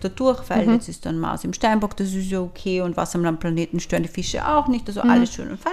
da 0.00 0.08
durch, 0.08 0.48
weil 0.50 0.66
Mhm. 0.66 0.74
jetzt 0.74 0.88
ist 0.88 1.06
dann 1.06 1.18
Mars 1.18 1.44
im 1.44 1.52
Steinbock, 1.52 1.96
das 1.96 2.12
ist 2.14 2.30
ja 2.30 2.40
okay 2.40 2.80
und 2.80 2.96
was 2.96 3.14
am 3.14 3.22
Landplaneten 3.22 3.80
stören 3.80 4.02
die 4.04 4.08
Fische 4.08 4.46
auch 4.48 4.68
nicht, 4.68 4.86
also 4.88 5.02
Mhm. 5.02 5.10
alles 5.10 5.32
schön 5.34 5.50
und 5.50 5.60
fein. 5.60 5.72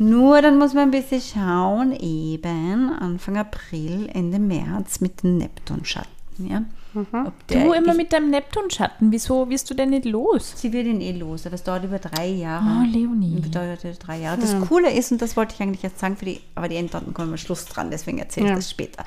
Nur 0.00 0.40
dann 0.42 0.58
muss 0.58 0.74
man 0.74 0.84
ein 0.84 0.90
bisschen 0.92 1.20
schauen, 1.20 1.92
eben 1.92 2.92
Anfang 2.92 3.36
April, 3.36 4.08
Ende 4.12 4.38
März 4.38 5.00
mit 5.00 5.22
den 5.24 5.38
Neptunschatten, 5.38 6.10
ja. 6.38 6.60
Mhm. 6.94 7.26
Ob 7.26 7.46
der 7.48 7.64
Du 7.64 7.72
immer 7.72 7.94
mit 7.94 8.12
deinem 8.12 8.30
Neptunschatten. 8.30 9.12
Wieso 9.12 9.48
wirst 9.50 9.68
du 9.70 9.74
denn 9.74 9.90
nicht 9.90 10.04
los? 10.06 10.54
Sie 10.56 10.72
wird 10.72 10.86
ihn 10.86 11.00
eh 11.00 11.12
los, 11.12 11.44
aber 11.46 11.54
es 11.54 11.62
dauert 11.62 11.84
über 11.84 11.98
drei 11.98 12.28
Jahre. 12.28 12.64
Oh, 12.64 12.84
Leonie. 12.90 13.40
Dauert 13.50 13.84
über 13.84 13.92
drei 13.92 14.20
Jahre. 14.20 14.40
Das 14.40 14.58
Coole 14.68 14.90
ist, 14.90 15.12
und 15.12 15.20
das 15.20 15.36
wollte 15.36 15.54
ich 15.54 15.60
eigentlich 15.60 15.84
erst 15.84 15.98
sagen, 15.98 16.16
für 16.16 16.24
die, 16.24 16.40
aber 16.54 16.68
die 16.68 16.76
Enddaten 16.76 17.12
kommen 17.12 17.30
am 17.32 17.36
Schluss 17.36 17.64
dran, 17.66 17.90
deswegen 17.90 18.18
erzähle 18.18 18.46
ich 18.46 18.50
Ja. 18.50 18.56
das 18.56 18.70
später. 18.70 19.04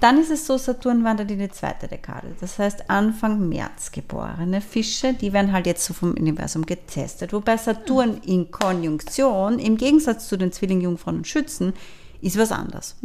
Dann 0.00 0.18
ist 0.18 0.30
es 0.30 0.46
so, 0.46 0.58
Saturn 0.58 1.02
wandert 1.04 1.30
in 1.30 1.38
die 1.38 1.48
zweite 1.48 1.88
Dekade. 1.88 2.34
Das 2.40 2.58
heißt, 2.58 2.90
Anfang 2.90 3.48
März 3.48 3.90
geborene 3.90 4.60
Fische, 4.60 5.14
die 5.14 5.32
werden 5.32 5.52
halt 5.52 5.66
jetzt 5.66 5.84
so 5.84 5.94
vom 5.94 6.10
Universum 6.12 6.66
getestet. 6.66 7.32
Wobei 7.32 7.56
Saturn 7.56 8.18
in 8.26 8.50
Konjunktion, 8.50 9.58
im 9.58 9.76
Gegensatz 9.78 10.28
zu 10.28 10.36
den 10.36 10.52
Zwillingjungfrauen 10.52 11.18
und 11.18 11.26
Schützen, 11.26 11.72
ist 12.24 12.38
was 12.38 12.52
anderes. 12.52 12.96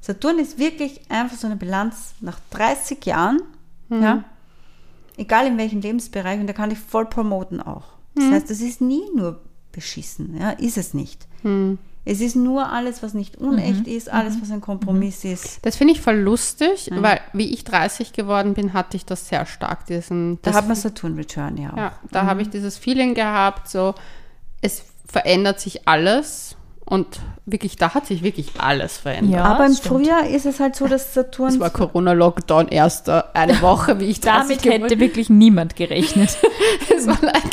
Saturn 0.00 0.38
ist 0.38 0.58
wirklich 0.58 1.00
einfach 1.10 1.36
so 1.36 1.46
eine 1.46 1.56
Bilanz 1.56 2.14
nach 2.20 2.38
30 2.50 3.04
Jahren, 3.04 3.42
ja, 3.90 4.24
egal 5.16 5.46
in 5.46 5.58
welchem 5.58 5.80
Lebensbereich, 5.80 6.40
und 6.40 6.46
da 6.46 6.52
kann 6.52 6.70
ich 6.70 6.78
voll 6.78 7.06
promoten 7.06 7.60
auch. 7.60 7.84
Das 8.14 8.24
heißt, 8.30 8.50
das 8.50 8.60
ist 8.60 8.80
nie 8.80 9.02
nur 9.14 9.40
beschissen, 9.72 10.36
ja, 10.38 10.50
ist 10.50 10.78
es 10.78 10.94
nicht. 10.94 11.26
Es 12.04 12.20
ist 12.20 12.34
nur 12.34 12.70
alles, 12.70 13.02
was 13.02 13.12
nicht 13.12 13.36
unecht 13.36 13.86
ist, 13.86 14.10
alles, 14.10 14.40
was 14.40 14.50
ein 14.50 14.60
Kompromiss 14.60 15.24
ist. 15.24 15.58
Das 15.62 15.76
finde 15.76 15.92
ich 15.92 16.00
voll 16.00 16.16
lustig, 16.16 16.90
weil 16.94 17.20
wie 17.32 17.52
ich 17.52 17.64
30 17.64 18.12
geworden 18.12 18.54
bin, 18.54 18.72
hatte 18.72 18.96
ich 18.96 19.04
das 19.04 19.28
sehr 19.28 19.46
stark. 19.46 19.86
Diesen, 19.86 20.38
Da 20.42 20.54
hat 20.54 20.66
man 20.66 20.76
Saturn 20.76 21.14
Return, 21.16 21.56
ja. 21.56 21.72
auch. 21.72 21.76
ja, 21.76 21.92
da 22.10 22.24
habe 22.24 22.42
ich 22.42 22.48
dieses 22.50 22.78
Feeling 22.78 23.14
gehabt, 23.14 23.68
so 23.68 23.94
es 24.62 24.84
verändert 25.06 25.60
sich 25.60 25.88
alles 25.88 26.56
und 26.90 27.20
wirklich, 27.46 27.76
da 27.76 27.94
hat 27.94 28.06
sich 28.06 28.24
wirklich 28.24 28.50
alles 28.58 28.98
verändert. 28.98 29.32
Ja, 29.32 29.44
Aber 29.44 29.64
im 29.64 29.70
das 29.70 29.78
stimmt. 29.78 29.94
Frühjahr 29.94 30.26
ist 30.26 30.44
es 30.44 30.58
halt 30.58 30.74
so, 30.74 30.88
dass 30.88 31.14
Saturn. 31.14 31.48
Es 31.48 31.60
war 31.60 31.70
Corona-Lockdown 31.70 32.66
erst 32.66 33.06
äh, 33.06 33.22
eine 33.32 33.62
Woche, 33.62 34.00
wie 34.00 34.06
ich 34.06 34.20
30 34.20 34.58
Damit 34.62 34.82
hätte 34.82 34.98
wirklich 34.98 35.30
niemand 35.30 35.76
gerechnet. 35.76 36.36
es 36.96 37.06
war 37.06 37.18
like, 37.22 37.44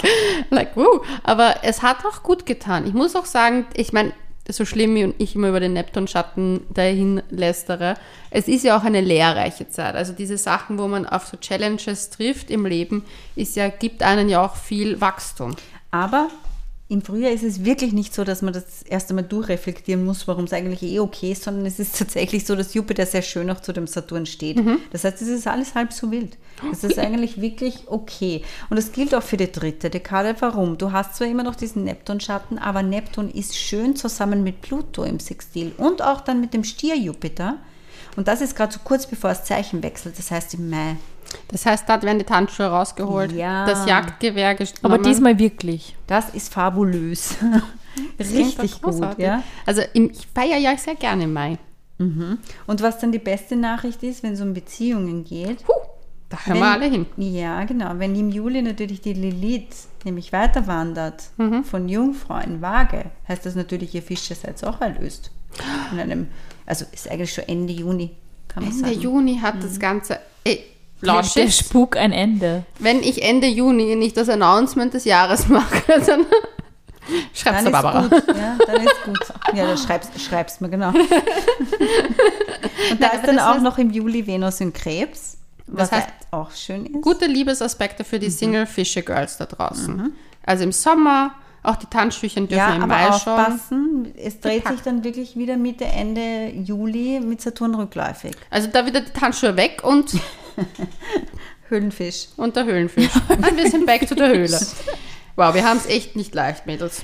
like, 0.49 0.75
wow. 0.75 1.05
Aber 1.23 1.57
es 1.61 1.83
hat 1.83 1.97
auch 2.05 2.23
gut 2.23 2.47
getan. 2.47 2.87
Ich 2.87 2.95
muss 2.95 3.15
auch 3.15 3.25
sagen, 3.25 3.67
ich 3.75 3.93
meine, 3.93 4.11
so 4.49 4.65
schlimm 4.65 4.95
wie 4.95 5.13
ich 5.19 5.35
immer 5.35 5.49
über 5.49 5.59
den 5.59 5.73
Neptun-Schatten 5.73 6.61
dahin 6.73 7.21
lästere, 7.29 7.93
es 8.31 8.47
ist 8.47 8.63
ja 8.63 8.75
auch 8.75 8.83
eine 8.83 9.01
lehrreiche 9.01 9.69
Zeit. 9.69 9.93
Also 9.93 10.13
diese 10.13 10.39
Sachen, 10.39 10.79
wo 10.79 10.87
man 10.87 11.05
auf 11.05 11.27
so 11.27 11.37
Challenges 11.37 12.09
trifft 12.09 12.49
im 12.49 12.65
Leben, 12.65 13.05
ist 13.35 13.55
ja, 13.55 13.67
gibt 13.67 14.01
einen 14.01 14.29
ja 14.29 14.43
auch 14.43 14.55
viel 14.55 14.99
Wachstum. 14.99 15.55
Aber 15.91 16.29
im 16.89 17.01
Frühjahr 17.01 17.31
ist 17.31 17.43
es 17.43 17.65
wirklich 17.65 17.91
nicht 17.91 18.13
so, 18.13 18.23
dass 18.23 18.41
man 18.41 18.53
das 18.53 18.81
erst 18.83 19.09
einmal 19.09 19.25
durchreflektieren 19.25 20.05
muss, 20.05 20.25
warum 20.27 20.45
es 20.45 20.53
eigentlich 20.53 20.81
eh 20.83 20.99
okay 20.99 21.33
ist, 21.33 21.43
sondern 21.43 21.65
es 21.65 21.79
ist 21.79 21.97
tatsächlich 21.97 22.45
so, 22.45 22.55
dass 22.55 22.73
Jupiter 22.73 23.05
sehr 23.05 23.21
schön 23.21 23.49
auch 23.49 23.59
zu 23.59 23.73
dem 23.73 23.87
Saturn 23.87 24.25
steht. 24.25 24.57
Das 24.91 25.03
heißt, 25.03 25.21
es 25.21 25.27
ist 25.27 25.47
alles 25.47 25.75
halb 25.75 25.91
so 25.91 26.11
wild. 26.11 26.37
Das 26.69 26.85
ist 26.85 26.97
eigentlich 26.97 27.41
wirklich 27.41 27.83
okay. 27.87 28.41
Und 28.69 28.77
das 28.77 28.93
gilt 28.93 29.13
auch 29.13 29.23
für 29.23 29.35
die 29.35 29.51
dritte 29.51 29.89
Dekade. 29.89 30.33
Warum? 30.39 30.77
Du 30.77 30.93
hast 30.93 31.15
zwar 31.15 31.27
immer 31.27 31.43
noch 31.43 31.55
diesen 31.55 31.83
Neptun-Schatten, 31.83 32.57
aber 32.57 32.83
Neptun 32.83 33.29
ist 33.29 33.57
schön 33.57 33.97
zusammen 33.97 34.43
mit 34.43 34.61
Pluto 34.61 35.03
im 35.03 35.19
Sextil 35.19 35.73
und 35.77 36.01
auch 36.01 36.21
dann 36.21 36.39
mit 36.39 36.53
dem 36.53 36.63
Stier-Jupiter. 36.63 37.57
Und 38.15 38.29
das 38.29 38.39
ist 38.41 38.55
gerade 38.55 38.73
so 38.73 38.79
kurz 38.83 39.05
bevor 39.05 39.31
das 39.31 39.43
Zeichen 39.43 39.83
wechselt, 39.83 40.17
das 40.17 40.31
heißt 40.31 40.53
im 40.53 40.69
Mai. 40.69 40.95
Das 41.49 41.65
heißt, 41.65 41.87
da 41.87 42.01
werden 42.01 42.19
die 42.19 42.25
Tanzschuhe 42.25 42.67
rausgeholt, 42.67 43.31
Ja. 43.31 43.65
das 43.65 43.85
Jagdgewehr 43.87 44.49
Aber 44.49 44.65
genommen. 44.65 45.03
diesmal 45.03 45.39
wirklich. 45.39 45.95
Das 46.07 46.29
ist 46.29 46.53
fabulös. 46.53 47.35
Das 48.19 48.31
Richtig 48.31 48.79
gut, 48.79 49.17
ja. 49.17 49.41
Also 49.65 49.81
im, 49.93 50.11
ich 50.11 50.27
feiere 50.35 50.59
ja 50.59 50.77
sehr 50.77 50.93
gerne 50.93 51.23
im 51.23 51.33
Mai. 51.33 51.57
Und 51.97 52.81
was 52.83 52.99
dann 52.99 53.11
die 53.11 53.17
beste 53.17 53.55
Nachricht 53.55 54.03
ist, 54.03 54.21
wenn 54.21 54.33
es 54.33 54.41
um 54.41 54.53
Beziehungen 54.53 55.23
geht, 55.23 55.63
Da 56.29 56.37
hören 56.45 56.59
wir 56.59 56.65
alle 56.67 56.85
hin. 56.85 57.07
Ja, 57.17 57.63
genau. 57.63 57.93
Wenn 57.97 58.13
im 58.15 58.29
Juli 58.29 58.61
natürlich 58.61 59.01
die 59.01 59.13
Lilith 59.13 59.87
nämlich 60.05 60.31
weiter 60.31 60.67
wandert 60.67 61.23
Mhm. 61.37 61.63
von 61.63 61.89
Jungfrau 61.89 62.37
in 62.37 62.61
Waage, 62.61 63.05
heißt 63.27 63.47
das 63.47 63.55
natürlich, 63.55 63.95
ihr 63.95 64.03
Fische 64.03 64.35
seid 64.35 64.63
auch 64.63 64.79
erlöst. 64.79 65.31
In 65.91 65.99
einem, 65.99 66.27
also 66.67 66.85
ist 66.91 67.09
eigentlich 67.09 67.33
schon 67.33 67.45
Ende 67.47 67.73
Juni, 67.73 68.11
kann 68.47 68.63
man 68.63 68.73
Ende 68.73 68.89
sagen. 68.89 69.01
Juni 69.01 69.39
hat 69.39 69.55
das 69.63 69.79
Ganze. 69.79 70.19
Ey, 71.01 71.21
Der 71.35 71.49
Spuk 71.51 71.95
ein 71.97 72.11
Ende. 72.11 72.63
wenn 72.79 73.01
ich 73.03 73.21
Ende 73.23 73.47
Juni 73.47 73.95
nicht 73.95 74.17
das 74.17 74.29
Announcement 74.29 74.93
des 74.93 75.05
Jahres 75.05 75.47
mache, 75.47 75.83
dann 75.87 76.25
schreib's 77.33 77.63
Dann 77.63 77.65
der 77.65 77.65
ist 77.65 77.71
Barbara. 77.71 78.01
gut, 78.07 78.27
ja, 78.35 78.57
dann 78.65 78.81
ist 78.83 79.03
gut. 79.05 79.19
Ja, 79.53 79.65
dann 79.67 79.77
schreibst, 79.77 80.19
schreibst 80.19 80.59
mir, 80.61 80.69
genau. 80.69 80.89
Und 82.91 83.01
da 83.01 83.07
Nein, 83.07 83.19
ist 83.19 83.27
dann 83.27 83.39
auch 83.39 83.59
noch 83.61 83.77
im 83.77 83.89
Juli 83.91 84.25
Venus 84.25 84.59
in 84.61 84.73
Krebs, 84.73 85.37
was 85.67 85.89
Das 85.89 85.99
heißt, 85.99 86.09
auch 86.31 86.51
schön 86.51 86.85
ist. 86.87 87.01
Gute 87.01 87.25
Liebesaspekte 87.25 88.03
für 88.03 88.17
Mhm. 88.17 88.21
die 88.21 88.29
Single-Fische-Girls 88.29 89.37
da 89.37 89.45
draußen. 89.45 90.13
Also 90.45 90.63
im 90.63 90.71
Sommer, 90.71 91.31
auch 91.67 91.75
die 91.75 91.85
Tanzschüchen 91.87 92.47
dürfen 92.47 92.57
Ja, 92.57 92.75
im 92.75 92.83
aber 92.83 92.87
Mai 92.95 93.05
schon. 93.17 93.33
aufpassen, 93.33 94.13
es 94.17 94.39
dreht 94.39 94.57
gepackt. 94.63 94.75
sich 94.77 94.83
dann 94.85 95.03
wirklich 95.03 95.35
wieder 95.35 95.57
Mitte, 95.57 95.85
Ende 95.85 96.49
Juli 96.49 97.19
mit 97.19 97.41
Saturn 97.41 97.75
rückläufig. 97.75 98.35
Also 98.49 98.69
da 98.71 98.85
wieder 98.85 99.01
die 99.01 99.11
Tanzschuhe 99.11 99.55
weg 99.57 99.81
und, 99.83 100.13
Höhlenfisch. 101.69 102.29
und 102.37 102.55
der 102.55 102.65
Höhlenfisch. 102.65 103.09
Und 103.29 103.57
wir 103.57 103.69
sind 103.69 103.85
back 103.85 104.07
to 104.07 104.15
der 104.15 104.29
Höhle. 104.29 104.59
Wow, 105.39 105.53
wir 105.53 105.63
haben 105.63 105.77
es 105.77 105.85
echt 105.85 106.15
nicht 106.15 106.33
leicht, 106.33 106.65
Mädels. 106.65 107.03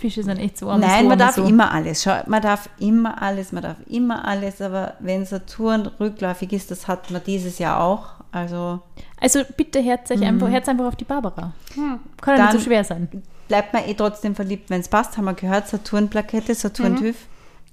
Fische 0.00 0.22
sind 0.22 0.38
echt 0.38 0.56
so 0.56 0.70
arm 0.70 0.78
Nein, 0.80 1.08
man 1.08 1.18
darf 1.18 1.34
so. 1.34 1.42
immer 1.44 1.72
alles. 1.72 2.00
Schau, 2.04 2.14
man 2.26 2.40
darf 2.40 2.68
immer 2.78 3.20
alles, 3.20 3.50
man 3.50 3.64
darf 3.64 3.78
immer 3.88 4.24
alles, 4.24 4.62
aber 4.62 4.94
wenn 5.00 5.24
Saturn 5.26 5.88
rückläufig 5.98 6.52
ist, 6.52 6.70
das 6.70 6.86
hat 6.86 7.10
man 7.10 7.22
dieses 7.26 7.58
Jahr 7.58 7.80
auch. 7.82 8.10
Also 8.30 8.82
Also 9.20 9.40
bitte 9.56 9.80
herz 9.80 10.08
euch 10.12 10.22
einfach, 10.22 10.48
herz 10.48 10.68
einfach 10.68 10.84
auf 10.86 10.94
die 10.94 11.02
Barbara. 11.06 11.54
Kann 11.74 11.98
ja 12.28 12.32
nicht 12.34 12.38
Dann- 12.38 12.52
so 12.52 12.60
schwer 12.60 12.84
sein. 12.84 13.08
Bleibt 13.48 13.72
man 13.72 13.84
eh 13.88 13.94
trotzdem 13.94 14.34
verliebt, 14.34 14.70
wenn 14.70 14.80
es 14.80 14.88
passt, 14.88 15.16
haben 15.16 15.24
wir 15.26 15.34
gehört, 15.34 15.68
Saturn-Plakette, 15.68 16.54
Saturn-TÜV. 16.54 17.16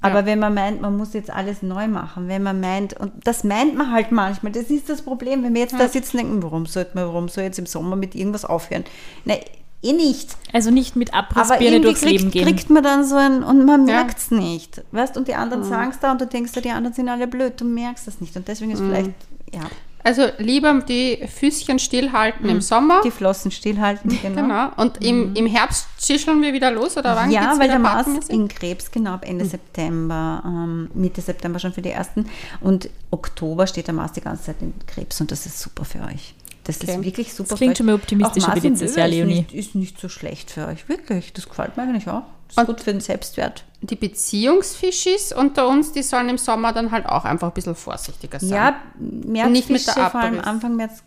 Aber 0.02 0.20
Ja. 0.20 0.26
wenn 0.26 0.40
man 0.40 0.54
meint, 0.54 0.82
man 0.82 0.98
muss 0.98 1.14
jetzt 1.14 1.30
alles 1.30 1.62
neu 1.62 1.88
machen, 1.88 2.28
wenn 2.28 2.44
man 2.44 2.60
meint, 2.60 2.94
und 3.00 3.14
das 3.24 3.44
meint 3.46 3.76
man 3.76 3.92
halt 3.94 4.12
manchmal, 4.12 4.52
das 4.52 4.66
ist 4.66 4.90
das 4.90 5.02
Problem, 5.02 5.44
wenn 5.44 5.54
wir 5.54 5.62
jetzt 5.62 5.80
da 5.80 5.88
sitzen 5.88 6.18
und 6.20 6.24
denken, 6.26 6.44
warum 6.44 6.66
sollte 6.66 6.92
man, 6.96 7.06
warum 7.08 7.30
soll 7.30 7.46
jetzt 7.46 7.58
im 7.58 7.66
Sommer 7.66 7.96
mit 7.96 8.14
irgendwas 8.14 8.44
aufhören? 8.44 8.84
Nein, 9.24 9.40
eh 9.82 9.94
nicht. 9.94 10.36
Also 10.52 10.72
nicht 10.72 10.98
mit 10.98 11.14
Abrissbirne 11.14 11.80
durchs 11.80 12.02
Leben 12.04 12.18
kriegt, 12.24 12.34
gehen. 12.34 12.46
kriegt 12.46 12.70
man 12.70 12.84
dann 12.84 13.06
so 13.06 13.16
ein, 13.16 13.44
und 13.44 13.64
man 13.66 13.88
Ja. 13.88 13.96
merkt 13.96 14.18
es 14.18 14.30
nicht. 14.32 14.82
Weißt 14.92 15.16
und 15.16 15.30
die 15.30 15.36
anderen 15.36 15.64
sagen 15.64 15.92
es 15.92 16.00
da 16.00 16.12
und 16.12 16.20
du 16.20 16.28
denkst, 16.28 16.52
ja, 16.56 16.62
die 16.62 16.72
anderen 16.72 16.94
sind 16.94 17.08
alle 17.08 17.26
blöd, 17.28 17.54
du 17.62 17.64
merkst 17.66 18.06
das 18.06 18.20
nicht. 18.20 18.36
Und 18.36 18.46
deswegen 18.50 18.72
ist 18.72 18.82
vielleicht, 18.82 19.12
ja, 19.54 19.62
Also 20.04 20.28
lieber 20.38 20.74
die 20.88 21.26
Füßchen 21.28 21.80
stillhalten 21.80 22.50
im 22.50 22.62
Sommer. 22.62 23.02
die 23.06 23.12
Flossen 23.12 23.52
stillhalten, 23.52 24.10
genau. 24.22 24.42
Genau. 24.42 24.70
Und 24.76 25.04
im, 25.04 25.34
im 25.36 25.48
Herbst 25.48 25.88
zischeln 25.98 26.42
wir 26.42 26.54
wieder 26.54 26.72
los 26.72 26.98
oder 26.98 27.16
wann 27.16 27.32
Ja, 27.32 27.58
weil 27.58 27.70
der 27.70 27.80
Mars 27.80 28.08
in 28.28 28.48
Krebs 28.48 28.92
genau 28.92 29.12
ab 29.12 29.26
Ende 29.28 29.46
September, 29.46 30.44
ähm, 30.46 30.90
Mitte 30.94 31.22
September 31.22 31.60
schon 31.60 31.74
für 31.74 31.82
die 31.82 31.92
ersten 31.92 32.30
und 32.60 32.90
Oktober 33.12 33.66
steht 33.68 33.88
der 33.88 33.94
Mars 33.94 34.12
die 34.12 34.22
ganze 34.22 34.44
Zeit 34.44 34.58
in 34.62 34.74
Krebs 34.88 35.22
und 35.22 35.32
das 35.32 35.46
ist 35.46 35.60
super 35.60 35.86
für 35.86 36.02
euch. 36.02 36.36
Das 36.66 36.82
Okay. 36.82 36.92
ist 36.94 37.04
wirklich 37.04 37.34
super. 37.34 37.50
Das 37.50 37.58
klingt 37.60 37.78
schon 37.78 37.88
mal 37.88 37.96
optimistischer 37.96 38.48
Mars 38.50 38.64
wie 38.64 38.68
letztes 38.70 38.96
Jahr, 38.96 39.08
ist 39.08 39.14
Leonie. 39.14 39.34
Nicht, 39.36 39.54
ist 39.54 39.76
nicht 39.76 40.00
so 40.00 40.08
schlecht 40.10 40.50
für 40.52 40.68
euch, 40.68 40.88
wirklich. 40.88 41.34
Das 41.34 41.48
gefällt 41.50 41.76
mir 41.76 41.84
eigentlich 41.84 42.08
auch. 42.10 42.24
Ist 42.50 42.58
Und- 42.58 42.68
gut 42.68 42.82
für 42.82 42.92
den 42.92 43.02
Selbstwert. 43.02 43.66
Die 43.82 43.96
Beziehungsfischis 43.98 45.34
unter 45.34 45.68
uns, 45.68 45.92
die 45.92 46.04
sollen 46.04 46.30
im 46.30 46.38
Sommer 46.38 46.72
dann 46.72 46.92
halt 46.92 47.06
auch 47.06 47.26
einfach 47.26 47.48
ein 47.50 47.54
bisschen 47.54 47.76
vorsichtiger 47.76 48.40
sein. 48.40 48.50
Ja, 48.50 48.76
Märzfische, 49.00 49.50
Nicht 49.52 49.70
mit 49.70 49.88
der 49.88 50.10
vor 50.10 50.20
allem. 50.22 50.40
Anfang 50.40 50.76
März 50.76 51.04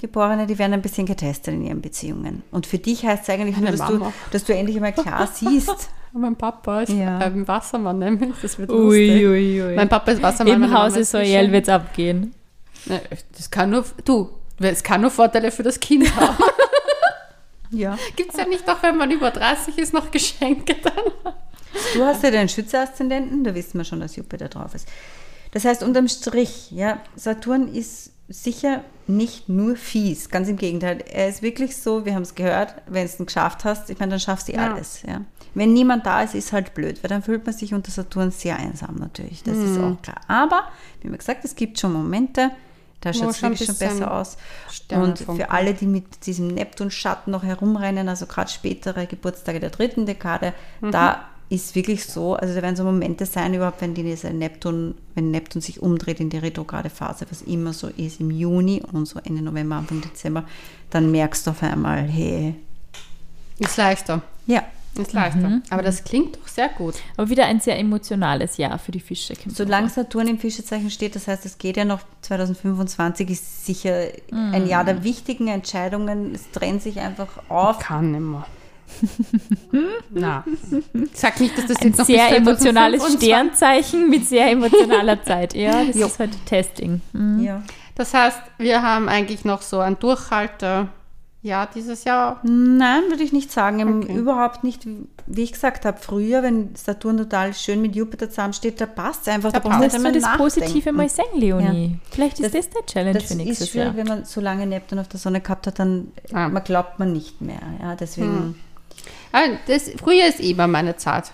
Geborene, 0.00 0.46
die 0.46 0.56
werden 0.60 0.74
ein 0.74 0.82
bisschen 0.82 1.06
getestet 1.06 1.54
in 1.54 1.66
ihren 1.66 1.80
Beziehungen. 1.80 2.44
Und 2.52 2.68
für 2.68 2.78
dich 2.78 3.04
heißt 3.04 3.24
es 3.24 3.30
eigentlich 3.30 3.56
nur, 3.56 3.72
dass 3.72 3.84
du, 3.88 4.12
dass 4.30 4.44
du 4.44 4.54
endlich 4.54 4.76
einmal 4.76 4.92
klar 4.92 5.26
siehst. 5.34 5.88
Mein 6.12 6.36
Papa 6.36 6.82
ist 6.82 6.92
Ja. 6.92 7.20
ähm, 7.26 7.48
Wassermann, 7.48 7.98
nämlich. 7.98 8.30
Das 8.40 8.58
wird 8.60 8.70
Ui, 8.70 8.76
lustig. 9.08 9.26
ui, 9.26 9.62
ui. 9.70 9.74
Mein 9.74 9.88
Papa 9.88 10.12
ist 10.12 10.22
Wassermann. 10.22 10.62
Im 10.62 10.96
ist 11.00 11.10
Soyel 11.10 11.40
Fische. 11.40 11.52
wird 11.52 11.64
es 11.64 11.68
abgehen. 11.68 12.32
Ne, 12.86 13.00
Das 13.36 13.50
kann 13.50 13.70
nur, 13.70 13.84
du, 14.04 14.28
es 14.58 14.82
kann 14.82 15.00
nur 15.00 15.10
Vorteile 15.10 15.50
für 15.50 15.62
das 15.62 15.78
Kind 15.80 16.14
haben. 16.16 16.36
Ja. 17.70 17.96
Gibt 18.16 18.32
es 18.32 18.36
ja 18.38 18.46
nicht 18.46 18.68
auch, 18.68 18.82
wenn 18.82 18.96
man 18.96 19.10
über 19.10 19.30
30 19.30 19.78
ist, 19.78 19.92
noch 19.92 20.10
Geschenke 20.10 20.74
dann? 20.82 21.34
Du 21.94 22.04
hast 22.04 22.22
ja 22.22 22.30
den 22.30 22.48
Schütze-Aszendenten, 22.48 23.44
da 23.44 23.54
wissen 23.54 23.78
wir 23.78 23.84
schon, 23.84 24.00
dass 24.00 24.16
Jupiter 24.16 24.48
drauf 24.48 24.74
ist. 24.74 24.88
Das 25.52 25.64
heißt, 25.64 25.82
unterm 25.82 26.08
Strich, 26.08 26.70
ja, 26.70 26.98
Saturn 27.14 27.68
ist 27.72 28.12
sicher 28.28 28.82
nicht 29.06 29.48
nur 29.48 29.76
fies, 29.76 30.28
ganz 30.28 30.48
im 30.48 30.56
Gegenteil. 30.56 31.02
Er 31.10 31.28
ist 31.28 31.40
wirklich 31.40 31.76
so, 31.76 32.04
wir 32.04 32.14
haben 32.14 32.22
es 32.22 32.34
gehört, 32.34 32.74
wenn 32.86 33.06
du 33.06 33.12
es 33.12 33.16
geschafft 33.16 33.64
hast, 33.64 33.88
ich 33.88 33.98
meine, 33.98 34.10
dann 34.10 34.20
schaffst 34.20 34.48
du 34.48 34.52
Ja. 34.52 34.72
alles. 34.74 35.02
Ja. 35.06 35.22
Wenn 35.54 35.72
niemand 35.72 36.04
da 36.04 36.22
ist, 36.22 36.34
ist 36.34 36.52
halt 36.52 36.74
blöd, 36.74 37.02
weil 37.02 37.08
dann 37.08 37.22
fühlt 37.22 37.46
man 37.46 37.54
sich 37.54 37.72
unter 37.72 37.90
Saturn 37.90 38.30
sehr 38.30 38.56
einsam 38.58 38.96
natürlich. 38.96 39.42
Das 39.42 39.56
ist 39.56 39.78
auch 39.78 39.96
klar. 40.02 40.20
Aber, 40.28 40.64
wie 41.00 41.10
wir 41.10 41.16
gesagt, 41.16 41.44
es 41.44 41.54
gibt 41.56 41.80
schon 41.80 41.92
Momente, 41.94 42.50
da 43.00 43.12
schaut 43.12 43.30
es 43.30 43.42
wirklich 43.42 43.64
schon 43.66 43.76
besser 43.76 44.12
aus. 44.12 44.36
Und 44.92 45.18
für 45.18 45.50
alle, 45.50 45.74
die 45.74 45.86
mit 45.86 46.26
diesem 46.26 46.48
Neptun-Schatten 46.48 47.30
noch 47.30 47.42
herumrennen, 47.44 48.08
also 48.08 48.26
gerade 48.26 48.50
spätere 48.50 49.06
Geburtstage 49.06 49.60
der 49.60 49.70
dritten 49.70 50.06
Dekade, 50.06 50.52
Mhm. 50.80 50.90
da 50.92 51.24
ist 51.50 51.74
wirklich 51.74 52.04
so, 52.04 52.34
also 52.34 52.54
da 52.54 52.60
werden 52.60 52.76
so 52.76 52.84
Momente 52.84 53.24
sein, 53.24 53.54
überhaupt, 53.54 53.80
wenn 53.80 53.94
diese 53.94 54.28
Neptun, 54.30 54.94
wenn 55.14 55.30
Neptun 55.30 55.62
sich 55.62 55.80
umdreht 55.80 56.20
in 56.20 56.28
die 56.28 56.36
retrograde 56.38 56.90
Phase, 56.90 57.24
was 57.30 57.40
immer 57.42 57.72
so 57.72 57.88
ist 57.88 58.20
im 58.20 58.30
Juni 58.30 58.82
und 58.92 59.06
so 59.06 59.18
Ende 59.24 59.40
November, 59.42 59.76
Anfang 59.76 60.02
Dezember, 60.02 60.44
dann 60.90 61.10
merkst 61.10 61.46
du 61.46 61.52
auf 61.52 61.62
einmal, 61.62 62.02
hey, 62.02 62.54
Ist 63.58 63.76
leichter. 63.78 64.20
ja, 64.46 64.62
Ist 65.02 65.12
leichter. 65.12 65.60
Aber 65.70 65.82
das 65.82 66.04
klingt 66.04 66.36
doch 66.36 66.48
sehr 66.48 66.68
gut. 66.68 66.94
Aber 67.16 67.28
wieder 67.30 67.46
ein 67.46 67.60
sehr 67.60 67.78
emotionales 67.78 68.56
Jahr 68.56 68.78
für 68.78 68.92
die 68.92 69.00
Fische. 69.00 69.34
solange 69.48 69.88
Saturn 69.88 70.28
im 70.28 70.38
Fischezeichen 70.38 70.90
steht, 70.90 71.14
das 71.14 71.28
heißt, 71.28 71.46
es 71.46 71.58
geht 71.58 71.76
ja 71.76 71.84
noch 71.84 72.00
2025, 72.22 73.30
ist 73.30 73.66
sicher 73.66 74.08
ein 74.32 74.66
Jahr 74.66 74.82
Mhm. 74.82 74.86
der 74.86 75.04
wichtigen 75.04 75.48
Entscheidungen, 75.48 76.34
es 76.34 76.50
trennt 76.50 76.82
sich 76.82 77.00
einfach 77.00 77.28
auf. 77.48 77.78
Kann 77.78 78.10
nimmer. 78.12 78.46
Na, 80.10 80.44
sag 81.12 81.40
nicht, 81.40 81.56
dass 81.58 81.66
das 81.66 81.76
Ein 81.80 81.88
jetzt 81.88 81.98
noch 81.98 82.06
sehr 82.06 82.36
emotionales 82.36 83.00
2025 83.02 83.28
Sternzeichen 83.28 84.10
mit 84.10 84.26
sehr 84.26 84.50
emotionaler 84.50 85.22
Zeit. 85.24 85.54
Ja, 85.54 85.84
das 85.84 85.96
ist 85.96 86.18
halt 86.18 86.30
Testing. 86.46 87.00
Mhm. 87.12 87.40
Ja. 87.44 87.62
Das 87.94 88.14
heißt, 88.14 88.38
wir 88.58 88.80
haben 88.82 89.08
eigentlich 89.08 89.44
noch 89.44 89.60
so 89.62 89.80
ein 89.80 89.98
Durchhalter. 89.98 90.88
Ja, 91.48 91.66
dieses 91.66 92.04
Jahr. 92.04 92.40
Nein, 92.42 93.04
würde 93.08 93.22
ich 93.22 93.32
nicht 93.32 93.50
sagen. 93.50 94.02
Okay. 94.02 94.14
Überhaupt 94.14 94.64
nicht. 94.64 94.86
Wie 95.26 95.42
ich 95.42 95.52
gesagt 95.52 95.84
habe, 95.84 95.98
früher, 95.98 96.42
wenn 96.42 96.74
Saturn 96.74 97.16
total 97.16 97.54
schön 97.54 97.80
mit 97.82 97.96
Jupiter 97.96 98.28
zusammensteht, 98.28 98.80
da 98.80 98.86
passt 98.86 99.22
es 99.22 99.28
einfach. 99.28 99.50
Da 99.52 99.60
Da 99.60 99.68
Musst 99.78 99.96
du 99.96 100.12
das 100.12 100.36
Positive 100.36 100.92
nachdenken. 100.92 100.96
mal 100.96 101.08
sagen, 101.08 101.28
Leonie? 101.38 101.98
Vielleicht 102.10 102.38
ist 102.40 102.54
Das- 102.54 102.66
das, 102.66 102.70
der 102.70 102.86
Challenge 102.86 103.18
Das 103.18 103.28
für 103.28 103.34
nächstes 103.36 103.60
ist 103.60 103.70
schwierig, 103.72 103.86
Jahr. 103.88 103.96
wenn 103.96 104.06
man 104.06 104.24
so 104.24 104.40
lange 104.40 104.66
Neptun 104.66 104.98
auf 104.98 105.08
der 105.08 105.18
Sonne 105.20 105.40
gehabt 105.40 105.66
hat, 105.66 105.78
dann 105.78 106.08
Ah. 106.32 106.48
man 106.48 106.62
glaubt 106.64 106.98
man 106.98 107.12
nicht 107.12 107.40
mehr. 107.40 107.60
Ja, 107.82 107.94
deswegen. 107.96 108.54
Ah, 109.32 109.42
Das, 109.66 109.90
früher 110.02 110.26
ist 110.26 110.40
eh 110.40 110.50
immer 110.50 110.66
meine 110.66 110.96
Zeit. 110.96 111.30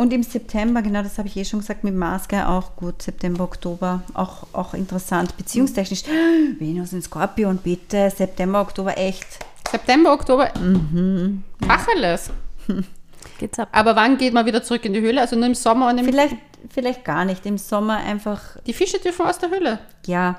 Und 0.00 0.12
im 0.12 0.22
September, 0.22 0.80
genau 0.80 1.02
das 1.02 1.18
habe 1.18 1.26
ich 1.26 1.36
eh 1.36 1.44
schon 1.44 1.58
gesagt, 1.58 1.82
mit 1.82 1.92
Mars 1.92 2.28
gell, 2.28 2.44
auch 2.44 2.76
gut. 2.76 3.02
September, 3.02 3.42
Oktober, 3.42 4.02
auch, 4.14 4.46
auch 4.52 4.72
interessant. 4.72 5.36
Beziehungstechnisch, 5.36 6.04
Venus 6.60 6.92
in 6.92 7.02
Skorpion, 7.02 7.56
bitte. 7.56 8.08
September, 8.16 8.60
Oktober, 8.60 8.96
echt. 8.96 9.26
September, 9.68 10.12
Oktober. 10.12 10.50
Mhm. 10.56 11.42
Tacheles. 11.66 12.30
Geht's 13.40 13.58
ab. 13.58 13.68
Aber 13.72 13.96
wann 13.96 14.16
geht 14.18 14.32
man 14.32 14.46
wieder 14.46 14.62
zurück 14.62 14.84
in 14.84 14.92
die 14.92 15.00
Höhle? 15.00 15.20
Also 15.20 15.34
nur 15.34 15.46
im 15.46 15.56
Sommer 15.56 15.88
und 15.90 15.98
im 15.98 16.04
Vielleicht, 16.04 16.36
vielleicht 16.70 17.04
gar 17.04 17.24
nicht. 17.24 17.44
Im 17.44 17.58
Sommer 17.58 17.96
einfach, 17.96 18.40
Die 18.68 18.72
Fische 18.72 19.00
dürfen 19.00 19.26
aus 19.26 19.38
der 19.40 19.50
Höhle. 19.50 19.80
ja, 20.06 20.38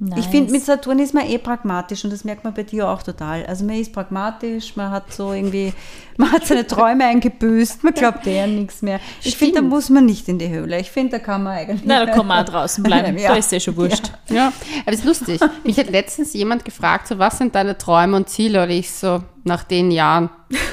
Nice. 0.00 0.20
Ich 0.20 0.26
finde, 0.26 0.52
mit 0.52 0.64
Saturn 0.64 1.00
ist 1.00 1.12
man 1.12 1.26
eh 1.26 1.38
pragmatisch 1.38 2.04
und 2.04 2.12
das 2.12 2.22
merkt 2.22 2.44
man 2.44 2.54
bei 2.54 2.62
dir 2.62 2.88
auch 2.88 3.02
total. 3.02 3.44
Also 3.46 3.64
man 3.64 3.74
ist 3.76 3.92
pragmatisch, 3.92 4.76
man 4.76 4.92
hat 4.92 5.12
so 5.12 5.32
irgendwie, 5.32 5.72
man 6.16 6.30
hat 6.30 6.46
seine 6.46 6.64
Träume 6.68 7.04
eingebüßt, 7.04 7.82
man 7.82 7.94
glaubt 7.94 8.24
eher 8.24 8.46
nichts 8.46 8.80
mehr. 8.80 9.00
Ich 9.24 9.36
finde, 9.36 9.56
da 9.56 9.62
muss 9.62 9.90
man 9.90 10.06
nicht 10.06 10.28
in 10.28 10.38
die 10.38 10.48
Höhle. 10.48 10.78
Ich 10.78 10.92
finde, 10.92 11.12
da 11.12 11.18
kann 11.18 11.42
man 11.42 11.54
eigentlich. 11.56 11.80
Na, 11.84 12.06
da 12.06 12.12
kann 12.12 12.26
man 12.28 12.44
auch 12.44 12.48
draußen 12.48 12.84
bleiben. 12.84 13.18
Ja. 13.18 13.30
Da 13.30 13.36
ist 13.36 13.50
ja 13.50 13.58
schon 13.58 13.74
wurscht. 13.76 14.12
Ja, 14.28 14.52
aber 14.82 14.92
es 14.92 15.00
ist 15.00 15.04
lustig. 15.04 15.40
Mich 15.64 15.76
hat 15.78 15.90
letztens 15.90 16.32
jemand 16.34 16.64
gefragt, 16.64 17.08
so, 17.08 17.18
was 17.18 17.38
sind 17.38 17.54
deine 17.56 17.76
Träume 17.76 18.16
und 18.16 18.28
Ziele? 18.28 18.62
Und 18.62 18.70
ich 18.70 18.92
so, 18.92 19.22
nach 19.42 19.64
den 19.64 19.90
Jahren, 19.90 20.30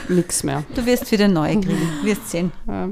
nichts 0.07 0.43
mehr. 0.43 0.63
Du 0.76 0.86
wirst 0.86 1.11
wieder 1.11 1.28
neue 1.28 1.59
kriegen, 1.59 1.89
wirst 2.03 2.30
sehen. 2.30 2.51
Ähm, 2.69 2.91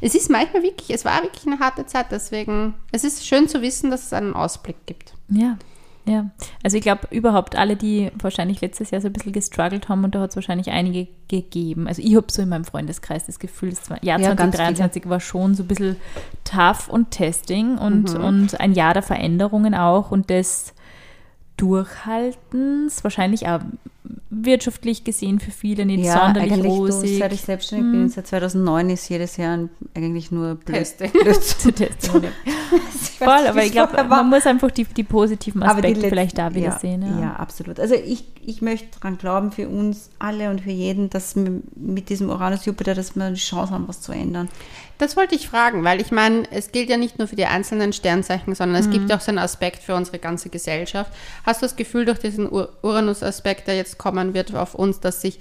Es 0.00 0.14
ist 0.14 0.30
manchmal 0.30 0.62
wirklich, 0.62 0.90
es 0.90 1.04
war 1.04 1.22
wirklich 1.22 1.46
eine 1.46 1.58
harte 1.58 1.86
Zeit, 1.86 2.06
deswegen, 2.12 2.74
es 2.92 3.02
ist 3.02 3.26
schön 3.26 3.48
zu 3.48 3.62
wissen, 3.62 3.90
dass 3.90 4.04
es 4.04 4.12
einen 4.12 4.34
Ausblick 4.34 4.76
gibt. 4.86 5.14
Ja. 5.28 5.56
Ja, 6.04 6.30
also 6.64 6.76
ich 6.76 6.82
glaube 6.82 7.06
überhaupt 7.10 7.56
alle, 7.56 7.76
die 7.76 8.10
wahrscheinlich 8.20 8.60
letztes 8.60 8.90
Jahr 8.90 9.00
so 9.00 9.06
ein 9.06 9.12
bisschen 9.12 9.32
gestruggelt 9.32 9.88
haben 9.88 10.02
und 10.02 10.14
da 10.14 10.20
hat 10.20 10.30
es 10.30 10.36
wahrscheinlich 10.36 10.70
einige 10.70 11.06
gegeben. 11.28 11.86
Also 11.86 12.02
ich 12.02 12.16
habe 12.16 12.26
so 12.28 12.42
in 12.42 12.48
meinem 12.48 12.64
Freundeskreis 12.64 13.26
das 13.26 13.38
Gefühl, 13.38 13.70
das 13.70 13.88
Jahr 13.88 14.02
Ja, 14.02 14.34
ganz 14.34 14.56
2023 14.56 15.08
war 15.08 15.20
schon 15.20 15.54
so 15.54 15.62
ein 15.62 15.68
bisschen 15.68 15.96
tough 16.42 16.88
und 16.88 17.12
Testing 17.12 17.78
und, 17.78 18.16
und 18.16 18.60
ein 18.60 18.72
Jahr 18.72 18.94
der 18.94 19.02
Veränderungen 19.02 19.74
auch 19.74 20.10
und 20.10 20.28
das 20.28 20.74
Durchhaltens, 21.56 23.04
wahrscheinlich 23.04 23.46
auch 23.46 23.60
wirtschaftlich 24.30 25.04
gesehen 25.04 25.38
für 25.38 25.50
viele 25.52 25.86
nicht 25.86 26.04
Ja, 26.04 26.24
sonderlich 26.24 26.52
eigentlich 26.52 26.72
du, 26.72 26.78
rosig. 26.86 27.18
seit 27.18 27.32
ich 27.32 27.42
selbstständig 27.42 27.92
bin, 27.92 28.08
seit 28.08 28.26
2009 28.26 28.90
ist 28.90 29.08
jedes 29.08 29.36
Jahr 29.36 29.68
eigentlich 29.94 30.32
nur 30.32 30.56
blöd. 30.56 30.76
Testing. 30.78 31.10
zu 31.40 31.72
testen. 31.74 32.24
Voll, 33.18 33.46
aber 33.46 33.62
ich 33.64 33.72
glaube, 33.72 34.02
man 34.04 34.28
muss 34.28 34.46
einfach 34.46 34.70
die, 34.72 34.84
die 34.84 35.04
positiven 35.04 35.62
Aber 35.62 35.80
die 35.80 35.88
Aspekte 35.88 36.06
Letz- 36.06 36.08
vielleicht 36.10 36.38
da 36.38 36.54
wieder 36.54 36.66
ja, 36.68 36.78
sehen. 36.78 37.02
Ja. 37.02 37.20
Ja. 37.20 37.32
absolut. 37.36 37.78
Also 37.78 37.94
ich, 37.94 38.24
ich 38.44 38.62
möchte 38.62 38.98
daran 38.98 39.18
glauben, 39.18 39.52
für 39.52 39.68
uns 39.68 40.10
alle 40.18 40.50
und 40.50 40.62
für 40.62 40.70
jeden, 40.70 41.08
dass 41.10 41.36
wir 41.36 41.60
mit 41.76 42.08
diesem 42.08 42.30
Uranus-Jupiter, 42.30 42.94
dass 42.94 43.14
wir 43.14 43.22
eine 43.24 43.36
Chance 43.36 43.72
haben, 43.72 43.86
was 43.86 44.00
zu 44.00 44.10
ändern. 44.12 44.48
Das 44.98 45.16
wollte 45.16 45.34
ich 45.34 45.48
fragen, 45.48 45.82
weil 45.84 46.00
ich 46.00 46.12
meine, 46.12 46.44
es 46.52 46.70
gilt 46.70 46.88
ja 46.88 46.96
nicht 46.96 47.18
nur 47.18 47.26
für 47.26 47.34
die 47.36 47.46
einzelnen 47.46 47.92
Sternzeichen, 47.92 48.54
sondern 48.54 48.80
es 48.80 48.88
gibt 48.88 49.10
ja 49.10 49.16
auch 49.16 49.20
so 49.20 49.30
einen 49.30 49.38
Aspekt 49.38 49.82
für 49.82 49.96
unsere 49.96 50.18
ganze 50.20 50.48
Gesellschaft. 50.48 51.12
Hast 51.44 51.60
du 51.60 51.66
das 51.66 51.74
Gefühl, 51.76 52.04
durch 52.04 52.18
diesen 52.20 52.50
Ur- 52.50 52.68
Uranus-Aspekt, 52.82 53.66
der 53.66 53.76
jetzt 53.76 53.98
kommen 54.02 54.34
wird 54.34 54.54
auf 54.54 54.74
uns, 54.74 55.00
dass 55.00 55.20
sich, 55.20 55.38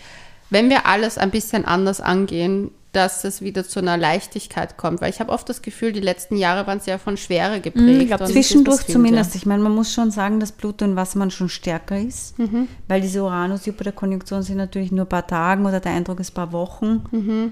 wenn 0.49 0.69
wir 0.69 0.85
alles 0.85 1.17
ein 1.17 1.31
bisschen 1.31 1.65
anders 1.65 2.01
angehen, 2.01 2.71
dass 2.93 3.23
es 3.23 3.41
wieder 3.41 3.65
zu 3.65 3.79
einer 3.79 3.95
Leichtigkeit 3.97 4.75
kommt? 4.75 4.99
Weil 4.99 5.09
ich 5.11 5.21
habe 5.21 5.31
oft 5.31 5.47
das 5.47 5.61
Gefühl, 5.61 5.93
die 5.93 6.01
letzten 6.01 6.35
Jahre 6.35 6.67
waren 6.67 6.81
sehr 6.81 6.99
von 6.99 7.15
Schwere 7.15 7.61
geprägt. 7.61 8.01
ich 8.01 8.07
glaub, 8.07 8.27
Zwischendurch 8.27 8.85
zumindest. 8.85 9.33
Ich 9.35 9.45
meine, 9.45 9.63
man 9.63 9.73
muss 9.73 9.93
schon 9.93 10.11
sagen, 10.11 10.41
dass 10.41 10.51
Pluto 10.51 10.83
in 10.83 10.97
Wassermann 10.97 11.31
schon 11.31 11.47
stärker 11.47 11.97
ist, 11.97 12.37
Mhm. 12.37 12.67
weil 12.89 12.99
diese 12.99 13.23
Uranus-Jupiter-Konjunktionen 13.23 14.43
sind 14.43 14.57
natürlich 14.57 14.91
nur 14.91 15.05
ein 15.05 15.09
paar 15.09 15.25
Tagen 15.25 15.65
oder 15.65 15.79
der 15.79 15.93
Eindruck 15.93 16.19
ist 16.19 16.31
ein 16.31 16.35
paar 16.35 16.51
Wochen. 16.51 17.05
Mhm. 17.11 17.51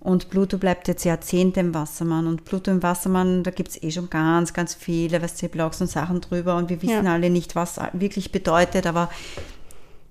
Und 0.00 0.30
Pluto 0.30 0.56
bleibt 0.58 0.88
jetzt 0.88 1.04
Jahrzehnte 1.04 1.60
im 1.60 1.74
Wassermann. 1.74 2.26
Und 2.26 2.44
Pluto 2.46 2.70
im 2.70 2.82
Wassermann, 2.82 3.44
da 3.44 3.50
gibt 3.50 3.68
es 3.68 3.82
eh 3.82 3.90
schon 3.90 4.08
ganz, 4.10 4.54
ganz 4.54 4.74
viele, 4.74 5.20
weißt 5.22 5.42
du, 5.42 5.48
Blogs 5.48 5.80
und 5.82 5.88
Sachen 5.88 6.20
drüber. 6.22 6.56
Und 6.56 6.70
wir 6.70 6.80
wissen 6.82 7.04
Ja. 7.04 7.12
alle 7.12 7.28
nicht, 7.30 7.54
was 7.54 7.78
wirklich 7.92 8.32
bedeutet, 8.32 8.86
aber 8.86 9.10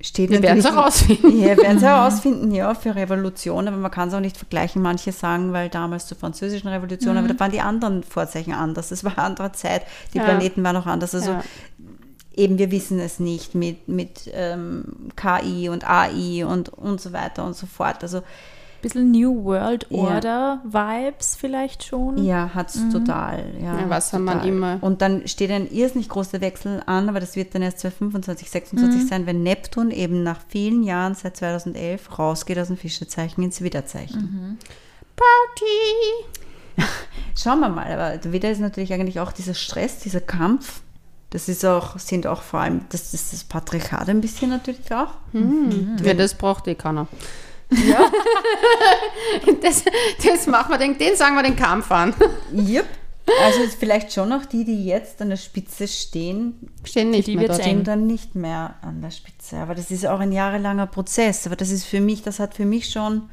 steht 0.01 0.29
Wir 0.29 0.41
werden 0.41 0.59
es 0.59 0.65
herausfinden. 0.65 1.41
Wir 1.41 1.57
werden 1.57 1.77
es 1.77 1.83
herausfinden, 1.83 2.51
ja, 2.51 2.73
für 2.73 2.95
Revolution, 2.95 3.67
aber 3.67 3.77
man 3.77 3.91
kann 3.91 4.07
es 4.09 4.13
auch 4.13 4.19
nicht 4.19 4.37
vergleichen. 4.37 4.81
Manche 4.81 5.11
sagen, 5.11 5.51
weil 5.53 5.69
damals 5.69 6.07
zur 6.07 6.17
französischen 6.17 6.67
Revolution, 6.69 7.17
aber 7.17 7.27
da 7.27 7.39
waren 7.39 7.51
die 7.51 7.61
anderen 7.61 8.03
Vorzeichen 8.03 8.53
anders. 8.53 8.91
Es 8.91 9.03
war 9.03 9.11
eine 9.17 9.23
andere 9.25 9.51
Zeit, 9.51 9.83
die 10.13 10.17
Ja. 10.19 10.23
Planeten 10.23 10.63
waren 10.63 10.77
auch 10.77 10.85
anders. 10.85 11.13
Also 11.13 11.31
Ja. 11.31 11.43
eben, 12.35 12.57
wir 12.57 12.71
wissen 12.71 12.99
es 12.99 13.19
nicht 13.19 13.55
mit, 13.55 13.87
mit 13.89 14.29
ähm, 14.33 14.85
KI 15.15 15.69
und 15.69 15.83
AI 15.89 16.45
und, 16.45 16.69
und 16.69 17.01
so 17.01 17.11
weiter 17.11 17.43
und 17.45 17.55
so 17.55 17.65
fort. 17.67 18.01
Also 18.01 18.21
bisschen 18.81 19.11
New 19.11 19.43
World 19.43 19.87
Ja. 19.89 19.97
Order 19.97 20.61
Vibes 20.63 21.35
vielleicht 21.35 21.83
schon. 21.83 22.23
ja, 22.23 22.49
hat 22.53 22.69
es 22.73 22.87
total. 22.89 23.43
Ja, 23.61 23.79
Ja, 23.79 23.89
was 23.89 24.05
hat's 24.05 24.13
haben 24.13 24.25
wir 24.25 24.33
total. 24.33 24.47
immer- 24.47 24.77
Und 24.81 25.01
dann 25.01 25.27
steht 25.27 25.51
ein 25.51 25.69
irrsinnig 25.71 26.09
großer 26.09 26.41
Wechsel 26.41 26.81
an, 26.85 27.09
aber 27.09 27.19
das 27.19 27.35
wird 27.35 27.53
dann 27.55 27.61
erst 27.61 27.79
2025, 27.79 28.49
26 28.49 29.07
sein, 29.07 29.25
wenn 29.25 29.43
Neptun 29.43 29.91
eben 29.91 30.23
nach 30.23 30.39
vielen 30.47 30.83
Jahren, 30.83 31.15
seit 31.15 31.37
2011, 31.37 32.17
rausgeht 32.19 32.57
aus 32.59 32.67
dem 32.67 32.77
Fischezeichen 32.77 33.43
ins 33.43 33.61
Widderzeichen. 33.61 34.57
Party! 35.15 36.85
Schauen 37.35 37.59
wir 37.59 37.69
mal, 37.69 37.91
aber 37.91 38.17
der 38.17 38.31
Widder 38.31 38.51
ist 38.51 38.59
natürlich 38.61 38.93
eigentlich 38.93 39.19
auch 39.19 39.31
dieser 39.31 39.53
Stress, 39.53 39.99
dieser 39.99 40.21
Kampf. 40.21 40.81
Das 41.31 41.47
ist 41.47 41.63
auch, 41.63 41.99
sind 41.99 42.25
auch 42.25 42.41
vor 42.41 42.61
allem, 42.61 42.81
das 42.89 43.13
ist 43.13 43.33
das 43.33 43.43
Patriarchat 43.43 44.09
ein 44.09 44.19
bisschen 44.21 44.49
natürlich 44.49 44.91
auch. 44.93 45.09
Ja, 46.03 46.13
das 46.15 46.33
braucht 46.33 46.67
eh 46.67 46.73
keiner. 46.75 47.07
Ja. 47.71 48.11
das, 49.61 49.83
das 50.23 50.47
machen 50.47 50.71
wir, 50.71 50.77
den, 50.77 50.97
den 50.97 51.15
sagen 51.15 51.35
wir 51.35 51.43
den 51.43 51.55
Kampf 51.55 51.91
an. 51.91 52.13
Yep. 52.53 52.85
Also 53.43 53.59
vielleicht 53.77 54.11
schon 54.11 54.31
auch 54.33 54.45
die, 54.45 54.65
die 54.65 54.85
jetzt 54.85 55.21
an 55.21 55.29
der 55.29 55.37
Spitze 55.37 55.87
stehen, 55.87 56.71
Stehen 56.83 57.11
nicht 57.11 57.27
die 57.27 57.35
mehr 57.37 57.47
dort. 57.47 57.61
stehen 57.61 57.83
dann 57.83 58.07
nicht 58.07 58.35
mehr 58.35 58.75
an 58.81 59.01
der 59.01 59.11
Spitze. 59.11 59.57
Aber 59.57 59.75
das 59.75 59.91
ist 59.91 60.05
auch 60.05 60.19
ein 60.19 60.31
jahrelanger 60.31 60.87
Prozess. 60.87 61.45
Aber 61.45 61.55
das 61.55 61.69
ist 61.69 61.85
für 61.85 62.01
mich, 62.01 62.23
das 62.23 62.39
hat 62.39 62.55
für 62.55 62.65
mich 62.65 62.89
schon 62.89 63.29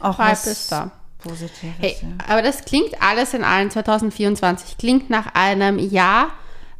auch 0.00 0.18
Vibe 0.18 0.30
was 0.30 0.68
da. 0.68 0.90
Positives. 1.18 1.74
Hey, 1.78 1.96
ja. 2.00 2.08
aber 2.28 2.42
das 2.42 2.64
klingt 2.64 3.02
alles 3.02 3.34
in 3.34 3.42
allen 3.44 3.70
2024. 3.70 4.78
Klingt 4.78 5.10
nach 5.10 5.34
einem 5.34 5.78
Jahr, 5.78 6.30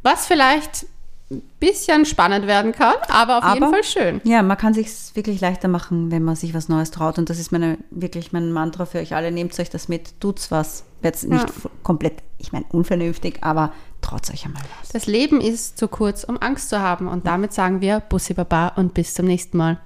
was 0.01 0.27
vielleicht 0.27 0.85
ein 1.31 1.41
bisschen 1.59 2.05
spannend 2.05 2.47
werden 2.47 2.71
kann, 2.71 2.95
aber 3.07 3.37
auf 3.37 3.53
jeden 3.53 3.63
Aber- 3.65 3.73
Fall 3.73 3.83
schön. 3.83 4.21
Ja, 4.23 4.41
man 4.41 4.57
kann 4.57 4.73
sich 4.73 4.89
wirklich 5.13 5.39
leichter 5.41 5.67
machen, 5.67 6.09
wenn 6.11 6.23
man 6.23 6.35
sich 6.35 6.53
was 6.55 6.69
Neues 6.69 6.89
traut. 6.91 7.19
Und 7.19 7.29
das 7.29 7.37
ist 7.39 7.51
meine, 7.51 7.77
wirklich 7.91 8.31
mein 8.31 8.51
Mantra 8.51 8.85
für 8.85 8.97
euch 8.99 9.13
alle. 9.15 9.31
Nehmt 9.31 9.57
euch 9.59 9.69
das 9.69 9.87
mit, 9.89 10.19
tut's 10.19 10.49
was. 10.49 10.85
Jetzt 11.03 11.25
nicht 11.25 11.47
Ja. 11.47 11.69
komplett, 11.83 12.23
ich 12.39 12.51
meine, 12.51 12.65
unvernünftig, 12.71 13.37
aber 13.41 13.71
traut 14.01 14.29
euch 14.31 14.45
einmal 14.45 14.63
was. 14.79 14.89
Das 14.89 15.05
Leben 15.05 15.39
ist 15.39 15.77
zu 15.77 15.87
kurz, 15.87 16.23
um 16.23 16.37
Angst 16.41 16.69
zu 16.69 16.79
haben. 16.79 17.07
Und 17.07 17.27
damit 17.27 17.53
sagen 17.53 17.79
wir 17.81 17.99
Bussi 17.99 18.33
Baba 18.33 18.69
und 18.75 18.93
bis 18.95 19.13
zum 19.13 19.25
nächsten 19.27 19.57
Mal. 19.57 19.79